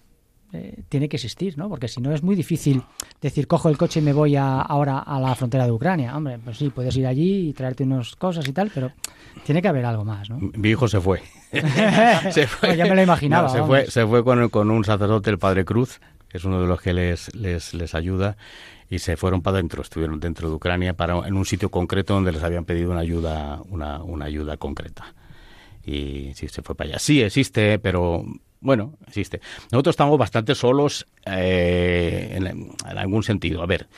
eh, 0.55 0.83
tiene 0.91 1.09
que 1.09 1.17
existir, 1.17 1.57
¿no? 1.57 1.71
Porque 1.71 1.89
si 1.89 2.03
no 2.03 2.13
es 2.13 2.23
muy 2.23 2.37
difícil 2.37 2.83
decir, 3.23 3.47
cojo 3.47 3.71
el 3.71 3.79
coche 3.79 4.01
y 4.01 4.03
me 4.03 4.13
voy 4.13 4.37
a, 4.37 4.61
ahora 4.61 4.99
a 4.99 5.19
la 5.19 5.35
frontera 5.35 5.65
de 5.65 5.73
Ucrania. 5.73 6.15
Hombre, 6.15 6.39
pues 6.45 6.59
sí, 6.59 6.69
puedes 6.69 6.95
ir 6.97 7.07
allí 7.07 7.49
y 7.49 7.53
traerte 7.55 7.85
unas 7.85 8.15
cosas 8.17 8.47
y 8.47 8.53
tal, 8.53 8.71
pero 8.75 8.93
tiene 9.45 9.63
que 9.63 9.69
haber 9.69 9.87
algo 9.87 10.05
más, 10.05 10.29
¿no? 10.29 10.39
Mi 10.39 10.69
hijo 10.69 10.89
se 10.89 11.01
fue. 11.01 11.23
se 12.31 12.47
fue. 12.47 12.69
Pues 12.69 12.77
ya 12.77 12.85
me 12.85 12.95
lo 12.95 13.03
imaginaba. 13.03 13.49
se, 13.49 13.63
fue, 13.63 13.91
se 13.91 14.07
fue 14.07 14.23
con, 14.23 14.51
con, 14.51 14.71
un 14.71 14.85
sacerdote, 14.85 15.31
el 15.31 15.39
Padre 15.39 15.65
Cruz, 15.65 16.01
que 16.29 16.37
es 16.37 16.45
uno 16.45 16.61
de 16.61 16.67
los 16.67 16.83
que 16.83 16.93
les, 16.93 17.35
les, 17.35 17.73
les 17.73 17.95
ayuda, 17.95 18.37
y 18.91 18.99
se 18.99 19.17
fueron 19.17 19.41
para 19.41 19.57
adentro, 19.57 19.81
estuvieron 19.81 20.21
dentro 20.21 20.51
de 20.51 20.55
Ucrania, 20.55 20.93
para, 20.93 21.27
en 21.27 21.35
un 21.35 21.47
sitio 21.47 21.71
concreto 21.71 22.13
donde 22.13 22.31
les 22.31 22.43
habían 22.43 22.67
pedido 22.67 22.91
una 22.91 23.01
ayuda, 23.01 23.63
una, 23.71 24.03
una 24.03 24.27
ayuda 24.27 24.59
concreta. 24.59 25.15
Y 25.83 26.33
sí, 26.35 26.49
se 26.49 26.61
fue 26.61 26.75
para 26.75 26.91
allá. 26.91 26.99
Sí, 26.99 27.23
existe, 27.23 27.79
pero 27.79 28.27
bueno, 28.63 28.95
existe. 29.07 29.41
Nosotros 29.71 29.93
estamos 29.93 30.17
bastante 30.17 30.55
solos 30.55 31.07
eh, 31.27 32.31
en, 32.35 32.75
algún 32.97 33.23
sentido. 33.23 33.63
A 33.63 33.67
ver, 33.67 33.89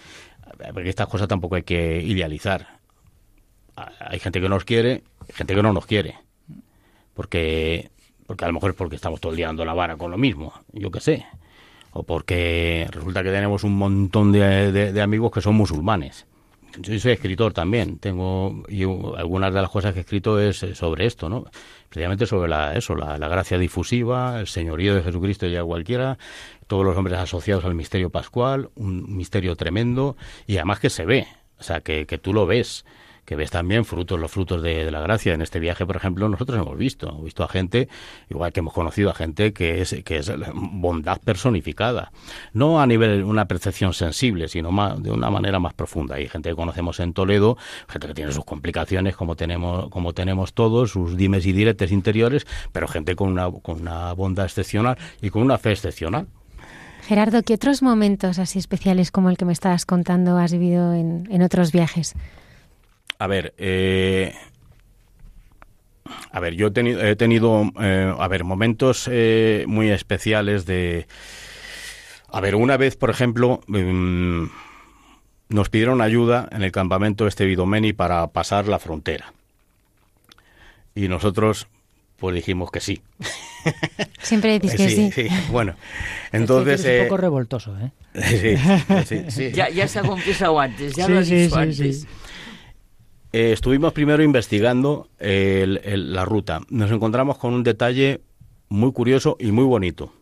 porque 0.72 0.88
estas 0.88 1.06
cosas 1.06 1.28
tampoco 1.28 1.56
hay 1.56 1.62
que 1.62 2.02
idealizar. 2.02 2.80
Hay 3.76 4.18
gente 4.18 4.40
que 4.40 4.48
nos 4.48 4.64
quiere, 4.64 5.04
gente 5.32 5.54
que 5.54 5.62
no 5.62 5.72
nos 5.72 5.86
quiere. 5.86 6.16
Porque, 7.12 7.90
porque 8.26 8.44
a 8.44 8.48
lo 8.48 8.54
mejor 8.54 8.70
es 8.70 8.76
porque 8.76 8.96
estamos 8.96 9.20
todo 9.20 9.32
el 9.32 9.36
día 9.36 9.46
dando 9.46 9.64
la 9.64 9.74
vara 9.74 9.96
con 9.96 10.10
lo 10.10 10.18
mismo, 10.18 10.52
yo 10.72 10.90
qué 10.90 11.00
sé. 11.00 11.26
O 11.92 12.02
porque 12.02 12.88
resulta 12.90 13.22
que 13.22 13.30
tenemos 13.30 13.62
un 13.62 13.76
montón 13.76 14.32
de 14.32 15.00
amigos 15.00 15.30
que 15.30 15.40
son 15.40 15.54
musulmanes 15.54 16.26
yo 16.78 16.98
soy 16.98 17.12
escritor 17.12 17.52
también, 17.52 17.98
tengo 17.98 18.62
y 18.68 18.82
algunas 18.82 19.52
de 19.52 19.60
las 19.60 19.70
cosas 19.70 19.92
que 19.92 20.00
he 20.00 20.02
escrito 20.02 20.40
es 20.40 20.62
eh, 20.62 20.74
sobre 20.74 21.06
esto, 21.06 21.28
¿no? 21.28 21.44
Precisamente 21.88 22.26
sobre 22.26 22.48
la, 22.48 22.74
eso, 22.74 22.94
la, 22.94 23.16
gracia 23.28 23.58
difusiva, 23.58 24.40
el 24.40 24.46
señorío 24.46 24.94
de 24.94 25.02
Jesucristo 25.02 25.46
ya 25.46 25.62
cualquiera, 25.62 26.18
todos 26.66 26.84
los 26.84 26.96
hombres 26.96 27.18
asociados 27.18 27.64
al 27.64 27.74
misterio 27.74 28.10
pascual, 28.10 28.70
un 28.74 29.16
misterio 29.16 29.56
tremendo 29.56 30.16
y 30.46 30.56
además 30.56 30.80
que 30.80 30.90
se 30.90 31.04
ve, 31.04 31.26
o 31.58 31.62
sea, 31.62 31.80
que, 31.80 32.06
que 32.06 32.18
tú 32.18 32.32
lo 32.32 32.46
ves 32.46 32.84
que 33.24 33.36
ves 33.36 33.50
también 33.50 33.84
frutos, 33.84 34.18
los 34.18 34.30
frutos 34.30 34.62
de, 34.62 34.90
la 34.90 35.00
gracia. 35.00 35.34
En 35.34 35.42
este 35.42 35.60
viaje, 35.60 35.86
por 35.86 35.96
ejemplo, 35.96 36.28
nosotros 36.28 36.60
hemos 36.60 36.76
visto, 36.76 37.08
hemos 37.08 37.24
visto 37.24 37.42
a 37.42 37.48
gente, 37.48 37.88
igual 38.30 38.52
que 38.52 38.60
hemos 38.60 38.72
conocido 38.72 39.10
a 39.10 39.14
gente 39.14 39.52
que 39.52 39.80
es, 39.80 39.96
que 40.04 40.18
es 40.18 40.30
bondad 40.54 41.20
personificada. 41.20 42.12
No 42.52 42.80
a 42.80 42.86
nivel 42.86 43.24
una 43.24 43.46
percepción 43.46 43.94
sensible, 43.94 44.48
sino 44.48 44.70
más, 44.70 45.02
de 45.02 45.10
una 45.10 45.30
manera 45.30 45.58
más 45.58 45.74
profunda. 45.74 46.16
Hay 46.16 46.28
gente 46.28 46.50
que 46.50 46.56
conocemos 46.56 47.00
en 47.00 47.12
Toledo, 47.12 47.56
gente 47.88 48.08
que 48.08 48.14
tiene 48.14 48.32
sus 48.32 48.44
complicaciones, 48.44 49.16
como 49.16 49.36
tenemos, 49.36 49.88
como 49.90 50.12
tenemos 50.12 50.52
todos, 50.52 50.90
sus 50.90 51.16
dimes 51.16 51.46
y 51.46 51.52
diretes 51.52 51.92
interiores, 51.92 52.46
pero 52.72 52.88
gente 52.88 53.16
con 53.16 53.30
una, 53.30 53.50
con 53.50 53.80
una 53.80 54.12
bondad 54.12 54.46
excepcional 54.46 54.98
y 55.20 55.30
con 55.30 55.42
una 55.42 55.58
fe 55.58 55.72
excepcional. 55.72 56.26
Gerardo, 57.06 57.42
¿qué 57.42 57.54
otros 57.54 57.82
momentos 57.82 58.38
así 58.38 58.58
especiales 58.58 59.10
como 59.10 59.28
el 59.28 59.36
que 59.36 59.44
me 59.44 59.52
estabas 59.52 59.84
contando 59.84 60.38
has 60.38 60.52
vivido 60.52 60.94
en, 60.94 61.28
en 61.30 61.42
otros 61.42 61.70
viajes? 61.70 62.14
A 63.18 63.26
ver, 63.26 63.54
eh, 63.58 64.34
a 66.30 66.40
ver, 66.40 66.54
yo 66.54 66.68
he 66.68 66.70
tenido, 66.70 67.00
he 67.00 67.16
tenido 67.16 67.70
eh, 67.80 68.12
a 68.18 68.28
ver, 68.28 68.44
momentos 68.44 69.08
eh, 69.10 69.64
muy 69.66 69.90
especiales 69.90 70.66
de... 70.66 71.06
A 72.28 72.40
ver, 72.40 72.56
una 72.56 72.76
vez, 72.76 72.96
por 72.96 73.10
ejemplo, 73.10 73.60
mm, 73.68 74.46
nos 75.48 75.68
pidieron 75.68 76.00
ayuda 76.00 76.48
en 76.50 76.62
el 76.62 76.72
campamento 76.72 77.26
este 77.26 77.44
Vidomeni 77.44 77.92
para 77.92 78.26
pasar 78.28 78.66
la 78.66 78.80
frontera. 78.80 79.32
Y 80.96 81.08
nosotros, 81.08 81.68
pues 82.16 82.34
dijimos 82.34 82.70
que 82.70 82.80
sí. 82.80 83.00
Siempre 84.20 84.58
decís 84.58 84.74
que 84.74 84.88
sí. 84.88 85.12
sí. 85.12 85.28
Bueno, 85.50 85.76
entonces... 86.32 86.84
Es 86.84 87.02
un 87.02 87.06
poco 87.06 87.16
revoltoso, 87.18 87.76
¿eh? 87.78 87.92
sí, 89.06 89.24
sí, 89.28 89.52
Ya, 89.52 89.68
ya 89.68 89.86
se 89.86 90.00
ha 90.00 90.02
confesado 90.02 90.58
antes, 90.58 90.94
ya 90.96 91.08
lo 91.08 91.20
has 91.20 91.28
dicho 91.28 91.56
antes. 91.56 92.06
Eh, 93.34 93.50
estuvimos 93.50 93.92
primero 93.92 94.22
investigando 94.22 95.08
la 95.18 96.24
ruta. 96.24 96.60
Nos 96.68 96.92
encontramos 96.92 97.36
con 97.36 97.52
un 97.52 97.64
detalle 97.64 98.20
muy 98.68 98.92
curioso 98.92 99.36
y 99.40 99.50
muy 99.50 99.64
bonito. 99.64 100.12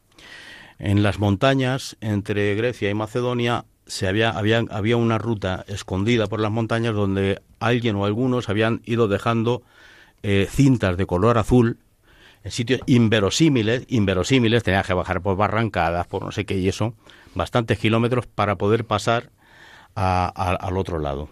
En 0.79 1.03
las 1.03 1.19
montañas 1.19 1.99
entre 2.01 2.55
Grecia 2.55 2.89
y 2.89 2.95
Macedonia 2.95 3.67
se 3.85 4.09
había, 4.09 4.31
había, 4.31 4.65
había 4.71 4.97
una 4.97 5.19
ruta 5.19 5.63
escondida 5.69 6.27
por 6.27 6.41
las 6.41 6.51
montañas 6.51 6.95
donde 6.95 7.43
alguien 7.61 7.97
o 7.97 8.07
algunos 8.07 8.49
habían 8.49 8.81
ido 8.87 9.09
dejando 9.09 9.63
eh, 10.23 10.49
cintas 10.49 10.97
de 10.97 11.05
color 11.05 11.37
azul 11.37 11.81
en 12.45 12.51
sitios 12.51 12.81
inverosímiles, 12.87 13.85
inverosímiles, 13.89 14.63
tenía 14.63 14.85
que 14.85 14.95
bajar 14.95 15.21
por 15.21 15.37
barrancadas, 15.37 16.07
por 16.07 16.25
no 16.25 16.33
sé 16.33 16.47
qué 16.47 16.57
y 16.57 16.67
eso, 16.67 16.95
bastantes 17.35 17.79
kilómetros 17.79 18.27
para 18.27 18.57
poder 18.57 18.87
pasar 18.87 19.29
al 19.95 20.79
otro 20.79 20.99
lado 20.99 21.29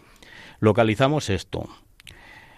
localizamos 0.61 1.31
esto. 1.31 1.69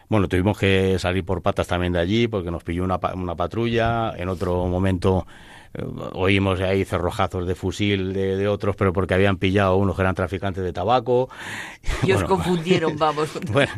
Bueno, 0.08 0.28
tuvimos 0.28 0.58
que 0.58 0.98
salir 0.98 1.24
por 1.24 1.40
patas 1.40 1.66
también 1.66 1.94
de 1.94 2.00
allí 2.00 2.28
porque 2.28 2.50
nos 2.50 2.62
pilló 2.62 2.84
una, 2.84 3.00
una 3.14 3.34
patrulla. 3.34 4.12
En 4.16 4.28
otro 4.28 4.66
momento 4.66 5.26
eh, 5.72 5.82
oímos 6.12 6.60
ahí 6.60 6.84
cerrojazos 6.84 7.46
de 7.46 7.54
fusil 7.54 8.12
de, 8.12 8.46
otros, 8.46 8.76
pero 8.76 8.92
porque 8.92 9.14
habían 9.14 9.38
pillado 9.38 9.72
a 9.72 9.76
unos 9.76 9.96
que 9.96 10.02
eran 10.02 10.14
traficantes 10.14 10.62
de 10.62 10.72
tabaco. 10.72 11.30
Y 12.06 12.12
os 12.12 12.24
confundieron, 12.24 12.96
vamos. 12.98 13.30
Bueno, 13.50 13.72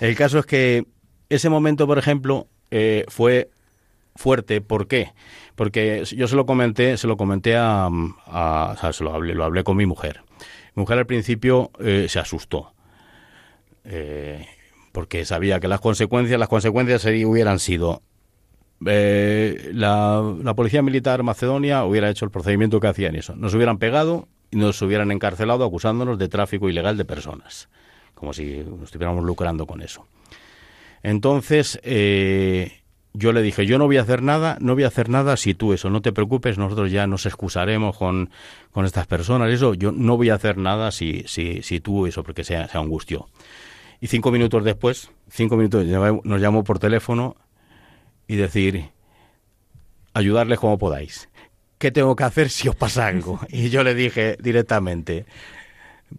el 0.00 0.14
caso 0.14 0.38
es 0.38 0.46
que 0.46 0.86
ese 1.28 1.48
momento, 1.48 1.86
por 1.86 1.98
ejemplo, 1.98 2.46
eh, 2.70 3.04
fue 3.08 3.50
fuerte. 4.14 4.60
¿Por 4.60 4.86
qué? 4.86 5.12
Porque 5.56 6.04
yo 6.04 6.28
se 6.28 6.36
lo 6.36 6.46
comenté, 6.46 6.98
se 6.98 7.08
lo 7.08 7.16
comenté 7.16 7.56
a, 7.56 7.88
o 7.88 8.76
sea, 8.76 8.92
se 8.92 9.02
lo 9.02 9.12
hablé, 9.12 9.34
lo 9.34 9.44
hablé 9.44 9.64
con 9.64 9.76
mi 9.76 9.86
mujer. 9.86 10.22
Mi 10.76 10.82
mujer 10.82 10.98
al 10.98 11.06
principio 11.06 11.70
eh, 11.80 12.06
se 12.08 12.20
asustó 12.20 12.74
eh, 13.84 14.46
porque 14.92 15.24
sabía 15.24 15.60
que 15.60 15.68
las 15.68 15.80
consecuencias, 15.80 16.38
las 16.38 16.48
consecuencias 16.48 17.04
hubieran 17.04 17.58
sido 17.58 18.02
eh, 18.86 19.70
la, 19.74 20.54
policía 20.56 20.82
militar 20.82 21.22
macedonia 21.22 21.84
hubiera 21.84 22.08
hecho 22.08 22.24
el 22.24 22.30
procedimiento 22.30 22.80
que 22.80 22.88
hacían 22.88 23.14
eso, 23.14 23.36
nos 23.36 23.54
hubieran 23.54 23.78
pegado 23.78 24.28
nos 24.52 24.80
hubieran 24.82 25.12
encarcelado 25.12 25.64
acusándonos 25.64 26.18
de 26.18 26.28
tráfico 26.28 26.68
ilegal 26.68 26.96
de 26.96 27.04
personas, 27.04 27.68
como 28.14 28.32
si 28.32 28.64
nos 28.64 28.82
estuviéramos 28.82 29.24
lucrando 29.24 29.66
con 29.66 29.80
eso. 29.80 30.06
Entonces, 31.02 31.78
eh, 31.84 32.80
yo 33.12 33.32
le 33.32 33.42
dije, 33.42 33.66
yo 33.66 33.78
no 33.78 33.86
voy 33.86 33.98
a 33.98 34.02
hacer 34.02 34.22
nada, 34.22 34.56
no 34.60 34.74
voy 34.74 34.84
a 34.84 34.88
hacer 34.88 35.08
nada 35.08 35.36
si 35.36 35.54
tú 35.54 35.72
eso, 35.72 35.88
no 35.88 36.02
te 36.02 36.12
preocupes, 36.12 36.58
nosotros 36.58 36.90
ya 36.90 37.06
nos 37.06 37.26
excusaremos 37.26 37.96
con, 37.96 38.30
con 38.72 38.84
estas 38.84 39.06
personas, 39.06 39.50
eso, 39.50 39.74
yo 39.74 39.92
no 39.92 40.16
voy 40.16 40.30
a 40.30 40.34
hacer 40.34 40.56
nada 40.56 40.90
si, 40.90 41.24
si, 41.26 41.62
si 41.62 41.80
tú 41.80 42.06
eso, 42.06 42.22
porque 42.22 42.44
sea, 42.44 42.68
sea 42.68 42.80
angustio. 42.80 43.28
Y 44.00 44.06
cinco 44.06 44.30
minutos 44.30 44.64
después, 44.64 45.10
cinco 45.28 45.56
minutos, 45.56 45.84
nos 45.86 46.40
llamó 46.40 46.64
por 46.64 46.78
teléfono 46.78 47.36
y 48.26 48.36
decir, 48.36 48.90
ayudarles 50.14 50.58
como 50.58 50.78
podáis. 50.78 51.28
¿Qué 51.78 51.90
tengo 51.90 52.16
que 52.16 52.24
hacer 52.24 52.50
si 52.50 52.68
os 52.68 52.76
pasa 52.76 53.06
algo? 53.06 53.40
Y 53.48 53.70
yo 53.70 53.82
le 53.82 53.94
dije 53.94 54.36
directamente, 54.40 55.26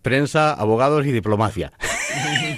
prensa, 0.02 0.54
abogados 0.54 1.06
y 1.06 1.12
diplomacia. 1.12 1.72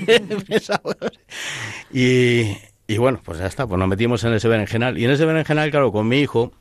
y, 1.94 2.58
y 2.88 2.98
bueno, 2.98 3.22
pues 3.24 3.40
ya 3.40 3.46
está, 3.46 3.68
pues 3.68 3.80
nos 3.80 3.88
metimos 3.88 4.24
en 4.24 4.34
ese 4.34 4.48
berenjenal. 4.48 4.98
Y 4.98 5.06
en 5.06 5.12
ese 5.12 5.26
berenjenal, 5.26 5.72
claro, 5.72 5.92
con 5.92 6.08
mi 6.08 6.20
hijo, 6.20 6.52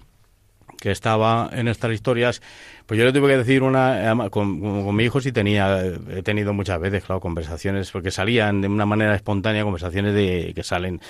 que 0.83 0.91
estaba 0.91 1.49
en 1.53 1.68
estas 1.68 1.93
historias, 1.93 2.43
pues 2.87 2.99
yo 2.99 3.05
le 3.05 3.12
tuve 3.12 3.28
que 3.28 3.37
decir 3.37 3.62
una, 3.62 4.28
con, 4.30 4.97
mi 4.97 5.05
hijo 5.05 5.20
sí 5.20 5.30
tenía, 5.30 5.80
he 6.11 6.24
tenido 6.24 6.53
muchas 6.55 6.80
veces, 6.80 7.05
claro, 7.05 7.20
conversaciones, 7.20 7.93
porque 7.93 8.11
salían 8.11 8.62
de 8.62 8.66
una 8.66 8.85
manera 8.85 9.14
espontánea, 9.14 9.62
conversaciones 9.62 10.12
de 10.12 10.51
que 10.57 10.64
salen, 10.64 11.01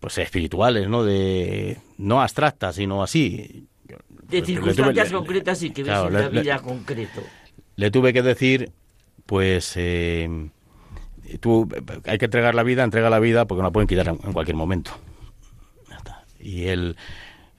pues 0.00 0.18
espirituales, 0.18 0.90
¿no? 0.90 1.02
De, 1.02 1.78
no 1.96 2.20
abstractas, 2.20 2.74
sino 2.74 3.02
así. 3.02 3.66
De 4.28 4.44
circunstancias 4.44 5.10
concretas 5.10 5.62
y 5.62 5.70
que 5.70 5.82
ves 5.82 5.98
en 5.98 6.12
la 6.12 6.28
vida 6.28 6.58
concreto. 6.58 7.22
Le 7.76 7.90
tuve 7.90 8.12
que 8.12 8.20
decir, 8.20 8.70
pues, 9.24 9.72
eh, 9.76 10.28
tú 11.40 11.66
hay 12.04 12.18
que 12.18 12.26
entregar 12.26 12.54
la 12.54 12.64
vida, 12.64 12.84
entrega 12.84 13.08
la 13.08 13.18
vida 13.18 13.46
porque 13.46 13.62
no 13.62 13.68
la 13.68 13.72
pueden 13.72 13.88
quitar 13.88 14.08
en, 14.08 14.16
cualquier 14.34 14.56
momento. 14.56 14.90
Y 16.38 16.66
él 16.66 16.96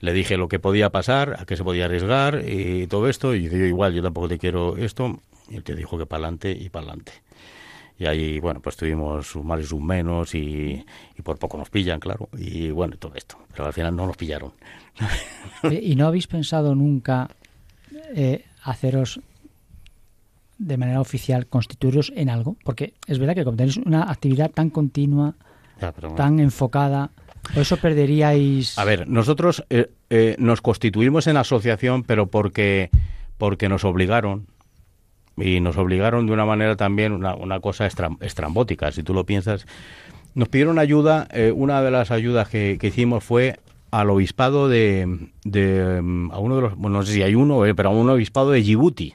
le 0.00 0.12
dije 0.12 0.36
lo 0.36 0.48
que 0.48 0.58
podía 0.58 0.90
pasar, 0.90 1.36
a 1.38 1.44
qué 1.44 1.56
se 1.56 1.64
podía 1.64 1.86
arriesgar 1.86 2.44
y 2.46 2.86
todo 2.86 3.08
esto, 3.08 3.34
y 3.34 3.48
yo 3.48 3.56
igual, 3.56 3.94
yo 3.94 4.02
tampoco 4.02 4.28
te 4.28 4.38
quiero 4.38 4.76
esto, 4.76 5.20
y 5.48 5.56
él 5.56 5.64
te 5.64 5.74
dijo 5.74 5.98
que 5.98 6.06
para 6.06 6.24
adelante 6.24 6.52
y 6.52 6.68
para 6.68 6.86
adelante. 6.86 7.12
Y 7.98 8.06
ahí, 8.06 8.38
bueno, 8.38 8.60
pues 8.60 8.76
tuvimos 8.76 9.26
sus 9.26 9.44
más 9.44 9.60
y 9.60 9.64
sus 9.64 9.80
menos 9.80 10.32
y, 10.34 10.84
por 11.24 11.36
poco 11.36 11.58
nos 11.58 11.68
pillan, 11.68 11.98
claro, 11.98 12.28
y 12.38 12.70
bueno, 12.70 12.96
todo 12.96 13.14
esto. 13.16 13.36
Pero 13.50 13.66
al 13.66 13.72
final 13.72 13.96
no 13.96 14.06
nos 14.06 14.16
pillaron. 14.16 14.52
¿Y 15.70 15.96
no 15.96 16.06
habéis 16.06 16.28
pensado 16.28 16.76
nunca 16.76 17.28
eh, 18.14 18.44
haceros 18.62 19.20
de 20.58 20.76
manera 20.76 21.00
oficial 21.00 21.48
constituiros 21.48 22.12
en 22.14 22.30
algo? 22.30 22.56
Porque 22.62 22.94
es 23.08 23.18
verdad 23.18 23.34
que 23.34 23.44
como 23.44 23.56
tenéis 23.56 23.78
una 23.78 24.04
actividad 24.04 24.52
tan 24.52 24.70
continua, 24.70 25.34
tan 26.16 26.38
enfocada, 26.38 27.10
eso 27.56 27.76
perderíais... 27.76 28.78
A 28.78 28.84
ver, 28.84 29.08
nosotros 29.08 29.64
eh, 29.70 29.90
eh, 30.10 30.36
nos 30.38 30.60
constituimos 30.60 31.26
en 31.26 31.36
asociación, 31.36 32.02
pero 32.02 32.26
porque, 32.26 32.90
porque 33.36 33.68
nos 33.68 33.84
obligaron, 33.84 34.46
y 35.36 35.60
nos 35.60 35.76
obligaron 35.76 36.26
de 36.26 36.32
una 36.32 36.44
manera 36.44 36.76
también, 36.76 37.12
una, 37.12 37.34
una 37.34 37.60
cosa 37.60 37.86
estrambótica, 37.86 38.92
si 38.92 39.02
tú 39.02 39.14
lo 39.14 39.24
piensas. 39.24 39.66
Nos 40.34 40.48
pidieron 40.48 40.78
ayuda, 40.78 41.28
eh, 41.32 41.52
una 41.54 41.82
de 41.82 41.90
las 41.90 42.10
ayudas 42.10 42.48
que, 42.48 42.78
que 42.80 42.88
hicimos 42.88 43.24
fue 43.24 43.58
al 43.90 44.10
obispado 44.10 44.68
de, 44.68 45.30
de, 45.44 45.98
a 46.32 46.38
uno 46.38 46.56
de 46.56 46.62
los, 46.62 46.76
bueno, 46.76 46.98
no 46.98 47.06
sé 47.06 47.14
si 47.14 47.22
hay 47.22 47.34
uno, 47.34 47.62
pero 47.74 47.88
a 47.88 47.92
un 47.92 48.10
obispado 48.10 48.50
de 48.50 48.60
Djibouti 48.60 49.14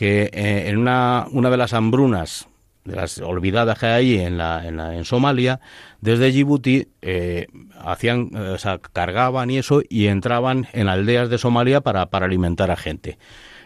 que 0.00 0.30
eh, 0.32 0.68
en 0.68 0.78
una, 0.78 1.26
una 1.30 1.50
de 1.50 1.58
las 1.58 1.74
hambrunas 1.74 2.48
de 2.84 2.96
las 2.96 3.18
olvidadas 3.18 3.78
que 3.78 3.86
hay 3.86 4.18
en, 4.18 4.38
la, 4.38 4.66
en, 4.66 4.76
la, 4.76 4.96
en 4.96 5.04
Somalia, 5.04 5.60
desde 6.00 6.30
Djibouti 6.30 6.88
eh, 7.02 7.46
hacían, 7.78 8.30
eh, 8.34 8.50
o 8.54 8.58
sea, 8.58 8.78
cargaban 8.78 9.50
y 9.50 9.58
eso 9.58 9.82
y 9.88 10.06
entraban 10.06 10.66
en 10.72 10.88
aldeas 10.88 11.28
de 11.30 11.38
Somalia 11.38 11.80
para, 11.80 12.06
para 12.06 12.26
alimentar 12.26 12.70
a 12.70 12.76
gente. 12.76 13.18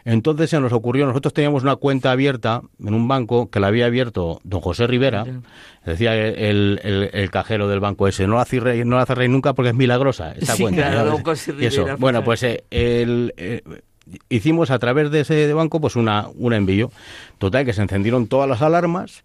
Entonces 0.06 0.50
se 0.50 0.60
nos 0.60 0.72
ocurrió, 0.72 1.06
nosotros 1.06 1.32
teníamos 1.32 1.62
una 1.62 1.76
cuenta 1.76 2.10
abierta 2.10 2.60
en 2.78 2.92
un 2.92 3.08
banco 3.08 3.48
que 3.50 3.58
la 3.58 3.68
había 3.68 3.86
abierto 3.86 4.38
don 4.44 4.60
José 4.60 4.86
Rivera, 4.86 5.24
decía 5.86 6.14
el, 6.14 6.78
el, 6.82 7.30
cajero 7.30 7.68
del 7.68 7.80
banco 7.80 8.06
ese, 8.06 8.26
no 8.26 8.36
la 8.36 8.44
cerréis, 8.44 8.84
no 8.84 8.98
la 8.98 9.06
cerréis 9.06 9.30
nunca 9.30 9.54
porque 9.54 9.70
es 9.70 9.74
milagrosa 9.74 10.32
esa 10.32 10.58
cuenta. 10.58 11.04
eso. 11.58 11.86
Bueno, 11.96 12.22
pues 12.22 12.44
el, 12.70 13.32
hicimos 14.28 14.70
a 14.70 14.78
través 14.78 15.10
de 15.10 15.20
ese 15.20 15.52
banco 15.52 15.80
pues 15.80 15.96
una, 15.96 16.28
un 16.36 16.52
envío. 16.52 16.90
Total, 17.38 17.64
que 17.64 17.72
se 17.72 17.82
encendieron 17.82 18.26
todas 18.26 18.48
las 18.48 18.62
alarmas 18.62 19.24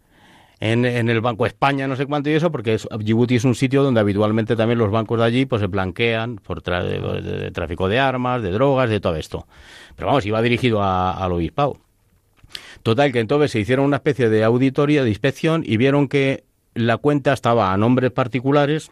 en, 0.59 0.85
en 0.85 1.09
el 1.09 1.21
Banco 1.21 1.45
España, 1.45 1.87
no 1.87 1.95
sé 1.95 2.05
cuánto 2.05 2.29
y 2.29 2.33
eso, 2.33 2.51
porque 2.51 2.73
es, 2.73 2.87
Djibouti 2.97 3.35
es 3.35 3.45
un 3.45 3.55
sitio 3.55 3.81
donde 3.81 3.99
habitualmente 3.99 4.55
también 4.55 4.79
los 4.79 4.91
bancos 4.91 5.19
de 5.19 5.25
allí 5.25 5.45
pues 5.45 5.61
se 5.61 5.67
blanquean 5.67 6.35
por 6.37 6.61
de, 6.61 7.51
tráfico 7.51 7.87
de 7.87 7.99
armas, 7.99 8.41
de 8.41 8.51
drogas, 8.51 8.89
de 8.89 8.99
todo 8.99 9.15
esto. 9.15 9.47
Pero 9.95 10.07
vamos, 10.07 10.25
iba 10.25 10.41
dirigido 10.41 10.83
a, 10.83 11.11
al 11.11 11.31
obispado. 11.31 11.77
Total, 12.83 13.11
que 13.11 13.19
entonces 13.19 13.51
se 13.51 13.59
hicieron 13.59 13.85
una 13.85 13.97
especie 13.97 14.29
de 14.29 14.43
auditoría, 14.43 15.03
de 15.03 15.09
inspección 15.09 15.63
y 15.65 15.77
vieron 15.77 16.07
que 16.07 16.43
la 16.73 16.97
cuenta 16.97 17.33
estaba 17.33 17.73
a 17.73 17.77
nombres 17.77 18.11
particulares 18.11 18.91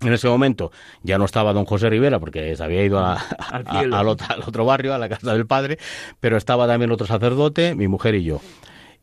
en 0.00 0.12
ese 0.12 0.28
momento 0.28 0.70
ya 1.02 1.18
no 1.18 1.24
estaba 1.24 1.52
don 1.52 1.64
José 1.64 1.90
Rivera 1.90 2.18
porque 2.18 2.54
se 2.56 2.62
había 2.62 2.84
ido 2.84 2.98
al, 3.38 4.08
otro, 4.08 4.64
barrio, 4.64 4.94
a 4.94 4.98
la 4.98 5.08
casa 5.08 5.32
del 5.32 5.46
padre, 5.46 5.78
pero 6.20 6.36
estaba 6.36 6.66
también 6.66 6.90
otro 6.90 7.06
sacerdote, 7.06 7.74
mi 7.74 7.88
mujer 7.88 8.14
y 8.14 8.24
yo. 8.24 8.40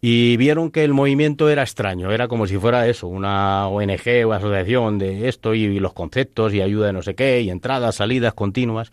Y 0.02 0.38
vieron 0.38 0.70
que 0.72 0.84
el 0.84 0.94
movimiento 0.94 1.50
era 1.50 1.64
extraño, 1.64 2.12
era 2.12 2.28
como 2.28 2.48
si 2.48 2.58
fuera 2.58 2.88
eso, 2.88 3.08
una 3.08 3.68
ONG 3.68 4.26
o 4.28 4.34
asociación 4.34 5.00
de 5.00 5.28
esto 5.28 5.54
y 5.56 5.80
los 5.80 5.94
conceptos 5.94 6.54
y 6.54 6.62
ayuda 6.62 6.88
de 6.88 6.94
no 6.94 7.02
sé 7.02 7.16
qué 7.16 7.42
y 7.42 7.50
entradas, 7.50 7.96
salidas 7.96 8.34
continuas. 8.34 8.92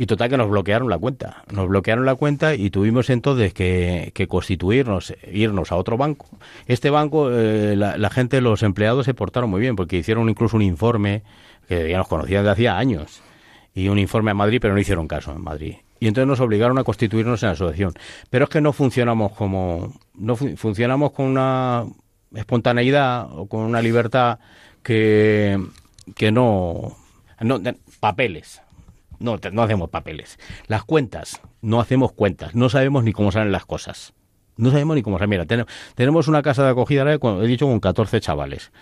Y 0.00 0.06
total 0.06 0.30
que 0.30 0.36
nos 0.36 0.48
bloquearon 0.48 0.88
la 0.88 0.96
cuenta. 0.96 1.42
Nos 1.50 1.66
bloquearon 1.66 2.06
la 2.06 2.14
cuenta 2.14 2.54
y 2.54 2.70
tuvimos 2.70 3.10
entonces 3.10 3.52
que, 3.52 4.26
constituirnos, 4.28 5.12
irnos 5.32 5.72
a 5.72 5.76
otro 5.76 5.96
banco. 5.96 6.26
Este 6.66 6.88
banco, 6.88 7.30
eh, 7.32 7.74
la, 7.74 8.08
gente, 8.08 8.40
los 8.40 8.62
empleados 8.62 9.06
se 9.06 9.14
portaron 9.14 9.50
muy 9.50 9.60
bien 9.60 9.74
porque 9.74 9.96
hicieron 9.96 10.30
incluso 10.30 10.56
un 10.56 10.62
informe 10.62 11.24
que 11.66 11.90
ya 11.90 11.98
nos 11.98 12.06
conocían 12.06 12.44
de 12.44 12.50
hacía 12.50 12.78
años. 12.78 13.22
Y 13.74 13.88
un 13.88 13.98
informe 13.98 14.30
a 14.30 14.34
Madrid, 14.34 14.60
pero 14.62 14.72
no 14.72 14.78
hicieron 14.78 15.08
caso 15.08 15.32
en 15.32 15.42
Madrid. 15.42 15.74
Y 15.98 16.06
entonces 16.06 16.28
nos 16.28 16.38
obligaron 16.38 16.78
a 16.78 16.84
constituirnos 16.84 17.42
en 17.42 17.48
la 17.48 17.52
asociación. 17.54 17.92
Pero 18.30 18.44
es 18.44 18.50
que 18.50 18.60
no 18.60 18.72
funcionamos 18.72 19.32
como. 19.32 19.98
No 20.14 20.36
funcionamos 20.36 21.10
con 21.10 21.26
una 21.26 21.84
espontaneidad 22.36 23.32
o 23.36 23.46
con 23.46 23.62
una 23.62 23.82
libertad 23.82 24.38
que, 24.84 25.60
que 26.14 26.30
no, 26.30 26.96
no. 27.40 27.60
Papeles 27.98 28.62
no, 29.18 29.38
no 29.52 29.62
hacemos 29.62 29.90
papeles. 29.90 30.38
Las 30.66 30.84
cuentas, 30.84 31.40
no 31.60 31.80
hacemos 31.80 32.12
cuentas. 32.12 32.54
No 32.54 32.68
sabemos 32.68 33.04
ni 33.04 33.12
cómo 33.12 33.32
salen 33.32 33.52
las 33.52 33.66
cosas. 33.66 34.14
No 34.56 34.72
sabemos 34.72 34.96
ni 34.96 35.02
cómo 35.02 35.18
salen. 35.18 35.30
Mira, 35.30 35.66
tenemos 35.94 36.26
una 36.26 36.42
casa 36.42 36.64
de 36.64 36.70
acogida, 36.70 37.04
he 37.12 37.46
dicho, 37.46 37.66
con 37.66 37.78
14 37.78 38.20
chavales. 38.20 38.72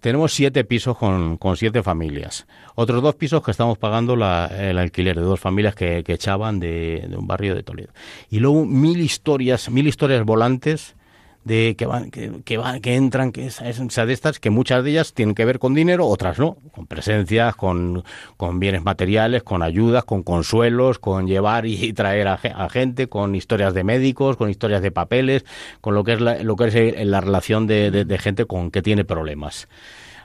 Tenemos 0.00 0.32
siete 0.32 0.62
pisos 0.64 0.96
con, 0.98 1.38
con 1.38 1.56
siete 1.56 1.82
familias. 1.82 2.46
Otros 2.74 3.02
dos 3.02 3.14
pisos 3.14 3.42
que 3.42 3.50
estamos 3.50 3.78
pagando 3.78 4.14
el 4.14 4.78
alquiler 4.78 5.16
de 5.16 5.22
dos 5.22 5.40
familias 5.40 5.74
que, 5.74 6.04
echaban 6.06 6.60
de, 6.60 7.06
de, 7.08 7.16
un 7.16 7.26
barrio 7.26 7.54
de 7.54 7.62
Toledo. 7.62 7.92
Y 8.28 8.40
luego 8.40 8.66
mil 8.66 9.00
historias, 9.00 9.70
mil 9.70 9.88
historias 9.88 10.22
volantes 10.24 10.96
de 11.44 11.74
que 11.76 11.86
van, 11.86 12.10
que, 12.10 12.56
van, 12.56 12.80
que 12.80 12.94
entran, 12.94 13.32
que 13.32 13.50
sea, 13.50 14.06
de 14.06 14.12
estas, 14.12 14.38
que 14.38 14.50
muchas 14.50 14.84
de 14.84 14.90
ellas 14.90 15.12
tienen 15.12 15.34
que 15.34 15.44
ver 15.44 15.58
con 15.58 15.74
dinero, 15.74 16.06
otras 16.06 16.38
no, 16.38 16.56
con 16.72 16.86
presencias, 16.86 17.56
con, 17.56 18.04
con 18.36 18.60
bienes 18.60 18.84
materiales, 18.84 19.42
con 19.42 19.62
ayudas, 19.62 20.04
con 20.04 20.22
consuelos, 20.22 20.98
con 20.98 21.26
llevar 21.26 21.66
y 21.66 21.92
traer 21.94 22.28
a, 22.28 22.68
gente, 22.68 23.08
con 23.08 23.34
historias 23.34 23.74
de 23.74 23.84
médicos, 23.84 24.36
con 24.36 24.50
historias 24.50 24.82
de 24.82 24.92
papeles, 24.92 25.44
con 25.80 25.94
lo 25.94 26.04
que 26.04 26.12
es 26.14 26.20
la, 26.20 26.42
lo 26.42 26.56
que 26.56 26.66
es 26.66 26.74
eh, 26.74 27.04
la 27.04 27.20
relación 27.20 27.66
de, 27.66 27.90
de, 27.90 28.18
gente 28.18 28.46
con 28.46 28.70
que 28.70 28.82
tiene 28.82 29.04
problemas. 29.04 29.68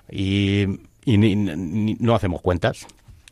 Y, 0.09 0.65
y 1.03 1.18
no 1.18 2.15
hacemos 2.15 2.41
cuentas, 2.41 2.86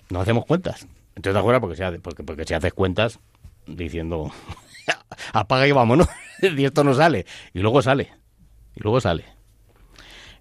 no 0.10 0.22
hacemos 0.22 0.46
cuentas. 0.46 0.88
Entonces, 1.16 1.36
¿te? 1.42 1.62
Porque, 1.62 2.00
porque, 2.00 2.24
porque 2.24 2.46
si 2.46 2.54
haces 2.54 2.74
cuentas 2.74 3.20
diciendo 3.68 4.32
apaga 5.34 5.68
y 5.68 5.72
vámonos. 5.72 6.08
y 6.42 6.66
esto 6.66 6.84
no 6.84 6.94
sale. 6.94 7.26
Y 7.54 7.60
luego 7.60 7.82
sale. 7.82 8.14
Y 8.76 8.82
luego 8.82 9.02
sale. 9.02 9.26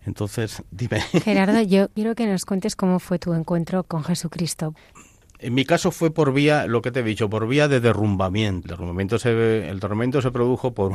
Entonces, 0.07 0.63
dime. 0.71 1.01
Gerardo, 1.25 1.63
yo 1.63 1.89
quiero 1.91 2.15
que 2.15 2.27
nos 2.27 2.45
cuentes 2.45 2.77
cómo 2.77 2.99
fue 2.99 3.19
tu 3.19 3.35
encuentro 3.35 3.85
con 3.85 4.05
Jesucristo. 4.05 4.75
En 5.39 5.55
mi 5.55 5.65
caso 5.65 5.91
fue 5.91 6.11
por 6.11 6.33
vía, 6.33 6.67
lo 6.67 6.81
que 6.83 6.91
te 6.91 7.01
he 7.01 7.03
dicho, 7.03 7.29
por 7.29 7.47
vía 7.49 7.69
de 7.69 7.81
derrumbamiento. 7.81 8.67
El 8.67 8.71
derrumbamiento 8.71 9.19
se, 9.19 9.69
el 9.69 9.81
derrumbamiento 9.81 10.23
se 10.23 10.31
produjo 10.31 10.75
por, 10.75 10.93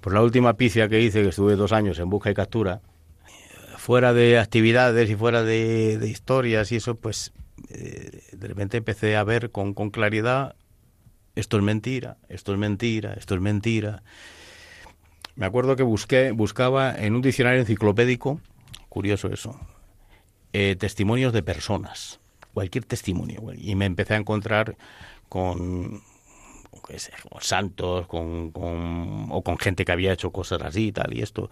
por 0.00 0.12
la 0.12 0.22
última 0.22 0.54
picia 0.54 0.88
que 0.88 1.00
hice, 1.00 1.22
que 1.22 1.28
estuve 1.28 1.56
dos 1.56 1.72
años 1.72 1.98
en 1.98 2.10
busca 2.10 2.30
y 2.30 2.34
captura. 2.34 2.80
Fuera 3.76 4.12
de 4.12 4.38
actividades 4.38 5.10
y 5.10 5.14
fuera 5.14 5.42
de, 5.42 6.00
historias 6.08 6.72
y 6.72 6.76
eso, 6.76 6.94
pues 6.94 7.32
eh, 7.68 8.22
de 8.32 8.48
repente 8.48 8.78
empecé 8.78 9.16
a 9.16 9.24
ver 9.24 9.50
con, 9.50 9.74
con 9.74 9.90
claridad 9.90 10.56
esto 11.34 11.56
es 11.56 11.62
mentira, 11.62 12.16
esto 12.28 12.52
es 12.52 12.58
mentira, 12.58 13.14
esto 13.14 13.34
es 13.34 13.40
mentira. 13.40 14.02
Me 15.36 15.46
acuerdo 15.46 15.74
que 15.74 15.82
busqué, 15.82 16.30
buscaba 16.30 16.94
en 16.94 17.16
un 17.16 17.22
diccionario 17.22 17.60
enciclopédico, 17.60 18.40
curioso 18.88 19.28
eso, 19.32 19.58
eh, 20.52 20.76
testimonios 20.78 21.32
de 21.32 21.42
personas, 21.42 22.20
cualquier 22.52 22.84
testimonio, 22.84 23.42
y 23.56 23.74
me 23.74 23.86
empecé 23.86 24.14
a 24.14 24.18
encontrar 24.18 24.76
con, 25.28 26.02
con 26.70 27.40
santos, 27.40 28.06
con, 28.06 28.52
con, 28.52 29.26
o 29.30 29.42
con 29.42 29.58
gente 29.58 29.84
que 29.84 29.90
había 29.90 30.12
hecho 30.12 30.30
cosas 30.30 30.62
así 30.62 30.88
y 30.88 30.92
tal, 30.92 31.12
y 31.12 31.22
esto. 31.22 31.50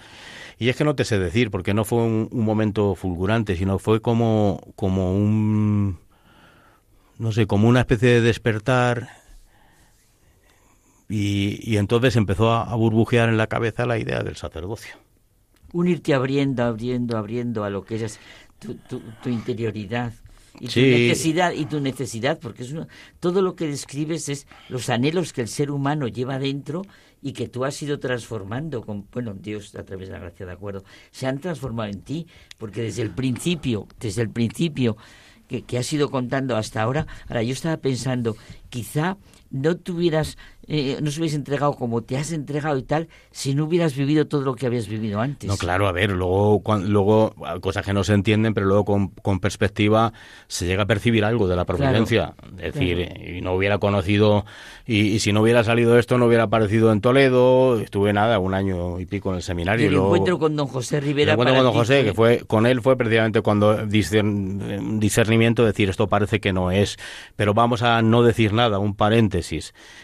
Y 0.59 0.69
es 0.69 0.77
que 0.77 0.85
no 0.85 0.95
te 0.95 1.05
sé 1.05 1.19
decir, 1.19 1.51
porque 1.51 1.75
no 1.75 1.85
fue 1.85 1.99
un, 2.03 2.29
un 2.31 2.45
momento 2.45 2.95
fulgurante, 2.95 3.57
sino 3.57 3.81
fue 3.81 4.01
como, 4.01 4.61
como 4.77 5.13
un, 5.13 5.99
no 7.19 7.33
sé, 7.33 7.49
como 7.49 7.69
una 7.69 7.81
especie 7.81 8.11
de 8.11 8.21
despertar 8.21 9.22
y, 11.09 11.77
entonces 11.77 12.17
empezó 12.17 12.53
a, 12.53 12.75
burbujear 12.75 13.29
en 13.29 13.37
la 13.37 13.47
cabeza 13.47 13.87
la 13.87 13.99
idea 13.99 14.23
del 14.23 14.37
sacerdocio. 14.37 14.97
Unirte 15.73 16.15
abriendo, 16.15 16.63
abriendo, 16.65 17.17
abriendo 17.17 17.65
a 17.65 17.71
lo 17.71 17.85
que 17.85 17.97
es 18.05 18.19
tu, 18.59 18.75
tu, 19.23 19.29
interioridad 19.29 20.13
y 20.61 20.69
tu 20.69 20.81
necesidad 20.81 21.53
y 21.53 21.65
tu 21.65 21.81
necesidad 21.81 22.39
porque 22.39 22.63
es 22.63 22.75
todo 23.21 23.43
lo 23.43 23.57
que 23.57 23.67
describes 23.67 24.29
es 24.29 24.47
los 24.69 24.91
anhelos 24.91 25.33
que 25.33 25.41
el 25.41 25.49
ser 25.49 25.71
humano 25.71 26.09
lleva 26.09 26.39
dentro 26.39 26.83
y 27.23 27.33
que 27.33 27.49
tú 27.49 27.65
has 27.65 27.81
ido 27.83 27.99
transformando 27.99 28.83
con 28.83 29.07
bueno 29.11 29.33
Dios 29.35 29.75
a 29.75 29.85
través 29.85 30.09
de 30.09 30.15
la 30.15 30.21
gracia 30.21 30.45
de 30.45 30.53
acuerdo 30.53 30.85
se 31.11 31.27
han 31.27 31.39
transformado 31.41 31.91
en 31.91 32.03
ti 32.03 32.27
porque 32.59 32.83
desde 32.83 33.03
el 33.03 33.11
principio 33.11 33.89
desde 33.99 34.23
el 34.23 34.31
principio 34.31 34.97
que, 35.49 35.63
que 35.63 35.79
has 35.79 35.91
ido 35.93 36.11
contando 36.11 36.57
hasta 36.57 36.83
ahora 36.83 37.07
ahora 37.29 37.43
yo 37.43 37.55
estaba 37.55 37.79
pensando 37.79 38.37
quizá 38.69 39.17
no 39.53 39.77
tuvieras 39.77 40.37
eh, 40.69 40.99
no 41.03 41.11
se 41.11 41.19
hubiese 41.19 41.35
entregado 41.35 41.73
como 41.75 42.03
te 42.03 42.17
has 42.17 42.31
entregado 42.31 42.79
y 42.79 42.85
tal 42.85 43.09
si 43.33 43.55
no 43.55 43.65
hubieras 43.65 43.97
vivido 43.97 44.29
todo 44.29 44.43
lo 44.43 44.55
que 44.55 44.67
habías 44.67 44.87
vivido 44.87 45.21
antes. 45.21 45.49
No, 45.49 45.57
claro, 45.57 45.89
a 45.89 45.93
ver, 45.93 46.11
luego, 46.11 46.63
luego 46.85 47.35
cosas 47.61 47.85
que 47.85 47.93
no 47.93 48.05
se 48.05 48.15
entienden, 48.15 48.55
pero 48.55 48.67
luego 48.67 48.85
con, 48.85 49.41
perspectiva 49.41 50.13
se 50.47 50.67
llega 50.67 50.85
a 50.85 50.87
percibir 50.87 51.25
algo 51.25 51.49
de 51.49 51.57
la 51.57 51.65
providencia. 51.65 52.35
es 52.59 52.75
decir, 52.75 53.13
y 53.37 53.41
no 53.41 53.55
hubiera 53.55 53.79
conocido, 53.79 54.45
y, 54.87 55.19
si 55.19 55.33
no 55.33 55.43
hubiera 55.43 55.65
salido 55.65 55.99
esto, 55.99 56.17
no 56.17 56.27
hubiera 56.27 56.45
aparecido 56.45 56.93
en 56.93 57.01
Toledo, 57.01 57.81
estuve 57.81 58.13
nada, 58.13 58.39
un 58.39 58.55
año 58.55 59.01
y 59.01 59.07
pico 59.07 59.31
en 59.31 59.37
el 59.37 59.43
seminario. 59.43 59.87
Y 59.87 59.89
el 59.89 59.97
encuentro 59.97 60.39
con 60.39 60.55
don 60.55 60.69
José 60.69 61.01
Rivera. 61.01 61.33
El 61.33 61.41
encuentro 61.41 61.57
con 61.57 61.65
don 61.65 61.75
José, 61.75 62.05
que 62.05 62.15
fue, 62.15 62.45
con 62.47 62.67
él 62.67 62.81
fue 62.83 62.97
precisamente 62.97 63.41
cuando 63.41 63.85
discernimiento, 63.85 65.65
decir 65.65 65.89
esto 65.89 66.09
parece 66.09 66.41
que 66.41 66.53
no 66.53 66.71
es, 66.71 66.99
pero 67.35 67.53
vamos 67.53 67.83
a 67.83 68.01
no 68.01 68.23
decir 68.23 68.53
nada, 68.53 68.79
un 68.79 68.95
paréntesis. 68.95 69.42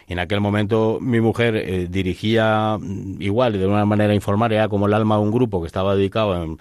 En 0.09 0.19
aquel 0.19 0.41
momento 0.41 0.99
mi 1.01 1.21
mujer 1.21 1.57
eh, 1.57 1.87
dirigía 1.89 2.77
mm, 2.79 3.21
igual, 3.21 3.53
de 3.59 3.67
una 3.67 3.85
manera 3.85 4.15
informal, 4.15 4.53
era 4.53 4.69
como 4.69 4.87
el 4.87 4.95
alma 4.95 5.17
de 5.17 5.23
un 5.23 5.31
grupo 5.31 5.61
que 5.61 5.67
estaba 5.67 5.95
dedicado 5.95 6.57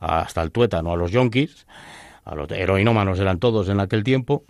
hasta 0.00 0.42
el 0.42 0.50
tuétano 0.50 0.92
a 0.92 0.96
los 0.96 1.10
yonkis, 1.10 1.66
a 2.24 2.34
los 2.34 2.50
heroinómanos 2.50 3.18
eran 3.18 3.38
todos 3.38 3.68
en 3.68 3.80
aquel 3.80 4.04
tiempo, 4.04 4.44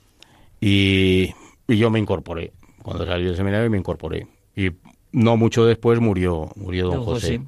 y, 0.60 1.34
yo 1.66 1.90
me 1.90 1.98
incorporé. 1.98 2.52
Cuando 2.82 3.04
salí 3.06 3.24
del 3.24 3.36
seminario 3.36 3.68
me 3.70 3.78
incorporé. 3.78 4.26
Y 4.54 4.70
no 5.12 5.36
mucho 5.36 5.64
después 5.64 6.00
murió, 6.00 6.50
murió 6.56 6.88
don, 6.88 7.04
José. 7.04 7.40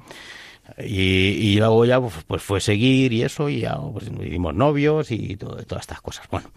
Y, 0.79 1.53
y, 1.53 1.57
luego 1.57 1.85
ya 1.85 2.01
pues, 2.01 2.13
pues, 2.25 2.41
fue 2.41 2.59
seguir 2.59 3.13
y 3.13 3.23
eso, 3.23 3.49
y 3.49 3.61
ya 3.61 3.77
pues, 3.77 4.09
dimos 4.17 4.53
novios 4.55 5.11
y 5.11 5.37
todas 5.37 5.65
estas 5.79 6.01
cosas. 6.01 6.27
Bueno, 6.29 6.49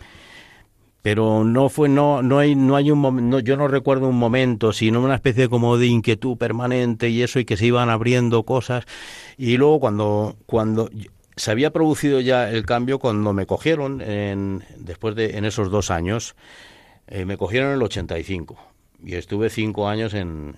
pero 1.08 1.42
no 1.42 1.70
fue 1.70 1.88
no 1.88 2.22
no 2.22 2.38
hay 2.38 2.54
no 2.54 2.76
hay 2.76 2.90
un 2.90 3.30
no, 3.30 3.40
yo 3.40 3.56
no 3.56 3.66
recuerdo 3.66 4.08
un 4.08 4.18
momento 4.18 4.74
sino 4.74 5.02
una 5.02 5.14
especie 5.14 5.48
como 5.48 5.78
de 5.78 5.86
inquietud 5.86 6.36
permanente 6.36 7.08
y 7.08 7.22
eso 7.22 7.38
y 7.38 7.46
que 7.46 7.56
se 7.56 7.64
iban 7.64 7.88
abriendo 7.88 8.42
cosas. 8.42 8.84
Y 9.38 9.56
luego 9.56 9.80
cuando 9.80 10.36
cuando 10.44 10.90
se 11.34 11.50
había 11.50 11.70
producido 11.70 12.20
ya 12.20 12.50
el 12.50 12.66
cambio 12.66 12.98
cuando 12.98 13.32
me 13.32 13.46
cogieron 13.46 14.02
en, 14.02 14.64
después 14.76 15.14
de 15.14 15.38
en 15.38 15.46
esos 15.46 15.70
dos 15.70 15.90
años 15.90 16.36
eh, 17.06 17.24
me 17.24 17.38
cogieron 17.38 17.70
en 17.70 17.76
el 17.76 17.82
85 17.84 18.58
y 19.02 19.14
estuve 19.14 19.48
cinco 19.48 19.88
años 19.88 20.12
en, 20.12 20.56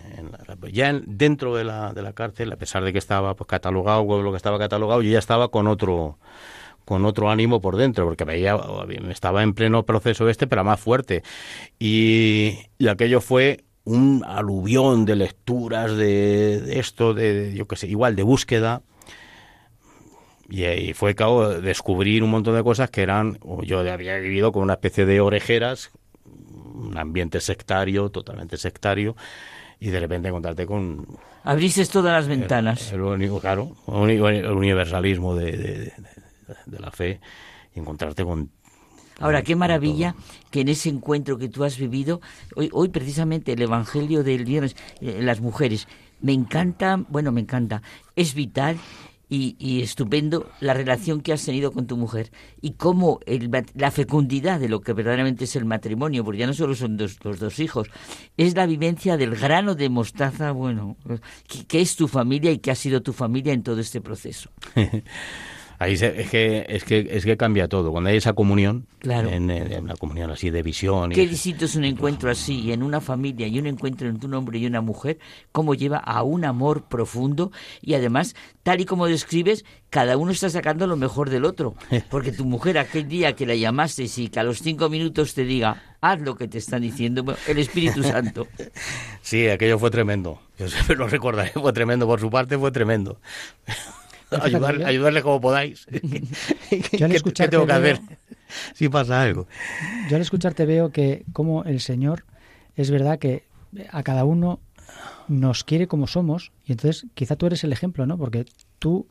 ya 0.73 1.01
dentro 1.07 1.55
de 1.55 1.63
la, 1.63 1.93
de 1.93 2.03
la 2.03 2.13
cárcel 2.13 2.51
a 2.51 2.57
pesar 2.57 2.83
de 2.83 2.93
que 2.93 2.99
estaba 2.99 3.37
pues, 3.37 3.47
catalogado 3.47 4.21
lo 4.21 4.33
que 4.33 4.37
estaba 4.37 4.59
catalogado 4.59 5.01
yo 5.01 5.13
ya 5.13 5.21
estaba 5.21 5.47
con 5.47 5.69
otro 5.69 6.19
con 6.85 7.05
otro 7.05 7.31
ánimo 7.31 7.61
por 7.61 7.77
dentro, 7.77 8.05
porque 8.07 8.25
veía, 8.25 8.59
estaba 9.11 9.43
en 9.43 9.55
pleno 9.55 9.85
proceso 9.85 10.29
este, 10.29 10.47
pero 10.47 10.65
más 10.65 10.81
fuerte. 10.81 11.23
Y, 11.79 12.59
aquello 12.89 13.21
fue 13.21 13.65
un 13.85 14.25
aluvión 14.27 15.05
de 15.05 15.17
lecturas 15.17 15.97
de, 15.97 16.79
esto, 16.79 17.15
de, 17.15 17.55
yo 17.55 17.67
qué 17.67 17.77
sé, 17.77 17.87
igual 17.89 18.17
de 18.17 18.23
búsqueda. 18.23 18.83
Y, 20.49 20.65
y 20.65 20.95
fue 20.95 21.15
claro, 21.15 21.61
descubrir 21.61 22.25
un 22.25 22.31
montón 22.31 22.57
de 22.57 22.65
cosas 22.65 22.91
que 22.91 23.03
eran, 23.03 23.39
yo 23.63 23.79
había 23.79 24.17
vivido 24.17 24.51
con 24.51 24.65
una 24.65 24.75
especie 24.75 25.07
de 25.07 25.21
orejeras, 25.21 25.93
un 26.25 26.99
ambiente 26.99 27.41
sectario, 27.41 28.11
totalmente 28.11 28.57
sectario, 28.57 29.15
y 29.79 29.91
de 29.91 30.01
repente 30.01 30.29
encontrarte 30.29 30.67
con... 30.67 31.07
Abriste 31.45 31.87
todas 31.87 32.13
las 32.13 32.29
ventanas. 32.29 32.93
El, 32.93 33.01
único, 33.01 33.41
claro, 33.41 33.77
el 33.87 34.47
universalismo 34.51 35.35
de, 35.35 35.57
de 35.57 35.93
la 36.67 36.91
fe 36.91 37.21
y 37.75 37.81
encontrarte 37.81 38.25
con 38.25 38.51
Ahora, 39.21 39.43
qué 39.43 39.55
maravilla 39.55 40.15
que 40.51 40.63
en 40.63 40.69
ese 40.69 40.89
encuentro 40.89 41.37
que 41.37 41.51
tú 41.51 41.63
has 41.65 41.77
vivido, 41.77 42.23
hoy, 42.57 42.71
hoy 42.73 42.89
precisamente 42.89 43.53
el 43.53 43.61
Evangelio 43.61 44.25
del 44.25 44.47
viernes, 44.47 44.77
eh, 45.03 45.21
las 45.21 45.43
mujeres, 45.43 45.89
me 46.23 46.33
encanta, 46.33 47.05
bueno, 47.09 47.31
me 47.31 47.43
encanta, 47.43 47.83
es 48.17 48.35
vital 48.35 48.79
y, 49.31 49.81
estupendo 49.81 50.51
la 50.59 50.75
relación 50.75 51.21
que 51.21 51.33
has 51.33 51.45
tenido 51.45 51.71
con 51.71 51.87
tu 51.87 51.97
mujer 51.97 52.33
y 52.61 52.73
cómo 52.73 53.21
la 53.75 53.91
fecundidad 53.93 54.59
de 54.59 54.69
lo 54.69 54.81
que 54.81 54.93
verdaderamente 54.93 55.45
es 55.45 55.55
el 55.55 55.65
matrimonio, 55.65 56.25
porque 56.25 56.41
ya 56.41 56.49
no 56.49 56.55
solo 56.55 56.75
son 56.75 56.97
los 56.97 57.39
dos 57.39 57.61
hijos, 57.61 57.89
es 58.37 58.57
la 58.57 58.67
vivencia 58.67 59.17
del 59.17 59.37
grano 59.37 59.77
de 59.77 59.89
mostaza, 59.89 60.51
bueno, 60.51 60.97
que 61.69 61.81
es 61.81 61.95
tu 61.95 62.09
familia 62.09 62.51
y 62.51 62.59
que 62.59 62.73
ha 62.73 62.75
sido 62.75 63.03
tu 63.03 63.13
familia 63.13 63.53
en 63.53 63.63
todo 63.63 63.81
este 63.81 64.01
proceso. 64.01 64.51
Ahí 65.81 65.95
es, 65.95 66.01
que, 66.29 66.67
es, 66.69 66.85
que, 66.85 67.09
es 67.11 67.25
que 67.25 67.39
cambia 67.39 67.67
todo. 67.67 67.91
Cuando 67.91 68.11
hay 68.11 68.19
esa 68.19 68.35
comunión, 68.35 68.87
claro. 68.99 69.31
en, 69.31 69.51
una 69.83 69.97
comunión 69.97 70.31
así 70.31 70.51
de 70.51 70.63
visión. 70.63 71.11
Qué 71.11 71.27
distinto 71.27 71.65
es 71.65 71.75
un 71.75 71.85
encuentro 71.85 72.31
así, 72.31 72.71
en 72.71 72.83
una 72.83 73.01
familia 73.01 73.47
y 73.47 73.59
un 73.59 73.67
encuentro 73.67 74.07
entre 74.07 74.29
un 74.29 74.35
hombre 74.35 74.59
y 74.59 74.67
una 74.67 74.83
mujer, 74.83 75.19
cómo 75.53 75.75
lleva 75.75 75.97
a 75.97 76.23
un 76.23 76.45
amor 76.45 76.83
profundo 76.83 77.51
y 77.81 77.95
además, 77.95 78.37
tal 78.63 78.83
y 78.83 78.85
como 78.85 79.07
describes, 79.07 79.65
cada 79.89 80.19
uno 80.19 80.33
está 80.33 80.51
sacando 80.51 80.87
lo 80.87 80.97
mejor 80.97 81.31
del 81.31 81.47
otro. 81.47 81.75
Porque 82.11 82.31
tu 82.31 82.45
mujer 82.45 82.77
aquel 82.77 83.09
día 83.09 83.35
que 83.35 83.47
la 83.47 83.55
llamaste 83.55 84.05
y 84.15 84.29
que 84.29 84.39
a 84.39 84.45
los 84.45 84.59
cinco 84.59 84.91
minutos 84.91 85.33
te 85.33 85.45
diga, 85.45 85.97
haz 86.03 86.21
lo 86.21 86.37
que 86.37 86.47
te 86.47 86.59
están 86.59 86.83
diciendo, 86.83 87.25
el 87.49 87.59
Espíritu 87.59 88.03
Santo. 88.03 88.47
Sí, 89.23 89.49
aquello 89.49 89.79
fue 89.79 89.91
tremendo. 89.91 90.41
Yo 90.59 90.67
siempre 90.69 90.97
lo 90.97 91.07
recordaré, 91.07 91.51
fue 91.51 91.73
tremendo. 91.73 92.07
Por 92.07 92.21
su 92.21 92.31
parte 92.31 92.59
fue 92.59 92.73
tremendo. 92.73 93.21
Ayudar, 94.41 94.83
ayudarle 94.85 95.23
como 95.23 95.41
podáis. 95.41 95.87
Yo 96.93 97.07
al 97.07 97.23
¿Qué, 97.23 97.49
tengo 97.49 97.67
que 97.67 97.73
hacer 97.73 98.01
si 98.75 98.89
pasa 98.89 99.23
algo? 99.23 99.47
Yo 100.09 100.17
al 100.17 100.23
escucharte 100.23 100.67
veo 100.67 100.91
que 100.91 101.25
como 101.33 101.65
el 101.65 101.81
Señor 101.81 102.25
es 102.77 102.91
verdad 102.91 103.19
que 103.19 103.45
a 103.91 104.03
cada 104.03 104.25
uno 104.25 104.61
nos 105.29 105.65
quiere 105.65 105.87
como 105.87 106.07
somos 106.07 106.53
y 106.65 106.73
entonces 106.73 107.07
quizá 107.15 107.37
tú 107.37 107.47
eres 107.47 107.63
el 107.65 107.73
ejemplo, 107.73 108.07
¿no? 108.07 108.19
Porque 108.19 108.47
tú 108.79 109.07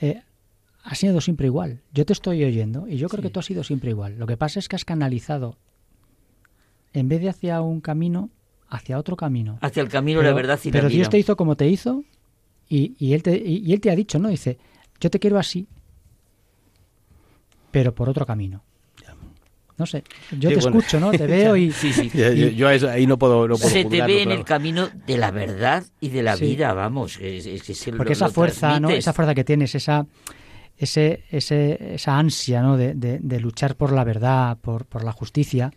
eh, 0.00 0.22
has 0.84 0.98
sido 0.98 1.20
siempre 1.20 1.46
igual. 1.46 1.80
Yo 1.92 2.04
te 2.04 2.12
estoy 2.12 2.44
oyendo 2.44 2.86
y 2.88 2.96
yo 2.96 3.08
creo 3.08 3.22
que 3.22 3.30
tú 3.30 3.40
has 3.40 3.46
sido 3.46 3.64
siempre 3.64 3.90
igual. 3.90 4.18
Lo 4.18 4.26
que 4.26 4.36
pasa 4.36 4.58
es 4.58 4.68
que 4.68 4.76
has 4.76 4.84
canalizado 4.84 5.56
en 6.92 7.08
vez 7.08 7.20
de 7.20 7.28
hacia 7.28 7.60
un 7.60 7.80
camino, 7.80 8.30
hacia 8.68 8.98
otro 8.98 9.16
camino. 9.16 9.58
Hacia 9.60 9.82
el 9.82 9.88
camino 9.88 10.20
de 10.20 10.26
la 10.26 10.34
verdad 10.34 10.58
y 10.62 10.70
Pero 10.70 10.88
Dios 10.88 11.08
te 11.10 11.18
hizo 11.18 11.36
como 11.36 11.56
te 11.56 11.68
hizo 11.68 12.04
y, 12.68 13.12
él 13.12 13.22
te, 13.22 13.36
y, 13.36 13.72
él 13.72 13.80
te 13.80 13.90
ha 13.90 13.96
dicho, 13.96 14.18
¿no? 14.18 14.28
Dice, 14.28 14.58
yo 15.00 15.10
te 15.10 15.18
quiero 15.18 15.38
así, 15.38 15.68
pero 17.70 17.94
por 17.94 18.08
otro 18.08 18.26
camino. 18.26 18.62
No 19.78 19.84
sé, 19.84 20.04
yo 20.38 20.48
te 20.48 20.58
escucho, 20.58 20.98
¿no? 20.98 21.10
Te 21.10 21.26
veo 21.26 21.54
y... 21.54 21.70
Sí, 21.70 21.92
sí. 21.92 22.10
Yo, 22.56 22.68
ahí 22.68 23.06
no 23.06 23.18
puedo... 23.18 23.46
No 23.46 23.56
Se 23.58 23.84
te 23.84 24.00
ve 24.00 24.22
en 24.22 24.32
el 24.32 24.42
camino 24.42 24.88
de 25.06 25.18
la 25.18 25.30
verdad 25.30 25.84
y 26.00 26.08
de 26.08 26.22
la 26.22 26.34
vida, 26.34 26.72
vamos. 26.72 27.18
Porque 27.96 28.14
esa 28.14 28.30
fuerza, 28.30 28.80
¿no? 28.80 28.88
Esa 28.88 29.12
fuerza 29.12 29.34
que 29.34 29.44
tienes, 29.44 29.74
esa, 29.74 30.06
ese, 30.78 31.24
ese, 31.30 31.94
esa 31.94 32.18
ansia, 32.18 32.62
¿no? 32.62 32.78
De, 32.78 32.94
de, 32.94 33.40
luchar 33.40 33.76
por 33.76 33.92
la 33.92 34.02
verdad, 34.04 34.56
por, 34.58 34.86
por 34.86 35.04
la 35.04 35.12
justicia, 35.12 35.70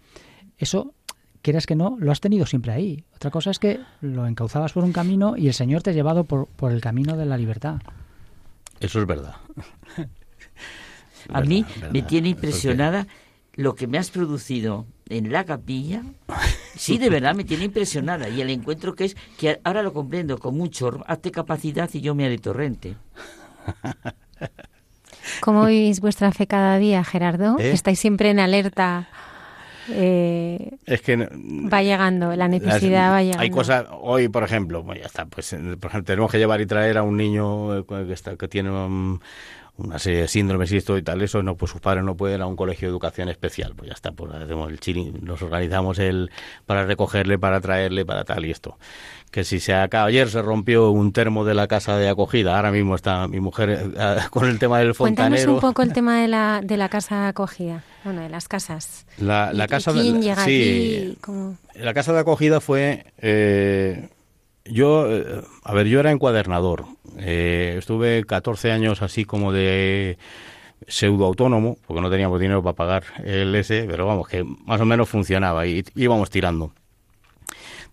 eso 0.58 0.94
quieras 1.42 1.66
que 1.66 1.76
no, 1.76 1.98
lo 2.00 2.12
has 2.12 2.20
tenido 2.20 2.46
siempre 2.46 2.72
ahí. 2.72 3.04
Otra 3.16 3.32
cosa 3.32 3.52
es 3.52 3.60
que 3.60 3.80
lo 4.02 4.28
encauzabas 4.28 4.74
por 4.74 4.84
un 4.84 4.94
camino 4.94 5.36
y 5.38 5.48
el 5.48 5.54
Señor 5.54 5.84
te 5.84 5.92
ha 5.92 5.94
llevado 5.94 6.24
por, 6.24 6.48
por 6.48 6.72
el 6.72 6.82
camino 6.82 7.18
de 7.18 7.26
la 7.26 7.38
libertad. 7.38 7.82
Eso 8.80 9.00
es 9.00 9.08
verdad. 9.08 9.36
a 11.34 11.42
mí 11.42 11.66
me 11.92 12.02
tiene 12.02 12.30
impresionada 12.30 13.08
lo 13.54 13.76
que 13.76 13.88
me 13.88 13.98
has 13.98 14.10
producido 14.10 14.86
en 15.10 15.32
la 15.32 15.44
capilla 15.44 16.04
Sí, 16.80 16.98
de 16.98 17.10
verdad, 17.10 17.36
me 17.36 17.44
tiene 17.44 17.66
impresionada. 17.66 18.30
Y 18.30 18.40
el 18.40 18.50
encuentro 18.50 18.96
que 18.96 19.04
es, 19.04 19.18
que 19.38 19.60
ahora 19.66 19.84
lo 19.84 19.92
comprendo 19.92 20.38
con 20.38 20.56
mucho, 20.56 21.04
hazte 21.08 21.30
capacidad 21.30 21.90
y 21.92 22.00
yo 22.00 22.16
me 22.16 22.26
haré 22.26 22.38
torrente. 22.38 22.96
¿Cómo 25.42 25.66
vivís 25.66 26.00
vuestra 26.00 26.32
fe 26.32 26.48
cada 26.48 26.78
día, 26.78 27.04
Gerardo? 27.04 27.58
¿Eh? 27.60 27.72
¿Estáis 27.72 28.00
siempre 28.00 28.30
en 28.30 28.40
alerta? 28.40 29.10
Eh, 29.92 30.72
Es 30.86 31.02
que 31.02 31.16
va 31.18 31.82
llegando, 31.84 32.36
la 32.36 32.48
necesidad 32.48 33.06
Las- 33.08 33.12
va 33.14 33.22
llegando. 33.22 33.42
Hay 33.42 33.50
cosas, 33.50 33.86
hoy 34.02 34.28
por 34.30 34.44
ejemplo, 34.44 34.84
pues 34.84 35.00
ya 35.00 35.06
está, 35.06 35.26
pues 35.26 35.54
eh, 35.54 35.58
por 35.80 35.90
ejemplo, 35.90 36.04
tenemos 36.06 36.32
que 36.32 36.38
llevar 36.38 36.62
y 36.62 36.66
traer 36.66 36.98
a 36.98 37.04
un 37.04 37.18
niño 37.18 37.80
eh, 37.80 37.84
que, 37.88 38.14
está, 38.14 38.36
que 38.36 38.48
tiene 38.48 38.70
um, 38.72 39.20
una 39.80 39.98
serie 40.00 40.22
de 40.22 40.28
síndromes 40.28 40.72
y 40.72 40.78
esto 40.78 40.98
y 40.98 41.02
tal, 41.02 41.22
eso 41.22 41.42
no, 41.42 41.56
pues 41.56 41.72
sus 41.72 41.82
padres 41.82 42.04
no 42.04 42.16
pueden 42.16 42.38
ir 42.38 42.42
a 42.42 42.46
un 42.48 42.56
colegio 42.56 42.88
de 42.88 42.92
educación 42.92 43.30
especial, 43.30 43.74
pues 43.76 43.88
ya 43.88 43.94
está, 43.94 44.12
pues 44.12 44.34
hacemos 44.34 44.70
el 44.70 44.80
chiri, 44.80 45.12
nos 45.22 45.42
organizamos 45.42 45.98
el 46.00 46.30
para 46.66 46.86
recogerle, 46.86 47.40
para 47.40 47.62
traerle, 47.62 48.06
para 48.06 48.24
tal 48.24 48.46
y 48.46 48.52
esto. 48.52 48.78
Que 49.32 49.44
si 49.44 49.60
se 49.60 49.76
acaba, 49.76 50.06
ayer 50.08 50.28
se 50.30 50.42
rompió 50.42 50.90
un 50.90 51.12
termo 51.14 51.46
de 51.46 51.54
la 51.54 51.68
casa 51.68 51.98
de 51.98 52.10
acogida, 52.10 52.56
ahora 52.56 52.72
mismo 52.72 52.96
está 52.96 53.28
mi 53.28 53.40
mujer 53.40 53.70
eh, 53.96 54.18
con 54.32 54.48
el 54.50 54.58
tema 54.60 54.80
del 54.80 54.96
Cuéntanos 54.96 55.40
fontanero. 55.40 55.54
un 55.54 55.60
poco 55.62 55.82
el 55.84 55.94
tema 55.94 56.20
de 56.22 56.28
la, 56.28 56.62
de 56.64 56.78
la 56.78 56.90
casa 56.90 57.28
acogida, 57.28 57.84
bueno, 58.04 58.22
de 58.22 58.30
las 58.30 58.48
casas. 58.48 59.06
La, 59.20 59.54
la 59.54 59.64
¿Y- 59.64 59.66
y 59.66 59.70
casa 59.70 59.92
¿Quién 59.94 60.14
de, 60.16 60.22
llega 60.22 60.46
sí, 60.46 61.04
aquí? 61.12 61.18
¿Cómo? 61.22 61.58
La 61.76 61.94
casa 61.94 62.12
de 62.14 62.20
acogida 62.20 62.60
fue. 62.60 63.06
eh, 63.20 64.10
yo, 64.66 65.12
eh, 65.12 65.42
a 65.64 65.74
ver, 65.74 65.88
yo 65.88 66.00
era 66.00 66.12
encuadernador. 66.12 66.86
Eh, 67.18 67.76
estuve 67.78 68.24
14 68.26 68.72
años 68.72 69.02
así 69.02 69.26
como 69.26 69.52
de 69.52 70.18
pseudo 70.88 71.26
autónomo, 71.26 71.78
porque 71.86 72.02
no 72.02 72.10
teníamos 72.10 72.40
dinero 72.40 72.64
para 72.64 72.76
pagar 72.76 73.04
el 73.24 73.54
S, 73.56 73.86
pero 73.90 74.06
vamos, 74.06 74.28
que 74.28 74.44
más 74.44 74.80
o 74.80 74.86
menos 74.86 75.10
funcionaba 75.10 75.68
y 75.68 75.84
íbamos 75.96 76.30
tirando. 76.30 76.74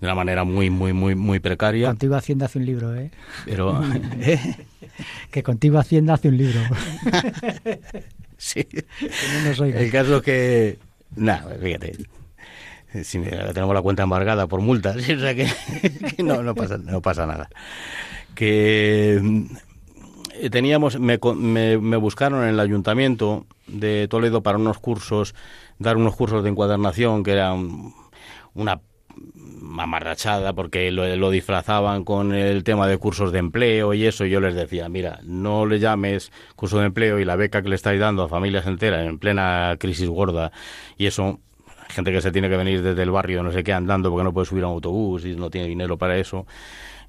De 0.00 0.06
una 0.06 0.14
manera 0.14 0.44
muy, 0.44 0.68
muy, 0.68 0.92
muy, 0.92 1.14
muy 1.14 1.40
precaria. 1.40 1.88
Contigo 1.88 2.16
Hacienda 2.16 2.46
hace 2.46 2.58
un 2.58 2.66
libro, 2.66 2.94
¿eh? 2.94 3.10
Pero. 3.46 3.82
¿eh? 4.20 4.56
Que 5.30 5.42
contigo 5.42 5.78
Hacienda 5.78 6.14
hace 6.14 6.28
un 6.28 6.36
libro. 6.36 6.60
Sí. 8.38 8.64
Que 8.64 8.84
no 9.32 9.48
nos. 9.48 9.60
El 9.60 9.90
caso 9.90 10.18
es 10.18 10.22
que. 10.22 10.78
Nada, 11.16 11.56
fíjate. 11.58 11.96
Si 13.05 13.18
me- 13.18 13.30
tenemos 13.30 13.74
la 13.74 13.82
cuenta 13.82 14.03
embargada 14.03 14.47
por 14.47 14.61
multas, 14.61 14.97
o 14.97 15.01
sea 15.01 15.34
que, 15.34 15.49
no, 16.22 16.42
no, 16.42 16.55
pasa, 16.55 16.78
no 16.78 17.01
pasa 17.01 17.26
nada. 17.26 17.49
Que 18.34 19.18
mm, 19.22 19.47
teníamos, 20.51 20.99
me, 20.99 21.18
me, 21.36 21.78
me 21.78 21.97
buscaron 21.97 22.42
en 22.44 22.51
el 22.51 22.61
ayuntamiento 22.61 23.47
de 23.66 24.07
Toledo 24.09 24.42
para 24.42 24.59
unos 24.59 24.78
cursos, 24.78 25.34
dar 25.78 25.97
unos 25.97 26.14
cursos 26.16 26.42
de 26.44 26.51
encuadernación 26.51 27.22
que 27.22 27.32
eran 27.32 27.92
una 28.55 28.80
mamarrachada 29.61 30.53
porque 30.53 30.90
lo, 30.90 31.14
lo 31.16 31.30
disfrazaban 31.30 32.05
con 32.05 32.34
el 32.34 32.64
tema 32.64 32.86
de 32.86 32.99
cursos 32.99 33.32
de 33.32 33.38
empleo 33.38 33.94
y 33.94 34.05
eso 34.07 34.24
y 34.26 34.30
yo 34.30 34.40
les 34.40 34.55
decía 34.55 34.88
mira 34.90 35.20
no 35.24 35.64
le 35.66 35.78
llames 35.78 36.30
curso 36.55 36.78
de 36.78 36.86
empleo 36.86 37.18
y 37.18 37.24
la 37.24 37.36
beca 37.36 37.62
que 37.62 37.68
le 37.70 37.76
estáis 37.76 37.99
dando 37.99 38.24
a 38.24 38.28
familias 38.28 38.66
enteras 38.66 39.07
en 39.07 39.18
plena 39.18 39.76
crisis 39.80 40.09
gorda 40.09 40.53
y 40.99 41.07
eso 41.07 41.40
gente 41.89 42.12
que 42.12 42.20
se 42.20 42.32
tiene 42.32 42.49
que 42.49 42.57
venir 42.57 42.82
desde 42.82 43.03
el 43.03 43.11
barrio 43.11 43.43
no 43.43 43.53
sé 43.53 43.62
qué 43.64 43.72
andando 43.72 44.11
porque 44.11 44.24
no 44.24 44.32
puede 44.32 44.47
subir 44.47 44.64
a 44.64 44.68
un 44.68 44.74
autobús 44.74 45.24
y 45.24 45.34
no 45.34 45.51
tiene 45.51 45.68
dinero 45.68 45.97
para 45.97 46.16
eso. 46.16 46.47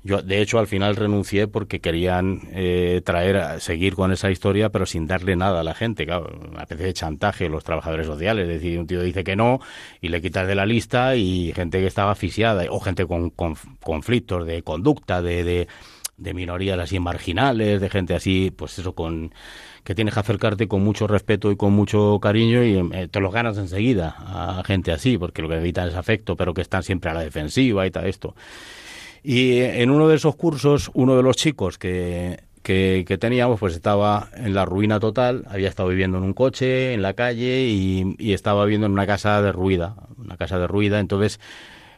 Yo 0.03 0.21
de 0.21 0.41
hecho 0.41 0.59
al 0.59 0.67
final 0.67 0.95
renuncié 0.95 1.47
porque 1.47 1.81
querían 1.81 2.41
eh, 2.51 3.01
traer 3.03 3.59
seguir 3.59 3.95
con 3.95 4.11
esa 4.11 4.29
historia 4.29 4.69
pero 4.69 4.85
sin 4.85 5.07
darle 5.07 5.35
nada 5.35 5.61
a 5.61 5.63
la 5.63 5.73
gente. 5.73 6.05
Claro 6.05 6.31
una 6.49 6.61
especie 6.61 6.85
de 6.85 6.93
chantaje 6.93 7.49
los 7.49 7.63
trabajadores 7.63 8.07
sociales. 8.07 8.47
Es 8.47 8.61
decir 8.61 8.79
un 8.79 8.87
tío 8.87 9.01
dice 9.01 9.23
que 9.23 9.35
no 9.35 9.59
y 10.01 10.09
le 10.09 10.21
quitas 10.21 10.47
de 10.47 10.55
la 10.55 10.65
lista 10.65 11.15
y 11.15 11.51
gente 11.53 11.79
que 11.79 11.87
estaba 11.87 12.11
asfixiada 12.11 12.65
o 12.69 12.79
gente 12.79 13.05
con, 13.05 13.31
con 13.31 13.55
conflictos 13.81 14.45
de 14.45 14.61
conducta 14.63 15.21
de, 15.21 15.43
de 15.43 15.67
de 16.17 16.33
minorías 16.33 16.79
así 16.79 16.99
marginales, 16.99 17.79
de 17.79 17.89
gente 17.89 18.15
así, 18.15 18.51
pues 18.51 18.77
eso, 18.79 18.93
con 18.93 19.31
que 19.87 19.95
tienes 19.95 20.15
que 20.15 20.19
acercarte 20.19 20.67
con 20.67 20.83
mucho 20.83 21.07
respeto 21.07 21.49
y 21.49 21.55
con 21.55 21.71
mucho 21.71 22.19
cariño 22.21 22.61
y 22.61 22.77
eh, 22.93 23.07
te 23.09 23.21
los 23.21 23.31
ganas 23.31 23.57
enseguida 23.57 24.17
a 24.17 24.61
gente 24.65 24.91
así, 24.91 25.17
porque 25.17 25.41
lo 25.41 25.47
que 25.47 25.55
evitan 25.55 25.87
es 25.87 25.95
afecto, 25.95 26.35
pero 26.35 26.53
que 26.53 26.59
están 26.59 26.83
siempre 26.83 27.09
a 27.09 27.13
la 27.13 27.21
defensiva 27.21 27.87
y 27.87 27.91
tal 27.91 28.05
esto. 28.05 28.35
Y 29.23 29.59
en 29.61 29.89
uno 29.89 30.09
de 30.09 30.17
esos 30.17 30.35
cursos, 30.35 30.91
uno 30.93 31.15
de 31.15 31.23
los 31.23 31.37
chicos 31.37 31.77
que, 31.77 32.37
que, 32.63 33.05
que 33.07 33.17
teníamos, 33.17 33.61
pues 33.61 33.75
estaba 33.75 34.27
en 34.35 34.53
la 34.53 34.65
ruina 34.65 34.99
total, 34.99 35.45
había 35.47 35.69
estado 35.69 35.87
viviendo 35.87 36.17
en 36.17 36.25
un 36.25 36.33
coche, 36.33 36.93
en 36.93 37.01
la 37.01 37.13
calle, 37.13 37.69
y, 37.69 38.13
y 38.19 38.33
estaba 38.33 38.65
viviendo 38.65 38.87
en 38.87 38.91
una 38.91 39.07
casa 39.07 39.41
derruida, 39.41 39.95
una 40.17 40.35
casa 40.35 40.59
derruida, 40.59 40.99
entonces 40.99 41.39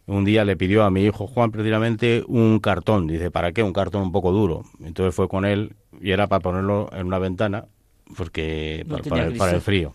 un 0.06 0.26
día 0.26 0.46
le 0.46 0.56
pidió 0.56 0.84
a 0.84 0.92
mi 0.92 1.06
hijo 1.06 1.26
Juan 1.26 1.50
precisamente 1.50 2.24
un 2.28 2.60
cartón. 2.60 3.08
Dice, 3.08 3.32
¿para 3.32 3.52
qué? 3.52 3.64
Un 3.64 3.74
cartón 3.74 4.04
un 4.04 4.12
poco 4.12 4.32
duro. 4.32 4.64
Entonces 4.84 5.14
fue 5.16 5.28
con 5.28 5.46
él 5.46 5.76
y 6.02 6.12
era 6.12 6.28
para 6.28 6.40
ponerlo 6.40 6.90
en 6.94 7.08
una 7.08 7.20
ventana, 7.20 7.66
porque 8.16 8.84
No 8.88 8.97
para, 8.99 9.26
el, 9.26 9.38
para 9.38 9.51
el 9.51 9.57
griso. 9.57 9.66
frío. 9.66 9.93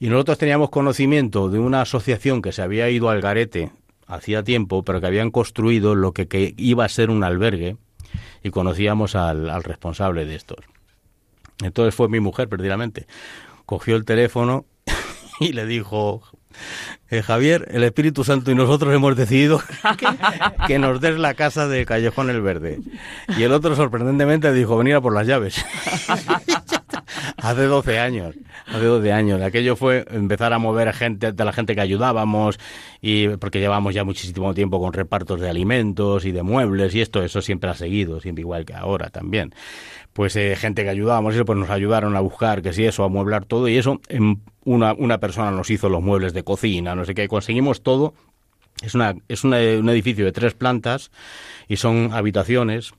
Y 0.00 0.08
nosotros 0.08 0.38
teníamos 0.38 0.70
conocimiento 0.70 1.48
de 1.48 1.58
una 1.58 1.82
asociación 1.82 2.42
que 2.42 2.52
se 2.52 2.62
había 2.62 2.90
ido 2.90 3.08
al 3.10 3.20
garete 3.20 3.70
hacía 4.06 4.42
tiempo, 4.42 4.84
pero 4.84 5.00
que 5.00 5.06
habían 5.06 5.30
construido 5.30 5.94
lo 5.94 6.12
que, 6.12 6.28
que 6.28 6.54
iba 6.56 6.84
a 6.84 6.88
ser 6.88 7.10
un 7.10 7.24
albergue 7.24 7.76
y 8.42 8.50
conocíamos 8.50 9.14
al, 9.14 9.48
al 9.48 9.62
responsable 9.64 10.24
de 10.24 10.34
estos. 10.34 10.58
Entonces 11.62 11.94
fue 11.94 12.08
mi 12.08 12.20
mujer, 12.20 12.48
precisamente. 12.48 13.06
Cogió 13.66 13.96
el 13.96 14.04
teléfono 14.04 14.66
y 15.40 15.52
le 15.52 15.66
dijo, 15.66 16.22
eh, 17.10 17.22
Javier, 17.22 17.68
el 17.70 17.84
Espíritu 17.84 18.24
Santo 18.24 18.50
y 18.50 18.54
nosotros 18.54 18.94
hemos 18.94 19.16
decidido 19.16 19.62
que, 19.98 20.06
que 20.66 20.78
nos 20.78 21.00
des 21.00 21.18
la 21.18 21.34
casa 21.34 21.68
de 21.68 21.86
Callejón 21.86 22.30
el 22.30 22.42
Verde. 22.42 22.80
Y 23.38 23.42
el 23.42 23.52
otro 23.52 23.74
sorprendentemente 23.76 24.52
dijo, 24.52 24.76
venir 24.76 24.96
a 24.96 25.00
por 25.00 25.14
las 25.14 25.26
llaves. 25.26 25.64
hace 27.36 27.62
12 27.64 27.98
años, 27.98 28.34
hace 28.66 28.84
12 28.84 29.12
años. 29.12 29.40
Aquello 29.42 29.76
fue 29.76 30.04
empezar 30.10 30.52
a 30.52 30.58
mover 30.58 30.92
gente, 30.92 31.32
de 31.32 31.44
la 31.44 31.52
gente 31.52 31.74
que 31.74 31.80
ayudábamos, 31.80 32.58
y 33.00 33.28
porque 33.28 33.60
llevamos 33.60 33.94
ya 33.94 34.04
muchísimo 34.04 34.54
tiempo 34.54 34.80
con 34.80 34.92
repartos 34.92 35.40
de 35.40 35.48
alimentos 35.50 36.24
y 36.24 36.32
de 36.32 36.42
muebles, 36.42 36.94
y 36.94 37.00
esto, 37.00 37.22
eso 37.22 37.40
siempre 37.42 37.70
ha 37.70 37.74
seguido, 37.74 38.20
siempre 38.20 38.42
igual 38.42 38.64
que 38.64 38.74
ahora 38.74 39.10
también. 39.10 39.52
Pues 40.12 40.36
eh, 40.36 40.54
gente 40.56 40.84
que 40.84 40.90
ayudábamos, 40.90 41.34
eso, 41.34 41.44
pues 41.44 41.58
nos 41.58 41.70
ayudaron 41.70 42.14
a 42.16 42.20
buscar, 42.20 42.62
que 42.62 42.72
si 42.72 42.84
eso, 42.84 43.04
a 43.04 43.08
mueblar 43.08 43.44
todo, 43.46 43.68
y 43.68 43.76
eso, 43.76 44.00
en 44.08 44.40
una, 44.64 44.92
una 44.94 45.18
persona 45.18 45.50
nos 45.50 45.70
hizo 45.70 45.88
los 45.88 46.02
muebles 46.02 46.32
de 46.32 46.44
cocina, 46.44 46.94
no 46.94 47.04
sé 47.04 47.14
qué, 47.14 47.26
conseguimos 47.28 47.82
todo. 47.82 48.14
Es, 48.82 48.94
una, 48.94 49.14
es 49.28 49.44
una- 49.44 49.58
un 49.58 49.88
edificio 49.88 50.24
de 50.24 50.32
tres 50.32 50.54
plantas 50.54 51.10
y 51.68 51.76
son 51.76 52.10
habitaciones 52.12 52.92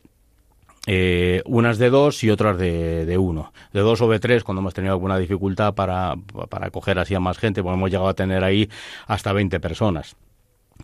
eh, 0.88 1.42
unas 1.46 1.78
de 1.78 1.90
dos 1.90 2.24
y 2.24 2.30
otras 2.30 2.58
de, 2.58 3.06
de 3.06 3.18
uno. 3.18 3.54
De 3.74 3.82
dos 3.82 4.02
o 4.02 4.10
de 4.10 4.20
tres 4.20 4.44
cuando 4.44 4.62
hemos 4.62 4.74
tenido 4.74 4.94
alguna 4.94 5.18
dificultad 5.18 5.74
para, 5.74 6.16
para 6.50 6.70
coger 6.70 7.00
así 7.00 7.16
a 7.16 7.20
más 7.20 7.38
gente, 7.38 7.64
porque 7.64 7.76
hemos 7.78 7.90
llegado 7.90 8.10
a 8.10 8.14
tener 8.14 8.44
ahí 8.44 8.70
hasta 9.08 9.34
20 9.34 9.60
personas. 9.60 10.16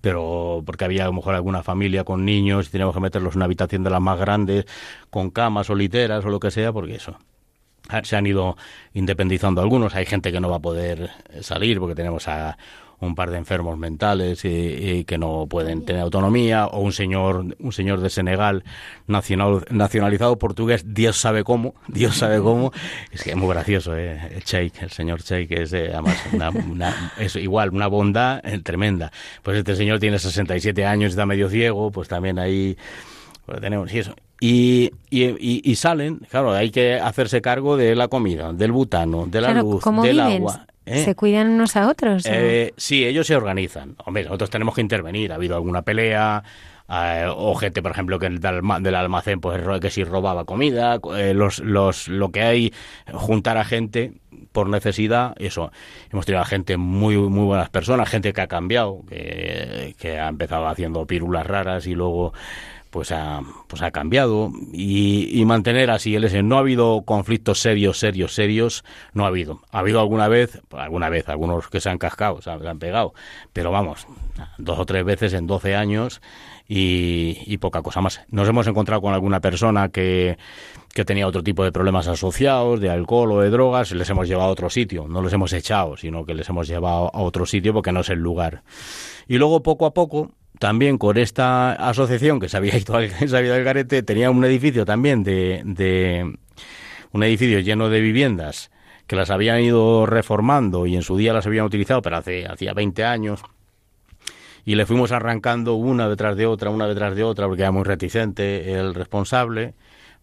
Pero 0.02 0.64
porque 0.66 0.86
había 0.86 1.04
a 1.04 1.08
lo 1.08 1.14
mejor 1.14 1.36
alguna 1.36 1.64
familia 1.64 2.04
con 2.04 2.26
niños 2.26 2.68
y 2.68 2.72
teníamos 2.72 2.96
que 2.96 3.02
meterlos 3.02 3.34
en 3.34 3.40
una 3.40 3.46
habitación 3.46 3.84
de 3.84 3.90
las 3.90 4.02
más 4.02 4.18
grandes, 4.20 4.66
con 5.10 5.30
camas 5.30 5.70
o 5.70 5.76
literas 5.76 6.24
o 6.26 6.30
lo 6.30 6.40
que 6.40 6.50
sea, 6.50 6.72
porque 6.72 6.96
eso. 6.96 7.18
Ah, 7.90 8.02
Se 8.04 8.16
han 8.16 8.26
ido 8.26 8.56
independizando 8.94 9.62
algunos. 9.62 9.94
Hay 9.96 10.06
gente 10.06 10.32
que 10.32 10.40
no 10.40 10.50
va 10.50 10.58
a 10.58 10.62
poder 10.62 11.12
salir 11.42 11.80
porque 11.80 11.96
tenemos 11.96 12.28
a 12.28 12.58
un 13.02 13.16
par 13.16 13.32
de 13.32 13.38
enfermos 13.38 13.78
mentales 13.78 14.46
y, 14.46 14.48
y 14.48 15.04
que 15.06 15.18
no 15.18 15.48
pueden 15.50 15.84
tener 15.86 16.02
autonomía 16.02 16.68
o 16.68 16.80
un 16.80 16.94
señor 16.94 17.46
un 17.60 17.72
señor 17.74 18.00
de 18.00 18.10
Senegal 18.10 18.64
nacional, 19.08 19.66
nacionalizado 19.70 20.38
portugués 20.38 20.84
Dios 20.88 21.18
sabe 21.18 21.44
cómo 21.44 21.74
Dios 21.88 22.16
sabe 22.16 22.40
cómo 22.40 22.72
es 23.12 23.24
que 23.24 23.32
es 23.32 23.36
muy 23.36 23.50
gracioso 23.50 23.96
eh, 23.98 24.20
el 24.34 24.72
el 24.82 24.90
señor 24.92 25.22
Sheikh 25.22 25.52
es 25.52 25.74
eh, 25.74 25.90
además 25.92 26.18
una, 26.32 26.50
una- 26.52 27.14
es 27.18 27.36
igual 27.36 27.72
una 27.72 27.88
bondad 27.88 28.40
eh, 28.46 28.60
tremenda 28.60 29.12
pues 29.42 29.58
este 29.58 29.76
señor 29.76 30.00
tiene 30.00 30.20
67 30.20 30.86
años 30.86 31.10
está 31.12 31.26
medio 31.26 31.50
ciego 31.50 31.92
pues 31.92 32.08
también 32.08 32.40
ahí 32.40 32.78
pues 33.46 33.60
tenemos 33.60 33.92
y 33.92 33.98
eso. 34.00 34.14
Y, 34.40 34.92
y, 35.12 35.26
y- 35.72 35.76
salen, 35.76 36.18
claro, 36.30 36.52
hay 36.54 36.72
que 36.72 36.96
hacerse 36.96 37.42
cargo 37.42 37.78
de 37.78 37.96
la 37.96 38.08
comida, 38.08 38.54
del 38.54 38.72
butano, 38.72 39.28
de 39.28 39.40
la 39.42 39.50
Claro, 39.52 39.62
luz, 39.64 39.84
¿cómo 39.84 40.02
del 40.02 40.18
viven? 40.18 40.38
agua. 40.38 40.66
¿Eh? 40.86 41.04
¿Se 41.04 41.16
cuidan 41.16 41.50
unos 41.50 41.76
a 41.76 41.88
otros? 41.90 42.24
Eh, 42.26 42.74
sí, 42.78 43.06
ellos 43.06 43.28
se 43.28 43.36
organizan. 43.36 43.96
Hombre, 44.06 44.24
nosotros 44.24 44.50
tenemos 44.50 44.76
que 44.76 44.82
intervenir. 44.82 45.32
Ha 45.32 45.36
habido 45.36 45.56
alguna 45.56 45.82
pelea, 45.84 46.44
eh, 46.90 47.26
o 47.30 47.56
gente, 47.56 47.82
por 47.82 47.92
ejemplo, 47.92 48.20
que 48.20 48.30
del, 48.30 48.46
alma- 48.46 48.80
del 48.80 48.96
almacén, 48.96 49.40
pues 49.40 49.62
que 49.80 49.90
si 49.90 50.04
robaba 50.04 50.46
comida, 50.46 51.00
los, 51.34 51.60
los, 51.60 52.08
lo 52.08 52.32
que 52.32 52.42
hay, 52.42 52.74
juntar 53.14 53.58
a 53.58 53.64
gente 53.64 54.14
por 54.52 54.68
necesidad, 54.68 55.34
eso. 55.38 55.72
Hemos 56.12 56.26
tenido 56.26 56.42
a 56.42 56.46
gente 56.46 56.76
muy, 56.76 57.16
muy 57.16 57.46
buenas 57.46 57.70
personas, 57.70 58.10
gente 58.10 58.34
que 58.34 58.42
ha 58.42 58.48
cambiado, 58.48 59.04
que, 59.08 59.96
que 59.98 60.20
ha 60.20 60.28
empezado 60.28 60.68
haciendo 60.68 61.06
pirulas 61.06 61.46
raras 61.46 61.88
y 61.88 61.94
luego 61.96 62.34
pues 62.92 63.12
ha, 63.14 63.42
pues 63.68 63.82
ha 63.82 63.92
cambiado 63.92 64.52
y, 64.74 65.44
mantener 65.46 65.90
así 65.90 66.14
el 66.16 66.26
ese. 66.26 66.44
No 66.44 66.58
ha 66.58 66.60
habido 66.60 67.04
conflictos 67.04 67.60
serios, 67.60 67.98
serios, 67.98 68.36
serios, 68.36 68.84
no 69.14 69.24
ha 69.24 69.28
habido. 69.28 69.62
Ha 69.72 69.80
habido 69.80 70.02
alguna 70.02 70.28
vez, 70.28 70.62
alguna 70.72 71.10
vez, 71.10 71.28
algunos 71.30 71.70
que 71.70 71.80
se 71.80 71.90
han 71.90 71.98
cascado, 71.98 72.42
se 72.42 72.52
han, 72.52 72.80
pegado, 72.80 73.14
pero 73.54 73.72
vamos, 73.72 74.06
dos 74.58 74.78
o 74.78 74.86
tres 74.86 75.06
veces 75.06 75.34
en 75.34 75.48
12 75.48 75.76
años 75.76 76.22
y, 76.68 77.58
poca 77.58 77.82
cosa 77.82 78.02
más. 78.02 78.22
Nos 78.30 78.48
hemos 78.48 78.68
encontrado 78.68 79.02
con 79.02 79.14
alguna 79.14 79.40
persona 79.40 79.90
que, 79.90 80.38
que 80.94 81.06
tenía 81.06 81.28
otro 81.28 81.44
tipo 81.44 81.64
de 81.64 81.72
problemas 81.72 82.08
asociados, 82.08 82.82
de 82.82 82.90
alcohol 82.90 83.32
o 83.32 83.40
de 83.40 83.50
drogas, 83.50 83.92
les 83.92 84.10
hemos 84.10 84.28
llevado 84.28 84.50
a 84.50 84.52
otro 84.52 84.70
sitio. 84.70 85.08
No 85.08 85.22
los 85.22 85.32
hemos 85.32 85.54
echado, 85.54 85.96
sino 85.96 86.26
que 86.26 86.34
les 86.34 86.48
hemos 86.50 86.68
llevado 86.68 87.10
a 87.14 87.22
otro 87.22 87.46
sitio 87.46 87.74
porque 87.74 87.94
no 87.94 88.02
es 88.02 88.10
el 88.10 88.20
lugar. 88.20 88.64
Y 89.28 89.38
luego, 89.38 89.64
poco 89.64 89.86
a 89.86 89.94
poco, 89.94 90.32
también 90.62 91.00
con 91.00 91.18
esta 91.18 91.72
asociación 91.72 92.40
que 92.40 92.48
se 92.48 92.56
había 92.56 92.78
ido 92.78 92.96
al, 92.96 93.10
garete, 93.64 94.04
tenía 94.04 94.30
un 94.30 94.46
edificio 94.46 94.86
también 94.86 95.24
de, 95.24 95.64
de, 95.66 96.38
un 97.12 97.24
edificio 97.24 97.60
lleno 97.62 97.90
de 97.90 98.00
viviendas 98.00 98.70
que 99.08 99.16
las 99.16 99.32
habían 99.32 99.60
ido 99.62 100.06
reformando 100.06 100.86
y 100.86 100.96
en 100.96 101.02
su 101.02 101.18
día 101.18 101.34
las 101.34 101.48
habían 101.48 101.66
utilizado, 101.66 102.04
pero 102.04 102.18
hace 102.18 102.46
hacía 102.46 102.76
20 102.76 103.04
años. 103.04 103.42
Y 104.64 104.76
le 104.76 104.86
fuimos 104.86 105.12
arrancando 105.12 105.74
una 105.74 106.08
detrás 106.08 106.38
de 106.38 106.46
otra, 106.46 106.70
una 106.70 106.88
detrás 106.88 107.16
de 107.16 107.24
otra, 107.24 107.48
porque 107.48 107.64
era 107.64 107.72
muy 107.72 107.84
reticente 107.84 108.74
el 108.74 108.94
responsable 108.94 109.74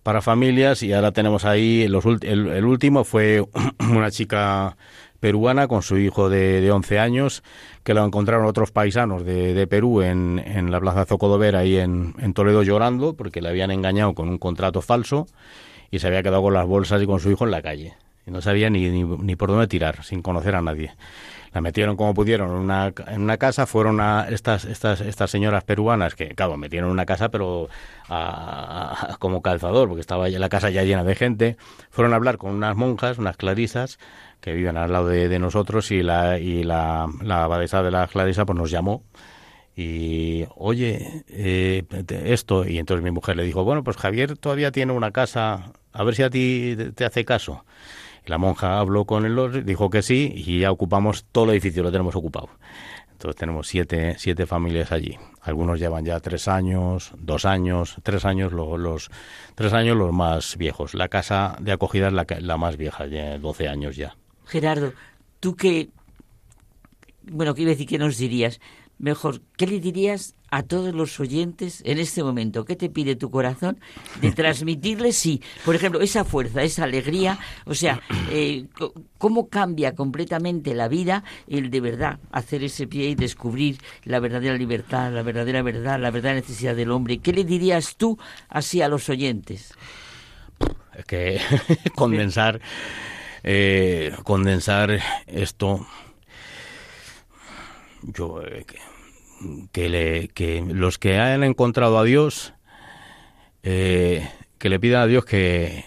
para 0.04 0.22
familias. 0.22 0.84
Y 0.84 0.92
ahora 0.92 1.10
tenemos 1.10 1.44
ahí, 1.46 1.88
los, 1.88 2.04
el 2.22 2.64
último 2.64 3.02
fue 3.02 3.44
una 3.90 4.12
chica 4.12 4.76
peruana 5.20 5.68
con 5.68 5.82
su 5.82 5.98
hijo 5.98 6.28
de, 6.28 6.60
de 6.60 6.70
11 6.70 6.98
años, 6.98 7.42
que 7.82 7.94
lo 7.94 8.04
encontraron 8.04 8.46
otros 8.46 8.70
paisanos 8.70 9.24
de, 9.24 9.54
de 9.54 9.66
Perú 9.66 10.02
en, 10.02 10.42
en, 10.44 10.70
la 10.70 10.80
plaza 10.80 11.04
Zocodovera 11.04 11.64
y 11.64 11.76
en, 11.76 12.14
en 12.18 12.34
Toledo 12.34 12.62
llorando 12.62 13.14
porque 13.14 13.42
le 13.42 13.48
habían 13.48 13.70
engañado 13.70 14.14
con 14.14 14.28
un 14.28 14.38
contrato 14.38 14.82
falso 14.82 15.26
y 15.90 15.98
se 15.98 16.06
había 16.06 16.22
quedado 16.22 16.42
con 16.42 16.54
las 16.54 16.66
bolsas 16.66 17.02
y 17.02 17.06
con 17.06 17.20
su 17.20 17.30
hijo 17.30 17.44
en 17.44 17.50
la 17.50 17.62
calle. 17.62 17.94
Y 18.26 18.30
no 18.30 18.40
sabía 18.40 18.70
ni, 18.70 18.88
ni, 18.90 19.04
ni 19.04 19.36
por 19.36 19.50
dónde 19.50 19.66
tirar, 19.66 20.04
sin 20.04 20.22
conocer 20.22 20.54
a 20.54 20.62
nadie 20.62 20.92
la 21.52 21.60
metieron 21.60 21.96
como 21.96 22.14
pudieron 22.14 22.50
en 22.50 22.56
una, 22.56 22.92
en 23.06 23.22
una 23.22 23.36
casa, 23.36 23.66
fueron 23.66 24.00
a 24.00 24.26
estas, 24.28 24.64
estas, 24.64 25.00
estas 25.00 25.30
señoras 25.30 25.64
peruanas 25.64 26.14
que, 26.14 26.28
claro, 26.34 26.56
metieron 26.56 26.88
en 26.88 26.92
una 26.92 27.06
casa, 27.06 27.30
pero 27.30 27.68
como 29.18 29.42
calzador, 29.42 29.88
porque 29.88 30.00
estaba 30.00 30.28
la 30.28 30.48
casa 30.48 30.70
ya 30.70 30.84
llena 30.84 31.04
de 31.04 31.14
gente, 31.14 31.56
fueron 31.90 32.12
a 32.12 32.16
hablar 32.16 32.38
con 32.38 32.52
unas 32.52 32.76
monjas, 32.76 33.18
unas 33.18 33.36
clarisas, 33.36 33.98
que 34.40 34.52
viven 34.52 34.76
al 34.76 34.92
lado 34.92 35.08
de, 35.08 35.38
nosotros 35.38 35.90
y 35.90 36.02
la, 36.02 36.38
y 36.38 36.62
la, 36.62 37.06
la 37.22 37.44
abadesa 37.44 37.82
de 37.82 37.90
la 37.90 38.06
Clarisa 38.06 38.46
pues 38.46 38.58
nos 38.58 38.70
llamó 38.70 39.02
y 39.76 40.44
oye 40.56 41.24
eh, 41.28 41.84
esto 42.24 42.66
y 42.66 42.78
entonces 42.78 43.04
mi 43.04 43.10
mujer 43.10 43.36
le 43.36 43.44
dijo 43.44 43.62
bueno 43.64 43.84
pues 43.84 43.96
Javier 43.96 44.36
todavía 44.36 44.72
tiene 44.72 44.92
una 44.92 45.12
casa 45.12 45.72
a 45.92 46.04
ver 46.04 46.16
si 46.16 46.22
a 46.24 46.30
ti 46.30 46.76
te 46.94 47.04
hace 47.04 47.24
caso 47.24 47.64
la 48.28 48.36
monja 48.36 48.78
habló 48.78 49.06
con 49.06 49.24
él 49.24 49.64
dijo 49.64 49.88
que 49.88 50.02
sí 50.02 50.32
y 50.34 50.60
ya 50.60 50.70
ocupamos 50.70 51.24
todo 51.32 51.44
el 51.44 51.50
edificio 51.52 51.82
lo 51.82 51.90
tenemos 51.90 52.14
ocupado. 52.14 52.50
Entonces 53.10 53.36
tenemos 53.36 53.66
siete, 53.66 54.14
siete 54.18 54.46
familias 54.46 54.92
allí. 54.92 55.16
Algunos 55.40 55.80
llevan 55.80 56.04
ya 56.04 56.20
tres 56.20 56.46
años 56.46 57.12
dos 57.18 57.46
años 57.46 57.96
tres 58.02 58.24
años 58.26 58.52
los, 58.52 59.10
tres 59.54 59.72
años 59.72 59.96
los 59.96 60.12
más 60.12 60.56
viejos. 60.58 60.94
La 60.94 61.08
casa 61.08 61.56
de 61.58 61.72
acogida 61.72 62.08
es 62.08 62.12
la, 62.12 62.26
la 62.40 62.56
más 62.58 62.76
vieja 62.76 63.06
12 63.06 63.68
años 63.68 63.96
ya 63.96 64.14
Gerardo, 64.48 64.94
tú 65.40 65.54
qué, 65.54 65.90
bueno, 67.30 67.54
quiero 67.54 67.70
decir, 67.70 67.86
¿qué 67.86 67.98
nos 67.98 68.16
dirías? 68.16 68.60
Mejor, 68.98 69.42
¿qué 69.56 69.66
le 69.66 69.78
dirías 69.78 70.34
a 70.50 70.62
todos 70.62 70.92
los 70.92 71.20
oyentes 71.20 71.82
en 71.84 71.98
este 71.98 72.24
momento? 72.24 72.64
¿Qué 72.64 72.74
te 72.74 72.88
pide 72.88 73.14
tu 73.14 73.30
corazón 73.30 73.78
de 74.20 74.32
transmitirles, 74.32 75.16
sí, 75.16 75.40
por 75.64 75.76
ejemplo, 75.76 76.00
esa 76.00 76.24
fuerza, 76.24 76.62
esa 76.62 76.84
alegría? 76.84 77.38
O 77.66 77.74
sea, 77.74 78.00
eh, 78.32 78.66
¿cómo 79.18 79.48
cambia 79.48 79.94
completamente 79.94 80.74
la 80.74 80.88
vida 80.88 81.22
el 81.46 81.70
de 81.70 81.80
verdad 81.80 82.18
hacer 82.32 82.64
ese 82.64 82.88
pie 82.88 83.10
y 83.10 83.14
descubrir 83.14 83.78
la 84.04 84.18
verdadera 84.18 84.56
libertad, 84.56 85.12
la 85.12 85.22
verdadera 85.22 85.62
verdad, 85.62 86.00
la 86.00 86.10
verdadera 86.10 86.40
necesidad 86.40 86.74
del 86.74 86.90
hombre? 86.90 87.18
¿Qué 87.18 87.32
le 87.32 87.44
dirías 87.44 87.96
tú 87.96 88.18
así 88.48 88.82
a 88.82 88.88
los 88.88 89.08
oyentes? 89.08 89.74
Es 90.96 91.04
que 91.04 91.40
condensar 91.94 92.60
eh, 93.50 94.12
condensar 94.24 95.00
esto, 95.26 95.86
yo 98.02 98.42
eh, 98.42 98.66
que, 99.72 99.88
le, 99.88 100.28
que 100.28 100.60
los 100.60 100.98
que 100.98 101.18
han 101.18 101.42
encontrado 101.42 101.98
a 101.98 102.04
Dios, 102.04 102.52
eh, 103.62 104.28
que 104.58 104.68
le 104.68 104.78
pidan 104.78 105.00
a 105.00 105.06
Dios 105.06 105.24
que 105.24 105.82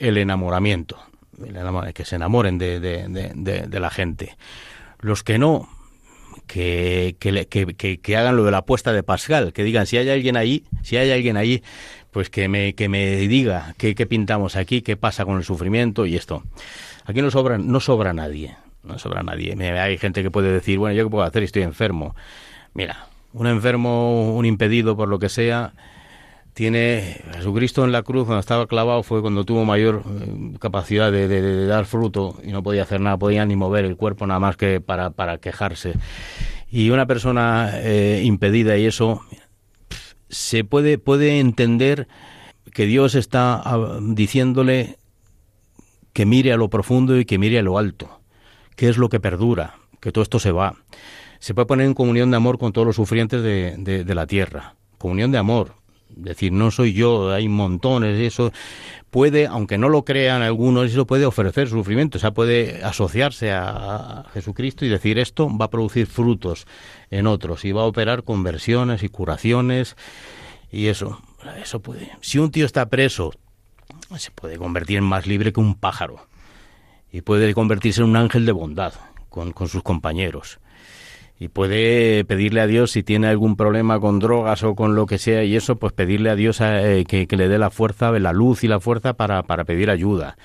el 0.00 0.18
enamoramiento, 0.18 0.98
que 1.94 2.04
se 2.04 2.16
enamoren 2.16 2.58
de, 2.58 3.68
la 3.70 3.90
gente. 3.90 4.36
Los 4.98 5.22
que 5.22 5.38
no, 5.38 5.68
que, 6.48 7.14
hagan 8.08 8.36
lo 8.36 8.42
de 8.42 8.50
la 8.50 8.58
apuesta 8.58 8.92
de 8.92 9.04
Pascal, 9.04 9.52
que 9.52 9.62
digan 9.62 9.86
si 9.86 9.98
hay 9.98 10.10
alguien 10.10 10.36
ahí, 10.36 10.64
si 10.82 10.96
hay 10.96 11.12
alguien 11.12 11.36
ahí, 11.36 11.62
pues 12.10 12.28
que 12.28 12.48
me, 12.48 12.74
que 12.74 12.88
me 12.88 13.18
diga 13.18 13.76
qué, 13.78 13.94
qué 13.94 14.04
pintamos 14.04 14.56
aquí, 14.56 14.82
qué 14.82 14.96
pasa 14.96 15.24
con 15.24 15.36
el 15.36 15.44
sufrimiento 15.44 16.06
y 16.06 16.16
esto. 16.16 16.42
Aquí 17.04 17.22
no 17.22 17.30
sobra, 17.30 17.58
no 17.58 17.80
sobra 17.80 18.12
nadie, 18.12 18.56
no 18.82 18.98
sobra 18.98 19.22
nadie. 19.22 19.54
Hay 19.78 19.98
gente 19.98 20.22
que 20.22 20.30
puede 20.30 20.52
decir, 20.52 20.78
bueno, 20.78 20.94
¿yo 20.94 21.04
qué 21.04 21.10
puedo 21.10 21.24
hacer? 21.24 21.42
Estoy 21.42 21.62
enfermo. 21.62 22.14
Mira, 22.72 23.06
un 23.32 23.46
enfermo, 23.46 24.34
un 24.34 24.46
impedido 24.46 24.96
por 24.96 25.08
lo 25.08 25.18
que 25.18 25.28
sea, 25.28 25.74
tiene 26.54 27.20
Jesucristo 27.34 27.84
en 27.84 27.90
la 27.90 28.02
cruz 28.02 28.26
cuando 28.26 28.38
estaba 28.38 28.66
clavado 28.68 29.02
fue 29.02 29.20
cuando 29.20 29.44
tuvo 29.44 29.64
mayor 29.64 30.04
eh, 30.06 30.56
capacidad 30.60 31.10
de, 31.10 31.66
dar 31.66 31.84
fruto 31.84 32.38
y 32.44 32.52
no 32.52 32.62
podía 32.62 32.84
hacer 32.84 33.00
nada, 33.00 33.18
podía 33.18 33.44
ni 33.44 33.56
mover 33.56 33.84
el 33.84 33.96
cuerpo 33.96 34.26
nada 34.26 34.38
más 34.38 34.56
que 34.56 34.80
para, 34.80 35.38
quejarse. 35.38 35.94
Y 36.70 36.90
una 36.90 37.06
persona 37.06 37.70
eh, 37.74 38.22
impedida 38.24 38.78
y 38.78 38.86
eso 38.86 39.20
se 40.28 40.64
puede, 40.64 40.98
puede 40.98 41.40
entender 41.40 42.06
que 42.72 42.86
Dios 42.86 43.16
está 43.16 43.60
ah, 43.64 43.98
diciéndole 44.00 44.96
que 46.14 46.24
mire 46.24 46.52
a 46.52 46.56
lo 46.56 46.70
profundo 46.70 47.18
y 47.18 47.26
que 47.26 47.38
mire 47.38 47.58
a 47.58 47.62
lo 47.62 47.76
alto, 47.76 48.20
que 48.76 48.88
es 48.88 48.96
lo 48.96 49.10
que 49.10 49.20
perdura, 49.20 49.74
que 50.00 50.12
todo 50.12 50.22
esto 50.22 50.38
se 50.38 50.52
va. 50.52 50.76
Se 51.40 51.52
puede 51.52 51.66
poner 51.66 51.86
en 51.86 51.94
comunión 51.94 52.30
de 52.30 52.38
amor 52.38 52.56
con 52.56 52.72
todos 52.72 52.86
los 52.86 52.96
sufrientes 52.96 53.42
de, 53.42 53.76
de, 53.76 54.14
la 54.14 54.26
tierra, 54.26 54.76
comunión 54.96 55.32
de 55.32 55.38
amor, 55.38 55.74
decir, 56.08 56.52
no 56.52 56.70
soy 56.70 56.94
yo, 56.94 57.32
hay 57.32 57.48
montones, 57.48 58.18
eso. 58.20 58.52
Puede, 59.10 59.46
aunque 59.46 59.76
no 59.76 59.88
lo 59.88 60.04
crean 60.04 60.42
algunos, 60.42 60.90
eso 60.90 61.06
puede 61.06 61.26
ofrecer 61.26 61.68
sufrimiento, 61.68 62.18
o 62.18 62.20
sea, 62.20 62.32
puede 62.32 62.82
asociarse 62.84 63.52
a 63.52 64.24
Jesucristo 64.32 64.84
y 64.84 64.88
decir, 64.88 65.18
esto 65.18 65.48
va 65.56 65.66
a 65.66 65.70
producir 65.70 66.06
frutos 66.06 66.66
en 67.10 67.26
otros 67.26 67.64
y 67.64 67.72
va 67.72 67.82
a 67.82 67.86
operar 67.86 68.22
conversiones 68.22 69.02
y 69.02 69.08
curaciones 69.08 69.96
y 70.70 70.86
eso, 70.86 71.20
eso 71.60 71.80
puede. 71.80 72.12
Si 72.20 72.38
un 72.38 72.50
tío 72.50 72.66
está 72.66 72.86
preso 72.88 73.32
se 74.16 74.30
puede 74.30 74.56
convertir 74.56 74.98
en 74.98 75.04
más 75.04 75.26
libre 75.26 75.52
que 75.52 75.60
un 75.60 75.74
pájaro 75.74 76.26
y 77.12 77.22
puede 77.22 77.54
convertirse 77.54 78.00
en 78.00 78.08
un 78.08 78.16
ángel 78.16 78.46
de 78.46 78.52
bondad 78.52 78.94
con, 79.28 79.52
sus 79.68 79.82
compañeros 79.82 80.60
y 81.38 81.48
puede 81.48 82.24
pedirle 82.24 82.60
a 82.60 82.66
Dios 82.66 82.92
si 82.92 83.02
tiene 83.02 83.26
algún 83.26 83.56
problema 83.56 83.98
con 83.98 84.20
drogas 84.20 84.62
o 84.62 84.74
con 84.74 84.94
lo 84.94 85.06
que 85.06 85.18
sea 85.18 85.42
y 85.44 85.56
eso, 85.56 85.76
pues 85.76 85.92
pedirle 85.92 86.30
a 86.30 86.36
Dios 86.36 86.58
eh, 86.60 87.04
que, 87.06 87.26
le 87.36 87.48
dé 87.48 87.58
la 87.58 87.70
fuerza, 87.70 88.12
la 88.12 88.32
luz 88.32 88.62
y 88.62 88.68
la 88.68 88.80
fuerza 88.80 89.14
para, 89.14 89.42
para 89.42 89.64
pedir 89.64 89.90
ayuda 89.90 90.36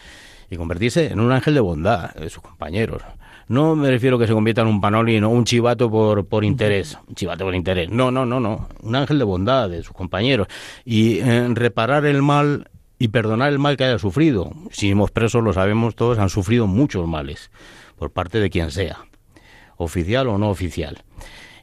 y 0.49 0.55
convertirse 0.57 1.11
en 1.11 1.19
un 1.19 1.31
ángel 1.31 1.53
de 1.53 1.59
bondad 1.59 2.13
de 2.15 2.29
sus 2.29 2.41
compañeros. 2.41 3.03
No 3.47 3.75
me 3.75 3.89
refiero 3.89 4.17
a 4.17 4.19
que 4.19 4.27
se 4.27 4.33
convierta 4.33 4.61
en 4.61 4.67
un 4.67 4.79
panolín 4.79 5.23
o 5.23 5.29
un 5.29 5.43
chivato 5.43 5.89
por, 5.89 6.27
por 6.27 6.45
interés, 6.45 6.99
un 7.07 7.15
chivato 7.15 7.45
por 7.45 7.55
interés. 7.55 7.89
No, 7.89 8.11
no, 8.11 8.23
no, 8.23 8.39
no. 8.39 8.67
Un 8.83 8.95
ángel 8.95 9.17
de 9.17 9.25
bondad 9.25 9.69
de 9.69 9.81
sus 9.81 9.93
compañeros. 9.93 10.47
Y 10.85 11.19
en 11.19 11.55
reparar 11.55 12.05
el 12.05 12.21
mal 12.21 12.69
y 12.99 13.07
perdonar 13.07 13.51
el 13.51 13.59
mal 13.59 13.77
que 13.77 13.85
haya 13.85 13.97
sufrido. 13.97 14.51
Si 14.71 14.91
hemos 14.91 15.09
presos, 15.09 15.41
lo 15.41 15.53
sabemos 15.53 15.95
todos, 15.95 16.19
han 16.19 16.29
sufrido 16.29 16.67
muchos 16.67 17.07
males 17.07 17.49
por 17.97 18.11
parte 18.11 18.39
de 18.39 18.49
quien 18.49 18.69
sea, 18.69 19.05
oficial 19.77 20.27
o 20.27 20.37
no 20.37 20.49
oficial. 20.49 21.03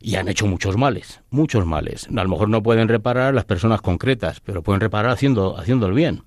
Y 0.01 0.17
han 0.17 0.29
hecho 0.29 0.47
muchos 0.47 0.77
males, 0.77 1.21
muchos 1.31 1.67
males. 1.67 2.09
A 2.09 2.23
lo 2.23 2.29
mejor 2.29 2.49
no 2.49 2.63
pueden 2.63 2.89
reparar 2.89 3.35
las 3.35 3.45
personas 3.45 3.83
concretas, 3.83 4.41
pero 4.41 4.63
pueden 4.63 4.81
reparar 4.81 5.13
haciendo, 5.13 5.59
haciendo 5.59 5.87
el 5.87 5.93
bien. 5.93 6.23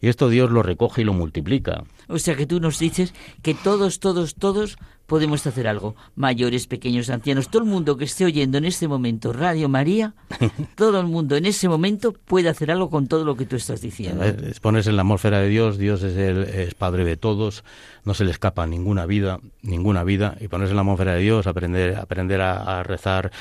Y 0.00 0.08
esto 0.08 0.28
Dios 0.28 0.50
lo 0.50 0.62
recoge 0.62 1.02
y 1.02 1.04
lo 1.04 1.12
multiplica. 1.12 1.84
O 2.08 2.18
sea 2.18 2.34
que 2.34 2.46
tú 2.46 2.60
nos 2.60 2.78
dices 2.78 3.14
que 3.42 3.54
todos, 3.54 4.00
todos, 4.00 4.34
todos 4.34 4.78
podemos 5.10 5.44
hacer 5.44 5.66
algo. 5.66 5.96
Mayores, 6.14 6.68
pequeños, 6.68 7.10
ancianos, 7.10 7.48
todo 7.48 7.64
el 7.64 7.68
mundo 7.68 7.96
que 7.96 8.04
esté 8.04 8.24
oyendo 8.24 8.58
en 8.58 8.64
este 8.64 8.86
momento 8.86 9.32
Radio 9.32 9.68
María, 9.68 10.14
todo 10.76 11.00
el 11.00 11.08
mundo 11.08 11.34
en 11.34 11.46
ese 11.46 11.68
momento 11.68 12.12
puede 12.12 12.48
hacer 12.48 12.70
algo 12.70 12.90
con 12.90 13.08
todo 13.08 13.24
lo 13.24 13.34
que 13.34 13.44
tú 13.44 13.56
estás 13.56 13.80
diciendo. 13.80 14.22
Es 14.22 14.60
ponerse 14.60 14.90
en 14.90 14.94
la 14.94 15.02
atmósfera 15.02 15.40
de 15.40 15.48
Dios, 15.48 15.78
Dios 15.78 16.04
es, 16.04 16.16
el, 16.16 16.44
es 16.44 16.74
Padre 16.74 17.04
de 17.04 17.16
todos, 17.16 17.64
no 18.04 18.14
se 18.14 18.24
le 18.24 18.30
escapa 18.30 18.68
ninguna 18.68 19.04
vida, 19.04 19.40
ninguna 19.62 20.04
vida, 20.04 20.36
y 20.40 20.46
ponerse 20.46 20.70
en 20.70 20.76
la 20.76 20.82
atmósfera 20.82 21.14
de 21.14 21.22
Dios, 21.22 21.48
aprender, 21.48 21.96
aprender 21.96 22.40
a, 22.40 22.84
rezar 22.84 23.32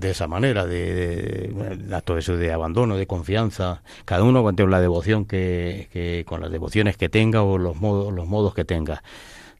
de 0.00 0.10
esa 0.10 0.28
manera, 0.28 0.66
de, 0.66 0.94
de, 0.94 2.18
eso 2.18 2.36
de 2.36 2.52
abandono, 2.52 2.96
de 2.96 3.06
confianza, 3.06 3.82
cada 4.04 4.24
uno 4.24 4.42
con 4.42 4.70
la 4.70 4.80
devoción 4.80 5.24
que, 5.24 5.88
que, 5.92 6.24
con 6.26 6.40
las 6.40 6.50
devociones 6.50 6.96
que 6.96 7.08
tenga 7.08 7.42
o 7.42 7.56
los 7.56 7.76
modos, 7.76 8.12
los 8.12 8.26
modos 8.26 8.54
que 8.54 8.64
tenga, 8.64 9.02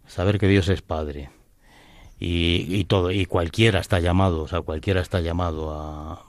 saber 0.07 0.39
que 0.39 0.49
Dios 0.49 0.69
es 0.69 0.83
Padre. 0.83 1.31
Y, 2.19 2.67
y 2.69 2.85
todo, 2.85 3.11
y 3.11 3.27
cualquiera 3.27 3.81
está 3.81 3.99
llamado, 4.01 4.43
o 4.43 4.49
sea, 4.49 4.63
cualquiera 4.63 5.01
está 5.01 5.21
llamado 5.21 5.73
a, 5.73 6.25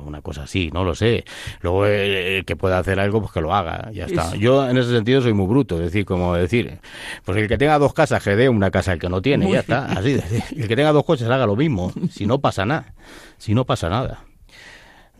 una 0.00 0.22
cosa 0.22 0.44
así, 0.44 0.70
no 0.72 0.84
lo 0.84 0.94
sé. 0.94 1.24
Luego 1.60 1.86
el, 1.86 2.44
que 2.44 2.56
pueda 2.56 2.78
hacer 2.78 3.00
algo, 3.00 3.20
pues 3.20 3.32
que 3.32 3.40
lo 3.40 3.54
haga, 3.54 3.90
ya 3.92 4.06
está. 4.06 4.34
Yo 4.36 4.68
en 4.68 4.76
ese 4.76 4.90
sentido 4.90 5.20
soy 5.20 5.32
muy 5.32 5.46
bruto, 5.46 5.76
es 5.76 5.84
decir, 5.84 6.04
como 6.04 6.34
decir, 6.34 6.78
pues 7.24 7.38
el 7.38 7.48
que 7.48 7.58
tenga 7.58 7.78
dos 7.78 7.94
casas, 7.94 8.22
que 8.22 8.36
dé 8.36 8.48
una 8.48 8.70
casa 8.70 8.92
al 8.92 8.98
que 8.98 9.08
no 9.08 9.22
tiene, 9.22 9.50
ya 9.50 9.60
está. 9.60 9.86
Así, 9.86 10.20
el 10.56 10.68
que 10.68 10.76
tenga 10.76 10.92
dos 10.92 11.04
coches 11.04 11.28
haga 11.28 11.46
lo 11.46 11.56
mismo, 11.56 11.92
si 12.10 12.26
no 12.26 12.40
pasa 12.40 12.64
nada, 12.64 12.94
si 13.38 13.54
no 13.54 13.64
pasa 13.64 13.88
nada. 13.88 14.24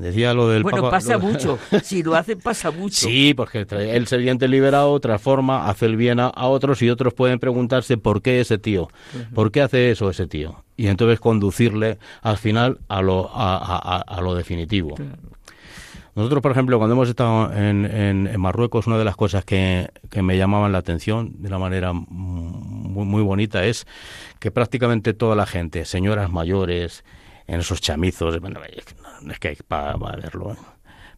Decía 0.02 0.34
lo 0.34 0.48
del 0.48 0.64
bueno, 0.64 0.90
pasa 0.90 1.16
mucho. 1.16 1.58
Si 1.84 2.02
lo 2.02 2.16
hace, 2.16 2.36
pasa 2.36 2.72
mucho. 2.72 3.06
Sí, 3.06 3.34
porque 3.34 3.64
el 3.70 4.06
sediente 4.08 4.48
liberado 4.48 4.98
transforma, 4.98 5.68
hace 5.68 5.86
el 5.86 5.96
bien 5.96 6.18
a, 6.18 6.32
otros 6.34 6.82
y 6.82 6.90
otros 6.90 7.14
pueden 7.14 7.38
preguntarse 7.38 7.96
por 7.96 8.20
qué 8.20 8.40
ese 8.40 8.58
tío, 8.58 8.88
por 9.32 9.52
qué 9.52 9.62
hace 9.62 9.92
eso 9.92 10.10
ese 10.10 10.26
tío. 10.26 10.64
Y 10.76 10.88
entonces 10.88 11.20
conducirle 11.20 11.98
al 12.20 12.36
final 12.36 12.78
a 12.88 13.00
lo, 13.00 13.30
a, 13.32 14.20
lo 14.20 14.34
definitivo. 14.34 14.96
Nosotros, 16.16 16.42
por 16.42 16.50
ejemplo, 16.50 16.78
cuando 16.78 16.94
hemos 16.94 17.08
estado 17.08 17.52
en, 17.54 17.86
en, 17.86 18.40
Marruecos, 18.40 18.86
una 18.88 18.98
de 18.98 19.04
las 19.04 19.16
cosas 19.16 19.44
que, 19.44 19.88
que, 20.10 20.20
me 20.20 20.36
llamaban 20.36 20.72
la 20.72 20.78
atención 20.78 21.32
de 21.38 21.48
una 21.48 21.58
manera 21.58 21.92
muy, 21.92 23.06
muy 23.06 23.22
bonita 23.22 23.64
es 23.64 23.86
que 24.40 24.50
prácticamente 24.50 25.14
toda 25.14 25.36
la 25.36 25.46
gente, 25.46 25.84
señoras 25.84 26.30
mayores, 26.30 27.04
en 27.46 27.60
esos 27.60 27.80
chamizos, 27.80 28.38
bueno, 28.40 28.60
es 29.30 29.38
que 29.38 29.56
para 29.66 29.96
verlo, 29.96 30.52
¿eh? 30.52 30.56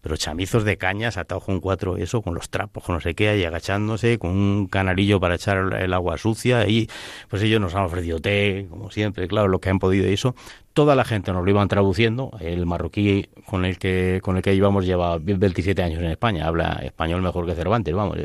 pero 0.04 0.18
chamizos 0.18 0.64
de 0.64 0.76
cañas 0.76 1.16
atados 1.16 1.44
con 1.44 1.60
cuatro, 1.60 1.96
eso, 1.96 2.20
con 2.20 2.34
los 2.34 2.50
trapos, 2.50 2.84
con 2.84 2.94
no 2.96 3.00
sé 3.00 3.14
qué, 3.14 3.30
ahí 3.30 3.44
agachándose, 3.44 4.18
con 4.18 4.32
un 4.32 4.66
canalillo 4.66 5.18
para 5.18 5.36
echar 5.36 5.72
el 5.80 5.94
agua 5.94 6.18
sucia, 6.18 6.68
y 6.68 6.90
pues 7.30 7.42
ellos 7.42 7.58
nos 7.58 7.74
han 7.74 7.84
ofrecido 7.84 8.20
té, 8.20 8.66
como 8.68 8.90
siempre, 8.90 9.26
claro, 9.28 9.48
lo 9.48 9.60
que 9.60 9.70
han 9.70 9.78
podido 9.78 10.06
y 10.06 10.12
eso. 10.12 10.34
Toda 10.74 10.94
la 10.94 11.06
gente 11.06 11.32
nos 11.32 11.42
lo 11.42 11.50
iban 11.50 11.68
traduciendo, 11.68 12.32
el 12.40 12.66
marroquí 12.66 13.30
con 13.46 13.64
el 13.64 13.78
que 13.78 14.20
con 14.22 14.36
el 14.36 14.42
que 14.42 14.54
íbamos 14.54 14.84
lleva 14.84 15.16
27 15.18 15.82
años 15.82 16.00
en 16.00 16.10
España, 16.10 16.46
habla 16.48 16.80
español 16.82 17.22
mejor 17.22 17.46
que 17.46 17.54
Cervantes, 17.54 17.94
vamos. 17.94 18.18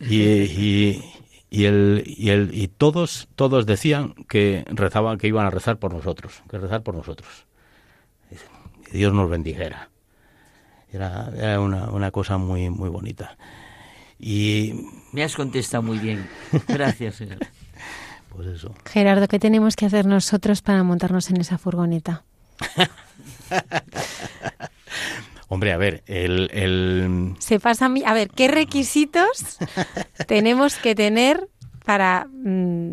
Y, 0.00 0.22
y, 0.22 1.02
y 1.50 1.66
y 1.66 1.66
y 1.66 2.68
todos 2.68 3.28
todos 3.34 3.66
decían 3.66 4.14
que 4.28 4.64
rezaban 4.68 5.18
que 5.18 5.26
iban 5.26 5.46
a 5.46 5.50
rezar 5.50 5.78
por 5.78 5.92
nosotros 5.94 6.42
que 6.50 6.58
rezar 6.58 6.82
por 6.82 6.94
nosotros 6.94 7.46
que 8.90 8.98
Dios 8.98 9.12
nos 9.12 9.28
bendijera. 9.28 9.90
Era, 10.92 11.30
era 11.36 11.60
una, 11.60 11.90
una, 11.90 12.10
cosa 12.10 12.38
muy 12.38 12.70
muy 12.70 12.88
bonita. 12.88 13.36
Y 14.18 14.86
me 15.12 15.22
has 15.22 15.34
contestado 15.34 15.82
muy 15.82 15.98
bien. 15.98 16.28
Gracias 16.68 17.16
señor. 17.16 17.38
pues 18.34 18.48
eso. 18.48 18.74
Gerardo 18.86 19.28
qué 19.28 19.38
tenemos 19.38 19.76
que 19.76 19.86
hacer 19.86 20.06
nosotros 20.06 20.62
para 20.62 20.82
montarnos 20.82 21.30
en 21.30 21.40
esa 21.40 21.58
furgoneta 21.58 22.24
Hombre, 25.48 25.72
a 25.72 25.78
ver, 25.78 26.02
el, 26.06 26.50
el... 26.52 27.34
Se 27.38 27.58
pasa 27.58 27.86
a 27.86 27.88
mí. 27.88 28.02
A 28.04 28.12
ver, 28.12 28.28
¿qué 28.28 28.48
requisitos 28.48 29.58
tenemos 30.26 30.76
que 30.76 30.94
tener 30.94 31.48
para... 31.84 32.28
Mm, 32.30 32.90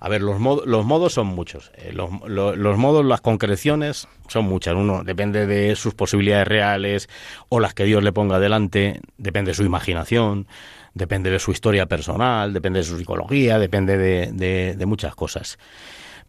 a 0.00 0.08
ver, 0.08 0.22
los, 0.22 0.40
los 0.40 0.84
modos 0.84 1.14
son 1.14 1.28
muchos. 1.28 1.72
Eh, 1.76 1.92
los, 1.92 2.10
modos, 2.10 3.04
las 3.04 3.20
concreciones 3.20 4.08
son 4.28 4.46
muchas. 4.46 4.74
Uno 4.74 5.04
depende 5.04 5.46
de 5.46 5.76
sus 5.76 5.94
posibilidades 5.94 6.48
reales 6.48 7.08
o 7.48 7.60
las 7.60 7.74
que 7.74 7.84
Dios 7.84 8.02
le 8.02 8.12
ponga 8.12 8.38
delante, 8.38 9.00
depende 9.18 9.52
de 9.52 9.54
su 9.54 9.64
imaginación, 9.64 10.46
depende 10.94 11.30
de 11.30 11.38
su 11.38 11.52
historia 11.52 11.86
personal, 11.86 12.52
depende 12.52 12.80
de 12.80 12.84
su 12.84 12.98
psicología, 12.98 13.58
depende 13.58 13.96
de, 13.96 14.32
de, 14.32 14.74
de 14.76 14.86
muchas 14.86 15.14
cosas. 15.14 15.58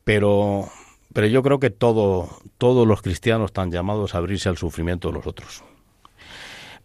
Pero 0.04 0.70
pero 1.14 1.28
yo 1.28 1.44
creo 1.44 1.60
que 1.60 1.70
todo, 1.70 2.28
todos 2.58 2.88
los 2.88 3.02
cristianos 3.02 3.48
están 3.48 3.72
llamados 3.72 4.16
a 4.16 4.18
abrirse 4.18 4.50
al 4.50 4.58
sufrimiento 4.58 5.10
de 5.10 5.14
los 5.14 5.28
otros. 5.28 5.64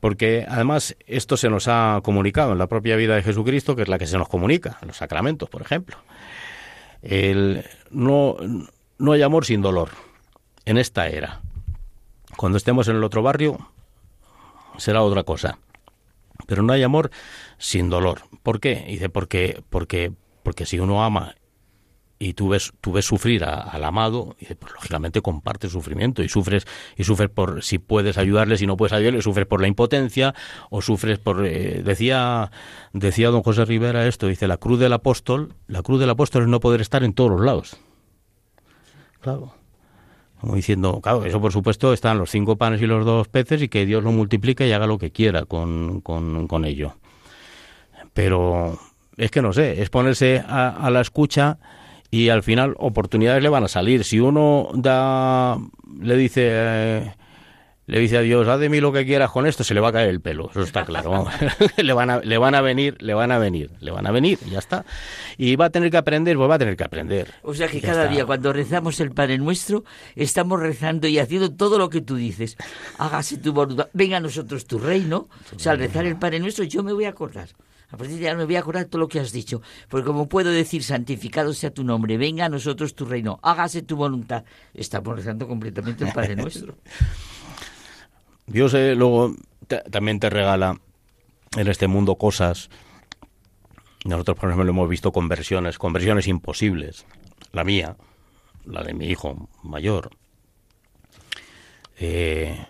Porque 0.01 0.47
además 0.49 0.97
esto 1.07 1.37
se 1.37 1.51
nos 1.51 1.67
ha 1.69 2.01
comunicado 2.05 2.53
en 2.53 2.59
la 2.59 2.69
propia 2.69 2.97
vida 2.97 3.17
de 3.17 3.23
Jesucristo, 3.23 3.75
que 3.75 3.83
es 3.83 3.89
la 3.89 3.99
que 3.99 4.07
se 4.07 4.19
nos 4.19 4.29
comunica, 4.29 4.79
en 4.81 4.89
los 4.89 4.97
sacramentos, 4.97 5.49
por 5.49 5.63
ejemplo. 5.63 5.97
El, 7.03 7.65
no, 7.91 8.37
no 8.99 9.13
hay 9.13 9.23
amor 9.23 9.45
sin 9.45 9.61
dolor 9.61 9.91
en 10.65 10.79
esta 10.79 11.09
era. 11.09 11.41
Cuando 12.37 12.59
estemos 12.59 12.87
en 12.89 12.97
el 12.97 13.05
otro 13.05 13.23
barrio, 13.23 13.71
será 14.77 15.03
otra 15.03 15.25
cosa. 15.25 15.59
Pero 16.47 16.63
no 16.63 16.73
hay 16.73 16.83
amor 16.83 17.11
sin 17.59 17.91
dolor. 17.91 18.23
¿Por 18.43 18.61
qué? 18.61 18.85
Dice, 18.87 19.09
porque, 19.09 19.63
porque, 19.71 20.13
porque 20.43 20.67
si 20.67 20.79
uno 20.79 21.05
ama 21.05 21.35
y 22.19 22.35
tú 22.35 22.49
ves, 22.49 22.73
tú 22.81 22.93
ves 22.93 23.05
sufrir 23.05 23.45
al 23.45 23.85
amado, 23.85 24.37
y 24.41 24.53
pues 24.55 24.73
lógicamente 24.73 25.23
comparte 25.23 25.69
sufrimiento 25.69 26.23
y 26.23 26.29
sufres, 26.29 26.67
y 26.97 27.05
sufres 27.05 27.31
por 27.31 27.63
si 27.63 27.79
puedes 27.79 28.19
ayudarle, 28.19 28.57
si 28.57 28.67
no 28.67 28.77
puedes 28.77 28.93
ayudarle, 28.93 29.23
sufres 29.23 29.47
por 29.47 29.61
la 29.61 29.69
impotencia, 29.69 30.35
o 30.71 30.83
sufres 30.83 31.19
por 31.19 31.47
eh, 31.47 31.83
decía, 31.85 32.51
decía 32.93 33.31
don 33.31 33.43
José 33.43 33.65
Rivera 33.65 34.07
esto, 34.07 34.27
dice 34.27 34.49
la 34.49 34.57
cruz 34.57 34.81
del 34.81 34.93
apóstol, 34.93 35.55
la 35.69 35.83
cruz 35.83 36.01
del 36.01 36.11
apóstol 36.11 36.43
es 36.43 36.49
no 36.49 36.61
poder 36.61 36.81
estar 36.81 37.05
en 37.05 37.13
todos 37.13 37.31
los 37.31 37.41
lados. 37.41 37.77
Claro. 39.21 39.55
Como 40.41 40.55
diciendo, 40.55 41.01
claro, 41.01 41.25
eso 41.25 41.41
por 41.41 41.53
supuesto 41.53 41.93
están 41.93 42.19
los 42.19 42.31
cinco 42.31 42.57
panes 42.57 42.81
y 42.81 42.87
los 42.87 43.05
dos 43.05 43.29
peces 43.29 43.61
y 43.63 43.69
que 43.69 43.87
Dios 43.87 44.05
lo 44.05 44.13
multiplique 44.13 44.67
y 44.67 44.73
haga 44.73 44.87
lo 44.87 44.99
que 44.99 45.11
quiera 45.11 45.45
con, 45.45 46.01
con, 46.01 46.47
con 46.47 46.65
ello. 46.65 46.95
Pero 48.13 48.79
es 49.17 49.31
que 49.33 49.43
no 49.43 49.53
sé, 49.53 49.83
es 49.83 49.91
ponerse 49.91 50.43
a, 50.47 50.69
a 50.69 50.91
la 50.91 51.01
escucha 51.01 51.59
y 52.11 52.29
al 52.31 52.43
final 52.43 52.75
oportunidades 52.79 53.43
le 53.43 53.49
van 53.49 53.65
a 53.65 53.69
salir. 53.69 54.05
Si 54.05 54.21
uno 54.21 54.71
da, 54.75 55.59
le 56.01 56.17
dice, 56.17 56.49
eh, 56.51 57.13
le 57.89 58.01
dice 58.01 58.19
a 58.19 58.21
Dios, 58.21 58.47
haz 58.49 58.61
de 58.61 58.69
mí 58.69 58.81
lo 58.81 58.93
que 58.93 59.05
quieras 59.05 59.31
con 59.31 59.47
esto, 59.47 59.65
se 59.65 59.75
le 59.75 59.81
va 59.81 59.89
a 59.89 59.93
caer 59.93 60.11
el 60.11 60.21
pelo, 60.21 60.51
eso 60.51 60.63
está 60.63 60.85
claro. 60.85 61.27
le, 61.77 61.93
van 61.93 62.11
a, 62.11 62.21
le 62.21 62.39
van 62.39 62.55
a 62.55 62.61
venir, 62.61 62.97
le 63.01 63.15
van 63.15 63.33
a 63.33 63.39
venir, 63.39 63.71
le 63.81 63.91
van 63.91 64.07
a 64.07 64.11
venir, 64.11 64.39
ya 64.51 64.59
está. 64.59 64.85
Y 65.37 65.57
va 65.57 65.67
a 65.67 65.71
tener 65.71 65.91
que 65.91 65.97
aprender, 65.97 66.37
pues 66.37 66.51
va 66.51 66.55
a 66.57 66.59
tener 66.59 66.77
que 66.77 66.85
aprender. 66.85 67.33
O 67.43 67.55
sea 67.55 67.69
que 67.69 67.81
cada 67.81 68.07
día 68.07 68.25
cuando 68.25 68.53
rezamos 68.53 69.01
el 69.01 69.13
Padre 69.13 69.39
Nuestro, 69.39 69.85
estamos 70.17 70.61
rezando 70.61 71.09
y 71.09 71.19
haciendo 71.19 71.51
todo 71.51 71.79
lo 71.79 71.91
que 71.91 72.01
tú 72.01 72.17
dices. 72.17 72.57
Hágase 72.99 73.39
tu 73.39 73.53
voluntad, 73.53 73.89
venga 73.93 74.19
a 74.19 74.21
nosotros 74.21 74.67
tu 74.67 74.79
reino. 74.79 75.29
O 75.55 75.59
sea, 75.59 75.73
al 75.73 75.79
rezar 75.79 76.07
el 76.07 76.17
Padre 76.17 76.41
Nuestro 76.41 76.65
yo 76.65 76.83
me 76.83 76.93
voy 76.93 77.07
a 77.07 77.11
acordar. 77.11 77.49
A 77.91 77.97
partir 77.97 78.19
de 78.19 78.29
ahora 78.29 78.39
me 78.39 78.45
voy 78.45 78.57
a 78.57 78.61
acordar 78.61 78.85
todo 78.85 79.01
lo 79.01 79.09
que 79.09 79.19
has 79.19 79.33
dicho. 79.33 79.63
Porque 79.89 80.07
como 80.07 80.29
puedo 80.29 80.51
decir, 80.51 80.83
santificado 80.83 81.55
sea 81.55 81.71
tu 81.71 81.85
nombre, 81.85 82.19
venga 82.19 82.45
a 82.45 82.49
nosotros 82.49 82.95
tu 82.95 83.07
reino, 83.07 83.41
hágase 83.43 83.83
tu 83.83 83.97
voluntad. 83.97 84.45
Estamos 84.75 85.17
rezando 85.17 85.49
completamente 85.49 86.05
el 86.05 86.13
Padre 86.13 86.37
Nuestro. 86.37 86.75
Dios 88.47 88.73
eh, 88.75 88.95
luego 88.95 89.35
también 89.91 90.21
te 90.21 90.31
regala 90.31 90.81
en 91.57 91.69
este 91.69 91.87
mundo 91.89 92.17
cosas. 92.17 92.71
Nosotros, 94.05 94.39
por 94.39 94.49
ejemplo, 94.49 94.65
lo 94.65 94.71
hemos 94.71 94.89
visto 94.89 95.13
conversiones, 95.13 95.79
conversiones 95.79 96.29
imposibles. 96.29 97.07
La 97.53 97.65
mía, 97.65 97.97
la 98.65 98.83
de 98.83 98.95
mi 98.95 99.07
hijo 99.07 99.49
mayor. 99.63 100.11
Eh, 101.99 102.67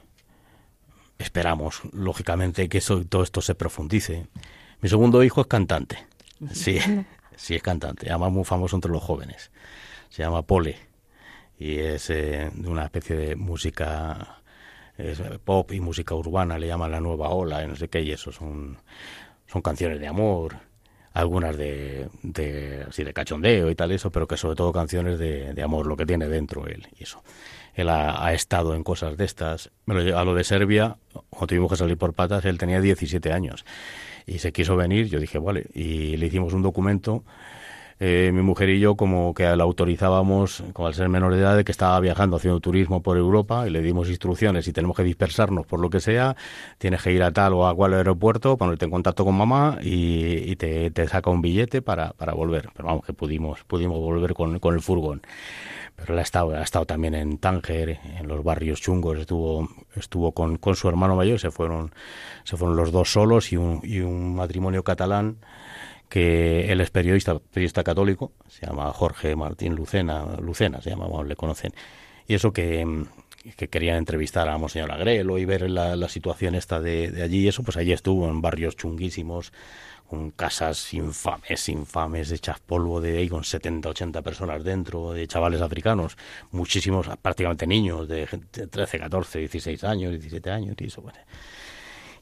esperamos, 1.18 1.82
lógicamente, 1.92 2.68
que 2.68 2.78
eso, 2.78 3.04
todo 3.04 3.22
esto 3.22 3.40
se 3.40 3.54
profundice. 3.54 4.26
Mi 4.80 4.88
segundo 4.88 5.22
hijo 5.24 5.40
es 5.40 5.46
cantante. 5.46 6.06
Sí, 6.52 6.78
sí 7.36 7.54
es 7.54 7.62
cantante. 7.62 8.10
Además 8.10 8.32
muy 8.32 8.44
famoso 8.44 8.76
entre 8.76 8.92
los 8.92 9.02
jóvenes. 9.02 9.50
Se 10.08 10.22
llama 10.22 10.42
Pole 10.42 10.76
y 11.58 11.78
es 11.78 12.10
eh, 12.10 12.50
de 12.54 12.68
una 12.68 12.84
especie 12.84 13.16
de 13.16 13.36
música 13.36 14.38
pop 15.44 15.72
y 15.72 15.80
música 15.80 16.14
urbana, 16.14 16.58
le 16.58 16.66
llaman 16.66 16.90
la 16.90 17.00
nueva 17.00 17.28
ola, 17.28 17.62
y 17.62 17.68
no 17.68 17.76
sé 17.76 17.88
qué, 17.88 18.02
y 18.02 18.10
eso 18.10 18.32
son, 18.32 18.78
son 19.46 19.62
canciones 19.62 20.00
de 20.00 20.08
amor, 20.08 20.56
algunas 21.12 21.56
de, 21.56 22.08
de, 22.22 22.84
así 22.88 23.04
de 23.04 23.12
cachondeo 23.12 23.70
y 23.70 23.74
tal 23.74 23.92
eso, 23.92 24.10
pero 24.10 24.26
que 24.26 24.36
sobre 24.36 24.56
todo 24.56 24.72
canciones 24.72 25.18
de, 25.18 25.54
de 25.54 25.62
amor, 25.62 25.86
lo 25.86 25.96
que 25.96 26.04
tiene 26.04 26.28
dentro 26.28 26.66
él 26.66 26.88
y 26.98 27.04
eso. 27.04 27.22
Él 27.74 27.88
ha, 27.90 28.24
ha 28.26 28.32
estado 28.32 28.74
en 28.74 28.82
cosas 28.82 29.16
de 29.16 29.24
estas. 29.24 29.70
a 29.86 30.24
lo 30.24 30.34
de 30.34 30.42
Serbia, 30.42 30.96
cuando 31.30 31.46
tuvimos 31.46 31.70
que 31.70 31.76
salir 31.76 31.96
por 31.96 32.12
patas, 32.12 32.44
él 32.44 32.58
tenía 32.58 32.80
17 32.80 33.32
años 33.32 33.64
y 34.28 34.38
se 34.38 34.52
quiso 34.52 34.76
venir, 34.76 35.08
yo 35.08 35.18
dije, 35.18 35.38
vale, 35.38 35.66
y 35.74 36.16
le 36.16 36.26
hicimos 36.26 36.52
un 36.52 36.62
documento 36.62 37.24
eh, 38.00 38.30
mi 38.32 38.42
mujer 38.42 38.68
y 38.70 38.78
yo 38.78 38.94
como 38.96 39.34
que 39.34 39.44
la 39.44 39.64
autorizábamos, 39.64 40.62
como 40.72 40.86
al 40.86 40.94
ser 40.94 41.08
menor 41.08 41.34
de 41.34 41.40
edad, 41.40 41.56
de 41.56 41.64
que 41.64 41.72
estaba 41.72 41.98
viajando 41.98 42.36
haciendo 42.36 42.60
turismo 42.60 43.02
por 43.02 43.16
Europa 43.16 43.66
y 43.66 43.70
le 43.70 43.82
dimos 43.82 44.08
instrucciones 44.08 44.68
y 44.68 44.72
tenemos 44.72 44.96
que 44.96 45.02
dispersarnos 45.02 45.66
por 45.66 45.80
lo 45.80 45.90
que 45.90 45.98
sea, 45.98 46.36
tienes 46.78 47.02
que 47.02 47.12
ir 47.12 47.24
a 47.24 47.32
tal 47.32 47.54
o 47.54 47.66
a 47.66 47.74
cual 47.74 47.94
aeropuerto, 47.94 48.56
ponerte 48.56 48.84
en 48.84 48.92
contacto 48.92 49.24
con 49.24 49.34
mamá 49.36 49.78
y, 49.82 50.54
te, 50.56 50.92
saca 51.08 51.30
un 51.30 51.42
billete 51.42 51.82
para, 51.82 52.12
para 52.12 52.34
volver. 52.34 52.70
Pero 52.74 52.86
vamos, 52.88 53.04
que 53.04 53.12
pudimos, 53.12 53.64
pudimos 53.64 53.98
volver 53.98 54.32
con, 54.34 54.60
con 54.60 54.74
el 54.74 54.80
furgón 54.80 55.22
pero 55.98 56.14
él 56.14 56.20
ha 56.20 56.62
estado, 56.62 56.86
también 56.86 57.14
en 57.16 57.38
Tánger, 57.38 57.98
en 58.18 58.28
los 58.28 58.44
barrios 58.44 58.80
chungos, 58.80 59.18
estuvo, 59.18 59.68
estuvo 59.96 60.30
con, 60.30 60.56
con 60.56 60.76
su 60.76 60.88
hermano 60.88 61.16
mayor, 61.16 61.40
se 61.40 61.50
fueron, 61.50 61.92
se 62.44 62.56
fueron 62.56 62.76
los 62.76 62.92
dos 62.92 63.10
solos 63.10 63.52
y 63.52 63.56
un, 63.56 63.80
y 63.82 64.00
un 64.00 64.36
matrimonio 64.36 64.84
catalán 64.84 65.38
que 66.08 66.70
él 66.70 66.80
es 66.80 66.90
periodista, 66.90 67.40
periodista 67.40 67.82
católico, 67.82 68.32
se 68.46 68.64
llama 68.64 68.92
Jorge 68.92 69.34
Martín 69.34 69.74
Lucena, 69.74 70.24
Lucena 70.40 70.80
se 70.80 70.90
llama, 70.90 71.06
le 71.24 71.34
conocen, 71.34 71.72
y 72.28 72.34
eso 72.34 72.52
que, 72.52 73.04
que 73.56 73.68
querían 73.68 73.96
entrevistar 73.96 74.48
a 74.48 74.58
Monseñor 74.58 74.92
Agrelo 74.92 75.38
y 75.38 75.44
ver 75.44 75.70
la, 75.70 76.08
situación 76.08 76.54
esta 76.54 76.80
de, 76.80 77.10
de 77.10 77.22
allí, 77.22 77.40
y 77.40 77.48
eso 77.48 77.62
pues 77.62 77.76
allí 77.76 77.92
estuvo 77.92 78.28
en 78.28 78.40
barrios 78.40 78.76
chunguísimos, 78.76 79.52
con 80.08 80.30
casas 80.30 80.94
infames, 80.94 81.68
infames, 81.68 82.32
hechas 82.32 82.60
polvo 82.60 83.00
de 83.00 83.18
ahí, 83.18 83.28
con 83.28 83.44
70, 83.44 83.90
80 83.90 84.22
personas 84.22 84.64
dentro, 84.64 85.12
de 85.12 85.26
chavales 85.26 85.60
africanos, 85.60 86.16
muchísimos, 86.50 87.08
prácticamente 87.20 87.66
niños, 87.66 88.08
de, 88.08 88.26
13, 88.26 88.98
14, 88.98 89.38
16 89.40 89.84
años, 89.84 90.12
17 90.12 90.50
años, 90.50 90.76
y 90.78 90.86
eso, 90.86 91.02
bueno. 91.02 91.18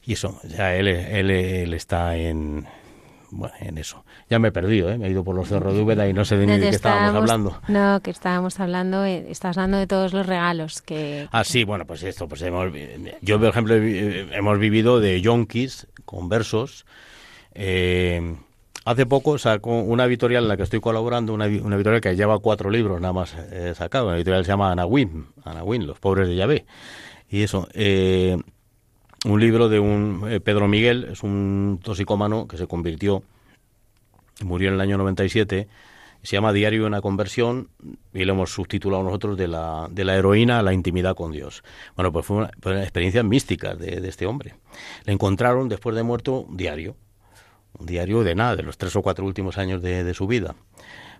Y 0.04 0.14
eso, 0.14 0.40
ya 0.44 0.74
él, 0.74 0.88
él, 0.88 1.30
él 1.30 1.74
está 1.74 2.16
en, 2.16 2.66
bueno, 3.30 3.54
en 3.60 3.78
eso. 3.78 4.04
Ya 4.28 4.38
me 4.38 4.48
he 4.48 4.52
perdido, 4.52 4.90
¿eh? 4.90 4.98
me 4.98 5.06
he 5.06 5.10
ido 5.10 5.24
por 5.24 5.34
los 5.34 5.48
cerros 5.48 5.74
de 5.74 5.82
Úbeda 5.82 6.08
y 6.08 6.12
no 6.12 6.24
sé 6.24 6.36
de 6.36 6.46
ni 6.46 6.58
de 6.58 6.70
qué 6.70 6.76
estábamos, 6.76 7.16
hablando. 7.16 7.60
No, 7.68 8.00
que 8.00 8.10
estábamos 8.10 8.60
hablando, 8.60 9.04
eh, 9.04 9.26
estás 9.28 9.56
hablando 9.56 9.78
de 9.78 9.86
todos 9.86 10.12
los 10.12 10.26
regalos 10.26 10.82
que... 10.82 11.28
Ah, 11.32 11.44
sí, 11.44 11.64
bueno, 11.64 11.86
pues 11.86 12.02
esto, 12.02 12.28
pues 12.28 12.42
hemos, 12.42 12.72
yo 13.22 13.38
por 13.38 13.48
ejemplo 13.48 13.74
hemos 13.74 14.58
vivido 14.58 15.00
de 15.00 15.20
yonkis 15.20 15.86
con 16.04 16.28
versos, 16.28 16.86
eh, 17.54 18.36
hace 18.84 19.04
poco 19.04 19.36
sacó 19.38 19.80
una 19.80 20.04
editorial 20.04 20.44
en 20.44 20.48
la 20.48 20.56
que 20.56 20.62
estoy 20.62 20.80
colaborando, 20.80 21.34
una, 21.34 21.46
una 21.46 21.76
editorial 21.76 22.00
que 22.00 22.16
lleva 22.16 22.38
cuatro 22.38 22.70
libros 22.70 23.00
nada 23.00 23.12
más 23.12 23.34
eh, 23.50 23.74
sacado, 23.74 24.06
una 24.06 24.16
editorial 24.16 24.42
que 24.42 24.46
se 24.46 24.52
llama 24.52 24.72
Anawin, 24.72 25.26
Anawin, 25.44 25.86
Los 25.86 25.98
Pobres 25.98 26.28
de 26.28 26.36
Yahvé. 26.36 26.66
Y 27.28 27.42
eso, 27.42 27.68
eh, 27.74 28.36
un 29.26 29.40
libro 29.40 29.68
de 29.68 29.80
un 29.80 30.24
eh, 30.28 30.40
Pedro 30.40 30.68
Miguel, 30.68 31.08
es 31.10 31.22
un 31.22 31.80
toxicómano 31.82 32.46
que 32.46 32.56
se 32.56 32.66
convirtió, 32.66 33.22
murió 34.42 34.68
en 34.68 34.74
el 34.74 34.80
año 34.80 34.96
97, 34.98 35.68
se 36.22 36.36
llama 36.36 36.52
Diario 36.52 36.82
de 36.82 36.86
una 36.86 37.00
conversión 37.00 37.68
y 38.12 38.24
lo 38.24 38.32
hemos 38.32 38.50
subtitulado 38.50 39.02
nosotros 39.02 39.36
de 39.36 39.48
la, 39.48 39.88
de 39.90 40.04
la 40.04 40.16
heroína 40.16 40.58
a 40.58 40.62
la 40.62 40.72
intimidad 40.72 41.14
con 41.14 41.32
Dios. 41.32 41.62
Bueno, 41.94 42.12
pues 42.12 42.26
fue 42.26 42.36
una, 42.36 42.82
experiencia 42.82 43.22
mística 43.22 43.74
de, 43.74 44.00
de, 44.00 44.08
este 44.08 44.26
hombre. 44.26 44.54
Le 45.04 45.12
encontraron 45.12 45.68
después 45.68 45.94
de 45.94 46.02
muerto 46.02 46.46
diario 46.50 46.96
un 47.78 47.86
diario 47.86 48.22
de 48.22 48.34
nada, 48.34 48.56
de 48.56 48.62
los 48.62 48.78
tres 48.78 48.94
o 48.96 49.02
cuatro 49.02 49.24
últimos 49.24 49.58
años 49.58 49.82
de, 49.82 50.14
su 50.14 50.26
vida. 50.26 50.54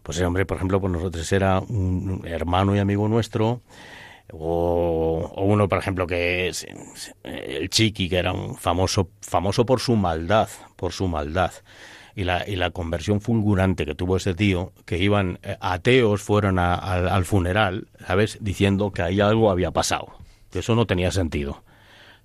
Pues 0.03 0.19
ese 0.19 0.27
hombre, 0.27 0.47
por 0.47 0.57
ejemplo, 0.57 0.81
pues 0.81 0.93
nosotros 0.93 1.31
era 1.33 1.61
un 1.61 2.23
hermano 2.25 2.75
y 2.77 2.79
amigo 2.79 3.09
nuestro, 3.09 3.61
o, 4.33 5.33
uno, 5.37 5.69
por 5.69 5.79
ejemplo, 5.79 6.07
que 6.07 6.49
es 6.49 6.67
el 7.23 7.71
Chiqui, 7.71 8.09
que 8.09 8.17
era 8.17 8.33
un 8.33 8.57
famoso, 8.57 9.11
famoso 9.21 9.67
por 9.67 9.81
su 9.81 9.97
maldad, 9.97 10.49
por 10.77 10.93
su 10.93 11.09
maldad. 11.09 11.53
Y 12.15 12.25
la, 12.25 12.49
y 12.49 12.57
la 12.57 12.71
conversión 12.71 13.21
fulgurante 13.21 13.85
que 13.85 13.95
tuvo 13.95 14.17
ese 14.17 14.33
tío, 14.35 14.73
que 14.87 14.97
iban 14.99 15.39
eh, 15.43 15.59
ateos, 15.61 16.23
fueron 16.23 16.59
al 16.59 17.25
funeral, 17.27 17.89
¿sabes? 18.07 18.39
Diciendo 18.41 18.91
que 18.91 19.03
ahí 19.03 19.21
algo 19.21 19.51
había 19.51 19.71
pasado. 19.71 20.07
Que 20.51 20.61
eso 20.61 20.75
no 20.75 20.87
tenía 20.87 21.11
sentido 21.11 21.63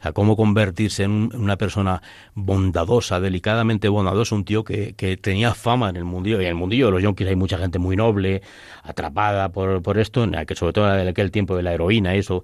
a 0.02 0.12
cómo 0.12 0.36
convertirse 0.36 1.04
en 1.04 1.30
una 1.36 1.58
persona 1.58 2.02
bondadosa, 2.34 3.20
delicadamente 3.20 3.88
bondadosa, 3.90 4.36
un 4.36 4.46
tío 4.46 4.64
que, 4.64 4.94
que, 4.94 5.18
tenía 5.18 5.54
fama 5.54 5.90
en 5.90 5.98
el 5.98 6.04
mundillo, 6.04 6.42
y 6.42 6.46
en 6.46 6.50
el 6.50 6.56
mundillo 6.56 6.92
los 6.92 7.02
yonkis 7.02 7.28
hay 7.28 7.36
mucha 7.36 7.58
gente 7.58 7.80
muy 7.80 7.96
noble, 7.96 8.42
atrapada 8.84 9.50
por, 9.50 9.82
por 9.82 9.98
esto, 9.98 10.28
sobre 10.56 10.74
todo 10.74 10.98
en 10.98 11.08
aquel 11.08 11.32
tiempo 11.32 11.56
de 11.56 11.64
la 11.64 11.74
heroína, 11.74 12.16
eso, 12.16 12.44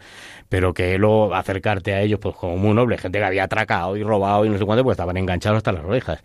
pero 0.49 0.73
que 0.73 0.97
luego 0.97 1.34
acercarte 1.34 1.93
a 1.93 2.01
ellos, 2.01 2.19
pues 2.19 2.35
como 2.35 2.57
muy 2.57 2.73
noble, 2.73 2.97
gente 2.97 3.19
que 3.19 3.25
había 3.25 3.43
atracado 3.45 3.97
y 3.97 4.03
robado 4.03 4.45
y 4.45 4.49
no 4.49 4.57
sé 4.57 4.65
cuánto, 4.65 4.84
pues 4.84 4.95
estaban 4.95 5.17
enganchados 5.17 5.57
hasta 5.57 5.71
las 5.71 5.84
orejas. 5.84 6.23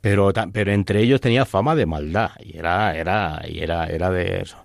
Pero 0.00 0.32
pero 0.52 0.72
entre 0.72 1.00
ellos 1.00 1.20
tenía 1.20 1.44
fama 1.44 1.76
de 1.76 1.86
maldad 1.86 2.32
y 2.40 2.58
era 2.58 2.96
era 2.96 3.40
y 3.48 3.60
era 3.60 3.86
era 3.86 4.10
de 4.10 4.42
eso 4.42 4.58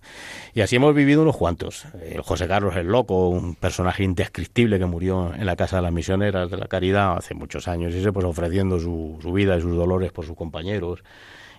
y 0.57 0.61
así 0.61 0.77
hemos 0.77 0.95
vivido 0.95 1.21
unos 1.21 1.37
cuantos. 1.37 1.85
El 2.01 2.23
José 2.23 2.47
Carlos 2.47 2.75
el 2.75 2.87
Loco, 2.87 3.29
un 3.29 3.53
personaje 3.53 4.03
indescriptible 4.03 4.79
que 4.79 4.87
murió 4.87 5.31
en 5.31 5.45
la 5.45 5.55
Casa 5.55 5.75
de 5.75 5.83
las 5.83 5.93
Misioneras 5.93 6.49
de 6.49 6.57
la 6.57 6.65
Caridad 6.65 7.15
hace 7.15 7.35
muchos 7.35 7.67
años, 7.67 7.93
y 7.93 8.01
se 8.01 8.11
pues 8.11 8.25
ofreciendo 8.25 8.79
su, 8.79 9.19
su 9.21 9.31
vida 9.33 9.55
y 9.55 9.61
sus 9.61 9.75
dolores 9.75 10.11
por 10.11 10.25
sus 10.25 10.35
compañeros 10.35 11.03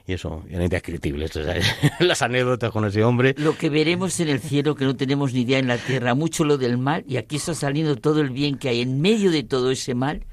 y 0.05 0.15
eso, 0.15 0.43
era 0.51 0.65
indescriptible. 0.65 1.29
las 2.01 2.23
anécdotas 2.23 2.73
con 2.73 2.87
ese 2.87 3.05
hombre. 3.05 3.37
Lo 3.39 3.57
que 3.57 3.71
veremos 3.71 4.19
en 4.19 4.31
el 4.31 4.41
cielo, 4.41 4.75
que 4.75 4.85
no 4.85 4.97
tenemos 4.97 5.33
ni 5.33 5.43
idea 5.43 5.61
en 5.61 5.69
la 5.69 5.79
tierra, 5.79 6.17
mucho 6.17 6.43
lo 6.43 6.59
del 6.59 6.77
mal, 6.77 7.05
y 7.07 7.19
aquí 7.19 7.37
está 7.37 7.55
saliendo 7.55 7.95
todo 7.95 8.21
el 8.21 8.31
bien 8.31 8.59
que 8.59 8.69
hay 8.69 8.81
en 8.81 9.01
medio 9.01 9.31
de 9.31 9.45
todo 9.45 9.71
ese 9.71 9.95
mal. 9.95 10.25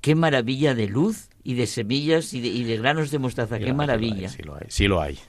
Qué 0.00 0.16
maravilla 0.16 0.74
de 0.74 0.88
luz 0.88 1.28
y 1.44 1.54
de 1.54 1.68
semillas 1.68 2.34
y 2.34 2.40
de, 2.40 2.48
y 2.48 2.64
de 2.64 2.78
granos 2.78 3.12
de 3.12 3.20
mostaza, 3.20 3.60
qué 3.60 3.72
maravilla. 3.72 4.28
Sí 4.28 4.42
lo 4.42 4.56
hay, 4.56 4.66
sí 4.66 4.88
lo 4.88 5.00
hay. 5.00 5.20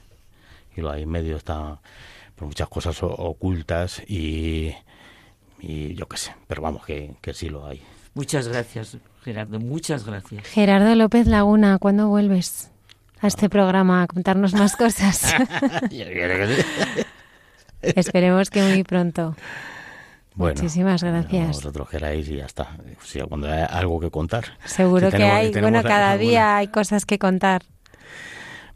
Sí 0.74 0.80
lo 0.80 0.90
hay, 0.90 1.04
en 1.04 1.08
medio 1.08 1.36
está 1.36 1.80
muchas 2.46 2.68
cosas 2.68 2.98
ocultas 3.02 4.02
y, 4.06 4.74
y 5.60 5.94
yo 5.94 6.06
qué 6.08 6.16
sé, 6.16 6.34
pero 6.46 6.62
vamos, 6.62 6.84
que, 6.84 7.14
que 7.20 7.34
sí 7.34 7.48
lo 7.48 7.66
hay. 7.66 7.82
Muchas 8.14 8.48
gracias, 8.48 8.96
Gerardo, 9.22 9.60
muchas 9.60 10.04
gracias. 10.04 10.46
Gerardo 10.46 10.94
López 10.94 11.26
Laguna, 11.26 11.78
¿cuándo 11.78 12.08
vuelves 12.08 12.70
a 13.20 13.26
este 13.26 13.48
programa 13.48 14.02
a 14.02 14.06
contarnos 14.06 14.54
más 14.54 14.76
cosas? 14.76 15.32
Esperemos 17.82 18.50
que 18.50 18.62
muy 18.62 18.84
pronto. 18.84 19.36
Bueno, 20.34 20.54
Muchísimas 20.54 21.02
gracias. 21.02 21.48
Vosotros 21.48 21.88
queráis 21.88 22.28
y 22.28 22.36
ya 22.36 22.46
está. 22.46 22.76
cuando 23.28 23.50
hay 23.50 23.64
algo 23.68 24.00
que 24.00 24.10
contar. 24.10 24.44
Seguro 24.64 25.10
que 25.10 25.24
hay. 25.24 25.52
Bueno, 25.52 25.82
cada 25.82 26.16
día 26.16 26.56
hay 26.56 26.68
cosas 26.68 27.04
que 27.04 27.18
contar. 27.18 27.62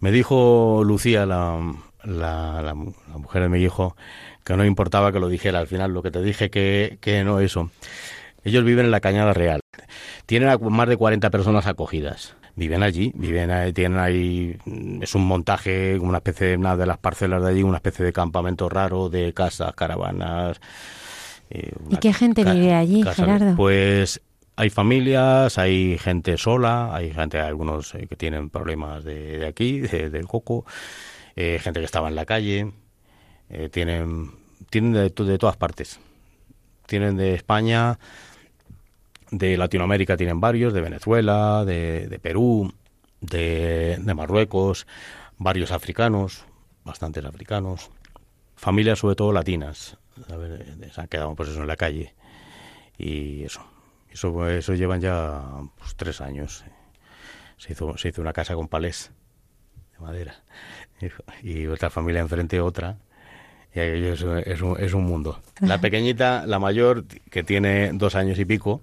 Me 0.01 0.11
dijo 0.11 0.82
Lucía, 0.85 1.27
la, 1.27 1.59
la, 2.05 2.62
la, 2.62 2.74
mujer 2.74 3.43
de 3.43 3.48
mi 3.48 3.62
hijo 3.62 3.97
que 4.44 4.56
no 4.56 4.64
importaba 4.64 5.12
que 5.12 5.20
lo 5.20 5.28
dijera 5.28 5.59
al 5.59 5.66
final, 5.66 5.93
lo 5.93 6.02
que 6.02 6.10
te 6.10 6.22
dije 6.22 6.51
que, 6.51 6.98
que 7.01 7.24
no 7.24 7.40
eso. 7.40 7.70
Ellos 8.44 8.64
viven 8.64 8.86
en 8.86 8.90
la 8.90 9.01
Cañada 9.01 9.32
Real. 9.32 9.60
Tienen 10.26 10.51
más 10.70 10.89
de 10.89 10.97
40 10.97 11.31
personas 11.31 11.66
acogidas. 11.66 12.36
Viven 12.56 12.82
allí, 12.82 13.10
viven 13.16 13.51
ahí, 13.51 13.72
tienen 13.72 13.98
ahí, 13.98 14.56
es 15.01 15.14
un 15.14 15.26
montaje, 15.26 15.98
una 15.98 16.18
especie 16.18 16.48
de, 16.48 16.56
una 16.56 16.76
de 16.76 16.86
las 16.86 16.98
parcelas 16.98 17.43
de 17.43 17.51
allí, 17.51 17.62
una 17.64 17.78
especie 17.78 18.05
de 18.05 18.12
campamento 18.12 18.68
raro 18.68 19.09
de 19.09 19.32
casas, 19.32 19.74
caravanas. 19.74 20.60
Eh, 21.51 21.72
¿Y 21.90 21.97
qué 21.97 22.12
gente 22.12 22.44
vive 22.44 22.74
allí, 22.74 23.02
Gerardo? 23.02 23.56
Pues 23.56 24.20
hay 24.55 24.70
familias, 24.70 25.59
hay 25.59 25.98
gente 25.98 26.36
sola, 26.36 26.94
hay 26.94 27.12
gente, 27.12 27.40
algunos 27.40 27.93
eh, 27.97 28.06
que 28.06 28.14
tienen 28.14 28.51
problemas 28.51 29.02
de, 29.02 29.39
de 29.39 29.47
aquí, 29.47 29.81
del 29.81 30.28
coco, 30.28 30.64
eh, 31.36 31.59
gente 31.61 31.81
que 31.81 31.86
estaba 31.86 32.09
en 32.09 32.15
la 32.15 32.24
calle, 32.24 32.73
eh, 33.51 33.69
tienen, 33.69 34.31
tienen 34.70 34.93
de, 34.93 35.11
todas 35.11 35.56
partes. 35.56 36.01
Tienen 36.86 37.16
de 37.16 37.35
España, 37.35 37.98
de 39.31 39.56
Latinoamérica 39.56 40.16
tienen 40.16 40.40
varios, 40.40 40.73
de 40.73 40.81
Venezuela, 40.81 41.65
de, 41.65 42.19
Perú, 42.23 42.73
de, 43.20 44.01
Marruecos, 44.15 44.86
varios 45.39 45.73
africanos, 45.73 46.44
bastantes 46.85 47.24
africanos, 47.24 47.90
familias 48.55 49.01
sobre 49.01 49.16
todo 49.16 49.32
latinas, 49.32 49.97
a 50.31 50.36
ver, 50.36 50.90
se 50.93 51.01
han 51.01 51.09
quedado 51.09 51.35
pues 51.35 51.48
eso 51.48 51.61
en 51.61 51.66
la 51.66 51.77
calle 51.77 52.15
y 52.98 53.43
eso, 53.43 53.66
eso, 54.11 54.48
eso 54.48 54.74
llevan 54.74 55.01
ya 55.01 55.43
pues, 55.78 55.97
tres 55.97 56.20
años. 56.20 56.65
Se 57.56 57.73
hizo, 57.73 57.97
se 57.97 58.09
hizo 58.09 58.20
una 58.20 58.32
casa 58.32 58.55
con 58.55 58.69
palés 58.69 59.11
de 59.98 60.04
madera 60.04 60.34
y 61.42 61.66
otra 61.66 61.90
familia 61.90 62.20
enfrente 62.20 62.60
otra. 62.60 62.96
Y 63.74 63.80
es, 63.80 64.24
es, 64.46 64.62
un, 64.62 64.76
es 64.78 64.94
un 64.94 65.04
mundo. 65.04 65.40
La 65.60 65.80
pequeñita, 65.80 66.46
la 66.46 66.60
mayor, 66.60 67.04
que 67.30 67.42
tiene 67.42 67.90
dos 67.92 68.14
años 68.14 68.38
y 68.38 68.44
pico. 68.44 68.82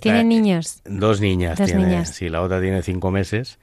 ¿Tiene 0.00 0.24
niños? 0.24 0.80
Dos 0.86 1.20
niñas. 1.20 1.58
Dos 1.58 1.74
niñas. 1.74 2.08
Sí, 2.14 2.30
la 2.30 2.40
otra 2.40 2.62
tiene 2.62 2.80
cinco 2.80 3.10
meses 3.10 3.58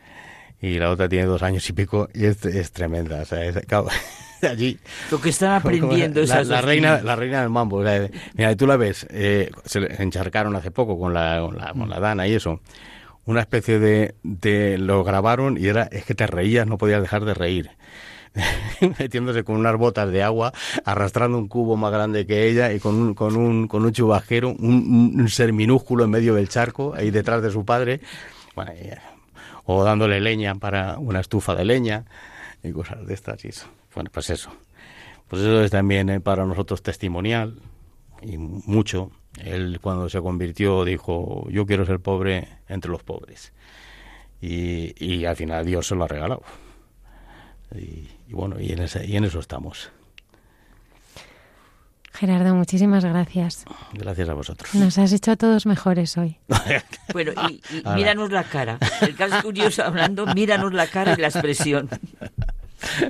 y 0.62 0.78
la 0.78 0.92
otra 0.92 1.10
tiene 1.10 1.26
dos 1.26 1.42
años 1.42 1.68
y 1.68 1.74
pico 1.74 2.08
y 2.14 2.26
es, 2.26 2.46
es 2.46 2.72
tremenda. 2.72 3.22
O 3.22 3.26
sea, 3.26 3.44
es, 3.44 3.58
allí. 4.44 4.78
Lo 5.10 5.20
que 5.20 5.30
están 5.30 5.54
aprendiendo 5.54 6.22
la, 6.24 6.44
la 6.44 6.62
reina, 6.62 7.02
la 7.02 7.16
reina 7.16 7.42
del 7.42 7.50
mambo. 7.50 7.78
O 7.78 7.84
sea, 7.84 8.08
mira, 8.36 8.56
tú 8.56 8.68
la 8.68 8.78
ves, 8.78 9.08
eh, 9.10 9.50
se 9.66 9.80
encharcaron 10.04 10.56
hace 10.56 10.70
poco 10.70 11.00
con 11.00 11.16
la, 11.16 11.42
con 11.42 11.58
la, 11.58 11.74
con 11.74 11.90
la 11.90 12.00
Dana 12.00 12.28
y 12.28 12.36
eso 12.36 12.62
una 13.32 13.42
especie 13.42 13.80
de, 13.80 14.16
de, 14.24 14.78
lo 14.78 15.04
grabaron 15.04 15.58
y 15.58 15.68
era 15.68 15.84
es 15.84 16.06
que 16.06 16.16
te 16.16 16.28
reías 16.28 16.68
no 16.68 16.78
podías 16.78 17.02
dejar 17.02 17.26
de 17.26 17.34
reír 17.34 17.72
metiéndose 19.00 19.44
con 19.44 19.58
unas 19.58 19.76
botas 19.76 20.10
de 20.12 20.24
agua, 20.24 20.54
arrastrando 20.86 21.38
un 21.38 21.48
cubo 21.48 21.76
más 21.78 21.92
grande 21.92 22.26
que 22.26 22.48
ella 22.48 22.72
y 22.72 22.80
con 22.80 22.96
un, 22.96 23.14
con 23.14 23.36
un, 23.36 23.68
con 23.68 23.84
un 23.84 23.92
chubajero, 23.92 24.50
un, 24.50 25.28
ser 25.30 25.54
minúsculo 25.54 26.06
en 26.06 26.12
medio 26.12 26.36
del 26.36 26.50
charco, 26.50 26.94
ahí 26.96 27.12
detrás 27.12 27.42
de 27.42 27.52
su 27.52 27.66
padre, 27.66 28.02
o 29.66 29.84
dándole 29.84 30.20
leña 30.20 30.56
para 30.56 30.98
una 30.98 31.20
estufa 31.20 31.56
de 31.56 31.66
leña 31.66 32.06
y 32.64 32.72
cosas 32.72 33.06
de 33.06 33.14
estas 33.14 33.44
y 33.46 33.50
eso. 33.50 33.68
Bueno, 33.94 34.10
pues 34.14 34.30
eso. 34.30 34.52
Pues 35.28 35.42
eso 35.42 35.64
es 35.64 35.72
también 35.72 36.10
eh, 36.10 36.20
para 36.20 36.46
nosotros 36.46 36.82
testimonial 36.84 37.60
y 38.22 38.38
mucho. 38.38 39.12
Él 39.40 39.80
cuando 39.82 40.10
se 40.10 40.20
convirtió 40.20 40.84
dijo, 40.84 41.48
yo 41.50 41.66
quiero 41.66 41.86
ser 41.86 42.00
pobre 42.00 42.48
entre 42.68 42.92
los 42.92 43.04
pobres. 43.04 43.54
Y, 44.42 44.94
y 45.04 45.26
al 45.26 45.36
final 45.36 45.66
Dios 45.66 45.88
se 45.88 45.96
lo 45.96 46.04
ha 46.04 46.08
regalado. 46.08 46.44
Y, 47.76 48.08
bueno, 48.34 48.60
y 48.60 48.72
en, 48.72 48.80
ese, 48.80 49.06
y 49.06 49.16
en 49.16 49.24
eso 49.24 49.40
estamos. 49.40 49.92
Gerardo, 52.14 52.54
muchísimas 52.54 53.06
gracias. 53.06 53.64
Gracias 53.94 54.30
a 54.30 54.34
vosotros. 54.34 54.76
Nos 54.76 54.98
has 54.98 55.14
hecho 55.14 55.32
a 55.32 55.36
todos 55.38 55.66
mejores 55.66 56.18
hoy. 56.18 56.38
bueno, 57.14 57.32
y, 57.50 57.62
míranos 57.96 58.32
la 58.32 58.44
cara. 58.44 58.78
El 59.02 59.16
caso 59.16 59.42
curioso 59.42 59.84
hablando, 59.84 60.26
míranos 60.28 60.74
la 60.74 60.88
cara 60.88 61.14
y 61.18 61.22
la 61.22 61.28
expresión. 61.28 61.90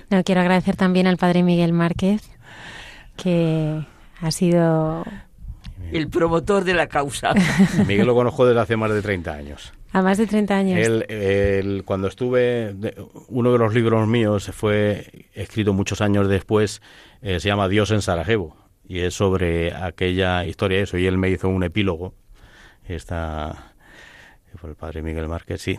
No, 0.09 0.23
quiero 0.23 0.41
agradecer 0.41 0.75
también 0.75 1.07
al 1.07 1.17
padre 1.17 1.43
Miguel 1.43 1.73
Márquez, 1.73 2.21
que 3.15 3.85
ha 4.21 4.31
sido... 4.31 5.05
El 5.91 6.07
promotor 6.09 6.63
de 6.63 6.73
la 6.73 6.87
causa. 6.87 7.33
Miguel 7.87 8.07
lo 8.07 8.15
conozco 8.15 8.45
desde 8.45 8.61
hace 8.61 8.77
más 8.77 8.91
de 8.91 9.01
30 9.01 9.33
años. 9.33 9.73
A 9.93 10.01
más 10.01 10.17
de 10.17 10.25
30 10.25 10.55
años. 10.55 10.79
Él, 10.79 11.83
cuando 11.85 12.07
estuve, 12.07 12.75
uno 13.27 13.51
de 13.51 13.57
los 13.57 13.73
libros 13.73 14.07
míos 14.07 14.49
fue 14.53 15.27
escrito 15.33 15.73
muchos 15.73 15.99
años 15.99 16.29
después, 16.29 16.81
eh, 17.21 17.41
se 17.41 17.49
llama 17.49 17.67
Dios 17.67 17.91
en 17.91 18.01
Sarajevo, 18.01 18.55
y 18.87 18.99
es 18.99 19.15
sobre 19.15 19.73
aquella 19.73 20.45
historia 20.45 20.79
eso, 20.79 20.97
y 20.97 21.07
él 21.07 21.17
me 21.17 21.29
hizo 21.29 21.49
un 21.49 21.63
epílogo, 21.63 22.13
está 22.85 23.73
por 24.61 24.69
el 24.69 24.77
padre 24.77 25.01
Miguel 25.01 25.27
Márquez, 25.27 25.61
sí, 25.61 25.77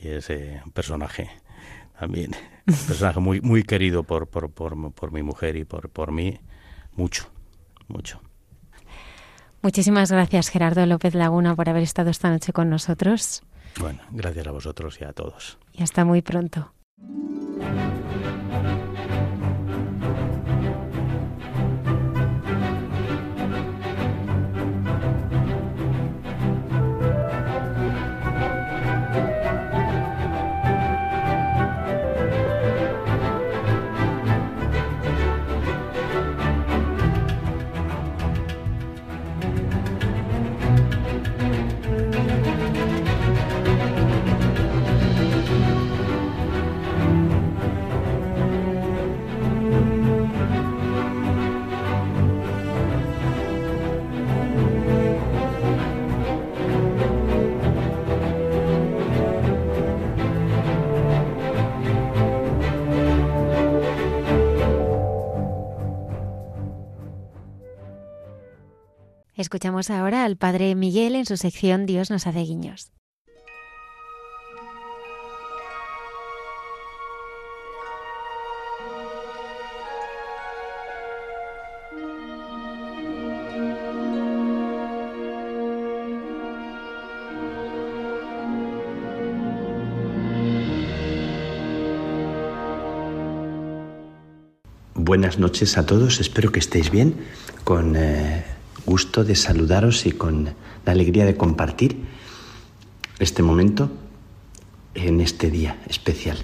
y 0.00 0.08
es 0.08 0.30
eh, 0.30 0.60
un 0.64 0.72
personaje 0.72 1.30
también, 1.98 2.32
un 2.66 2.74
personaje 2.74 3.20
muy, 3.20 3.40
muy 3.40 3.62
querido 3.62 4.02
por, 4.02 4.26
por, 4.26 4.50
por, 4.50 4.92
por 4.92 5.12
mi 5.12 5.22
mujer 5.22 5.54
y 5.54 5.64
por, 5.64 5.90
por 5.90 6.10
mí, 6.10 6.40
mucho, 6.96 7.30
mucho. 7.86 8.20
Muchísimas 9.64 10.12
gracias, 10.12 10.50
Gerardo 10.50 10.84
López 10.84 11.14
Laguna, 11.14 11.56
por 11.56 11.70
haber 11.70 11.82
estado 11.82 12.10
esta 12.10 12.28
noche 12.28 12.52
con 12.52 12.68
nosotros. 12.68 13.42
Bueno, 13.80 14.00
gracias 14.10 14.46
a 14.46 14.50
vosotros 14.50 15.00
y 15.00 15.04
a 15.04 15.14
todos. 15.14 15.58
Y 15.72 15.82
hasta 15.82 16.04
muy 16.04 16.20
pronto. 16.20 16.70
Escuchamos 69.44 69.90
ahora 69.90 70.24
al 70.24 70.38
Padre 70.38 70.74
Miguel 70.74 71.14
en 71.14 71.26
su 71.26 71.36
sección 71.36 71.84
Dios 71.84 72.10
nos 72.10 72.26
hace 72.26 72.40
guiños. 72.40 72.90
Buenas 94.94 95.38
noches 95.38 95.76
a 95.76 95.84
todos, 95.84 96.18
espero 96.18 96.50
que 96.50 96.60
estéis 96.60 96.90
bien 96.90 97.14
con 97.64 97.94
eh, 97.94 98.53
gusto 98.86 99.24
de 99.24 99.34
saludaros 99.34 100.06
y 100.06 100.12
con 100.12 100.50
la 100.84 100.92
alegría 100.92 101.24
de 101.24 101.36
compartir 101.36 101.96
este 103.18 103.42
momento 103.42 103.90
en 104.94 105.20
este 105.20 105.50
día 105.50 105.78
especial. 105.88 106.38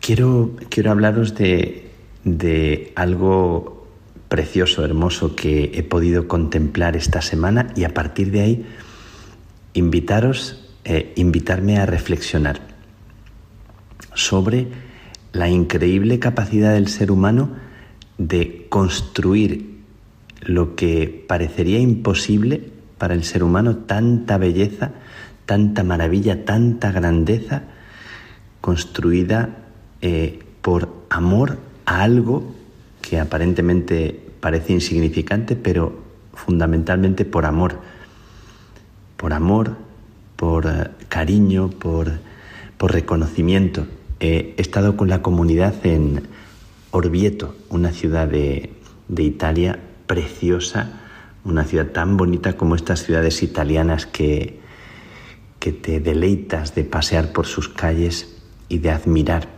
Quiero, 0.00 0.52
quiero 0.68 0.90
hablaros 0.90 1.34
de, 1.34 1.90
de 2.24 2.92
algo 2.94 3.86
precioso, 4.28 4.84
hermoso 4.84 5.36
que 5.36 5.72
he 5.74 5.82
podido 5.82 6.28
contemplar 6.28 6.96
esta 6.96 7.22
semana 7.22 7.72
y 7.76 7.84
a 7.84 7.94
partir 7.94 8.30
de 8.30 8.40
ahí 8.40 8.66
invitaros, 9.74 10.64
eh, 10.84 11.12
invitarme 11.16 11.78
a 11.78 11.86
reflexionar 11.86 12.60
sobre 14.14 14.68
la 15.32 15.48
increíble 15.48 16.18
capacidad 16.18 16.72
del 16.72 16.88
ser 16.88 17.10
humano 17.10 17.50
de 18.18 18.66
construir 18.68 19.75
lo 20.40 20.76
que 20.76 21.24
parecería 21.26 21.78
imposible 21.78 22.70
para 22.98 23.14
el 23.14 23.24
ser 23.24 23.42
humano, 23.42 23.76
tanta 23.76 24.38
belleza, 24.38 24.92
tanta 25.44 25.84
maravilla, 25.84 26.44
tanta 26.44 26.92
grandeza, 26.92 27.62
construida 28.60 29.50
eh, 30.00 30.40
por 30.62 30.88
amor 31.10 31.58
a 31.84 32.02
algo 32.02 32.54
que 33.02 33.20
aparentemente 33.20 34.20
parece 34.40 34.72
insignificante, 34.72 35.56
pero 35.56 36.02
fundamentalmente 36.34 37.24
por 37.24 37.46
amor. 37.46 37.78
Por 39.16 39.32
amor, 39.32 39.76
por 40.36 40.66
eh, 40.66 40.90
cariño, 41.08 41.70
por, 41.70 42.12
por 42.76 42.92
reconocimiento. 42.92 43.86
he 44.20 44.54
estado 44.56 44.96
con 44.96 45.08
la 45.08 45.22
comunidad 45.22 45.74
en 45.84 46.22
Orvieto, 46.90 47.54
una 47.68 47.92
ciudad 47.92 48.26
de, 48.26 48.70
de 49.08 49.22
Italia 49.22 49.78
preciosa, 50.06 51.00
una 51.44 51.64
ciudad 51.64 51.86
tan 51.86 52.16
bonita 52.16 52.54
como 52.54 52.74
estas 52.74 53.02
ciudades 53.04 53.42
italianas 53.42 54.06
que, 54.06 54.60
que 55.58 55.72
te 55.72 56.00
deleitas 56.00 56.74
de 56.74 56.84
pasear 56.84 57.32
por 57.32 57.46
sus 57.46 57.68
calles 57.68 58.36
y 58.68 58.78
de 58.78 58.90
admirar 58.90 59.48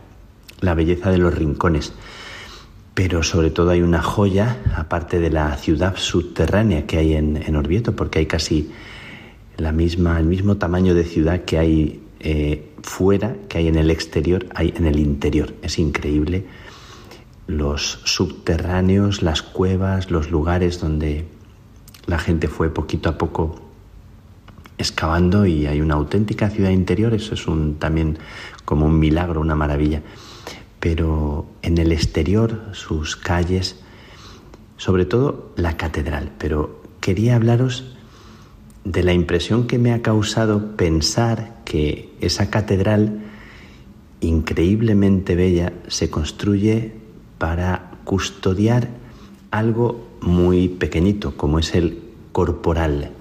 la 0.61 0.73
belleza 0.73 1.11
de 1.11 1.17
los 1.17 1.33
rincones. 1.33 1.93
Pero 2.93 3.23
sobre 3.23 3.49
todo 3.49 3.71
hay 3.71 3.81
una 3.81 4.01
joya, 4.01 4.57
aparte 4.75 5.19
de 5.19 5.29
la 5.29 5.55
ciudad 5.55 5.95
subterránea 5.95 6.85
que 6.85 6.97
hay 6.97 7.13
en, 7.13 7.37
en 7.37 7.55
Orvieto, 7.55 7.95
porque 7.95 8.19
hay 8.19 8.25
casi 8.25 8.71
la 9.57 9.71
misma, 9.71 10.19
el 10.19 10.25
mismo 10.25 10.57
tamaño 10.57 10.93
de 10.93 11.05
ciudad 11.05 11.41
que 11.45 11.57
hay 11.57 12.01
eh, 12.19 12.69
fuera, 12.83 13.35
que 13.47 13.59
hay 13.59 13.67
en 13.67 13.77
el 13.77 13.89
exterior, 13.89 14.45
hay 14.53 14.73
en 14.75 14.85
el 14.85 14.99
interior. 14.99 15.53
Es 15.61 15.79
increíble 15.79 16.45
los 17.49 17.99
subterráneos, 18.03 19.23
las 19.23 19.41
cuevas, 19.41 20.11
los 20.11 20.29
lugares 20.29 20.79
donde 20.79 21.25
la 22.05 22.19
gente 22.19 22.47
fue 22.47 22.71
poquito 22.71 23.09
a 23.09 23.17
poco 23.17 23.59
excavando 24.77 25.47
y 25.47 25.65
hay 25.65 25.81
una 25.81 25.95
auténtica 25.95 26.51
ciudad 26.51 26.69
interior, 26.69 27.13
eso 27.15 27.33
es 27.33 27.47
un, 27.47 27.75
también 27.79 28.19
como 28.65 28.85
un 28.85 28.99
milagro, 28.99 29.41
una 29.41 29.55
maravilla. 29.55 30.03
Pero 30.79 31.47
en 31.63 31.79
el 31.79 31.91
exterior, 31.91 32.69
sus 32.73 33.15
calles, 33.15 33.79
sobre 34.77 35.05
todo 35.05 35.51
la 35.55 35.75
catedral, 35.75 36.31
pero 36.37 36.83
quería 37.01 37.35
hablaros 37.35 37.95
de 38.85 39.01
la 39.01 39.13
impresión 39.13 39.65
que 39.65 39.79
me 39.79 39.91
ha 39.91 40.03
causado 40.03 40.77
pensar 40.77 41.55
que 41.65 42.13
esa 42.21 42.51
catedral 42.51 43.23
increíblemente 44.21 45.35
bella 45.35 45.73
se 45.87 46.11
construye 46.11 46.98
para 47.39 47.89
custodiar 48.03 48.89
algo 49.49 50.07
muy 50.21 50.67
pequeñito, 50.67 51.35
como 51.35 51.57
es 51.57 51.73
el 51.73 52.03
corporal. 52.31 53.11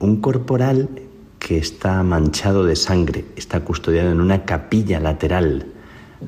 Un 0.00 0.20
corporal 0.20 0.90
que 1.38 1.56
está 1.56 2.02
manchado 2.02 2.64
de 2.64 2.76
sangre, 2.76 3.24
está 3.36 3.60
custodiado 3.60 4.12
en 4.12 4.20
una 4.20 4.44
capilla 4.44 5.00
lateral 5.00 5.66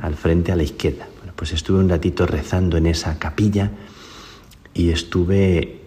al 0.01 0.15
frente 0.15 0.53
a 0.53 0.57
la 0.57 0.63
izquierda. 0.63 1.07
Pues 1.37 1.53
estuve 1.53 1.81
un 1.81 1.89
ratito 1.89 2.27
rezando 2.27 2.77
en 2.77 2.87
esa 2.87 3.19
capilla 3.19 3.73
y 4.73 4.91
estuve 4.91 5.83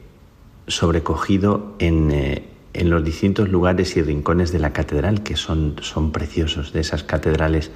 sobrecogido 0.67 1.75
en, 1.79 2.11
eh, 2.11 2.43
en 2.73 2.89
los 2.89 3.03
distintos 3.03 3.49
lugares 3.49 3.95
y 3.95 4.01
rincones 4.01 4.51
de 4.51 4.59
la 4.59 4.73
catedral, 4.73 5.23
que 5.23 5.37
son, 5.37 5.77
son 5.81 6.11
preciosos, 6.11 6.73
de 6.73 6.81
esas 6.81 7.03
catedrales 7.03 7.71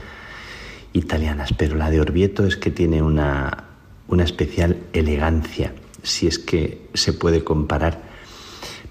italianas. 0.94 1.54
Pero 1.58 1.76
la 1.76 1.90
de 1.90 2.02
Orvieto 2.02 2.46
es 2.46 2.58
que 2.58 2.72
tiene 2.72 3.02
una, 3.02 3.66
una 4.08 4.24
especial 4.24 4.78
elegancia, 4.94 5.74
si 6.04 6.28
es 6.28 6.40
que 6.40 6.88
se 6.94 7.14
puede 7.14 7.44
comparar. 7.44 8.02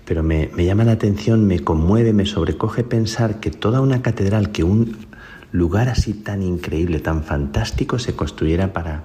Pero 0.05 0.23
me, 0.23 0.51
me 0.55 0.65
llama 0.65 0.85
la 0.85 0.93
atención, 0.93 1.47
me 1.47 1.61
conmueve, 1.61 2.13
me 2.13 2.27
sobrecoge 2.27 2.85
pensar 2.85 3.41
que 3.41 3.51
toda 3.51 3.81
una 3.81 4.03
catedral, 4.03 4.51
que 4.51 4.65
un 4.65 5.07
lugar 5.53 5.89
así 5.89 6.15
tan 6.15 6.43
increíble, 6.43 7.01
tan 7.01 7.23
fantástico, 7.23 7.99
se 7.99 8.15
construyera 8.15 8.73
para 8.73 9.05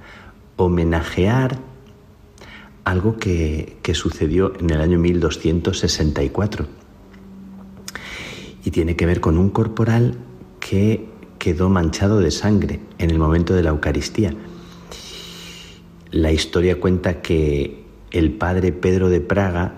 homenajear 0.57 1.59
algo 2.85 3.17
que, 3.17 3.77
sucedió 3.93 4.53
en 4.59 4.69
el 4.69 4.79
año 4.79 4.99
1264. 4.99 6.65
Y 8.63 8.71
tiene 8.71 8.95
que 8.95 9.05
ver 9.05 9.19
con 9.19 9.37
un 9.37 9.49
corporal 9.49 10.15
que 10.59 11.07
quedó 11.45 11.69
manchado 11.69 12.21
de 12.21 12.31
sangre 12.31 12.79
en 12.97 13.11
el 13.11 13.19
momento 13.19 13.53
de 13.53 13.61
la 13.61 13.69
Eucaristía. 13.69 14.33
La 16.09 16.31
historia 16.31 16.79
cuenta 16.79 17.21
que 17.21 17.83
el 18.09 18.31
padre 18.31 18.71
Pedro 18.71 19.09
de 19.09 19.21
Praga, 19.21 19.75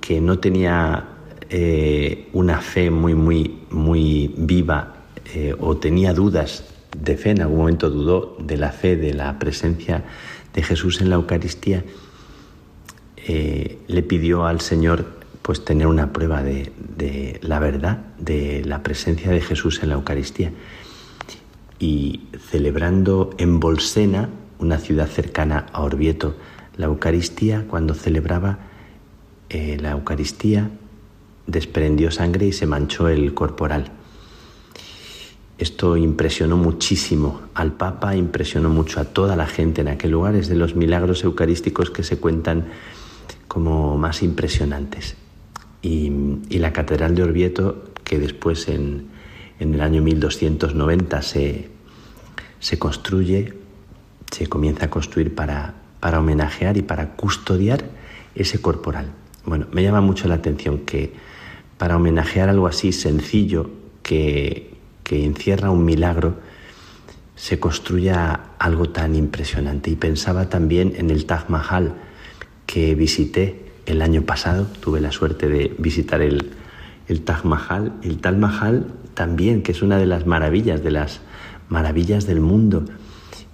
que 0.00 0.22
no 0.22 0.38
tenía 0.38 1.06
eh, 1.50 2.30
una 2.32 2.62
fe 2.62 2.90
muy, 2.90 3.14
muy, 3.14 3.58
muy 3.68 4.34
viva 4.38 5.04
eh, 5.34 5.54
o 5.60 5.76
tenía 5.76 6.14
dudas 6.14 6.64
de 6.96 7.18
fe, 7.18 7.32
en 7.32 7.42
algún 7.42 7.58
momento 7.58 7.90
dudó 7.90 8.38
de 8.40 8.56
la 8.56 8.72
fe, 8.72 8.96
de 8.96 9.12
la 9.12 9.38
presencia 9.38 10.04
de 10.54 10.62
Jesús 10.62 11.02
en 11.02 11.10
la 11.10 11.16
Eucaristía, 11.16 11.84
eh, 13.18 13.80
le 13.86 14.02
pidió 14.02 14.46
al 14.46 14.62
Señor 14.62 15.19
pues 15.50 15.64
tener 15.64 15.88
una 15.88 16.12
prueba 16.12 16.44
de, 16.44 17.40
la 17.42 17.58
verdad, 17.58 18.04
de 18.20 18.62
la 18.64 18.84
presencia 18.84 19.32
de 19.32 19.40
Jesús 19.40 19.82
en 19.82 19.88
la 19.88 19.96
Eucaristía. 19.96 20.52
Y 21.80 22.20
celebrando 22.38 23.30
en 23.36 23.58
Bolsena, 23.58 24.28
una 24.60 24.78
ciudad 24.78 25.08
cercana 25.08 25.66
a 25.72 25.82
Orvieto, 25.82 26.36
la 26.76 26.86
Eucaristía, 26.86 27.64
cuando 27.66 27.94
celebraba 27.94 28.60
eh, 29.48 29.76
la 29.80 29.90
Eucaristía, 29.90 30.70
desprendió 31.48 32.12
sangre 32.12 32.46
y 32.46 32.52
se 32.52 32.66
manchó 32.66 33.08
el 33.08 33.34
corporal. 33.34 33.90
Esto 35.58 35.96
impresionó 35.96 36.58
muchísimo 36.58 37.40
al 37.54 37.72
Papa, 37.72 38.14
impresionó 38.14 38.68
mucho 38.68 39.00
a 39.00 39.04
toda 39.04 39.34
la 39.34 39.48
gente 39.48 39.80
en 39.80 39.88
aquel 39.88 40.12
lugar. 40.12 40.36
Es 40.36 40.48
de 40.48 40.54
los 40.54 40.76
milagros 40.76 41.24
eucarísticos 41.24 41.90
que 41.90 42.04
se 42.04 42.18
cuentan 42.18 42.68
como 43.48 43.98
más 43.98 44.22
impresionantes. 44.22 45.16
Y, 45.82 46.10
la 46.50 46.72
Catedral 46.72 47.14
de 47.14 47.22
Orvieto, 47.22 47.84
que 48.04 48.18
después 48.18 48.68
en, 48.68 49.08
el 49.58 49.80
año 49.80 50.02
1290 50.02 51.22
se, 51.22 51.68
se, 52.58 52.78
construye, 52.78 53.54
se 54.30 54.46
comienza 54.46 54.86
a 54.86 54.90
construir 54.90 55.34
para, 55.34 55.74
para 56.00 56.18
homenajear 56.18 56.76
y 56.76 56.82
para 56.82 57.16
custodiar 57.16 57.84
ese 58.34 58.60
corporal. 58.60 59.12
Bueno, 59.44 59.66
me 59.72 59.82
llama 59.82 60.00
mucho 60.00 60.28
la 60.28 60.34
atención 60.34 60.80
que 60.80 61.12
para 61.78 61.96
homenajear 61.96 62.48
algo 62.50 62.66
así 62.66 62.92
sencillo, 62.92 63.70
que, 64.02 64.74
que 65.02 65.24
encierra 65.24 65.70
un 65.70 65.84
milagro, 65.84 66.36
se 67.36 67.58
construya 67.58 68.50
algo 68.58 68.90
tan 68.90 69.14
impresionante. 69.14 69.90
Y 69.90 69.96
pensaba 69.96 70.50
también 70.50 70.92
en 70.96 71.10
el 71.10 71.24
Taj 71.24 71.48
Mahal 71.48 71.94
que 72.66 72.94
visité 72.94 73.69
el 73.90 74.02
año 74.02 74.22
pasado, 74.22 74.66
tuve 74.80 75.00
la 75.00 75.12
suerte 75.12 75.48
de 75.48 75.74
visitar 75.78 76.22
el, 76.22 76.50
el 77.08 77.22
Taj 77.22 77.44
Mahal. 77.44 77.92
El 78.02 78.18
Taj 78.18 78.36
Mahal 78.36 78.86
también, 79.14 79.62
que 79.62 79.72
es 79.72 79.82
una 79.82 79.98
de 79.98 80.06
las 80.06 80.26
maravillas, 80.26 80.82
de 80.82 80.90
las 80.90 81.20
maravillas 81.68 82.26
del 82.26 82.40
mundo, 82.40 82.84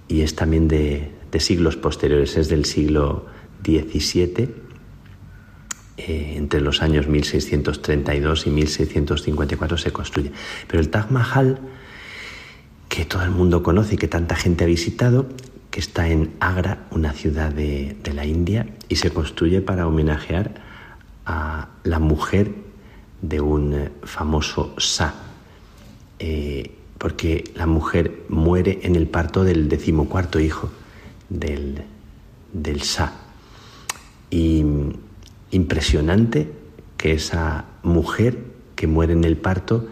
y 0.07 0.21
es 0.21 0.35
también 0.35 0.67
de, 0.67 1.11
siglos 1.39 1.75
posteriores, 1.75 2.35
es 2.35 2.49
del 2.49 2.65
siglo 2.65 3.27
XVII, 3.63 4.49
eh, 5.97 6.33
entre 6.35 6.61
los 6.61 6.81
años 6.81 7.07
1632 7.07 8.47
y 8.47 8.49
1654 8.49 9.77
se 9.77 9.91
construye. 9.91 10.31
Pero 10.67 10.79
el 10.79 10.89
Taj 10.89 11.11
Mahal, 11.11 11.59
que 12.89 13.05
todo 13.05 13.23
el 13.23 13.29
mundo 13.29 13.61
conoce 13.61 13.95
y 13.95 13.97
que 13.97 14.07
tanta 14.07 14.35
gente 14.35 14.63
ha 14.63 14.67
visitado, 14.67 15.27
está 15.79 16.07
en 16.07 16.33
Agra, 16.39 16.87
una 16.91 17.13
ciudad 17.13 17.51
de, 17.51 17.95
la 18.13 18.25
India, 18.25 18.67
y 18.89 18.95
se 18.95 19.11
construye 19.11 19.61
para 19.61 19.87
homenajear 19.87 20.55
a 21.25 21.69
la 21.83 21.99
mujer 21.99 22.51
de 23.21 23.41
un 23.41 23.73
eh, 23.73 23.91
famoso 24.03 24.73
Shah, 24.77 25.13
eh, 26.19 26.71
porque 26.97 27.51
la 27.55 27.67
mujer 27.67 28.23
muere 28.29 28.79
en 28.83 28.95
el 28.95 29.07
parto 29.07 29.43
del 29.43 29.69
decimocuarto 29.69 30.39
hijo 30.39 30.69
del, 31.29 31.83
del 32.53 32.79
Shah. 32.79 33.13
Y 34.31 34.63
impresionante 35.51 36.51
que 36.97 37.13
esa 37.13 37.65
mujer 37.83 38.37
que 38.75 38.87
muere 38.87 39.13
en 39.13 39.23
el 39.23 39.37
parto 39.37 39.87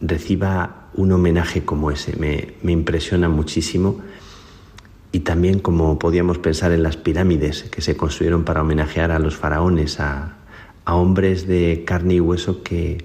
reciba 0.00 0.88
un 0.94 1.12
homenaje 1.12 1.64
como 1.64 1.90
ese. 1.90 2.16
Me, 2.16 2.72
impresiona 2.72 3.28
muchísimo. 3.28 4.00
Y 5.16 5.20
también 5.20 5.60
como 5.60 5.98
podíamos 5.98 6.36
pensar 6.36 6.72
en 6.72 6.82
las 6.82 6.98
pirámides 6.98 7.62
que 7.70 7.80
se 7.80 7.96
construyeron 7.96 8.44
para 8.44 8.60
homenajear 8.60 9.10
a 9.12 9.18
los 9.18 9.34
faraones, 9.34 9.98
a, 9.98 10.36
hombres 10.84 11.46
de 11.46 11.84
carne 11.86 12.16
y 12.16 12.20
hueso 12.20 12.62
que, 12.62 13.02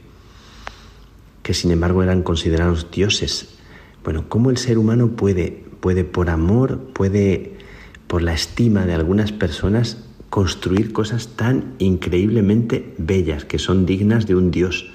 que 1.41 1.53
sin 1.53 1.71
embargo 1.71 2.03
eran 2.03 2.21
considerados 2.21 2.91
dioses. 2.91 3.55
Bueno, 4.03 4.25
¿cómo 4.27 4.49
el 4.49 4.57
ser 4.57 4.77
humano 4.77 5.11
puede, 5.11 5.63
puede 5.79 6.03
por 6.03 6.29
amor, 6.29 6.79
puede 6.91 7.53
por 8.07 8.21
la 8.21 8.33
estima 8.33 8.85
de 8.85 8.93
algunas 8.93 9.31
personas, 9.31 10.03
construir 10.29 10.91
cosas 10.91 11.29
tan 11.37 11.75
increíblemente 11.79 12.93
bellas, 12.97 13.45
que 13.45 13.57
son 13.57 13.85
dignas 13.85 14.27
de 14.27 14.35
un 14.35 14.51
Dios, 14.51 14.91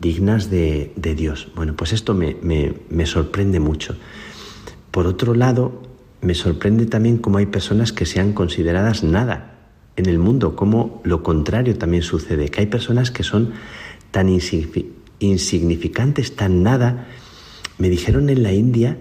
dignas 0.00 0.48
de, 0.48 0.92
Dios. 1.16 1.48
Bueno, 1.56 1.74
pues 1.74 1.92
esto 1.92 2.14
me, 2.14 2.36
me, 2.40 3.06
sorprende 3.06 3.58
mucho. 3.58 3.96
Por 4.92 5.08
otro 5.08 5.34
lado, 5.34 5.85
me 6.26 6.34
sorprende 6.34 6.86
también 6.86 7.18
cómo 7.18 7.38
hay 7.38 7.46
personas 7.46 7.92
que 7.92 8.04
sean 8.04 8.32
consideradas 8.32 9.04
nada 9.04 9.54
en 9.94 10.06
el 10.06 10.18
mundo, 10.18 10.56
como 10.56 11.00
lo 11.04 11.22
contrario 11.22 11.78
también 11.78 12.02
sucede, 12.02 12.48
que 12.48 12.62
hay 12.62 12.66
personas 12.66 13.12
que 13.12 13.22
son 13.22 13.52
tan 14.10 14.28
insignificantes, 15.20 16.34
tan 16.34 16.64
nada. 16.64 17.06
Me 17.78 17.88
dijeron 17.88 18.28
en 18.28 18.42
la 18.42 18.52
India 18.52 18.98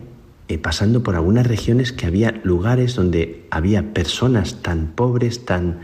eh, 0.49 0.59
pasando 0.59 1.01
por 1.01 1.15
algunas 1.15 1.47
regiones 1.47 1.91
que 1.91 2.05
había 2.05 2.39
lugares 2.43 2.93
donde 2.93 3.47
había 3.49 3.91
personas 3.91 4.61
tan 4.61 4.91
pobres, 4.91 5.45
tan, 5.45 5.79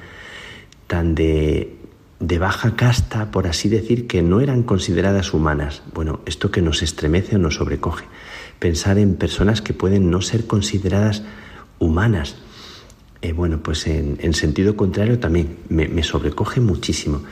tan 0.85 1.15
de, 1.15 1.75
de 2.19 2.37
baja 2.37 2.75
casta, 2.75 3.31
por 3.31 3.47
así 3.47 3.67
decir, 3.67 4.05
que 4.05 4.21
no 4.21 4.41
eran 4.41 4.61
consideradas 4.61 5.33
humanas. 5.33 5.81
Bueno, 5.95 6.21
esto 6.27 6.51
que 6.51 6.61
nos 6.61 6.83
estremece 6.83 7.37
o 7.37 7.39
nos 7.39 7.55
sobrecoge. 7.55 8.05
Pensar 8.61 8.99
en 8.99 9.15
personas 9.15 9.59
que 9.59 9.73
pueden 9.73 10.11
no 10.11 10.21
ser 10.21 10.45
consideradas 10.45 11.23
humanas. 11.79 12.35
Eh, 13.23 13.33
bueno, 13.33 13.63
pues 13.63 13.87
en, 13.87 14.19
en, 14.21 14.35
sentido 14.35 14.77
contrario 14.77 15.17
también 15.17 15.57
me, 15.67 15.87
me 15.87 16.03
sobrecoge 16.03 16.61
muchísimo. 16.61 17.23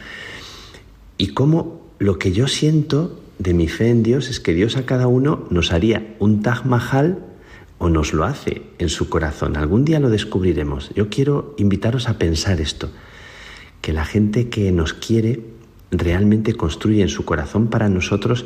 Y 1.20 1.28
cómo 1.28 1.94
lo 2.00 2.18
que 2.18 2.32
yo 2.32 2.48
siento 2.48 3.20
de 3.38 3.54
mi 3.54 3.68
fe 3.68 3.90
en 3.90 4.02
Dios 4.02 4.30
es 4.30 4.40
que 4.40 4.54
Dios 4.54 4.76
a 4.76 4.88
cada 4.88 5.06
uno 5.06 5.46
nos 5.52 5.72
haría 5.72 6.16
un 6.18 6.42
Taj 6.42 6.66
Mahal 6.66 7.20
o 7.78 7.90
nos 7.90 8.12
lo 8.14 8.26
hace 8.26 8.64
en 8.80 8.90
su 8.90 9.08
corazón. 9.10 9.56
Algún 9.56 9.86
día 9.86 10.00
lo 10.00 10.10
descubriremos. 10.10 10.92
Yo 10.96 11.10
quiero 11.10 11.54
invitaros 11.60 12.10
a 12.10 12.18
pensar 12.18 12.60
esto, 12.60 12.90
que 13.82 13.94
la 13.94 14.04
gente 14.04 14.50
que 14.50 14.72
nos 14.72 14.94
quiere 14.94 15.46
realmente 15.92 16.56
construye 16.56 17.04
en 17.04 17.10
su 17.10 17.24
corazón 17.24 17.68
para 17.68 17.88
nosotros 17.88 18.46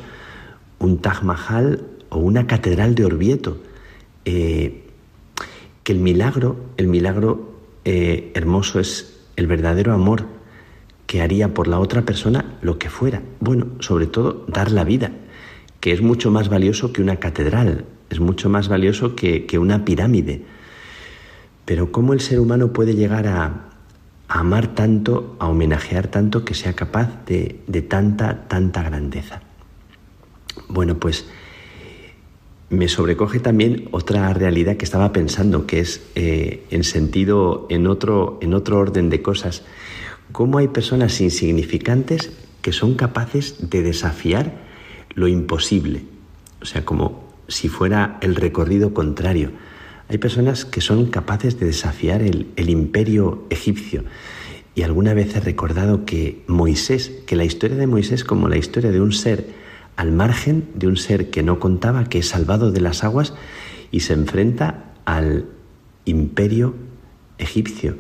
un 0.80 1.00
Taj 1.00 1.24
Mahal 1.24 1.82
o 2.14 2.20
una 2.20 2.48
catedral 2.48 2.96
de 2.96 3.06
Orvieto. 3.06 3.58
Eh, 4.26 4.84
que 5.84 5.92
el 5.92 6.00
milagro, 6.00 6.56
el 6.78 6.88
milagro 6.88 7.54
eh, 7.84 8.32
hermoso 8.36 8.80
es 8.80 9.20
el 9.36 9.48
verdadero 9.48 9.94
amor 9.94 10.26
que 11.08 11.22
haría 11.22 11.54
por 11.54 11.68
la 11.68 11.80
otra 11.80 12.04
persona 12.04 12.58
lo 12.62 12.78
que 12.80 12.90
fuera. 12.90 13.22
Bueno, 13.40 13.68
sobre 13.80 14.08
todo 14.08 14.46
dar 14.48 14.72
la 14.72 14.84
vida, 14.84 15.12
que 15.80 15.92
es 15.92 16.02
mucho 16.02 16.32
más 16.32 16.50
valioso 16.50 16.94
que 16.94 17.02
una 17.02 17.18
catedral, 17.18 17.86
es 18.10 18.20
mucho 18.20 18.50
más 18.50 18.70
valioso 18.70 19.16
que, 19.16 19.46
una 19.60 19.84
pirámide. 19.84 20.44
Pero 21.66 21.92
¿cómo 21.92 22.14
el 22.14 22.22
ser 22.22 22.40
humano 22.40 22.72
puede 22.72 22.96
llegar 22.96 23.28
a, 23.28 23.70
amar 24.30 24.74
tanto, 24.74 25.36
a 25.40 25.50
homenajear 25.50 26.08
tanto, 26.08 26.46
que 26.46 26.54
sea 26.54 26.74
capaz 26.74 27.26
de, 27.26 27.60
de 27.68 27.82
tanta, 27.82 28.48
tanta 28.48 28.84
grandeza? 28.84 29.42
Bueno, 30.70 30.98
pues 30.98 31.26
me 32.74 32.88
sobrecoge 32.88 33.40
también 33.40 33.88
otra 33.92 34.34
realidad 34.34 34.78
que 34.78 34.86
estaba 34.86 35.14
pensando, 35.14 35.66
que 35.66 35.80
es 35.80 36.02
eh, 36.16 36.66
en 36.70 36.84
sentido, 36.84 37.68
en 37.70 37.88
otro, 37.88 38.40
en 38.42 38.54
otro 38.54 38.80
orden 38.80 39.10
de 39.10 39.22
cosas, 39.22 39.64
cómo 40.32 40.58
hay 40.58 40.68
personas 40.68 41.22
insignificantes 41.22 42.32
que 42.62 42.74
son 42.74 42.96
capaces 42.96 43.70
de 43.70 43.82
desafiar 43.82 44.62
lo 45.14 45.28
imposible, 45.28 46.04
o 46.62 46.66
sea, 46.66 46.84
como 46.84 47.24
si 47.48 47.70
fuera 47.70 48.18
el 48.22 48.36
recorrido 48.36 48.94
contrario. 48.94 49.52
Hay 50.10 50.18
personas 50.18 50.66
que 50.66 50.82
son 50.82 51.08
capaces 51.08 51.60
de 51.60 51.68
desafiar 51.68 52.22
el, 52.22 52.48
el 52.56 52.70
imperio 52.70 53.46
egipcio. 53.50 54.04
Y 54.76 54.82
alguna 54.82 55.14
vez 55.14 55.36
he 55.36 55.40
recordado 55.40 56.06
que 56.06 56.44
Moisés, 56.48 57.12
que 57.28 57.36
la 57.36 57.46
historia 57.46 57.78
de 57.78 57.88
Moisés 57.88 58.24
como 58.24 58.50
la 58.50 58.58
historia 58.58 58.92
de 58.92 59.02
un 59.02 59.12
ser 59.12 59.63
al 59.96 60.12
margen 60.12 60.70
de 60.76 60.88
un 60.88 60.98
ser 60.98 61.30
que 61.30 61.44
no 61.44 61.60
contaba, 61.60 62.06
que 62.06 62.20
es 62.20 62.30
salvado 62.30 62.72
de 62.72 62.82
las 62.82 63.04
aguas 63.04 63.34
y 63.92 64.02
se 64.02 64.14
enfrenta 64.14 64.94
al 65.06 65.46
imperio 66.06 66.74
egipcio. 67.38 67.96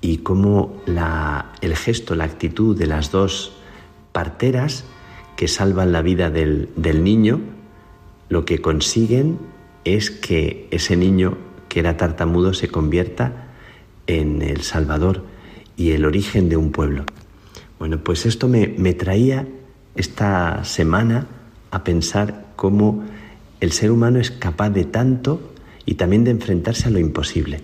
Y 0.00 0.18
cómo 0.18 0.82
la, 0.86 1.52
el 1.60 1.76
gesto, 1.76 2.14
la 2.14 2.24
actitud 2.24 2.76
de 2.76 2.86
las 2.86 3.10
dos 3.10 3.52
parteras 4.12 4.84
que 5.36 5.48
salvan 5.48 5.92
la 5.92 6.02
vida 6.02 6.30
del, 6.30 6.70
del 6.76 7.04
niño, 7.04 7.40
lo 8.28 8.44
que 8.44 8.60
consiguen 8.60 9.38
es 9.84 10.10
que 10.10 10.68
ese 10.70 10.96
niño 10.96 11.38
que 11.68 11.80
era 11.80 11.96
tartamudo 11.96 12.54
se 12.54 12.68
convierta 12.68 13.48
en 14.06 14.42
el 14.42 14.62
Salvador 14.62 15.24
y 15.76 15.92
el 15.92 16.04
origen 16.04 16.48
de 16.48 16.56
un 16.56 16.72
pueblo. 16.72 17.04
Bueno, 17.78 18.02
pues 18.02 18.26
esto 18.26 18.48
me, 18.48 18.68
me 18.68 18.92
traía 18.92 19.46
esta 19.94 20.64
semana 20.64 21.26
a 21.70 21.84
pensar 21.84 22.46
cómo 22.56 23.04
el 23.60 23.72
ser 23.72 23.90
humano 23.90 24.18
es 24.18 24.30
capaz 24.30 24.70
de 24.70 24.84
tanto 24.84 25.52
y 25.84 25.94
también 25.94 26.24
de 26.24 26.30
enfrentarse 26.30 26.88
a 26.88 26.90
lo 26.90 26.98
imposible 26.98 27.60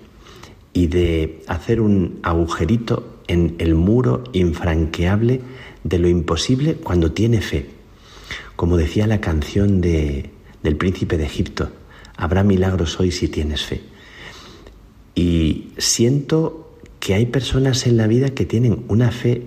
y 0.72 0.86
de 0.86 1.42
hacer 1.46 1.80
un 1.80 2.20
agujerito 2.22 3.18
en 3.26 3.56
el 3.58 3.74
muro 3.74 4.24
infranqueable 4.32 5.40
de 5.84 5.98
lo 5.98 6.08
imposible 6.08 6.74
cuando 6.74 7.12
tiene 7.12 7.40
fe. 7.40 7.70
Como 8.56 8.76
decía 8.76 9.06
la 9.06 9.20
canción 9.20 9.80
de, 9.80 10.30
del 10.62 10.76
príncipe 10.76 11.16
de 11.16 11.24
Egipto, 11.24 11.70
habrá 12.16 12.42
milagros 12.42 12.98
hoy 13.00 13.10
si 13.10 13.28
tienes 13.28 13.64
fe. 13.64 13.82
Y 15.14 15.70
siento 15.78 16.72
que 17.00 17.14
hay 17.14 17.26
personas 17.26 17.86
en 17.86 17.96
la 17.96 18.06
vida 18.06 18.30
que 18.30 18.46
tienen 18.46 18.84
una 18.88 19.10
fe 19.10 19.42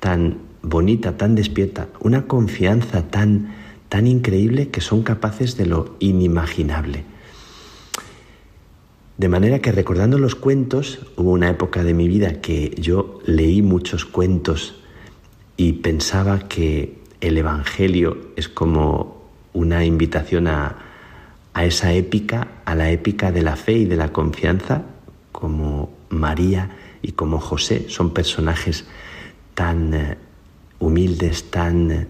tan 0.00 0.47
bonita, 0.62 1.16
tan 1.16 1.34
despierta, 1.34 1.88
una 2.00 2.26
confianza 2.26 3.02
tan, 3.08 3.54
tan 3.88 4.06
increíble 4.06 4.68
que 4.68 4.80
son 4.80 5.02
capaces 5.02 5.56
de 5.56 5.66
lo 5.66 5.96
inimaginable. 5.98 7.04
De 9.16 9.28
manera 9.28 9.58
que 9.58 9.72
recordando 9.72 10.18
los 10.18 10.34
cuentos, 10.34 11.00
hubo 11.16 11.32
una 11.32 11.50
época 11.50 11.82
de 11.82 11.94
mi 11.94 12.06
vida 12.06 12.40
que 12.40 12.74
yo 12.78 13.18
leí 13.24 13.62
muchos 13.62 14.04
cuentos 14.04 14.76
y 15.56 15.74
pensaba 15.74 16.48
que 16.48 16.98
el 17.20 17.36
Evangelio 17.36 18.16
es 18.36 18.48
como 18.48 19.24
una 19.52 19.84
invitación 19.84 20.46
a, 20.46 20.76
a 21.52 21.64
esa 21.64 21.92
épica, 21.92 22.46
a 22.64 22.76
la 22.76 22.92
épica 22.92 23.32
de 23.32 23.42
la 23.42 23.56
fe 23.56 23.72
y 23.72 23.84
de 23.86 23.96
la 23.96 24.12
confianza, 24.12 24.82
como 25.32 25.90
María 26.10 26.70
y 27.02 27.12
como 27.12 27.40
José 27.40 27.86
son 27.88 28.14
personajes 28.14 28.86
tan 29.54 29.94
eh, 29.94 30.18
humildes, 30.78 31.50
tan 31.50 32.08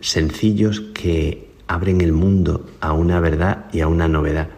sencillos 0.00 0.80
que 0.80 1.48
abren 1.66 2.00
el 2.00 2.12
mundo 2.12 2.66
a 2.80 2.92
una 2.92 3.20
verdad 3.20 3.66
y 3.72 3.80
a 3.80 3.88
una 3.88 4.08
novedad. 4.08 4.48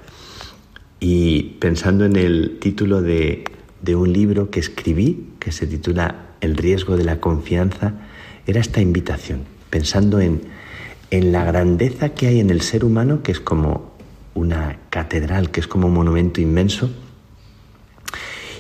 Y 1.01 1.57
pensando 1.61 2.05
en 2.05 2.17
el 2.17 2.59
título 2.61 3.03
de, 3.03 3.45
de 3.83 3.95
un 3.95 4.13
libro 4.13 4.51
que 4.51 4.61
escribí, 4.61 5.31
que 5.39 5.53
se 5.53 5.67
titula 5.67 6.27
El 6.41 6.57
riesgo 6.57 6.97
de 6.97 7.05
la 7.05 7.21
confianza, 7.21 7.95
era 8.47 8.61
esta 8.61 8.81
invitación, 8.81 9.45
pensando 9.71 10.21
en, 10.21 10.43
en 11.11 11.33
la 11.33 11.45
grandeza 11.45 12.11
que 12.11 12.27
hay 12.27 12.41
en 12.41 12.51
el 12.51 12.63
ser 12.63 12.85
humano, 12.85 13.23
que 13.23 13.33
es 13.33 13.41
como 13.41 13.93
una 14.35 14.79
catedral, 14.91 15.51
que 15.51 15.61
es 15.61 15.67
como 15.67 15.89
un 15.89 15.95
monumento 15.95 16.41
inmenso, 16.41 16.91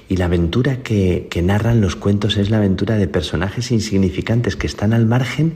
y 0.08 0.16
la 0.16 0.24
aventura 0.24 0.82
que, 0.82 1.28
narran 1.42 1.80
los 1.80 1.94
cuentos 1.94 2.38
es 2.38 2.50
la 2.50 2.56
aventura 2.56 2.96
de 2.96 3.08
personajes 3.08 3.70
insignificantes 3.70 4.56
que 4.56 4.66
están 4.66 4.94
al 4.94 5.04
margen, 5.04 5.54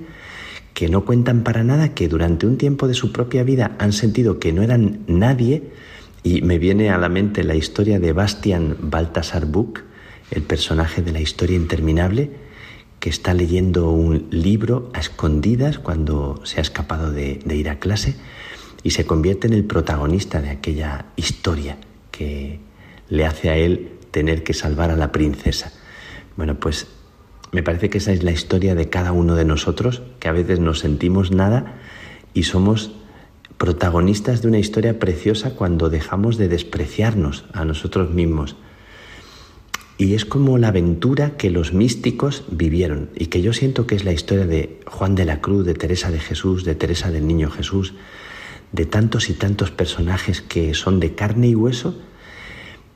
que 0.75 0.89
no 0.89 1.05
cuentan 1.05 1.43
para 1.43 1.65
nada, 1.65 1.95
que 1.95 2.09
durante 2.09 2.47
un 2.47 2.59
tiempo 2.59 2.87
de 2.87 2.95
su 2.95 3.13
propia 3.13 3.45
vida 3.45 3.75
han 3.79 3.93
sentido 3.93 4.39
que 4.39 4.53
no 4.53 4.63
eran 4.63 5.01
nadie. 5.07 5.63
Y 6.23 6.43
me 6.43 6.59
viene 6.59 6.91
a 6.91 6.99
la 6.99 7.09
mente 7.09 7.45
la 7.45 7.55
historia 7.55 7.99
de 7.99 8.13
Bastian 8.13 8.77
Baltasar 8.79 9.47
Buch, 9.47 9.81
el 10.31 10.43
personaje 10.43 11.03
de 11.03 11.13
la 11.13 11.21
historia 11.21 11.57
interminable, 11.57 12.31
que 13.01 13.11
está 13.11 13.35
leyendo 13.35 13.91
un 13.91 14.29
libro 14.31 14.91
a 14.93 15.01
escondidas 15.01 15.79
cuando 15.79 16.41
se 16.45 16.59
ha 16.59 16.63
escapado 16.63 17.11
de, 17.11 17.41
de 17.45 17.57
ir 17.57 17.69
a 17.69 17.81
clase 17.81 18.15
y 18.83 18.91
se 18.91 19.07
convierte 19.07 19.47
en 19.47 19.55
el 19.55 19.65
protagonista 19.65 20.41
de 20.41 20.51
aquella 20.51 21.07
historia 21.17 21.79
que 22.13 22.61
le 23.09 23.27
hace 23.27 23.51
a 23.51 23.57
él 23.57 23.99
tener 24.13 24.45
que 24.45 24.55
salvar 24.55 24.93
a 24.93 24.97
la 24.97 25.11
princesa. 25.11 25.73
Bueno, 26.37 26.61
pues 26.61 26.87
me 27.51 27.63
parece 27.63 27.91
que 27.91 27.99
esa 27.99 28.13
es 28.13 28.23
la 28.23 28.31
historia 28.31 28.77
de 28.77 28.89
cada 28.89 29.11
uno 29.11 29.35
de 29.35 29.45
nosotros, 29.45 30.03
que 30.21 30.29
a 30.29 30.33
veces 30.33 30.61
no 30.61 30.75
sentimos 30.75 31.33
nada 31.33 31.75
y 32.33 32.45
somos 32.45 32.93
protagonistas 33.59 34.43
de 34.43 34.49
una 34.49 34.59
historia 34.59 34.99
preciosa 34.99 35.55
cuando 35.55 35.91
dejamos 35.91 36.37
de 36.37 36.49
despreciarnos 36.49 37.45
a 37.53 37.65
nosotros 37.65 38.11
mismos. 38.11 38.57
Y 39.99 40.15
es 40.15 40.25
como 40.25 40.59
la 40.59 40.69
aventura 40.69 41.37
que 41.37 41.51
los 41.51 41.73
místicos 41.73 42.45
vivieron 42.51 43.11
y 43.15 43.27
que 43.27 43.43
yo 43.43 43.53
siento 43.53 43.87
que 43.87 43.95
es 43.95 44.05
la 44.05 44.13
historia 44.13 44.47
de 44.47 44.81
Juan 44.87 45.15
de 45.15 45.25
la 45.25 45.41
Cruz, 45.41 45.65
de 45.65 45.75
Teresa 45.75 46.11
de 46.11 46.19
Jesús, 46.19 46.65
de 46.65 46.75
Teresa 46.75 47.11
del 47.11 47.27
Niño 47.27 47.51
Jesús, 47.51 47.95
de 48.73 48.87
tantos 48.87 49.29
y 49.29 49.35
tantos 49.35 49.71
personajes 49.71 50.41
que 50.41 50.75
son 50.75 50.99
de 50.99 51.15
carne 51.15 51.49
y 51.49 51.55
hueso, 51.55 51.95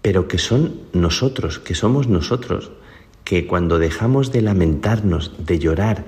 pero 0.07 0.29
que 0.29 0.39
son 0.39 0.83
nosotros, 0.93 1.59
que 1.59 1.75
somos 1.75 2.07
nosotros, 2.07 2.71
que 3.25 3.49
cuando 3.49 3.81
dejamos 3.81 4.31
de 4.31 4.41
lamentarnos, 4.41 5.33
de 5.45 5.59
llorar, 5.59 6.05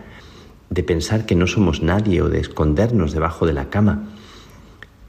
de 0.70 0.84
pensar 0.84 1.26
que 1.26 1.34
no 1.34 1.48
somos 1.48 1.82
nadie 1.82 2.22
o 2.22 2.28
de 2.28 2.38
escondernos 2.38 3.10
debajo 3.10 3.44
de 3.44 3.54
la 3.54 3.70
cama, 3.70 4.10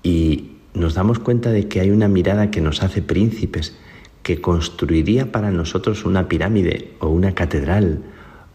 y 0.01 0.53
nos 0.73 0.95
damos 0.95 1.19
cuenta 1.19 1.51
de 1.51 1.67
que 1.67 1.81
hay 1.81 1.91
una 1.91 2.07
mirada 2.07 2.49
que 2.49 2.61
nos 2.61 2.81
hace 2.81 3.03
príncipes, 3.03 3.77
que 4.23 4.41
construiría 4.41 5.31
para 5.31 5.51
nosotros 5.51 6.03
una 6.03 6.27
pirámide 6.27 6.95
o 6.97 7.09
una 7.09 7.35
catedral 7.35 8.01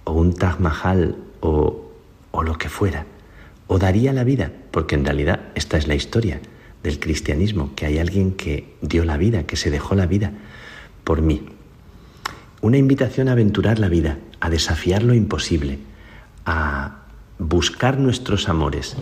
o 0.03 0.15
un 0.15 0.35
Taj 0.35 0.59
Mahal 0.59 1.15
o, 1.43 1.93
o 2.33 2.43
lo 2.43 2.59
que 2.59 2.69
fuera, 2.69 3.07
o 3.69 3.79
daría 3.79 4.13
la 4.13 4.25
vida, 4.25 4.51
porque 4.73 4.97
en 4.97 5.05
realidad 5.05 5.43
esta 5.55 5.77
es 5.77 5.87
la 5.87 5.95
historia 5.95 6.41
del 6.85 7.01
cristianismo, 7.01 7.75
que 7.75 7.87
hay 7.87 7.99
alguien 7.99 8.33
que 8.33 8.77
dio 8.83 9.05
la 9.07 9.17
vida, 9.17 9.45
que 9.45 9.57
se 9.57 9.71
dejó 9.71 9.95
la 9.95 10.07
vida 10.07 10.33
por 11.03 11.23
mí. 11.23 11.43
Una 12.61 12.77
invitación 12.77 13.29
a 13.29 13.33
aventurar 13.33 13.79
la 13.79 13.89
vida, 13.89 14.19
a 14.39 14.51
desafiar 14.51 15.03
lo 15.03 15.15
imposible, 15.15 15.79
a 16.45 16.99
buscar 17.39 17.99
nuestros 17.99 18.51
amores. 18.51 18.97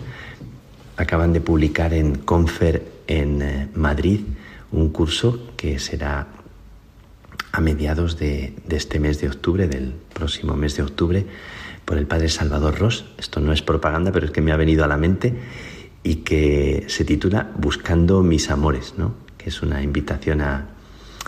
Acaban 0.95 1.33
de 1.33 1.41
publicar 1.41 1.93
en 1.93 2.15
Confer 2.15 2.87
en 3.07 3.41
eh, 3.41 3.69
Madrid 3.75 4.21
un 4.71 4.89
curso 4.89 5.51
que 5.57 5.77
será 5.77 6.27
a 7.51 7.59
mediados 7.59 8.17
de, 8.17 8.53
de, 8.65 8.77
este 8.77 8.99
mes 8.99 9.19
de 9.19 9.27
octubre, 9.27 9.67
del 9.67 9.93
próximo 10.13 10.55
mes 10.55 10.77
de 10.77 10.83
octubre, 10.83 11.25
por 11.83 11.97
el 11.97 12.07
padre 12.07 12.29
Salvador 12.29 12.79
Ross. 12.79 13.05
Esto 13.17 13.41
no 13.41 13.51
es 13.51 13.61
propaganda, 13.61 14.13
pero 14.13 14.25
es 14.25 14.31
que 14.31 14.41
me 14.41 14.53
ha 14.53 14.57
venido 14.57 14.85
a 14.85 14.87
la 14.87 14.97
mente 14.97 15.33
y 16.03 16.15
que 16.17 16.85
se 16.87 17.05
titula 17.05 17.51
Buscando 17.57 18.21
mis 18.21 18.51
amores, 18.51 18.95
¿no? 18.97 19.15
que 19.37 19.49
es 19.49 19.61
una 19.61 19.81
invitación 19.81 20.41
a, 20.41 20.69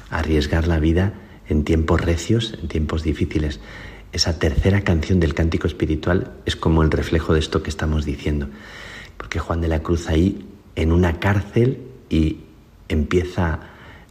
arriesgar 0.10 0.68
la 0.68 0.80
vida 0.80 1.14
en 1.48 1.64
tiempos 1.64 2.02
recios, 2.02 2.58
en 2.62 2.68
tiempos 2.68 3.04
difíciles. 3.04 3.60
Esa 4.12 4.40
tercera 4.40 4.82
canción 4.82 5.20
del 5.20 5.34
cántico 5.34 5.68
espiritual 5.68 6.32
es 6.46 6.56
como 6.56 6.84
el 6.84 6.92
reflejo 6.92 7.34
de 7.34 7.40
esto 7.40 7.64
que 7.64 7.70
estamos 7.70 8.06
diciendo, 8.06 8.48
porque 9.18 9.40
Juan 9.40 9.62
de 9.62 9.68
la 9.68 9.82
Cruz 9.82 10.08
ahí 10.08 10.46
en 10.76 10.92
una 10.92 11.20
cárcel 11.20 11.80
y 12.10 12.42
empieza 12.88 13.60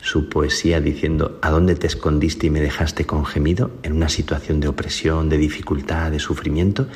su 0.01 0.29
poesía 0.29 0.81
diciendo, 0.81 1.39
¿a 1.41 1.51
dónde 1.51 1.75
te 1.75 1.87
escondiste 1.87 2.49
y 2.49 2.51
me 2.51 2.61
dejaste 2.61 3.07
con 3.07 3.25
gemido? 3.25 3.71
En 3.83 3.93
una 3.93 4.09
situación 4.09 4.61
de 4.61 4.69
opresión, 4.69 5.29
de 5.29 5.39
dificultad, 5.39 6.11
de 6.11 6.19
sufrimiento, 6.19 6.89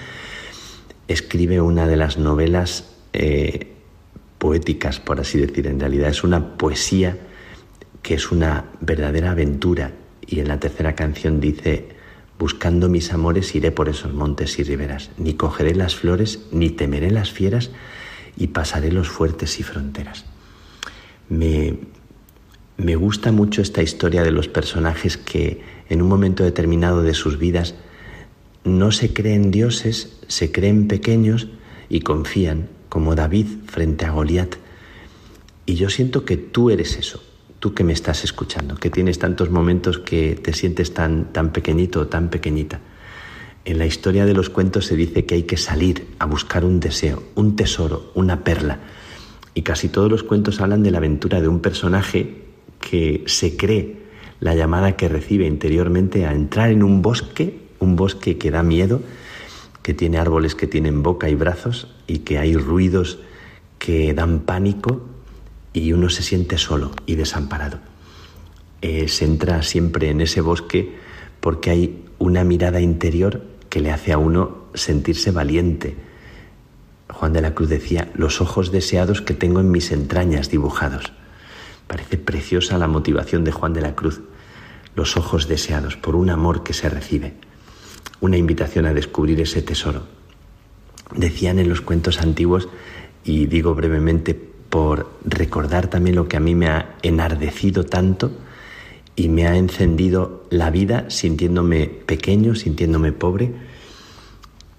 escribe 1.08 1.60
una 1.60 1.86
de 1.86 1.96
las 1.96 2.18
novelas 2.18 2.97
eh, 3.12 3.68
poéticas, 4.38 5.00
por 5.00 5.20
así 5.20 5.38
decir. 5.38 5.66
En 5.66 5.80
realidad 5.80 6.08
es 6.08 6.24
una 6.24 6.56
poesía 6.56 7.16
que 8.02 8.14
es 8.14 8.30
una 8.30 8.66
verdadera 8.80 9.32
aventura. 9.32 9.92
Y 10.26 10.40
en 10.40 10.48
la 10.48 10.60
tercera 10.60 10.94
canción 10.94 11.40
dice, 11.40 11.88
buscando 12.38 12.88
mis 12.88 13.12
amores 13.12 13.54
iré 13.54 13.70
por 13.70 13.88
esos 13.88 14.12
montes 14.12 14.58
y 14.58 14.62
riberas, 14.62 15.10
ni 15.18 15.34
cogeré 15.34 15.74
las 15.74 15.96
flores, 15.96 16.40
ni 16.52 16.70
temeré 16.70 17.10
las 17.10 17.32
fieras, 17.32 17.70
y 18.36 18.48
pasaré 18.48 18.92
los 18.92 19.08
fuertes 19.08 19.58
y 19.58 19.62
fronteras. 19.62 20.24
Me, 21.28 21.78
me 22.76 22.94
gusta 22.94 23.32
mucho 23.32 23.60
esta 23.60 23.82
historia 23.82 24.22
de 24.22 24.30
los 24.30 24.48
personajes 24.48 25.16
que 25.16 25.60
en 25.88 26.00
un 26.00 26.08
momento 26.08 26.44
determinado 26.44 27.02
de 27.02 27.14
sus 27.14 27.38
vidas 27.38 27.74
no 28.64 28.92
se 28.92 29.12
creen 29.12 29.50
dioses, 29.50 30.18
se 30.28 30.52
creen 30.52 30.86
pequeños 30.86 31.48
y 31.88 32.00
confían, 32.00 32.68
como 32.88 33.14
David 33.14 33.46
frente 33.66 34.06
a 34.06 34.10
Goliat. 34.10 34.56
Y 35.66 35.74
yo 35.74 35.90
siento 35.90 36.24
que 36.24 36.36
tú 36.36 36.70
eres 36.70 36.96
eso, 36.96 37.22
tú 37.58 37.74
que 37.74 37.84
me 37.84 37.92
estás 37.92 38.24
escuchando, 38.24 38.76
que 38.76 38.90
tienes 38.90 39.18
tantos 39.18 39.50
momentos 39.50 39.98
que 39.98 40.34
te 40.34 40.52
sientes 40.52 40.94
tan, 40.94 41.32
tan 41.32 41.52
pequeñito 41.52 42.00
o 42.00 42.06
tan 42.06 42.30
pequeñita. 42.30 42.80
En 43.64 43.78
la 43.78 43.86
historia 43.86 44.24
de 44.24 44.32
los 44.32 44.48
cuentos 44.48 44.86
se 44.86 44.96
dice 44.96 45.26
que 45.26 45.34
hay 45.34 45.42
que 45.42 45.58
salir 45.58 46.06
a 46.18 46.26
buscar 46.26 46.64
un 46.64 46.80
deseo, 46.80 47.22
un 47.34 47.54
tesoro, 47.54 48.10
una 48.14 48.42
perla. 48.42 48.80
Y 49.52 49.62
casi 49.62 49.88
todos 49.88 50.10
los 50.10 50.22
cuentos 50.22 50.60
hablan 50.60 50.82
de 50.82 50.90
la 50.90 50.98
aventura 50.98 51.40
de 51.40 51.48
un 51.48 51.60
personaje 51.60 52.44
que 52.80 53.24
se 53.26 53.56
cree 53.56 53.98
la 54.40 54.54
llamada 54.54 54.96
que 54.96 55.08
recibe 55.08 55.46
interiormente 55.46 56.24
a 56.24 56.32
entrar 56.32 56.70
en 56.70 56.82
un 56.82 57.02
bosque, 57.02 57.58
un 57.80 57.96
bosque 57.96 58.38
que 58.38 58.50
da 58.50 58.62
miedo, 58.62 59.02
que 59.82 59.94
tiene 59.94 60.18
árboles 60.18 60.54
que 60.54 60.66
tienen 60.66 61.02
boca 61.02 61.28
y 61.28 61.34
brazos 61.34 61.88
y 62.08 62.20
que 62.20 62.38
hay 62.38 62.56
ruidos 62.56 63.20
que 63.78 64.12
dan 64.14 64.40
pánico 64.40 65.06
y 65.72 65.92
uno 65.92 66.08
se 66.08 66.24
siente 66.24 66.58
solo 66.58 66.90
y 67.06 67.14
desamparado. 67.14 67.78
Eh, 68.82 69.06
se 69.06 69.24
entra 69.24 69.62
siempre 69.62 70.10
en 70.10 70.20
ese 70.20 70.40
bosque 70.40 70.96
porque 71.40 71.70
hay 71.70 72.04
una 72.18 72.42
mirada 72.42 72.80
interior 72.80 73.44
que 73.68 73.80
le 73.80 73.92
hace 73.92 74.12
a 74.12 74.18
uno 74.18 74.64
sentirse 74.74 75.30
valiente. 75.30 75.96
Juan 77.08 77.32
de 77.32 77.42
la 77.42 77.54
Cruz 77.54 77.68
decía, 77.68 78.10
los 78.14 78.40
ojos 78.40 78.72
deseados 78.72 79.22
que 79.22 79.34
tengo 79.34 79.60
en 79.60 79.70
mis 79.70 79.92
entrañas 79.92 80.50
dibujados. 80.50 81.12
Parece 81.86 82.18
preciosa 82.18 82.78
la 82.78 82.88
motivación 82.88 83.44
de 83.44 83.52
Juan 83.52 83.72
de 83.72 83.80
la 83.80 83.94
Cruz, 83.94 84.20
los 84.94 85.16
ojos 85.16 85.48
deseados 85.48 85.96
por 85.96 86.16
un 86.16 86.30
amor 86.30 86.62
que 86.62 86.72
se 86.72 86.88
recibe, 86.88 87.34
una 88.20 88.36
invitación 88.36 88.86
a 88.86 88.94
descubrir 88.94 89.40
ese 89.40 89.62
tesoro. 89.62 90.17
Decían 91.14 91.58
en 91.58 91.68
los 91.68 91.80
cuentos 91.80 92.20
antiguos, 92.20 92.68
y 93.24 93.46
digo 93.46 93.74
brevemente 93.74 94.34
por 94.34 95.10
recordar 95.24 95.88
también 95.88 96.16
lo 96.16 96.28
que 96.28 96.36
a 96.36 96.40
mí 96.40 96.54
me 96.54 96.68
ha 96.68 96.96
enardecido 97.02 97.84
tanto 97.84 98.32
y 99.16 99.28
me 99.28 99.46
ha 99.46 99.56
encendido 99.56 100.46
la 100.50 100.70
vida 100.70 101.10
sintiéndome 101.10 101.86
pequeño, 101.86 102.54
sintiéndome 102.54 103.12
pobre, 103.12 103.52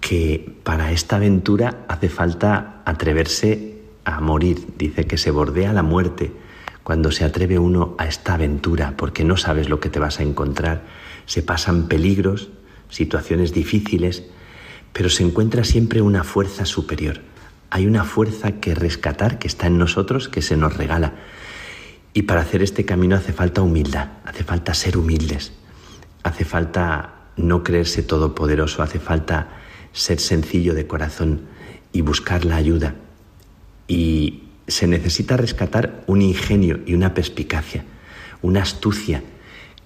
que 0.00 0.54
para 0.62 0.92
esta 0.92 1.16
aventura 1.16 1.84
hace 1.88 2.08
falta 2.08 2.82
atreverse 2.86 3.78
a 4.04 4.20
morir. 4.20 4.58
Dice 4.78 5.06
que 5.06 5.18
se 5.18 5.30
bordea 5.30 5.72
la 5.72 5.82
muerte 5.82 6.32
cuando 6.82 7.12
se 7.12 7.24
atreve 7.24 7.58
uno 7.58 7.94
a 7.98 8.06
esta 8.06 8.34
aventura, 8.34 8.94
porque 8.96 9.24
no 9.24 9.36
sabes 9.36 9.68
lo 9.68 9.78
que 9.78 9.90
te 9.90 9.98
vas 9.98 10.20
a 10.20 10.22
encontrar. 10.22 10.84
Se 11.26 11.42
pasan 11.42 11.86
peligros, 11.86 12.48
situaciones 12.88 13.52
difíciles, 13.52 14.24
pero 14.92 15.08
se 15.08 15.22
encuentra 15.22 15.64
siempre 15.64 16.02
una 16.02 16.24
fuerza 16.24 16.64
superior. 16.64 17.20
Hay 17.70 17.86
una 17.86 18.04
fuerza 18.04 18.60
que 18.60 18.74
rescatar 18.74 19.38
que 19.38 19.48
está 19.48 19.66
en 19.66 19.78
nosotros, 19.78 20.28
que 20.28 20.42
se 20.42 20.56
nos 20.56 20.76
regala. 20.76 21.14
Y 22.12 22.22
para 22.22 22.40
hacer 22.40 22.62
este 22.62 22.84
camino 22.84 23.16
hace 23.16 23.32
falta 23.32 23.62
humildad, 23.62 24.08
hace 24.24 24.42
falta 24.42 24.74
ser 24.74 24.96
humildes, 24.96 25.52
hace 26.24 26.44
falta 26.44 27.14
no 27.36 27.62
creerse 27.62 28.02
todopoderoso, 28.02 28.82
hace 28.82 28.98
falta 28.98 29.48
ser 29.92 30.20
sencillo 30.20 30.74
de 30.74 30.86
corazón 30.86 31.42
y 31.92 32.00
buscar 32.00 32.44
la 32.44 32.56
ayuda. 32.56 32.94
Y 33.86 34.44
se 34.66 34.86
necesita 34.86 35.36
rescatar 35.36 36.02
un 36.06 36.22
ingenio 36.22 36.80
y 36.86 36.94
una 36.94 37.14
perspicacia, 37.14 37.84
una 38.42 38.62
astucia, 38.62 39.22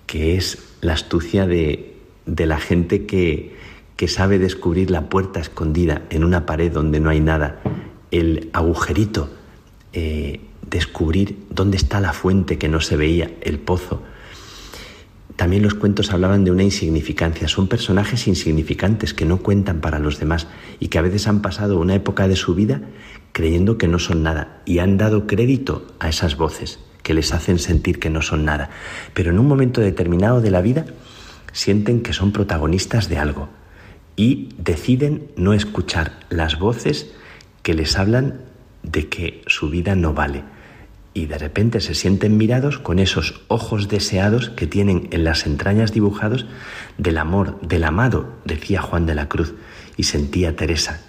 que 0.07 0.37
es 0.37 0.59
la 0.81 0.93
astucia 0.93 1.47
de, 1.47 1.97
la 2.27 2.59
gente 2.59 3.07
que, 3.07 3.57
que 3.97 4.09
sabe 4.09 4.39
descubrir 4.39 4.91
la 4.91 5.09
puerta 5.09 5.41
escondida 5.41 6.03
en 6.11 6.25
una 6.25 6.47
pared 6.47 6.73
donde 6.73 7.01
no 7.01 7.11
hay 7.11 7.21
nada, 7.21 7.61
el 8.11 8.51
agujerito, 8.53 9.31
eh, 9.93 10.41
descubrir 10.69 11.39
dónde 11.51 11.77
está 11.77 12.01
la 12.01 12.13
fuente 12.13 12.59
que 12.59 12.69
no 12.69 12.81
se 12.81 12.97
veía, 12.97 13.31
el 13.43 13.59
pozo. 13.59 14.03
También 15.37 15.63
los 15.63 15.75
cuentos 15.75 16.13
hablaban 16.13 16.45
de 16.45 16.53
una 16.53 16.63
insignificancia. 16.63 17.49
Son 17.49 17.67
personajes 17.67 18.29
insignificantes 18.29 19.15
que 19.15 19.25
no 19.25 19.39
cuentan 19.39 19.81
para 19.81 19.99
los 19.99 20.21
demás 20.21 20.47
y 20.79 20.89
que 20.89 20.99
a 20.99 21.03
veces 21.03 21.27
han 21.27 21.43
pasado 21.43 21.79
una 21.81 21.95
época 21.95 22.29
de 22.29 22.37
su 22.37 22.55
vida 22.55 22.83
creyendo 23.33 23.77
que 23.77 23.89
no 23.89 23.99
son 23.99 24.23
nada 24.23 24.63
y 24.65 24.79
han 24.79 24.97
dado 24.97 25.27
crédito 25.27 25.89
a 25.99 26.09
esas 26.09 26.37
voces 26.37 26.79
que 27.03 27.15
les 27.15 27.35
hacen 27.35 27.59
sentir 27.59 27.99
que 27.99 28.11
no 28.11 28.23
son 28.23 28.45
nada. 28.45 28.71
Pero 29.13 29.31
en 29.31 29.41
un 29.41 29.49
momento 29.49 29.81
determinado 29.81 30.41
de 30.41 30.53
la 30.53 30.61
vida 30.61 30.87
sienten 31.53 32.01
que 32.01 32.13
son 32.13 32.33
protagonistas 32.33 33.09
de 33.09 33.19
algo 33.19 33.49
y 34.17 34.51
deciden 34.59 35.29
no 35.37 35.55
escuchar 35.55 36.21
las 36.31 36.59
voces 36.59 37.11
que 37.63 37.75
les 37.75 37.99
hablan 37.99 38.41
de 38.83 39.09
que 39.09 39.43
su 39.47 39.71
vida 39.71 39.95
no 39.97 40.15
vale. 40.15 40.45
Y 41.15 41.27
de 41.27 41.39
repente 41.39 41.81
se 41.81 41.95
sienten 41.95 42.37
mirados 42.37 42.79
con 42.79 42.99
esos 42.99 43.43
ojos 43.49 43.89
deseados 43.89 44.51
que 44.51 44.67
tienen 44.67 45.09
en 45.13 45.25
las 45.25 45.47
entrañas 45.47 45.93
dibujados 45.93 46.47
del 46.99 47.19
amor, 47.19 47.61
del 47.61 47.85
amado, 47.85 48.35
decía 48.45 48.83
Juan 48.83 49.07
de 49.07 49.15
la 49.15 49.29
Cruz, 49.29 49.55
y 49.97 50.05
sentía 50.05 50.57
Teresa, 50.57 51.01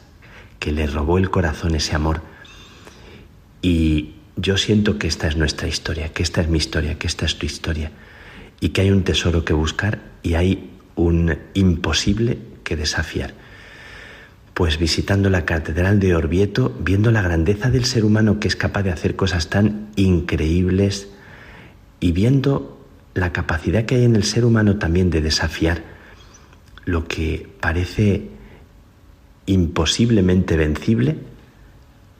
que 0.60 0.72
le 0.72 0.86
robó 0.88 1.18
el 1.18 1.32
corazón 1.32 1.76
ese 1.76 1.96
amor. 1.96 2.22
Y 3.62 4.14
yo 4.38 4.58
siento 4.58 5.00
que 5.00 5.08
esta 5.08 5.28
es 5.28 5.38
nuestra 5.38 5.68
historia, 5.68 6.14
que 6.14 6.22
esta 6.22 6.42
es 6.42 6.50
mi 6.50 6.60
historia, 6.60 7.00
que 7.00 7.08
esta 7.08 7.26
es 7.26 7.38
tu 7.38 7.46
historia, 7.46 7.92
y 8.60 8.70
que 8.70 8.82
hay 8.82 8.92
un 8.92 9.04
tesoro 9.04 9.44
que 9.44 9.54
buscar 9.54 10.02
y 10.22 10.36
hay 10.36 10.70
un 10.96 11.38
imposible 11.54 12.38
que 12.66 12.76
desafiar. 12.76 13.34
Pues 14.54 14.78
visitando 14.78 15.30
la 15.30 15.46
Catedral 15.46 16.02
de 16.02 16.16
Orvieto, 16.16 16.76
viendo 16.82 17.12
la 17.12 17.22
grandeza 17.22 17.70
del 17.70 17.86
ser 17.86 18.04
humano 18.04 18.42
que 18.42 18.50
es 18.50 18.58
capaz 18.58 18.84
de 18.84 18.92
hacer 18.92 19.16
cosas 19.16 19.50
tan 19.50 19.88
increíbles 19.96 21.08
y 22.02 22.12
viendo 22.12 22.78
la 23.14 23.32
capacidad 23.32 23.86
que 23.86 23.96
hay 23.96 24.04
en 24.04 24.18
el 24.18 24.26
ser 24.26 24.44
humano 24.44 24.78
también 24.78 25.10
de 25.10 25.22
desafiar 25.22 25.84
lo 26.84 27.08
que 27.08 27.50
parece 27.62 28.30
imposiblemente 29.46 30.58
vencible, 30.58 31.18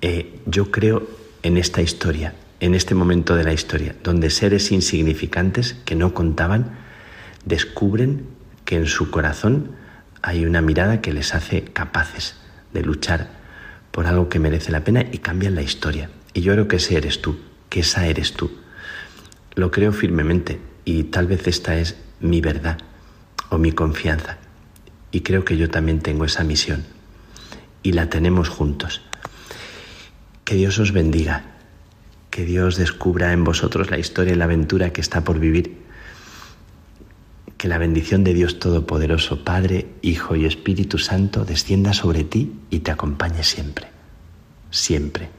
eh, 0.02 0.40
yo 0.46 0.72
creo 0.72 1.08
en 1.44 1.58
esta 1.58 1.82
historia, 1.82 2.34
en 2.60 2.76
este 2.76 2.96
momento 2.96 3.36
de 3.36 3.44
la 3.44 3.54
historia, 3.54 3.96
donde 4.04 4.30
seres 4.30 4.72
insignificantes 4.72 5.76
que 5.86 5.96
no 5.96 6.14
contaban 6.14 6.78
descubren 7.46 8.26
que 8.66 8.76
en 8.76 8.88
su 8.88 9.12
corazón 9.12 9.72
hay 10.26 10.44
una 10.44 10.60
mirada 10.60 11.02
que 11.02 11.14
les 11.14 11.36
hace 11.36 11.66
capaces 11.66 12.36
de 12.74 12.82
luchar 12.82 13.30
por 13.92 14.08
algo 14.08 14.28
que 14.28 14.40
merece 14.40 14.72
la 14.72 14.84
pena 14.84 15.06
y 15.12 15.20
cambian 15.20 15.54
la 15.54 15.62
historia. 15.62 16.10
Y 16.34 16.42
yo 16.42 16.54
creo 16.54 16.68
que 16.68 16.78
ese 16.78 16.98
eres 16.98 17.22
tú, 17.22 17.38
que 17.70 17.82
esa 17.82 18.08
eres 18.08 18.34
tú. 18.34 18.50
Lo 19.54 19.70
creo 19.70 19.94
firmemente 19.94 20.60
y 20.84 21.04
tal 21.04 21.28
vez 21.28 21.48
esta 21.48 21.78
es 21.78 21.96
mi 22.22 22.42
verdad 22.42 22.80
o 23.52 23.60
mi 23.60 23.72
confianza. 23.72 24.40
Y 25.12 25.22
creo 25.22 25.46
que 25.46 25.58
yo 25.58 25.70
también 25.70 26.00
tengo 26.00 26.26
esa 26.26 26.44
misión 26.44 26.84
y 27.84 27.92
la 27.92 28.10
tenemos 28.10 28.50
juntos. 28.50 29.04
Que 30.44 30.56
Dios 30.56 30.80
os 30.80 30.92
bendiga, 30.92 31.44
que 32.32 32.46
Dios 32.46 32.78
descubra 32.78 33.32
en 33.32 33.44
vosotros 33.44 33.92
la 33.92 34.00
historia 34.00 34.34
y 34.34 34.38
la 34.38 34.46
aventura 34.46 34.92
que 34.92 35.02
está 35.02 35.24
por 35.24 35.38
vivir. 35.38 35.85
Que 37.58 37.68
la 37.68 37.78
bendición 37.78 38.24
de 38.24 38.34
Dios 38.34 38.60
Todopoderoso, 38.60 39.44
Padre, 39.44 39.88
Hijo 40.02 40.36
y 40.36 40.46
Espíritu 40.46 40.98
Santo 40.98 41.46
descienda 41.46 41.94
sobre 41.94 42.24
ti 42.24 42.54
y 42.70 42.80
te 42.80 42.92
acompañe 42.92 43.44
siempre, 43.44 43.88
siempre. 44.72 45.30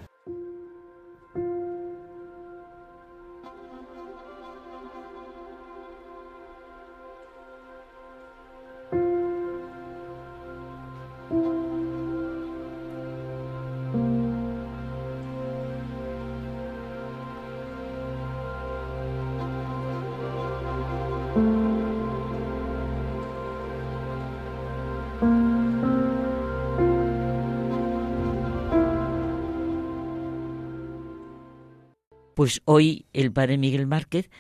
Pues 32.46 32.62
hoy 32.64 33.06
el 33.12 33.32
padre 33.32 33.58
Miguel 33.58 33.88
Márquez, 33.88 34.30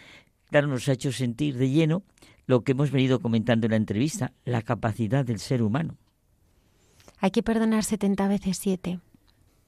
claro, 0.48 0.68
nos 0.68 0.88
ha 0.88 0.92
hecho 0.92 1.10
sentir 1.10 1.56
de 1.56 1.70
lleno 1.70 2.04
lo 2.46 2.62
que 2.62 2.70
hemos 2.70 2.92
venido 2.92 3.18
comentando 3.18 3.66
en 3.66 3.72
la 3.72 3.76
entrevista, 3.78 4.32
la 4.44 4.62
capacidad 4.62 5.24
del 5.24 5.40
ser 5.40 5.60
humano. 5.60 5.96
Hay 7.18 7.32
que 7.32 7.42
perdonar 7.42 7.82
70 7.82 8.28
veces 8.28 8.58
7. 8.58 9.00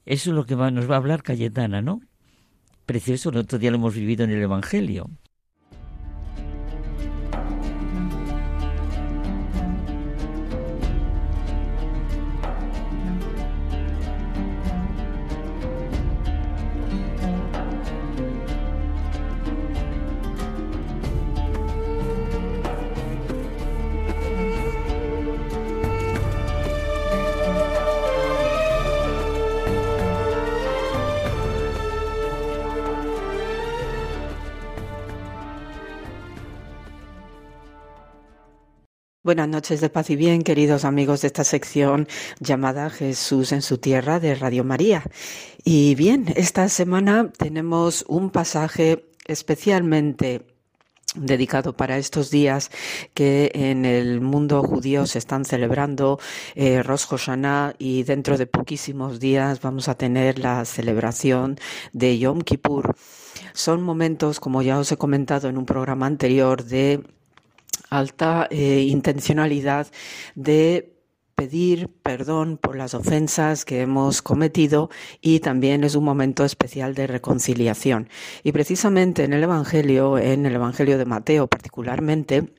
Eso 0.05 0.29
es 0.29 0.33
lo 0.33 0.45
que 0.45 0.55
nos 0.55 0.89
va 0.89 0.93
a 0.93 0.99
hablar 0.99 1.21
Cayetana, 1.21 1.81
¿no? 1.81 1.99
Precioso, 2.85 3.29
el 3.29 3.35
otro 3.39 3.59
día 3.59 3.71
lo 3.71 3.75
hemos 3.75 3.93
vivido 3.93 4.23
en 4.23 4.29
el 4.29 4.41
Evangelio. 4.41 5.09
Buenas 39.29 39.47
noches 39.47 39.79
de 39.79 39.91
paz 39.91 40.09
y 40.09 40.15
bien, 40.15 40.41
queridos 40.41 40.85
amigos 40.85 41.21
de 41.21 41.27
esta 41.27 41.43
sección 41.43 42.07
llamada 42.39 42.89
Jesús 42.89 43.51
en 43.51 43.61
su 43.61 43.77
tierra 43.77 44.19
de 44.19 44.33
Radio 44.33 44.63
María. 44.63 45.03
Y 45.63 45.93
bien, 45.93 46.33
esta 46.35 46.67
semana 46.67 47.31
tenemos 47.37 48.03
un 48.07 48.31
pasaje 48.31 49.05
especialmente 49.27 50.47
dedicado 51.13 51.77
para 51.77 51.99
estos 51.99 52.31
días 52.31 52.71
que 53.13 53.51
en 53.53 53.85
el 53.85 54.19
mundo 54.19 54.63
judío 54.63 55.05
se 55.05 55.19
están 55.19 55.45
celebrando 55.45 56.19
eh, 56.55 56.81
Rosh 56.81 57.05
Hashanah 57.05 57.75
y 57.77 58.01
dentro 58.01 58.35
de 58.35 58.47
poquísimos 58.47 59.19
días 59.19 59.61
vamos 59.61 59.89
a 59.89 59.93
tener 59.93 60.39
la 60.39 60.65
celebración 60.65 61.59
de 61.93 62.17
Yom 62.17 62.41
Kippur. 62.41 62.95
Son 63.53 63.83
momentos, 63.83 64.39
como 64.39 64.63
ya 64.63 64.79
os 64.79 64.91
he 64.91 64.97
comentado 64.97 65.49
en 65.49 65.57
un 65.59 65.67
programa 65.67 66.07
anterior, 66.07 66.63
de 66.63 67.03
alta 67.89 68.47
eh, 68.49 68.85
intencionalidad 68.87 69.87
de 70.35 70.95
pedir 71.39 71.87
perdón 72.03 72.57
por 72.57 72.75
las 72.75 72.93
ofensas 72.93 73.63
que 73.63 73.79
hemos 73.79 74.21
cometido 74.21 74.89
y 75.21 75.39
también 75.39 75.85
es 75.85 75.95
un 75.95 76.03
momento 76.03 76.43
especial 76.43 76.95
de 76.95 77.07
reconciliación. 77.07 78.09
Y 78.43 78.51
precisamente 78.51 79.23
en 79.23 79.31
el 79.31 79.43
Evangelio, 79.43 80.17
en 80.17 80.45
el 80.45 80.55
Evangelio 80.55 80.97
de 80.97 81.05
Mateo 81.05 81.47
particularmente, 81.47 82.49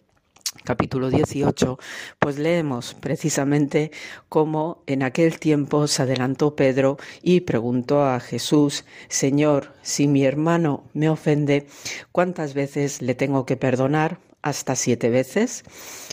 capítulo 0.65 1.11
18, 1.11 1.79
pues 2.19 2.39
leemos 2.39 2.95
precisamente 2.95 3.91
cómo 4.31 4.83
en 4.87 5.03
aquel 5.03 5.39
tiempo 5.39 5.87
se 5.87 6.03
adelantó 6.03 6.57
Pedro 6.57 6.97
y 7.23 7.41
preguntó 7.41 8.05
a 8.07 8.19
Jesús, 8.19 8.87
Señor, 9.09 9.75
si 9.83 10.09
mi 10.09 10.25
hermano 10.25 10.85
me 10.95 11.11
ofende, 11.11 11.67
¿cuántas 12.13 12.55
veces 12.55 13.03
le 13.03 13.15
tengo 13.15 13.45
que 13.45 13.59
perdonar? 13.59 14.30
Hasta 14.43 14.77
siete 14.77 15.11
veces? 15.11 15.65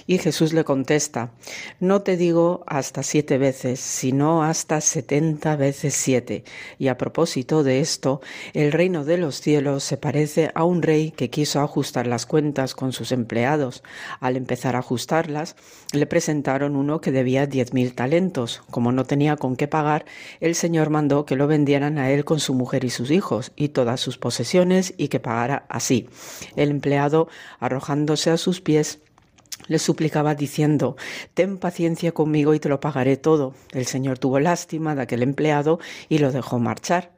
Y 0.10 0.20
Jesús 0.20 0.54
le 0.54 0.64
contesta, 0.64 1.32
no 1.82 2.02
te 2.02 2.16
digo 2.16 2.64
hasta 2.66 3.04
siete 3.04 3.38
veces, 3.38 3.80
sino 3.80 4.44
hasta 4.44 4.80
setenta 4.80 5.58
veces 5.58 5.96
siete. 5.96 6.46
Y 6.80 6.88
a 6.88 6.98
propósito 6.98 7.64
de 7.64 7.82
esto, 7.82 8.22
el 8.54 8.72
reino 8.72 9.04
de 9.04 9.18
los 9.18 9.42
cielos 9.42 9.84
se 9.84 9.98
parece 9.98 10.52
a 10.56 10.64
un 10.64 10.82
rey 10.82 11.12
que 11.12 11.30
quiso 11.30 11.62
ajustar 11.62 12.08
las 12.08 12.26
cuentas 12.26 12.74
con 12.74 12.94
sus 12.94 13.12
empleados. 13.12 13.84
Al 14.22 14.38
empezar 14.38 14.76
a 14.76 14.80
ajustarlas, 14.80 15.56
le 15.92 16.06
presentaron 16.06 16.76
uno 16.76 17.02
que 17.02 17.12
debía 17.12 17.46
diez 17.46 17.74
mil 17.74 17.94
talentos. 17.94 18.64
Como 18.72 18.92
no 18.92 19.06
tenía 19.06 19.36
con 19.36 19.56
qué 19.56 19.68
pagar, 19.68 20.06
el 20.40 20.56
Señor 20.56 20.90
mandó 20.90 21.26
que 21.26 21.36
lo 21.36 21.48
vendieran 21.48 21.98
a 21.98 22.12
él 22.12 22.26
con 22.26 22.40
su 22.40 22.54
mujer 22.54 22.84
y 22.84 22.90
sus 22.90 23.12
hijos 23.12 23.52
y 23.56 23.70
todas 23.70 24.00
sus 24.00 24.18
posesiones 24.18 24.94
y 24.98 25.10
que 25.10 25.20
pagara 25.20 25.66
así. 25.70 26.10
El 26.56 26.72
empleado, 26.72 27.28
arrojando 27.60 28.17
a 28.26 28.38
sus 28.38 28.62
pies, 28.62 29.00
le 29.68 29.80
suplicaba 29.80 30.36
diciendo, 30.36 30.96
Ten 31.34 31.58
paciencia 31.58 32.12
conmigo 32.12 32.54
y 32.54 32.60
te 32.60 32.70
lo 32.70 32.80
pagaré 32.80 33.18
todo. 33.18 33.54
El 33.72 33.86
Señor 33.86 34.18
tuvo 34.20 34.40
lástima 34.40 34.96
de 34.96 35.04
aquel 35.04 35.24
empleado 35.24 35.80
y 36.10 36.20
lo 36.20 36.32
dejó 36.32 36.60
marchar, 36.60 37.12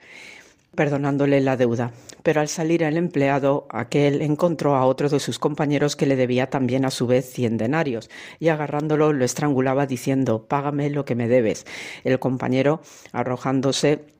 perdonándole 0.75 1.41
la 1.41 1.57
deuda. 1.57 1.91
Pero 2.23 2.41
al 2.41 2.47
salir 2.47 2.83
el 2.83 2.97
empleado, 2.97 3.67
aquel 3.69 4.21
encontró 4.21 4.75
a 4.75 4.85
otro 4.85 5.09
de 5.09 5.19
sus 5.19 5.39
compañeros 5.39 5.95
que 5.95 6.05
le 6.05 6.15
debía 6.15 6.49
también 6.49 6.85
a 6.85 6.91
su 6.91 7.07
vez 7.07 7.31
cien 7.31 7.57
denarios, 7.57 8.09
y 8.39 8.49
agarrándolo 8.49 9.13
lo 9.13 9.25
estrangulaba 9.25 9.85
diciendo, 9.85 10.45
Págame 10.47 10.89
lo 10.89 11.05
que 11.05 11.15
me 11.15 11.27
debes. 11.27 11.65
El 12.03 12.19
compañero, 12.19 12.81
arrojándose 13.13 14.18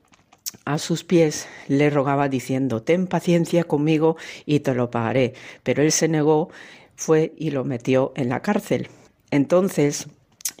a 0.64 0.78
sus 0.78 1.04
pies 1.04 1.48
le 1.68 1.90
rogaba 1.90 2.28
diciendo, 2.28 2.82
Ten 2.82 3.06
paciencia 3.06 3.64
conmigo 3.64 4.16
y 4.46 4.60
te 4.60 4.74
lo 4.74 4.90
pagaré. 4.90 5.34
Pero 5.62 5.82
él 5.82 5.92
se 5.92 6.08
negó 6.08 6.50
fue 6.96 7.32
y 7.36 7.50
lo 7.50 7.64
metió 7.64 8.12
en 8.16 8.28
la 8.28 8.42
cárcel. 8.42 8.88
Entonces, 9.30 10.08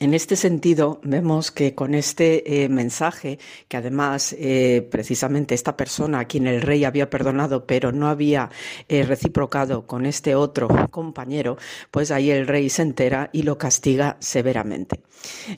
en 0.00 0.14
este 0.14 0.34
sentido, 0.34 0.98
vemos 1.02 1.50
que 1.50 1.74
con 1.74 1.94
este 1.94 2.64
eh, 2.64 2.68
mensaje, 2.70 3.38
que 3.68 3.76
además 3.76 4.34
eh, 4.38 4.88
precisamente 4.90 5.54
esta 5.54 5.76
persona 5.76 6.20
a 6.20 6.24
quien 6.24 6.46
el 6.46 6.62
rey 6.62 6.84
había 6.84 7.10
perdonado, 7.10 7.66
pero 7.66 7.92
no 7.92 8.08
había 8.08 8.48
eh, 8.88 9.02
reciprocado 9.02 9.86
con 9.86 10.06
este 10.06 10.34
otro 10.34 10.68
compañero, 10.90 11.58
pues 11.90 12.10
ahí 12.10 12.30
el 12.30 12.46
rey 12.46 12.70
se 12.70 12.80
entera 12.80 13.28
y 13.34 13.42
lo 13.42 13.58
castiga 13.58 14.16
severamente. 14.20 15.00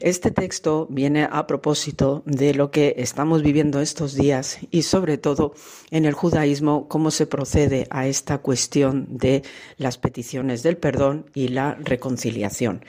Este 0.01 0.31
texto 0.33 0.89
viene 0.91 1.29
a 1.31 1.47
propósito 1.47 2.23
de 2.27 2.53
lo 2.55 2.73
que 2.73 2.95
estamos 2.99 3.43
viviendo 3.43 3.81
estos 3.81 4.15
días 4.15 4.59
y 4.73 4.83
sobre 4.83 5.19
todo 5.19 5.55
en 5.91 6.05
el 6.05 6.15
judaísmo, 6.15 6.89
cómo 6.89 7.11
se 7.11 7.27
procede 7.27 7.87
a 7.91 8.07
esta 8.07 8.39
cuestión 8.39 9.07
de 9.09 9.43
las 9.77 9.99
peticiones 9.99 10.63
del 10.63 10.79
perdón 10.79 11.27
y 11.35 11.49
la 11.49 11.75
reconciliación. 11.75 12.85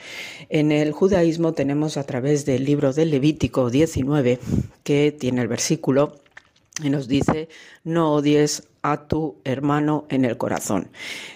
En 0.48 0.72
el 0.72 0.92
judaísmo, 0.92 1.43
tenemos 1.52 1.96
a 1.96 2.04
través 2.04 2.46
del 2.46 2.64
libro 2.64 2.92
del 2.92 3.10
Levítico 3.10 3.70
19, 3.70 4.38
que 4.82 5.12
tiene 5.12 5.42
el 5.42 5.48
versículo 5.48 6.16
y 6.82 6.90
nos 6.90 7.06
dice, 7.06 7.48
no 7.84 8.14
odies 8.14 8.64
a 8.82 9.06
tu 9.06 9.36
hermano 9.44 10.06
en 10.08 10.24
el 10.24 10.36
corazón. 10.36 10.88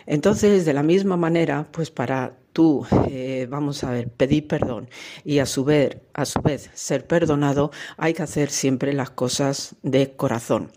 Entonces, 0.06 0.64
de 0.64 0.74
la 0.74 0.82
misma 0.82 1.16
manera, 1.16 1.68
pues 1.70 1.90
para 1.90 2.34
tú, 2.52 2.84
eh, 3.08 3.46
vamos 3.48 3.84
a 3.84 3.92
ver, 3.92 4.08
pedir 4.08 4.48
perdón 4.48 4.88
y 5.24 5.38
a 5.38 5.46
su, 5.46 5.64
vez, 5.64 5.96
a 6.12 6.24
su 6.24 6.40
vez 6.42 6.70
ser 6.74 7.06
perdonado, 7.06 7.70
hay 7.96 8.14
que 8.14 8.22
hacer 8.22 8.50
siempre 8.50 8.92
las 8.92 9.10
cosas 9.10 9.76
de 9.82 10.10
corazón. 10.10 10.72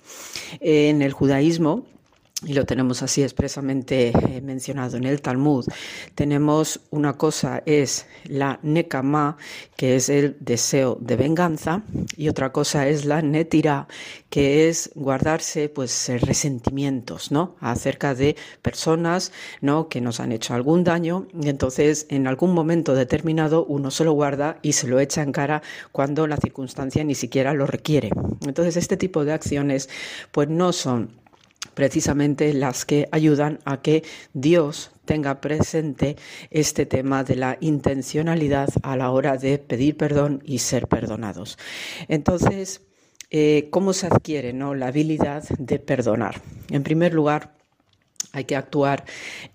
En 0.59 1.01
el 1.01 1.11
judaísmo, 1.11 1.85
y 2.43 2.53
lo 2.53 2.65
tenemos 2.65 3.03
así 3.03 3.21
expresamente 3.21 4.09
eh, 4.09 4.41
mencionado 4.41 4.97
en 4.97 5.03
el 5.03 5.21
Talmud, 5.21 5.65
tenemos 6.15 6.81
una 6.89 7.13
cosa 7.13 7.61
es 7.65 8.07
la 8.25 8.59
nekama, 8.63 9.37
que 9.75 9.95
es 9.95 10.09
el 10.09 10.37
deseo 10.39 10.97
de 10.99 11.15
venganza, 11.15 11.83
y 12.17 12.29
otra 12.29 12.51
cosa 12.51 12.87
es 12.87 13.05
la 13.05 13.21
netira, 13.21 13.87
que 14.29 14.69
es 14.69 14.91
guardarse 14.95 15.69
pues 15.69 16.09
resentimientos, 16.21 17.31
¿no? 17.31 17.55
acerca 17.59 18.15
de 18.15 18.35
personas, 18.61 19.31
¿no? 19.61 19.87
que 19.87 20.01
nos 20.01 20.19
han 20.19 20.31
hecho 20.31 20.55
algún 20.55 20.83
daño, 20.83 21.27
y 21.39 21.49
entonces 21.49 22.07
en 22.09 22.25
algún 22.25 22.53
momento 22.53 22.95
determinado 22.95 23.65
uno 23.65 23.91
se 23.91 24.03
lo 24.03 24.13
guarda 24.13 24.57
y 24.63 24.73
se 24.73 24.87
lo 24.87 24.99
echa 24.99 25.21
en 25.21 25.31
cara 25.31 25.61
cuando 25.91 26.25
la 26.25 26.37
circunstancia 26.37 27.03
ni 27.03 27.13
siquiera 27.13 27.53
lo 27.53 27.67
requiere. 27.67 28.09
Entonces 28.45 28.77
este 28.77 28.97
tipo 28.97 29.25
de 29.25 29.33
acciones 29.33 29.89
pues 30.31 30.49
no 30.49 30.73
son 30.73 31.20
precisamente 31.81 32.53
las 32.53 32.85
que 32.85 33.09
ayudan 33.11 33.57
a 33.65 33.81
que 33.81 34.03
Dios 34.33 34.91
tenga 35.05 35.41
presente 35.41 36.15
este 36.51 36.85
tema 36.85 37.23
de 37.23 37.35
la 37.35 37.57
intencionalidad 37.59 38.69
a 38.83 38.95
la 38.95 39.09
hora 39.09 39.35
de 39.35 39.57
pedir 39.57 39.97
perdón 39.97 40.43
y 40.45 40.59
ser 40.59 40.87
perdonados. 40.87 41.57
Entonces, 42.07 42.81
eh, 43.31 43.69
¿cómo 43.71 43.93
se 43.93 44.05
adquiere 44.05 44.53
¿no? 44.53 44.75
la 44.75 44.89
habilidad 44.89 45.43
de 45.57 45.79
perdonar? 45.79 46.39
En 46.69 46.83
primer 46.83 47.15
lugar, 47.15 47.55
hay 48.33 48.45
que 48.45 48.55
actuar 48.55 49.05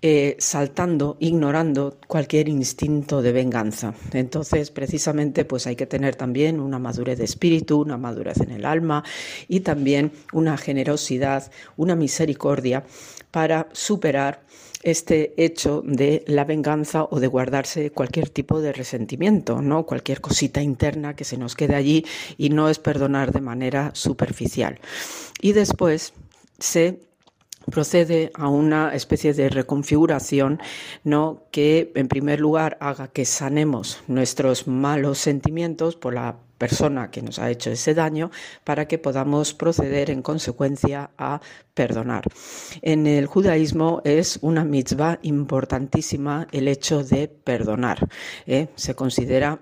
eh, 0.01 0.35
saltando, 0.39 1.17
ignorando 1.19 1.97
cualquier 2.07 2.47
instinto 2.47 3.21
de 3.21 3.31
venganza. 3.31 3.93
Entonces, 4.13 4.71
precisamente, 4.71 5.45
pues 5.45 5.67
hay 5.67 5.75
que 5.75 5.87
tener 5.87 6.15
también 6.15 6.59
una 6.59 6.79
madurez 6.79 7.17
de 7.17 7.25
espíritu, 7.25 7.81
una 7.81 7.97
madurez 7.97 8.39
en 8.41 8.51
el 8.51 8.65
alma 8.65 9.03
y 9.47 9.61
también 9.61 10.11
una 10.31 10.57
generosidad, 10.57 11.51
una 11.75 11.95
misericordia 11.95 12.83
para 13.31 13.67
superar 13.71 14.45
este 14.83 15.33
hecho 15.43 15.81
de 15.85 16.23
la 16.27 16.45
venganza 16.45 17.07
o 17.09 17.19
de 17.19 17.27
guardarse 17.27 17.91
cualquier 17.91 18.29
tipo 18.29 18.61
de 18.61 18.73
resentimiento, 18.73 19.61
¿no? 19.61 19.85
Cualquier 19.85 20.21
cosita 20.21 20.61
interna 20.61 21.15
que 21.15 21.23
se 21.23 21.37
nos 21.37 21.55
quede 21.55 21.75
allí 21.75 22.05
y 22.37 22.49
no 22.49 22.69
es 22.69 22.79
perdonar 22.79 23.31
de 23.31 23.41
manera 23.41 23.91
superficial. 23.93 24.79
Y 25.41 25.53
después 25.53 26.13
se 26.59 27.06
procede 27.71 28.31
a 28.33 28.47
una 28.49 28.93
especie 28.93 29.33
de 29.33 29.49
reconfiguración, 29.49 30.59
¿no? 31.03 31.43
que 31.51 31.91
en 31.95 32.07
primer 32.07 32.39
lugar 32.39 32.77
haga 32.79 33.07
que 33.07 33.25
sanemos 33.25 34.03
nuestros 34.07 34.67
malos 34.67 35.17
sentimientos 35.17 35.95
por 35.95 36.13
la 36.13 36.37
persona 36.57 37.11
que 37.11 37.21
nos 37.21 37.39
ha 37.39 37.49
hecho 37.49 37.69
ese 37.69 37.93
daño 37.93 38.31
para 38.63 38.87
que 38.87 38.97
podamos 38.97 39.53
proceder 39.53 40.09
en 40.09 40.21
consecuencia 40.21 41.11
a 41.17 41.39
perdonar. 41.73 42.23
En 42.81 43.05
el 43.05 43.27
judaísmo 43.27 44.01
es 44.03 44.39
una 44.41 44.63
mitzvah 44.63 45.19
importantísima 45.21 46.47
el 46.51 46.67
hecho 46.67 47.03
de 47.03 47.27
perdonar. 47.27 48.07
¿eh? 48.47 48.69
Se 48.75 48.95
considera 48.95 49.59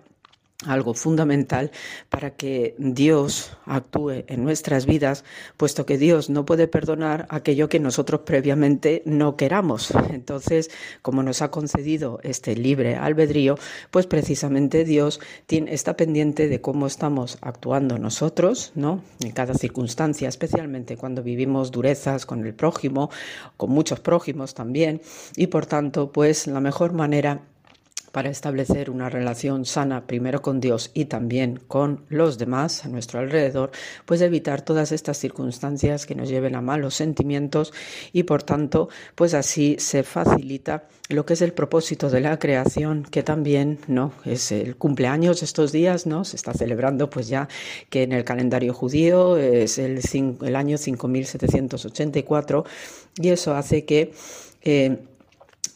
algo 0.66 0.94
fundamental 0.94 1.72
para 2.10 2.32
que 2.32 2.76
Dios 2.78 3.58
actúe 3.66 4.24
en 4.28 4.44
nuestras 4.44 4.86
vidas, 4.86 5.24
puesto 5.58 5.86
que 5.86 5.98
Dios 5.98 6.30
no 6.30 6.46
puede 6.46 6.68
perdonar 6.68 7.28
aquello 7.30 7.70
que 7.70 7.80
nosotros 7.80 8.22
previamente 8.22 9.02
no 9.06 9.36
queramos. 9.36 9.92
Entonces, 10.12 10.72
como 11.02 11.24
nos 11.24 11.42
ha 11.42 11.52
concedido 11.52 12.20
este 12.24 12.56
libre 12.56 12.96
albedrío, 12.96 13.58
pues 13.92 14.08
precisamente 14.08 14.84
Dios 14.84 15.20
está 15.50 15.96
pendiente 15.96 16.48
de 16.48 16.62
cómo 16.62 16.88
estamos 16.88 17.38
actuando 17.42 17.98
nosotros, 17.98 18.72
¿no? 18.76 19.02
En 19.22 19.32
cada 19.32 19.54
circunstancia, 19.54 20.28
especialmente 20.30 20.98
cuando 20.98 21.24
vivimos 21.24 21.72
durezas 21.72 22.26
con 22.26 22.46
el 22.46 22.54
prójimo, 22.54 23.10
con 23.58 23.72
muchos 23.72 24.00
prójimos 24.00 24.54
también, 24.54 25.02
y 25.36 25.48
por 25.48 25.66
tanto, 25.66 26.12
pues 26.12 26.48
la 26.48 26.60
mejor 26.60 26.94
manera 26.94 27.42
para 28.16 28.30
establecer 28.30 28.90
una 28.90 29.10
relación 29.10 29.66
sana 29.66 30.08
primero 30.08 30.42
con 30.42 30.62
Dios 30.62 30.90
y 30.94 31.04
también 31.04 31.60
con 31.68 32.06
los 32.08 32.38
demás 32.38 32.86
a 32.86 32.88
nuestro 32.88 33.20
alrededor, 33.20 33.72
pues 34.06 34.22
evitar 34.22 34.62
todas 34.62 34.94
estas 34.94 35.18
circunstancias 35.18 36.06
que 36.06 36.16
nos 36.16 36.30
lleven 36.30 36.56
a 36.56 36.62
malos 36.62 36.96
sentimientos 36.96 37.74
y 38.14 38.24
por 38.24 38.42
tanto, 38.42 38.88
pues 39.16 39.34
así 39.34 39.76
se 39.80 40.04
facilita 40.04 40.88
lo 41.10 41.26
que 41.26 41.34
es 41.34 41.42
el 41.42 41.52
propósito 41.52 42.10
de 42.10 42.22
la 42.22 42.40
creación, 42.40 43.04
que 43.04 43.22
también 43.22 43.80
no 43.88 44.14
es 44.24 44.54
el 44.54 44.78
cumpleaños 44.78 45.44
estos 45.44 45.74
días, 45.74 46.08
¿no? 46.08 46.24
Se 46.24 46.38
está 46.38 46.54
celebrando 46.54 47.10
pues 47.10 47.28
ya 47.28 47.50
que 47.90 48.04
en 48.04 48.14
el 48.14 48.24
calendario 48.24 48.74
judío 48.74 49.36
es 49.36 49.78
el, 49.78 50.00
el 50.42 50.56
año 50.56 50.78
5784 50.78 52.64
y 53.22 53.28
eso 53.28 53.56
hace 53.56 53.84
que 53.84 54.14
eh, 54.62 55.00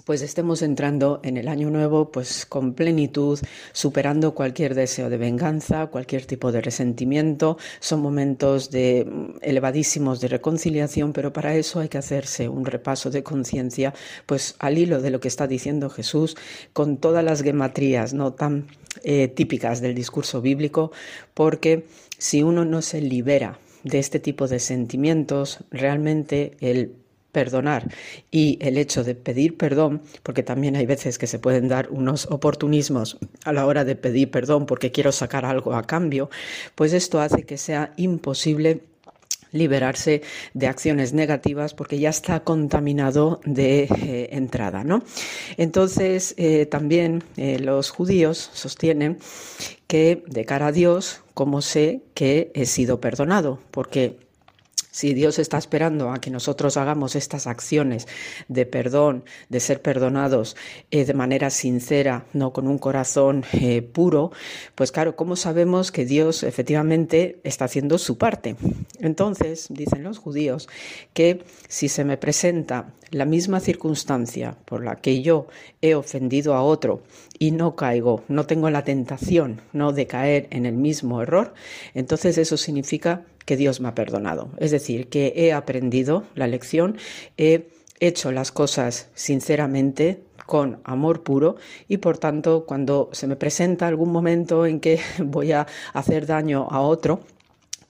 pues 0.10 0.24
estemos 0.24 0.64
entrando 0.64 1.20
en 1.22 1.38
el 1.38 1.48
año 1.48 1.70
nuevo 1.70 2.12
pues 2.12 2.48
con 2.48 2.74
plenitud, 2.74 3.38
superando 3.74 4.34
cualquier 4.34 4.74
deseo 4.74 5.08
de 5.08 5.18
venganza, 5.18 5.86
cualquier 5.86 6.26
tipo 6.26 6.52
de 6.52 6.62
resentimiento. 6.62 7.60
Son 7.80 8.02
momentos 8.02 8.72
de 8.72 9.06
mm, 9.06 9.38
elevadísimos 9.44 10.20
de 10.20 10.30
reconciliación, 10.30 11.14
pero 11.14 11.32
para 11.32 11.56
eso 11.56 11.80
hay 11.80 11.90
que 11.90 12.00
hacerse 12.00 12.50
un 12.50 12.66
repaso 12.66 13.12
de 13.12 13.22
conciencia, 13.22 13.94
pues 14.26 14.56
al 14.58 14.80
hilo 14.80 15.00
de 15.00 15.12
lo 15.12 15.20
que 15.20 15.28
está 15.28 15.46
diciendo 15.46 15.92
Jesús, 15.92 16.36
con 16.74 16.98
todas 16.98 17.24
las 17.24 17.44
gematrías 17.44 18.16
no 18.16 18.34
tan 18.34 18.66
eh, 19.04 19.28
típicas 19.28 19.80
del 19.80 19.94
discurso 19.94 20.42
bíblico, 20.42 20.92
porque 21.36 21.86
si 22.18 22.42
uno 22.42 22.66
no 22.66 22.82
se 22.82 23.00
libera 23.00 23.60
de 23.84 24.00
este 24.00 24.20
tipo 24.20 24.48
de 24.48 24.58
sentimientos, 24.58 25.60
realmente 25.70 26.58
el 26.62 26.96
perdonar 27.32 27.92
y 28.32 28.58
el 28.62 28.78
hecho 28.78 29.04
de 29.04 29.16
pedir 29.16 29.58
perdón, 29.58 30.02
porque 30.24 30.44
también 30.44 30.76
hay 30.76 30.86
veces 30.86 31.18
que 31.18 31.28
se 31.28 31.40
pueden 31.40 31.68
dar 31.68 31.90
unos 31.92 32.26
oportunismos 32.26 33.18
a 33.46 33.54
la 33.54 33.66
hora 33.66 33.86
de 33.86 33.96
pedir 33.96 34.32
perdón 34.32 34.66
porque 34.66 34.92
quiero 34.92 35.12
sacar 35.12 35.46
algo 35.46 35.74
a 35.74 35.84
cambio, 35.84 36.30
pues 36.76 36.94
esto 36.94 37.22
hace 37.22 37.44
que 37.44 37.58
sea 37.58 37.94
imposible 37.98 38.82
liberarse 39.52 40.22
de 40.54 40.68
acciones 40.68 41.14
negativas 41.14 41.74
porque 41.74 42.00
ya 42.00 42.10
está 42.10 42.42
contaminado 42.42 43.42
de 43.46 43.84
eh, 43.84 44.30
entrada, 44.32 44.84
¿no? 44.84 45.04
Entonces, 45.58 46.36
eh, 46.38 46.66
también 46.66 47.24
eh, 47.38 47.60
los 47.60 47.90
judíos 47.90 48.50
sostienen 48.54 49.18
que 49.88 50.24
de 50.28 50.46
cara 50.46 50.68
a 50.68 50.72
Dios, 50.72 51.22
¿cómo 51.34 51.62
sé 51.62 52.02
que 52.14 52.52
he 52.54 52.66
sido 52.66 53.02
perdonado? 53.02 53.60
Porque 53.72 54.18
si 54.92 55.14
Dios 55.14 55.40
está 55.40 55.58
esperando 55.58 56.12
a 56.12 56.20
que 56.20 56.32
nosotros 56.32 56.78
hagamos 56.78 57.16
estas 57.16 57.48
acciones 57.48 58.08
de 58.48 58.66
perdón, 58.66 59.24
de 59.50 59.60
ser 59.60 59.82
perdonados 59.82 60.56
eh, 60.92 61.06
de 61.06 61.14
manera 61.14 61.50
sincera, 61.50 62.26
no 62.34 62.54
con 62.54 62.68
un 62.68 62.78
corazón 62.78 63.44
eh, 63.54 63.82
puro, 63.82 64.32
pues 64.76 64.92
claro, 64.92 65.16
¿cómo 65.16 65.36
sabemos 65.36 65.92
que 65.92 66.06
Dios 66.06 66.44
efectivamente 66.44 67.40
está 67.44 67.66
haciendo 67.66 67.98
su 67.98 68.18
parte? 68.18 68.56
Entonces, 69.00 69.68
dicen 69.70 70.04
los 70.04 70.18
judíos, 70.18 70.70
que 71.14 71.44
si 71.68 71.90
se 71.90 72.04
me 72.04 72.18
presenta 72.18 72.94
la 73.12 73.26
misma 73.26 73.60
circunstancia 73.60 74.58
por 74.66 74.84
la 74.84 74.96
que 74.96 75.22
yo 75.22 75.48
he 75.82 75.96
ofendido 75.96 76.54
a 76.54 76.64
otro 76.64 77.02
y 77.38 77.52
no 77.52 77.76
caigo, 77.76 78.24
no 78.28 78.46
tengo 78.46 78.70
la 78.70 78.84
tentación 78.84 79.62
no 79.74 79.94
de 79.94 80.08
caer 80.08 80.48
en 80.52 80.66
el 80.66 80.76
mismo 80.76 81.22
error, 81.22 81.54
entonces 81.94 82.38
eso 82.38 82.58
significa 82.58 83.26
que 83.46 83.58
Dios 83.58 83.80
me 83.80 83.88
ha 83.88 83.96
perdonado. 83.96 84.50
Es 84.58 84.72
decir, 84.72 85.10
que 85.10 85.34
he 85.36 85.54
aprendido 85.54 86.24
la 86.36 86.48
lección, 86.48 86.98
he 87.38 87.70
hecho 88.00 88.32
las 88.32 88.52
cosas 88.52 89.10
sinceramente, 89.16 90.22
con 90.50 90.80
amor 90.84 91.22
puro 91.22 91.58
y 91.88 91.98
por 91.98 92.18
tanto 92.18 92.66
cuando 92.66 93.10
se 93.12 93.28
me 93.28 93.36
presenta 93.36 93.88
algún 93.88 94.12
momento 94.12 94.66
en 94.66 94.80
que 94.80 95.00
voy 95.20 95.52
a 95.52 95.68
hacer 95.94 96.26
daño 96.26 96.68
a 96.72 96.82
otro, 96.82 97.22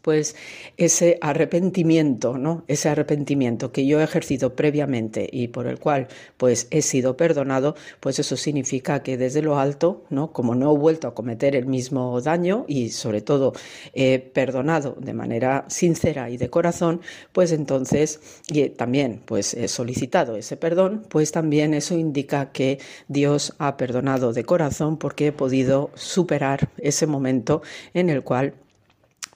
pues 0.01 0.35
ese 0.77 1.17
arrepentimiento, 1.21 2.37
¿no? 2.37 2.63
Ese 2.67 2.89
arrepentimiento 2.89 3.71
que 3.71 3.85
yo 3.85 3.99
he 3.99 4.03
ejercido 4.03 4.55
previamente 4.55 5.27
y 5.31 5.49
por 5.49 5.67
el 5.67 5.79
cual 5.79 6.07
pues 6.37 6.67
he 6.71 6.81
sido 6.81 7.17
perdonado, 7.17 7.75
pues 7.99 8.19
eso 8.19 8.37
significa 8.37 9.03
que 9.03 9.17
desde 9.17 9.41
lo 9.41 9.59
alto, 9.59 10.03
¿no? 10.09 10.31
Como 10.31 10.55
no 10.55 10.73
he 10.73 10.77
vuelto 10.77 11.07
a 11.07 11.13
cometer 11.13 11.55
el 11.55 11.65
mismo 11.65 12.19
daño 12.21 12.65
y 12.67 12.89
sobre 12.89 13.21
todo 13.21 13.53
he 13.93 14.19
perdonado 14.19 14.95
de 14.99 15.13
manera 15.13 15.65
sincera 15.67 16.29
y 16.29 16.37
de 16.37 16.49
corazón, 16.49 17.01
pues 17.33 17.51
entonces 17.51 18.21
y 18.47 18.69
también 18.69 19.21
pues 19.25 19.53
he 19.53 19.67
solicitado 19.67 20.35
ese 20.37 20.57
perdón, 20.57 21.05
pues 21.09 21.31
también 21.31 21.73
eso 21.73 21.97
indica 21.97 22.51
que 22.51 22.79
Dios 23.07 23.53
ha 23.59 23.77
perdonado 23.77 24.33
de 24.33 24.43
corazón 24.43 24.97
porque 24.97 25.27
he 25.27 25.31
podido 25.31 25.91
superar 25.95 26.69
ese 26.77 27.07
momento 27.07 27.61
en 27.93 28.09
el 28.09 28.23
cual 28.23 28.53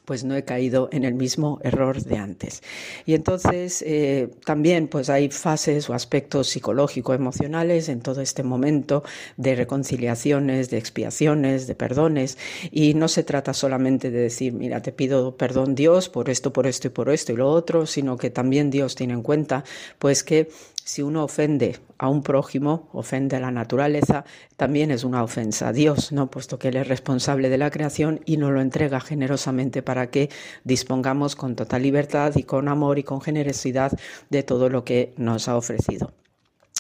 pues 0.06 0.24
no 0.24 0.36
he 0.36 0.44
caído 0.44 0.90
en 0.92 1.04
el 1.04 1.14
mismo 1.14 1.60
error 1.64 2.02
de 2.04 2.18
antes. 2.18 2.62
Y 3.06 3.14
entonces 3.14 3.82
eh, 3.86 4.30
también 4.46 4.88
pues 4.88 5.10
hay 5.10 5.30
fases 5.30 5.90
o 5.90 5.94
aspectos 5.94 6.48
psicológico-emocionales 6.50 7.90
en 7.90 8.02
todo 8.02 8.22
este 8.22 8.44
momento 8.44 9.04
de 9.38 9.56
reconciliaciones, 9.56 10.70
de 10.70 10.78
expiaciones, 10.78 11.68
de 11.68 11.76
perdones. 11.76 12.38
Y 12.72 12.94
no 12.94 13.08
se 13.08 13.24
trata 13.24 13.54
solamente 13.54 14.12
de 14.12 14.20
decir, 14.20 14.54
mira, 14.54 14.82
te 14.82 14.92
pido 14.92 15.38
perdón 15.38 15.76
Dios 15.76 16.10
por 16.10 16.30
esto, 16.30 16.52
por 16.52 16.68
esto 16.68 16.88
y 16.88 16.92
por 16.92 17.10
esto 17.10 17.32
y 17.32 17.36
lo 17.36 17.50
otro, 17.50 17.86
sino 17.86 18.18
que 18.18 18.30
también 18.30 18.70
Dios 18.70 18.96
tiene 18.96 19.14
en 19.14 19.24
cuenta 19.24 19.64
pues 20.00 20.24
que 20.24 20.50
si 20.86 21.02
uno 21.02 21.24
ofende 21.24 21.80
a 21.98 22.10
un 22.10 22.24
prójimo, 22.24 22.90
ofende 22.94 23.38
a 23.38 23.40
la 23.40 23.52
naturaleza, 23.52 24.26
también 24.58 24.92
es 24.92 25.04
una 25.04 25.24
ofensa 25.24 25.70
a 25.70 25.74
Dios, 25.74 26.12
¿no? 26.12 26.30
Puesto 26.30 26.60
que 26.60 26.70
Él 26.70 26.78
es 26.78 26.88
responsable 26.88 27.50
de 27.50 27.58
la 27.58 27.72
creación 27.72 28.20
y 28.26 28.38
nos 28.38 28.52
lo 28.52 28.62
entrega 28.62 29.00
generosamente 29.00 29.82
para 29.82 30.10
que 30.10 30.30
dispongamos 30.64 31.36
con 31.36 31.56
total 31.56 31.84
libertad 31.84 32.34
y 32.36 32.44
con 32.44 32.68
amor 32.68 33.00
y 33.00 33.04
con 33.04 33.22
generosidad 33.22 33.98
de 34.30 34.44
todo 34.44 34.70
lo 34.70 34.84
que 34.84 35.14
nos 35.18 35.48
ha 35.48 35.56
ofrecido. 35.56 36.12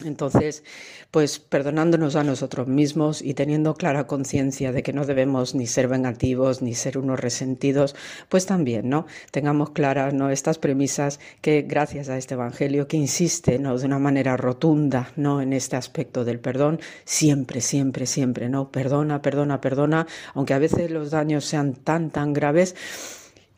Entonces, 0.05 0.63
pues 1.11 1.39
perdonándonos 1.39 2.15
a 2.15 2.23
nosotros 2.23 2.67
mismos 2.67 3.21
y 3.21 3.33
teniendo 3.33 3.75
clara 3.75 4.07
conciencia 4.07 4.71
de 4.71 4.83
que 4.83 4.93
no 4.93 5.05
debemos 5.05 5.55
ni 5.55 5.67
ser 5.67 5.87
vengativos 5.87 6.61
ni 6.61 6.75
ser 6.75 6.97
unos 6.97 7.19
resentidos, 7.19 7.95
pues 8.29 8.45
también, 8.45 8.89
¿no? 8.89 9.05
Tengamos 9.31 9.71
claras, 9.71 10.13
¿no? 10.13 10.29
Estas 10.29 10.57
premisas 10.57 11.19
que 11.41 11.61
gracias 11.63 12.09
a 12.09 12.17
este 12.17 12.33
evangelio 12.33 12.87
que 12.87 12.97
insiste, 12.97 13.59
¿no? 13.59 13.77
De 13.77 13.85
una 13.85 13.99
manera 13.99 14.37
rotunda, 14.37 15.11
¿no? 15.15 15.41
En 15.41 15.53
este 15.53 15.75
aspecto 15.75 16.25
del 16.25 16.39
perdón, 16.39 16.79
siempre, 17.05 17.61
siempre, 17.61 18.05
siempre, 18.05 18.49
¿no? 18.49 18.71
Perdona, 18.71 19.21
perdona, 19.21 19.61
perdona, 19.61 20.07
aunque 20.33 20.53
a 20.53 20.59
veces 20.59 20.91
los 20.91 21.11
daños 21.11 21.45
sean 21.45 21.73
tan, 21.75 22.09
tan 22.09 22.33
graves, 22.33 22.75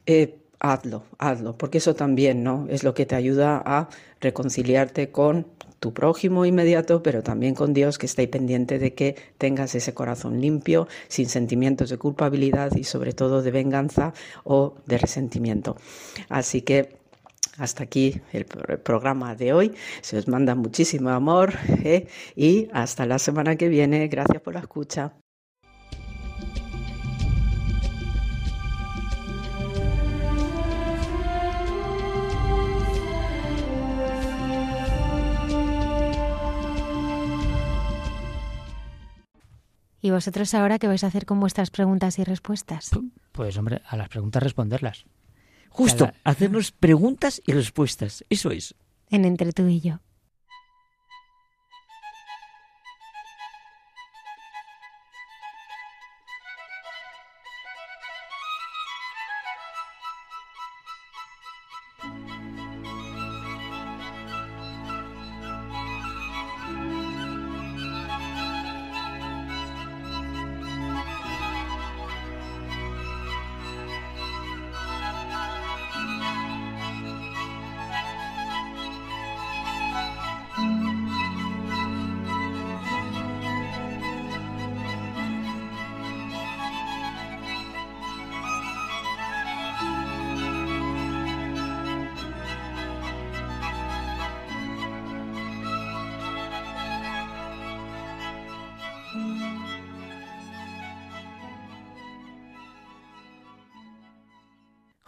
eh, 0.05 0.38
hazlo, 0.59 1.03
hazlo, 1.17 1.57
porque 1.57 1.77
eso 1.77 1.95
también, 1.95 2.43
¿no? 2.43 2.67
Es 2.69 2.84
lo 2.84 2.93
que 2.93 3.05
te 3.05 3.15
ayuda 3.15 3.61
a 3.65 3.89
reconciliarte 4.19 5.11
con 5.11 5.47
tu 5.86 5.94
prójimo 5.94 6.48
inmediato, 6.48 7.03
pero 7.03 7.22
también 7.22 7.53
con 7.53 7.72
Dios 7.72 7.99
que 7.99 8.07
está 8.07 8.26
pendiente 8.26 8.80
de 8.80 8.95
que 8.95 9.16
tengas 9.38 9.76
ese 9.76 9.94
corazón 9.94 10.41
limpio, 10.41 10.88
sin 11.10 11.30
sentimientos 11.30 11.91
de 11.91 11.99
culpabilidad 11.99 12.72
y 12.76 12.86
sobre 12.86 13.14
todo 13.14 13.44
de 13.44 13.52
venganza 13.52 14.12
o 14.44 14.78
de 14.88 14.98
resentimiento. 14.98 15.78
Así 16.28 16.64
que 16.64 16.98
hasta 17.60 17.84
aquí 17.84 18.20
el 18.34 18.45
programa 18.45 19.36
de 19.36 19.53
hoy. 19.53 19.76
Se 20.02 20.18
os 20.18 20.28
manda 20.28 20.56
muchísimo 20.56 21.12
amor 21.12 21.53
¿eh? 21.84 22.07
y 22.36 22.68
hasta 22.74 23.06
la 23.06 23.20
semana 23.20 23.56
que 23.56 23.70
viene. 23.70 24.07
Gracias 24.07 24.41
por 24.41 24.56
la 24.56 24.62
escucha. 24.62 25.14
¿Y 40.06 40.11
vosotros 40.11 40.53
ahora 40.53 40.77
qué 40.77 40.86
vais 40.86 41.03
a 41.03 41.07
hacer 41.07 41.26
con 41.26 41.40
vuestras 41.40 41.72
preguntas 41.72 42.19
y 42.19 42.23
respuestas? 42.23 42.91
Pues 43.32 43.57
hombre, 43.57 43.82
a 43.88 43.98
las 43.98 44.07
preguntas 44.07 44.44
responderlas. 44.44 45.06
Justo, 45.69 46.11
hacernos 46.23 46.72
preguntas 46.72 47.41
y 47.44 47.53
respuestas. 47.53 48.23
Eso 48.30 48.52
es. 48.52 48.76
En 49.10 49.26
entre 49.26 49.52
tú 49.52 49.68
y 49.68 49.80
yo. 49.80 50.02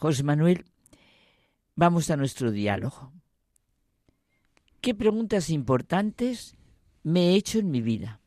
José 0.07 0.23
Manuel, 0.23 0.63
vamos 1.75 2.09
a 2.09 2.15
nuestro 2.15 2.49
diálogo. 2.49 3.11
¿Qué 4.79 4.95
preguntas 4.95 5.49
importantes 5.49 6.55
me 7.03 7.31
he 7.31 7.35
hecho 7.35 7.59
en 7.59 7.71
mi 7.71 7.81
vida? 7.81 8.21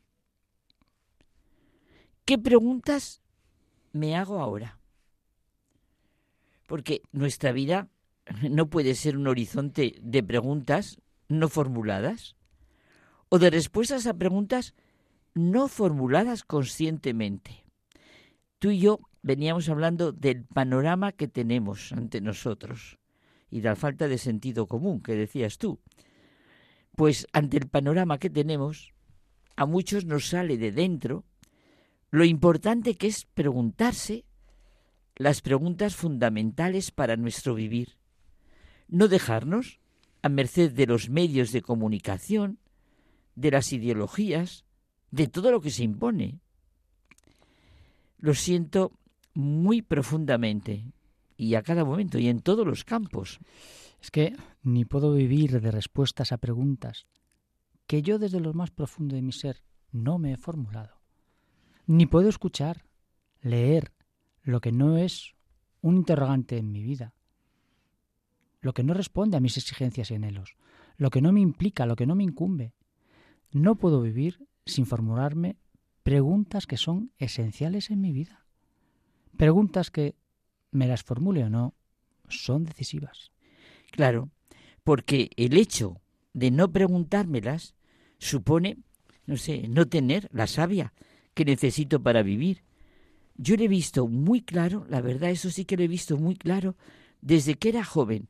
¿Qué 2.23 2.37
preguntas 2.37 3.23
me 3.93 4.15
hago 4.15 4.39
ahora? 4.39 4.79
Porque 6.67 7.01
nuestra 7.13 7.51
vida 7.51 7.89
no 8.47 8.69
puede 8.69 8.93
ser 8.93 9.17
un 9.17 9.25
horizonte 9.25 9.95
de 10.03 10.21
preguntas 10.21 11.01
no 11.29 11.49
formuladas 11.49 12.35
o 13.29 13.39
de 13.39 13.49
respuestas 13.49 14.05
a 14.05 14.13
preguntas 14.13 14.75
no 15.33 15.67
formuladas 15.67 16.43
conscientemente. 16.43 17.65
Tú 18.59 18.69
y 18.69 18.81
yo 18.81 18.99
veníamos 19.21 19.69
hablando 19.69 20.11
del 20.11 20.45
panorama 20.45 21.11
que 21.11 21.27
tenemos 21.27 21.91
ante 21.91 22.21
nosotros 22.21 22.97
y 23.49 23.61
la 23.61 23.75
falta 23.75 24.07
de 24.07 24.17
sentido 24.17 24.67
común 24.67 25.01
que 25.01 25.15
decías 25.15 25.57
tú. 25.57 25.79
Pues 26.95 27.27
ante 27.33 27.57
el 27.57 27.67
panorama 27.67 28.17
que 28.17 28.29
tenemos, 28.29 28.93
a 29.55 29.65
muchos 29.65 30.05
nos 30.05 30.29
sale 30.29 30.57
de 30.57 30.71
dentro 30.71 31.25
lo 32.09 32.25
importante 32.25 32.95
que 32.95 33.07
es 33.07 33.25
preguntarse 33.25 34.25
las 35.15 35.41
preguntas 35.41 35.95
fundamentales 35.95 36.91
para 36.91 37.15
nuestro 37.15 37.53
vivir. 37.55 37.97
No 38.87 39.07
dejarnos 39.07 39.79
a 40.21 40.29
merced 40.29 40.71
de 40.71 40.87
los 40.87 41.09
medios 41.09 41.51
de 41.51 41.61
comunicación, 41.61 42.59
de 43.35 43.51
las 43.51 43.71
ideologías, 43.71 44.65
de 45.11 45.27
todo 45.27 45.51
lo 45.51 45.61
que 45.61 45.71
se 45.71 45.83
impone. 45.83 46.39
Lo 48.19 48.33
siento 48.33 48.91
muy 49.33 49.81
profundamente 49.81 50.91
y 51.37 51.55
a 51.55 51.63
cada 51.63 51.85
momento 51.85 52.19
y 52.19 52.27
en 52.27 52.41
todos 52.41 52.65
los 52.65 52.83
campos. 52.83 53.39
Es 54.01 54.11
que 54.11 54.35
ni 54.63 54.85
puedo 54.85 55.13
vivir 55.13 55.59
de 55.61 55.71
respuestas 55.71 56.31
a 56.31 56.37
preguntas 56.37 57.07
que 57.87 58.01
yo 58.01 58.19
desde 58.19 58.39
lo 58.39 58.53
más 58.53 58.71
profundo 58.71 59.15
de 59.15 59.21
mi 59.21 59.31
ser 59.31 59.63
no 59.91 60.17
me 60.17 60.33
he 60.33 60.37
formulado. 60.37 61.01
Ni 61.87 62.05
puedo 62.05 62.29
escuchar, 62.29 62.85
leer 63.41 63.91
lo 64.43 64.61
que 64.61 64.71
no 64.71 64.97
es 64.97 65.35
un 65.81 65.97
interrogante 65.97 66.57
en 66.57 66.71
mi 66.71 66.83
vida, 66.83 67.13
lo 68.61 68.73
que 68.73 68.83
no 68.83 68.93
responde 68.93 69.37
a 69.37 69.41
mis 69.41 69.57
exigencias 69.57 70.11
y 70.11 70.15
anhelos, 70.15 70.55
lo 70.97 71.09
que 71.09 71.21
no 71.21 71.31
me 71.31 71.41
implica, 71.41 71.85
lo 71.85 71.95
que 71.95 72.05
no 72.05 72.15
me 72.15 72.23
incumbe. 72.23 72.73
No 73.51 73.75
puedo 73.75 74.01
vivir 74.01 74.47
sin 74.65 74.85
formularme 74.85 75.57
preguntas 76.03 76.67
que 76.67 76.77
son 76.77 77.11
esenciales 77.17 77.89
en 77.89 78.01
mi 78.01 78.13
vida. 78.13 78.40
Preguntas 79.37 79.91
que, 79.91 80.15
me 80.71 80.87
las 80.87 81.03
formule 81.03 81.43
o 81.43 81.49
no, 81.49 81.75
son 82.29 82.63
decisivas. 82.63 83.31
Claro, 83.91 84.29
porque 84.83 85.29
el 85.35 85.57
hecho 85.57 86.01
de 86.33 86.49
no 86.49 86.71
preguntármelas 86.71 87.75
supone, 88.17 88.77
no 89.25 89.37
sé, 89.37 89.67
no 89.67 89.87
tener 89.87 90.29
la 90.31 90.47
savia 90.47 90.93
que 91.33 91.45
necesito 91.45 92.01
para 92.01 92.23
vivir. 92.23 92.63
Yo 93.35 93.55
lo 93.57 93.63
he 93.63 93.67
visto 93.67 94.07
muy 94.07 94.41
claro, 94.41 94.85
la 94.89 95.01
verdad, 95.01 95.29
eso 95.29 95.49
sí 95.49 95.65
que 95.65 95.77
lo 95.77 95.83
he 95.83 95.87
visto 95.87 96.17
muy 96.17 96.35
claro, 96.35 96.75
desde 97.21 97.55
que 97.55 97.69
era 97.69 97.83
joven. 97.83 98.27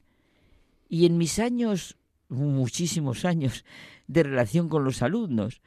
Y 0.90 1.06
en 1.06 1.18
mis 1.18 1.40
años, 1.40 1.98
muchísimos 2.28 3.26
años, 3.26 3.65
de 4.07 4.23
relación 4.23 4.68
con 4.68 4.84
los 4.84 5.02
alumnos. 5.02 5.61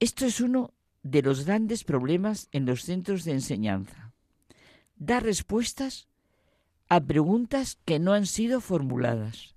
Esto 0.00 0.24
es 0.26 0.40
uno 0.40 0.72
de 1.02 1.22
los 1.22 1.44
grandes 1.44 1.84
problemas 1.84 2.48
en 2.52 2.66
los 2.66 2.82
centros 2.82 3.24
de 3.24 3.32
enseñanza 3.32 4.05
da 4.96 5.20
respuestas 5.20 6.08
a 6.88 7.00
preguntas 7.00 7.78
que 7.84 7.98
no 7.98 8.12
han 8.12 8.26
sido 8.26 8.60
formuladas. 8.60 9.54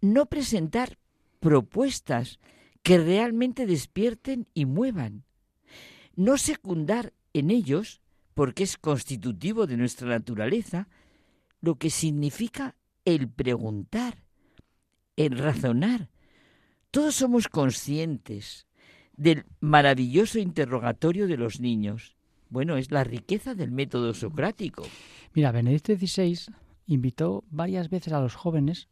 No 0.00 0.26
presentar 0.26 0.98
propuestas 1.40 2.38
que 2.82 2.98
realmente 2.98 3.66
despierten 3.66 4.48
y 4.54 4.66
muevan. 4.66 5.24
No 6.16 6.36
secundar 6.38 7.12
en 7.32 7.50
ellos, 7.50 8.00
porque 8.34 8.64
es 8.64 8.76
constitutivo 8.76 9.66
de 9.66 9.76
nuestra 9.76 10.08
naturaleza, 10.08 10.88
lo 11.60 11.76
que 11.76 11.90
significa 11.90 12.76
el 13.04 13.28
preguntar, 13.28 14.24
el 15.16 15.38
razonar. 15.38 16.10
Todos 16.90 17.14
somos 17.14 17.48
conscientes 17.48 18.66
del 19.16 19.44
maravilloso 19.60 20.38
interrogatorio 20.38 21.26
de 21.26 21.36
los 21.36 21.60
niños 21.60 22.16
bueno, 22.52 22.76
es 22.76 22.90
la 22.90 23.02
riqueza 23.02 23.54
del 23.54 23.72
método 23.72 24.12
socrático. 24.12 24.84
Mira, 25.32 25.52
Benedicto 25.52 25.94
XVI 25.96 26.38
invitó 26.86 27.44
varias 27.50 27.88
veces 27.88 28.12
a 28.12 28.20
los 28.20 28.34
jóvenes 28.34 28.88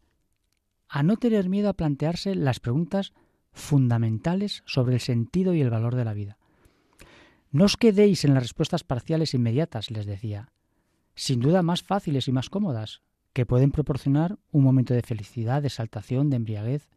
a 0.88 1.02
no 1.02 1.18
tener 1.18 1.50
miedo 1.50 1.68
a 1.68 1.74
plantearse 1.74 2.34
las 2.34 2.58
preguntas 2.58 3.12
fundamentales 3.52 4.62
sobre 4.64 4.94
el 4.94 5.00
sentido 5.00 5.52
y 5.52 5.60
el 5.60 5.68
valor 5.68 5.94
de 5.94 6.04
la 6.06 6.14
vida. 6.14 6.38
No 7.52 7.64
os 7.64 7.76
quedéis 7.76 8.24
en 8.24 8.32
las 8.32 8.44
respuestas 8.44 8.82
parciales 8.82 9.34
inmediatas, 9.34 9.90
les 9.90 10.06
decía, 10.06 10.52
sin 11.14 11.40
duda 11.40 11.62
más 11.62 11.82
fáciles 11.82 12.28
y 12.28 12.32
más 12.32 12.48
cómodas, 12.48 13.02
que 13.34 13.44
pueden 13.44 13.72
proporcionar 13.72 14.38
un 14.52 14.64
momento 14.64 14.94
de 14.94 15.02
felicidad, 15.02 15.60
de 15.60 15.68
exaltación, 15.68 16.30
de 16.30 16.36
embriaguez, 16.36 16.88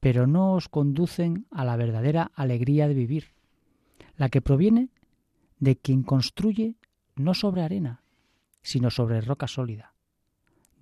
pero 0.00 0.26
no 0.26 0.54
os 0.54 0.70
conducen 0.70 1.46
a 1.50 1.66
la 1.66 1.76
verdadera 1.76 2.32
alegría 2.34 2.88
de 2.88 2.94
vivir, 2.94 3.34
la 4.16 4.30
que 4.30 4.40
proviene 4.40 4.88
de 5.58 5.76
quien 5.76 6.02
construye 6.02 6.76
no 7.16 7.34
sobre 7.34 7.62
arena, 7.62 8.02
sino 8.62 8.90
sobre 8.90 9.20
roca 9.20 9.46
sólida. 9.46 9.94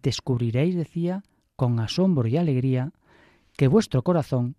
Descubriréis, 0.02 0.76
decía, 0.76 1.22
con 1.56 1.80
asombro 1.80 2.28
y 2.28 2.36
alegría, 2.36 2.92
que 3.56 3.68
vuestro 3.68 4.02
corazón 4.02 4.56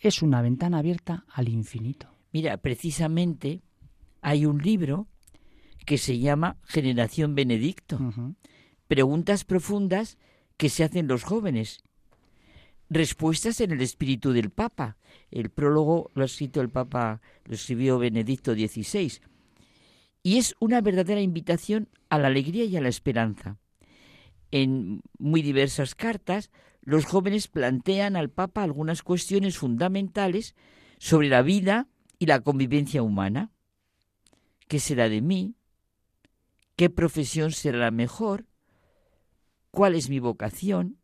es 0.00 0.22
una 0.22 0.42
ventana 0.42 0.78
abierta 0.78 1.24
al 1.28 1.48
infinito. 1.48 2.08
Mira, 2.32 2.56
precisamente 2.56 3.62
hay 4.22 4.46
un 4.46 4.58
libro 4.58 5.06
que 5.86 5.98
se 5.98 6.18
llama 6.18 6.56
Generación 6.64 7.34
Benedicto. 7.34 7.98
Preguntas 8.88 9.44
profundas 9.44 10.18
que 10.56 10.68
se 10.68 10.84
hacen 10.84 11.06
los 11.06 11.22
jóvenes. 11.22 11.82
Respuestas 12.88 13.60
en 13.60 13.72
el 13.72 13.82
espíritu 13.82 14.32
del 14.32 14.50
Papa. 14.50 14.96
El 15.30 15.50
prólogo 15.50 16.10
lo 16.14 16.22
ha 16.22 16.26
escrito 16.26 16.60
el 16.60 16.70
Papa, 16.70 17.20
lo 17.44 17.54
escribió 17.54 17.98
Benedicto 17.98 18.54
XVI 18.54 19.20
y 20.24 20.38
es 20.38 20.56
una 20.58 20.80
verdadera 20.80 21.20
invitación 21.20 21.90
a 22.08 22.18
la 22.18 22.28
alegría 22.28 22.64
y 22.64 22.76
a 22.78 22.80
la 22.80 22.88
esperanza. 22.88 23.58
En 24.50 25.02
muy 25.18 25.42
diversas 25.42 25.94
cartas, 25.94 26.50
los 26.80 27.04
jóvenes 27.04 27.46
plantean 27.46 28.16
al 28.16 28.30
Papa 28.30 28.62
algunas 28.62 29.02
cuestiones 29.02 29.58
fundamentales 29.58 30.56
sobre 30.98 31.28
la 31.28 31.42
vida 31.42 31.88
y 32.18 32.24
la 32.24 32.40
convivencia 32.40 33.02
humana. 33.02 33.52
¿Qué 34.66 34.80
será 34.80 35.10
de 35.10 35.20
mí? 35.20 35.56
¿Qué 36.74 36.88
profesión 36.88 37.52
será 37.52 37.76
la 37.78 37.90
mejor? 37.90 38.46
¿Cuál 39.70 39.94
es 39.94 40.08
mi 40.08 40.20
vocación? 40.20 40.98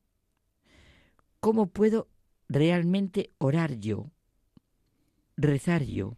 ¿Cómo 1.40 1.66
puedo 1.66 2.08
realmente 2.48 3.32
orar 3.36 3.80
yo? 3.80 4.12
Rezar 5.36 5.84
yo 5.84 6.16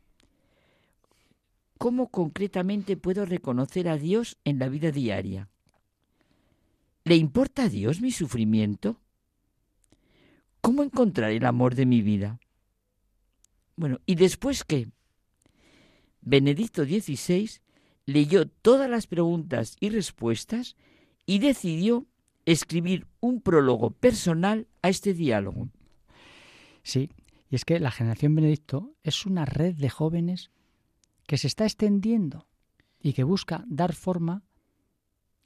¿cómo 1.83 2.11
concretamente 2.11 2.97
puedo 2.97 3.27
reconocer 3.27 3.89
a 3.89 3.97
Dios 3.97 4.39
en 4.45 4.61
la 4.61 4.69
vida 4.69 4.93
diaria? 4.93 5.49
¿Le 7.03 7.17
importa 7.17 7.65
a 7.65 7.69
Dios 7.69 8.01
mi 8.01 8.13
sufrimiento? 8.13 9.01
¿Cómo 10.61 10.85
encontrar 10.85 11.33
el 11.33 11.45
amor 11.45 11.75
de 11.75 11.87
mi 11.87 12.01
vida? 12.01 12.39
Bueno, 13.75 13.99
¿y 14.07 14.15
después 14.15 14.63
qué? 14.63 14.91
Benedicto 16.21 16.85
XVI 16.85 17.51
leyó 18.07 18.47
todas 18.47 18.89
las 18.89 19.09
preguntas 19.09 19.77
y 19.81 19.91
respuestas 19.91 20.77
y 21.27 21.41
decidió 21.41 22.07
escribir 22.47 23.09
un 23.19 23.41
prólogo 23.41 23.91
personal 23.91 24.69
a 24.83 24.89
este 24.89 25.15
diálogo. 25.15 25.69
Sí, 26.85 27.11
y 27.51 27.57
es 27.57 27.65
que 27.65 27.81
la 27.81 27.91
generación 27.91 28.37
Benedicto 28.37 28.95
es 29.03 29.27
una 29.27 29.47
red 29.47 29.75
de 29.75 29.91
jóvenes 29.91 30.53
que 31.33 31.39
se 31.39 31.47
está 31.47 31.65
extendiendo 31.65 32.47
y 33.01 33.15
que 33.15 33.25
busca 33.25 33.65
dar 33.67 33.95
forma 33.95 34.43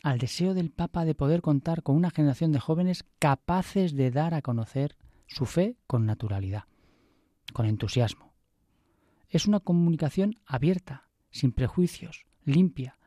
al 0.02 0.18
deseo 0.18 0.52
del 0.52 0.72
Papa 0.72 1.04
de 1.04 1.14
poder 1.14 1.42
contar 1.42 1.84
con 1.84 1.94
una 1.94 2.10
generación 2.10 2.50
de 2.50 2.58
jóvenes 2.58 3.04
capaces 3.20 3.94
de 3.94 4.10
dar 4.10 4.34
a 4.34 4.42
conocer 4.42 4.96
su 5.28 5.46
fe 5.46 5.76
con 5.86 6.04
naturalidad, 6.04 6.64
con 7.52 7.66
entusiasmo. 7.66 8.34
Es 9.28 9.46
una 9.46 9.60
comunicación 9.60 10.34
abierta, 10.44 11.08
sin 11.30 11.52
prejuicios, 11.52 12.26
limpia, 12.44 12.98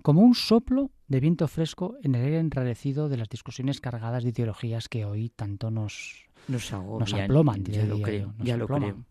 como 0.00 0.20
un 0.20 0.36
soplo 0.36 0.92
de 1.08 1.18
viento 1.18 1.48
fresco 1.48 1.96
en 2.00 2.14
el 2.14 2.26
aire 2.26 2.38
enrarecido 2.38 3.08
de 3.08 3.16
las 3.16 3.28
discusiones 3.28 3.80
cargadas 3.80 4.22
de 4.22 4.30
ideologías 4.30 4.88
que 4.88 5.04
hoy 5.04 5.30
tanto 5.30 5.72
nos, 5.72 6.26
nos, 6.46 6.70
nos 6.70 7.12
aploman. 7.12 7.64
Ya 7.64 7.86
lo 7.86 8.00
creo, 8.00 8.34
ya 8.38 8.56
lo 8.56 8.68
creo. 8.68 9.04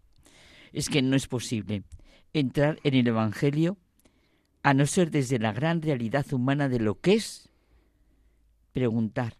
Es 0.71 0.87
que 0.87 1.01
no 1.01 1.17
es 1.17 1.27
posible 1.27 1.83
entrar 2.33 2.79
en 2.83 2.93
el 2.93 3.07
Evangelio 3.07 3.77
a 4.63 4.73
no 4.73 4.85
ser 4.85 5.11
desde 5.11 5.39
la 5.39 5.53
gran 5.53 5.81
realidad 5.81 6.31
humana 6.33 6.69
de 6.69 6.79
lo 6.79 6.99
que 6.99 7.13
es 7.13 7.49
preguntar, 8.73 9.35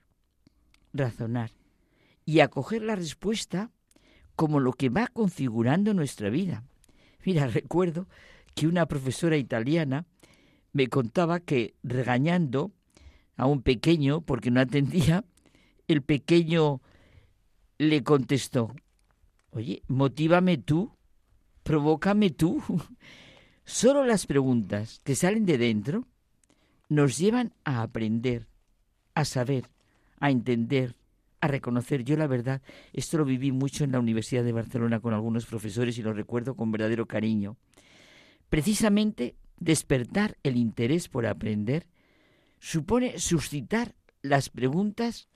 razonar 0.94 1.52
y 2.26 2.40
acoger 2.40 2.82
la 2.82 2.96
respuesta 2.96 3.72
como 4.36 4.60
lo 4.60 4.74
que 4.74 4.90
va 4.90 5.08
configurando 5.08 5.94
nuestra 5.94 6.30
vida. 6.30 6.64
Mira, 7.26 7.48
recuerdo 7.48 8.08
que 8.56 8.68
una 8.68 8.86
profesora 8.86 9.38
italiana 9.38 10.06
me 10.72 10.88
contaba 10.88 11.40
que 11.40 11.76
regañando 11.84 12.72
a 13.36 13.46
un 13.46 13.62
pequeño 13.62 14.22
porque 14.22 14.52
no 14.52 14.60
atendía, 14.60 15.26
el 15.88 16.02
pequeño 16.02 16.82
le 17.78 18.04
contestó, 18.04 18.76
oye, 19.52 19.82
motívame 19.88 20.58
tú, 20.58 20.92
provócame 21.70 22.32
tú. 22.32 22.64
Solo 23.64 24.04
las 24.04 24.26
preguntas 24.26 25.02
que 25.04 25.14
salen 25.14 25.46
de 25.46 25.60
dentro 25.60 26.08
nos 26.90 27.20
llevan 27.20 27.54
a 27.64 27.84
aprender, 27.84 28.48
a 29.14 29.24
saber, 29.24 29.70
a 30.20 30.32
entender, 30.32 30.96
a 31.42 31.48
reconocer. 31.48 32.04
Yo 32.04 32.18
la 32.18 32.26
verdad, 32.26 32.64
esto 32.92 33.20
lo 33.20 33.26
viví 33.26 33.52
mucho 33.52 33.84
en 33.84 33.92
la 33.92 34.00
Universidad 34.00 34.44
de 34.44 34.52
Barcelona 34.52 35.00
con 35.00 35.14
algunos 35.14 35.46
profesores 35.46 35.96
y 36.00 36.02
lo 36.02 36.12
recuerdo 36.12 36.56
con 36.56 36.72
verdadero 36.72 37.06
cariño. 37.06 37.56
Precisamente 38.50 39.36
despertar 39.60 40.40
el 40.42 40.58
interés 40.58 41.08
por 41.08 41.28
aprender 41.28 41.86
supone 42.58 43.20
suscitar 43.20 43.94
las 44.24 44.50
preguntas 44.50 45.30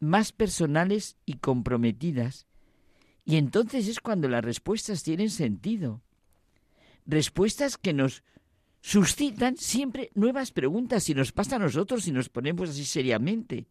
más 0.00 0.32
personales 0.32 1.16
y 1.24 1.38
comprometidas, 1.38 2.46
y 3.24 3.36
entonces 3.36 3.88
es 3.88 4.00
cuando 4.00 4.28
las 4.28 4.44
respuestas 4.44 5.02
tienen 5.02 5.30
sentido. 5.30 6.02
Respuestas 7.06 7.76
que 7.76 7.92
nos 7.92 8.22
suscitan 8.80 9.56
siempre 9.56 10.10
nuevas 10.14 10.50
preguntas 10.50 11.04
si 11.04 11.14
nos 11.14 11.32
pasa 11.32 11.56
a 11.56 11.60
nosotros 11.60 12.04
si 12.04 12.12
nos 12.12 12.28
ponemos 12.28 12.70
así 12.70 12.84
seriamente. 12.84 13.66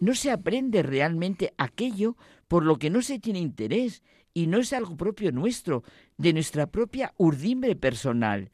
No 0.00 0.14
se 0.14 0.30
aprende 0.30 0.82
realmente 0.82 1.52
aquello 1.58 2.16
por 2.48 2.64
lo 2.64 2.78
que 2.78 2.90
no 2.90 3.02
se 3.02 3.18
tiene 3.18 3.38
interés 3.38 4.02
y 4.32 4.46
no 4.46 4.58
es 4.58 4.72
algo 4.72 4.96
propio 4.96 5.30
nuestro, 5.30 5.84
de 6.16 6.32
nuestra 6.32 6.66
propia 6.66 7.14
urdimbre 7.16 7.76
personal, 7.76 8.50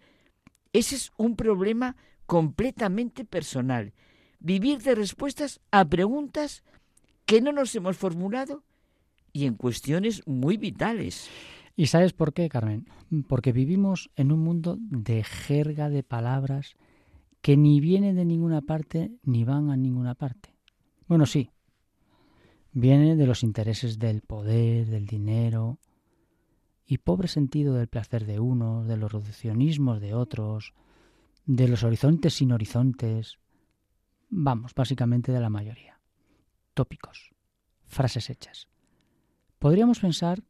ese 0.72 0.96
es 0.96 1.12
un 1.16 1.36
problema 1.36 1.96
completamente 2.26 3.24
personal. 3.24 3.92
Vivir 4.38 4.80
de 4.82 4.94
respuestas 4.94 5.60
a 5.70 5.84
preguntas 5.84 6.62
que 7.26 7.40
no 7.40 7.52
nos 7.52 7.74
hemos 7.74 7.96
formulado 7.96 8.62
y 9.32 9.46
en 9.46 9.54
cuestiones 9.54 10.26
muy 10.26 10.56
vitales. 10.56 11.28
¿Y 11.76 11.86
sabes 11.86 12.12
por 12.12 12.32
qué, 12.32 12.48
Carmen? 12.48 12.86
Porque 13.28 13.52
vivimos 13.52 14.10
en 14.16 14.32
un 14.32 14.40
mundo 14.40 14.76
de 14.80 15.24
jerga 15.24 15.88
de 15.88 16.02
palabras 16.02 16.76
que 17.40 17.56
ni 17.56 17.80
vienen 17.80 18.16
de 18.16 18.24
ninguna 18.24 18.60
parte 18.60 19.12
ni 19.22 19.44
van 19.44 19.70
a 19.70 19.76
ninguna 19.76 20.14
parte. 20.14 20.54
Bueno, 21.06 21.26
sí, 21.26 21.50
viene 22.72 23.16
de 23.16 23.26
los 23.26 23.42
intereses 23.42 23.98
del 23.98 24.20
poder, 24.22 24.86
del 24.86 25.06
dinero, 25.06 25.78
y 26.86 26.98
pobre 26.98 27.28
sentido 27.28 27.74
del 27.74 27.86
placer 27.86 28.26
de 28.26 28.40
unos, 28.40 28.88
de 28.88 28.96
los 28.96 29.12
reduccionismos 29.12 30.00
de 30.00 30.12
otros, 30.12 30.74
de 31.46 31.68
los 31.68 31.84
horizontes 31.84 32.34
sin 32.34 32.52
horizontes, 32.52 33.38
vamos, 34.28 34.74
básicamente 34.74 35.32
de 35.32 35.40
la 35.40 35.50
mayoría. 35.50 36.00
Tópicos, 36.74 37.30
frases 37.86 38.28
hechas. 38.30 38.69
Podríamos 39.60 40.00
pensar 40.00 40.42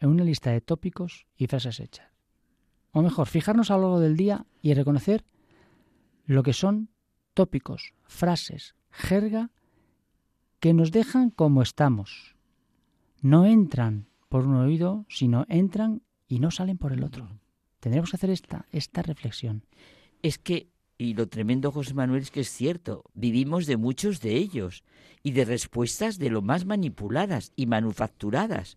en 0.00 0.08
una 0.08 0.24
lista 0.24 0.50
de 0.50 0.60
tópicos 0.60 1.26
y 1.36 1.46
frases 1.46 1.78
hechas. 1.78 2.08
O 2.90 3.02
mejor, 3.02 3.28
fijarnos 3.28 3.70
a 3.70 3.76
lo 3.76 3.82
largo 3.82 4.00
del 4.00 4.16
día 4.16 4.46
y 4.60 4.74
reconocer 4.74 5.24
lo 6.26 6.42
que 6.42 6.52
son 6.52 6.90
tópicos, 7.34 7.94
frases, 8.02 8.74
jerga 8.90 9.52
que 10.58 10.74
nos 10.74 10.90
dejan 10.90 11.30
como 11.30 11.62
estamos. 11.62 12.34
No 13.20 13.46
entran 13.46 14.08
por 14.28 14.44
un 14.44 14.56
oído, 14.56 15.06
sino 15.08 15.46
entran 15.48 16.02
y 16.26 16.40
no 16.40 16.50
salen 16.50 16.78
por 16.78 16.92
el 16.92 17.04
otro. 17.04 17.28
Tendremos 17.78 18.10
que 18.10 18.16
hacer 18.16 18.30
esta, 18.30 18.66
esta 18.72 19.02
reflexión. 19.02 19.64
Es 20.20 20.36
que, 20.36 20.68
y 20.98 21.14
lo 21.14 21.28
tremendo, 21.28 21.70
José 21.70 21.94
Manuel, 21.94 22.22
es 22.22 22.32
que 22.32 22.40
es 22.40 22.50
cierto, 22.50 23.04
vivimos 23.14 23.66
de 23.66 23.76
muchos 23.76 24.20
de 24.20 24.36
ellos 24.36 24.82
y 25.22 25.30
de 25.30 25.44
respuestas 25.44 26.18
de 26.18 26.28
lo 26.28 26.42
más 26.42 26.66
manipuladas 26.66 27.52
y 27.54 27.66
manufacturadas. 27.66 28.76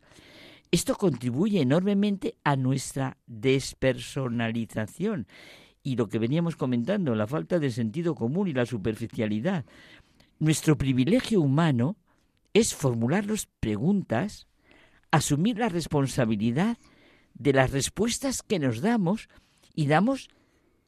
Esto 0.69 0.93
contribuye 0.95 1.61
enormemente 1.61 2.35
a 2.43 2.55
nuestra 2.55 3.17
despersonalización 3.25 5.25
y 5.83 5.95
lo 5.95 6.09
que 6.09 6.19
veníamos 6.19 6.55
comentando, 6.55 7.15
la 7.15 7.25
falta 7.25 7.57
de 7.57 7.71
sentido 7.71 8.13
común 8.13 8.47
y 8.47 8.53
la 8.53 8.67
superficialidad. 8.67 9.65
Nuestro 10.37 10.77
privilegio 10.77 11.41
humano 11.41 11.97
es 12.53 12.75
formularnos 12.75 13.47
preguntas 13.59 14.45
asumir 15.09 15.57
la 15.57 15.69
responsabilidad 15.69 16.77
de 17.33 17.53
las 17.53 17.71
respuestas 17.71 18.43
que 18.43 18.59
nos 18.59 18.81
damos 18.81 19.27
y 19.73 19.87
damos 19.87 20.29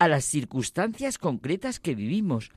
a 0.03 0.07
las 0.07 0.25
circunstancias 0.25 1.17
concretas 1.17 1.79
que 1.79 1.95
vivimos. 1.95 2.51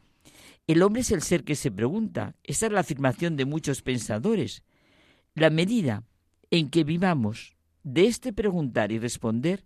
El 0.66 0.82
hombre 0.82 1.02
es 1.02 1.12
el 1.12 1.22
ser 1.22 1.44
que 1.44 1.54
se 1.54 1.70
pregunta. 1.70 2.34
Esa 2.42 2.66
es 2.66 2.72
la 2.72 2.80
afirmación 2.80 3.36
de 3.36 3.44
muchos 3.44 3.82
pensadores. 3.82 4.64
La 5.34 5.50
medida 5.50 6.02
en 6.50 6.70
que 6.70 6.82
vivamos 6.82 7.54
de 7.84 8.06
este 8.06 8.32
preguntar 8.32 8.90
y 8.90 8.98
responder, 8.98 9.64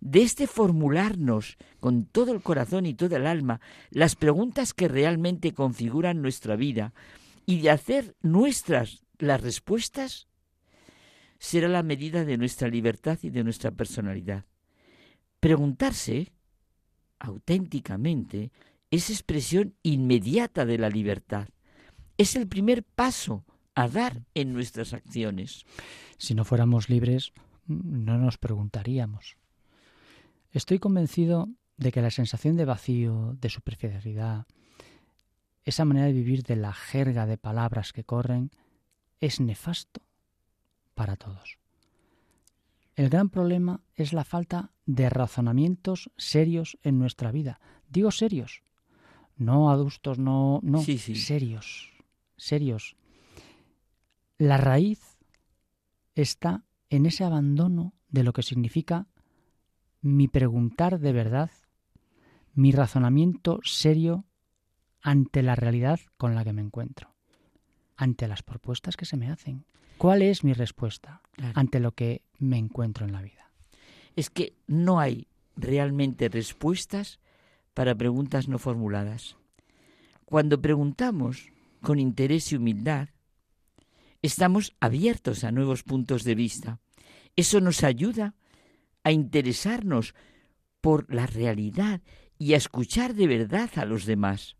de 0.00 0.20
este 0.22 0.46
formularnos 0.46 1.56
con 1.80 2.04
todo 2.04 2.32
el 2.32 2.42
corazón 2.42 2.84
y 2.84 2.92
toda 2.92 3.16
el 3.16 3.26
alma 3.26 3.60
las 3.90 4.14
preguntas 4.14 4.74
que 4.74 4.88
realmente 4.88 5.52
configuran 5.52 6.20
nuestra 6.20 6.56
vida 6.56 6.92
y 7.46 7.60
de 7.60 7.70
hacer 7.70 8.14
nuestras 8.20 9.04
las 9.18 9.40
respuestas, 9.40 10.28
será 11.38 11.68
la 11.68 11.82
medida 11.82 12.24
de 12.24 12.36
nuestra 12.36 12.68
libertad 12.68 13.18
y 13.22 13.30
de 13.30 13.44
nuestra 13.44 13.70
personalidad. 13.70 14.44
Preguntarse 15.40 16.32
auténticamente 17.22 18.50
es 18.90 19.08
expresión 19.08 19.74
inmediata 19.82 20.66
de 20.66 20.76
la 20.76 20.90
libertad. 20.90 21.48
Es 22.18 22.36
el 22.36 22.46
primer 22.46 22.82
paso 22.82 23.44
a 23.74 23.88
dar 23.88 24.26
en 24.34 24.52
nuestras 24.52 24.92
acciones. 24.92 25.64
Si 26.18 26.34
no 26.34 26.44
fuéramos 26.44 26.90
libres, 26.90 27.32
no 27.66 28.18
nos 28.18 28.36
preguntaríamos. 28.36 29.36
Estoy 30.50 30.78
convencido 30.78 31.48
de 31.78 31.92
que 31.92 32.02
la 32.02 32.10
sensación 32.10 32.56
de 32.56 32.66
vacío, 32.66 33.36
de 33.40 33.48
superficialidad, 33.48 34.46
esa 35.64 35.84
manera 35.84 36.06
de 36.06 36.12
vivir 36.12 36.42
de 36.42 36.56
la 36.56 36.72
jerga 36.72 37.24
de 37.24 37.38
palabras 37.38 37.92
que 37.92 38.04
corren, 38.04 38.50
es 39.20 39.40
nefasto 39.40 40.02
para 40.94 41.16
todos. 41.16 41.61
El 42.94 43.08
gran 43.08 43.30
problema 43.30 43.80
es 43.94 44.12
la 44.12 44.24
falta 44.24 44.72
de 44.84 45.08
razonamientos 45.08 46.10
serios 46.16 46.78
en 46.82 46.98
nuestra 46.98 47.32
vida. 47.32 47.60
Digo 47.88 48.10
serios, 48.10 48.62
no 49.36 49.70
adustos, 49.70 50.18
no, 50.18 50.60
no, 50.62 50.82
serios, 50.82 51.90
serios. 52.36 52.96
La 54.36 54.58
raíz 54.58 55.18
está 56.14 56.64
en 56.90 57.06
ese 57.06 57.24
abandono 57.24 57.94
de 58.08 58.24
lo 58.24 58.32
que 58.32 58.42
significa 58.42 59.06
mi 60.02 60.28
preguntar 60.28 60.98
de 60.98 61.12
verdad 61.12 61.50
mi 62.54 62.72
razonamiento 62.72 63.60
serio 63.62 64.26
ante 65.00 65.42
la 65.42 65.54
realidad 65.54 66.00
con 66.18 66.34
la 66.34 66.44
que 66.44 66.52
me 66.52 66.60
encuentro, 66.60 67.14
ante 67.96 68.28
las 68.28 68.42
propuestas 68.42 68.96
que 68.96 69.06
se 69.06 69.16
me 69.16 69.30
hacen. 69.30 69.64
¿Cuál 70.02 70.22
es 70.22 70.42
mi 70.42 70.52
respuesta 70.52 71.22
ante 71.54 71.78
lo 71.78 71.92
que 71.92 72.22
me 72.40 72.58
encuentro 72.58 73.06
en 73.06 73.12
la 73.12 73.22
vida? 73.22 73.52
Es 74.16 74.30
que 74.30 74.56
no 74.66 74.98
hay 74.98 75.28
realmente 75.54 76.28
respuestas 76.28 77.20
para 77.72 77.94
preguntas 77.94 78.48
no 78.48 78.58
formuladas. 78.58 79.36
Cuando 80.24 80.60
preguntamos 80.60 81.52
con 81.82 82.00
interés 82.00 82.50
y 82.50 82.56
humildad, 82.56 83.10
estamos 84.22 84.74
abiertos 84.80 85.44
a 85.44 85.52
nuevos 85.52 85.84
puntos 85.84 86.24
de 86.24 86.34
vista. 86.34 86.80
Eso 87.36 87.60
nos 87.60 87.84
ayuda 87.84 88.34
a 89.04 89.12
interesarnos 89.12 90.16
por 90.80 91.14
la 91.14 91.26
realidad 91.26 92.00
y 92.40 92.54
a 92.54 92.56
escuchar 92.56 93.14
de 93.14 93.28
verdad 93.28 93.70
a 93.76 93.84
los 93.84 94.04
demás. 94.04 94.56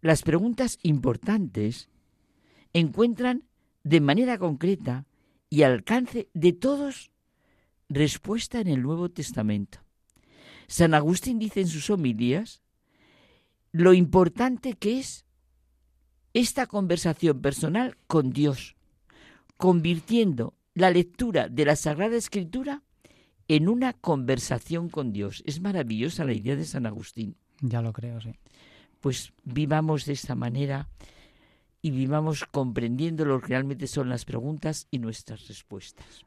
Las 0.00 0.22
preguntas 0.22 0.78
importantes 0.82 1.90
encuentran 2.72 3.47
de 3.88 4.02
manera 4.02 4.36
concreta 4.36 5.06
y 5.48 5.62
al 5.62 5.72
alcance 5.72 6.28
de 6.34 6.52
todos 6.52 7.10
respuesta 7.88 8.60
en 8.60 8.68
el 8.68 8.82
Nuevo 8.82 9.08
Testamento. 9.08 9.78
San 10.66 10.92
Agustín 10.92 11.38
dice 11.38 11.62
en 11.62 11.68
sus 11.68 11.88
homilías 11.88 12.60
lo 13.72 13.94
importante 13.94 14.74
que 14.74 14.98
es 14.98 15.24
esta 16.34 16.66
conversación 16.66 17.40
personal 17.40 17.96
con 18.06 18.30
Dios, 18.30 18.76
convirtiendo 19.56 20.54
la 20.74 20.90
lectura 20.90 21.48
de 21.48 21.64
la 21.64 21.74
Sagrada 21.74 22.16
Escritura 22.16 22.82
en 23.48 23.70
una 23.70 23.94
conversación 23.94 24.90
con 24.90 25.14
Dios. 25.14 25.42
Es 25.46 25.62
maravillosa 25.62 26.24
la 26.24 26.34
idea 26.34 26.56
de 26.56 26.66
San 26.66 26.84
Agustín. 26.84 27.36
Ya 27.62 27.80
lo 27.80 27.94
creo, 27.94 28.20
sí. 28.20 28.34
Pues 29.00 29.32
vivamos 29.44 30.04
de 30.04 30.12
esta 30.12 30.34
manera 30.34 30.90
y 31.88 31.90
vivamos 31.90 32.44
comprendiendo 32.44 33.24
lo 33.24 33.40
que 33.40 33.48
realmente 33.48 33.86
son 33.86 34.10
las 34.10 34.26
preguntas 34.26 34.88
y 34.90 34.98
nuestras 34.98 35.48
respuestas. 35.48 36.26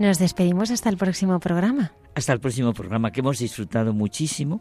Nos 0.00 0.18
despedimos 0.18 0.72
hasta 0.72 0.88
el 0.88 0.96
próximo 0.96 1.38
programa. 1.38 1.92
Hasta 2.16 2.32
el 2.32 2.40
próximo 2.40 2.72
programa, 2.74 3.12
que 3.12 3.20
hemos 3.20 3.38
disfrutado 3.38 3.92
muchísimo 3.92 4.60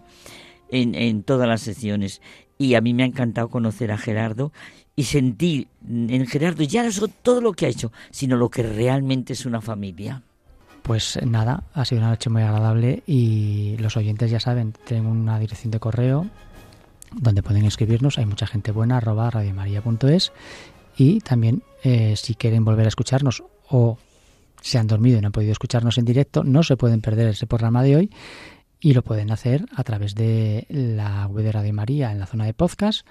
en, 0.69 1.23
todas 1.23 1.47
las 1.47 1.61
secciones. 1.61 2.21
Y 2.57 2.75
a 2.75 2.81
mí 2.81 2.93
me 2.93 3.03
ha 3.03 3.07
encantado 3.07 3.49
conocer 3.49 3.91
a 3.91 3.97
Gerardo 3.97 4.51
y 4.95 5.03
sentir 5.03 5.67
en 5.87 6.25
Gerardo 6.25 6.63
ya 6.63 6.83
no 6.83 6.91
solo 6.91 7.11
todo 7.21 7.41
lo 7.41 7.53
que 7.53 7.65
ha 7.65 7.69
hecho, 7.69 7.91
sino 8.11 8.37
lo 8.37 8.49
que 8.49 8.63
realmente 8.63 9.33
es 9.33 9.45
una 9.45 9.61
familia. 9.61 10.21
Pues 10.83 11.19
nada, 11.25 11.63
ha 11.73 11.83
sido 11.83 12.01
una 12.01 12.11
noche 12.11 12.29
muy 12.29 12.43
agradable 12.43 13.03
y 13.07 13.75
los 13.79 13.97
oyentes 13.97 14.29
ya 14.29 14.39
saben, 14.39 14.73
tienen 14.85 15.07
una 15.07 15.39
dirección 15.39 15.71
de 15.71 15.79
correo 15.79 16.27
donde 17.11 17.43
pueden 17.43 17.65
escribirnos. 17.65 18.17
Hay 18.17 18.25
mucha 18.25 18.47
gente 18.47 18.71
buena, 18.71 18.97
arroba 18.97 19.29
radiomaria.es 19.31 20.31
y 20.97 21.19
también 21.21 21.63
eh, 21.83 22.15
si 22.15 22.35
quieren 22.35 22.63
volver 22.63 22.85
a 22.85 22.89
escucharnos 22.89 23.43
o 23.69 23.97
se 24.61 24.77
han 24.77 24.87
dormido 24.87 25.17
y 25.17 25.21
no 25.21 25.27
han 25.27 25.31
podido 25.31 25.51
escucharnos 25.51 25.97
en 25.97 26.05
directo, 26.05 26.43
no 26.43 26.63
se 26.63 26.77
pueden 26.77 27.01
perder 27.01 27.29
ese 27.29 27.47
programa 27.47 27.83
de 27.83 27.95
hoy 27.95 28.11
y 28.85 28.93
lo 28.93 29.01
pueden 29.01 29.31
hacer 29.31 29.65
a 29.75 29.83
través 29.83 30.13
de 30.13 30.67
la 30.69 31.25
web 31.25 31.43
de 31.43 31.51
Radio 31.51 31.73
María 31.73 32.11
en 32.11 32.19
la 32.19 32.27
zona 32.27 32.45
de 32.45 32.53
podcast 32.53 33.03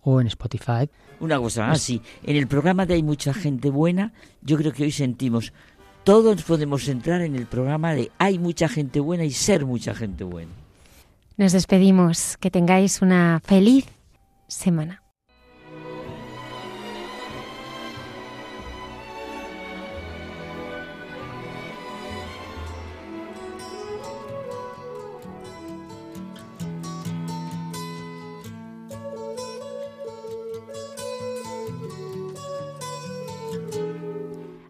o 0.00 0.22
en 0.22 0.26
Spotify. 0.26 0.88
Una 1.20 1.38
cosa, 1.38 1.70
así, 1.70 2.00
en 2.22 2.36
el 2.36 2.46
programa 2.46 2.86
de 2.86 2.94
Hay 2.94 3.02
mucha 3.02 3.34
gente 3.34 3.68
buena, 3.68 4.14
yo 4.40 4.56
creo 4.56 4.72
que 4.72 4.84
hoy 4.84 4.90
sentimos, 4.90 5.52
todos 6.02 6.42
podemos 6.44 6.88
entrar 6.88 7.20
en 7.20 7.36
el 7.36 7.44
programa 7.44 7.92
de 7.92 8.10
Hay 8.16 8.38
mucha 8.38 8.70
gente 8.70 9.00
buena 9.00 9.26
y 9.26 9.32
ser 9.32 9.66
mucha 9.66 9.94
gente 9.94 10.24
buena. 10.24 10.52
Nos 11.36 11.52
despedimos, 11.52 12.38
que 12.38 12.50
tengáis 12.50 13.02
una 13.02 13.42
feliz 13.44 13.84
semana. 14.46 15.02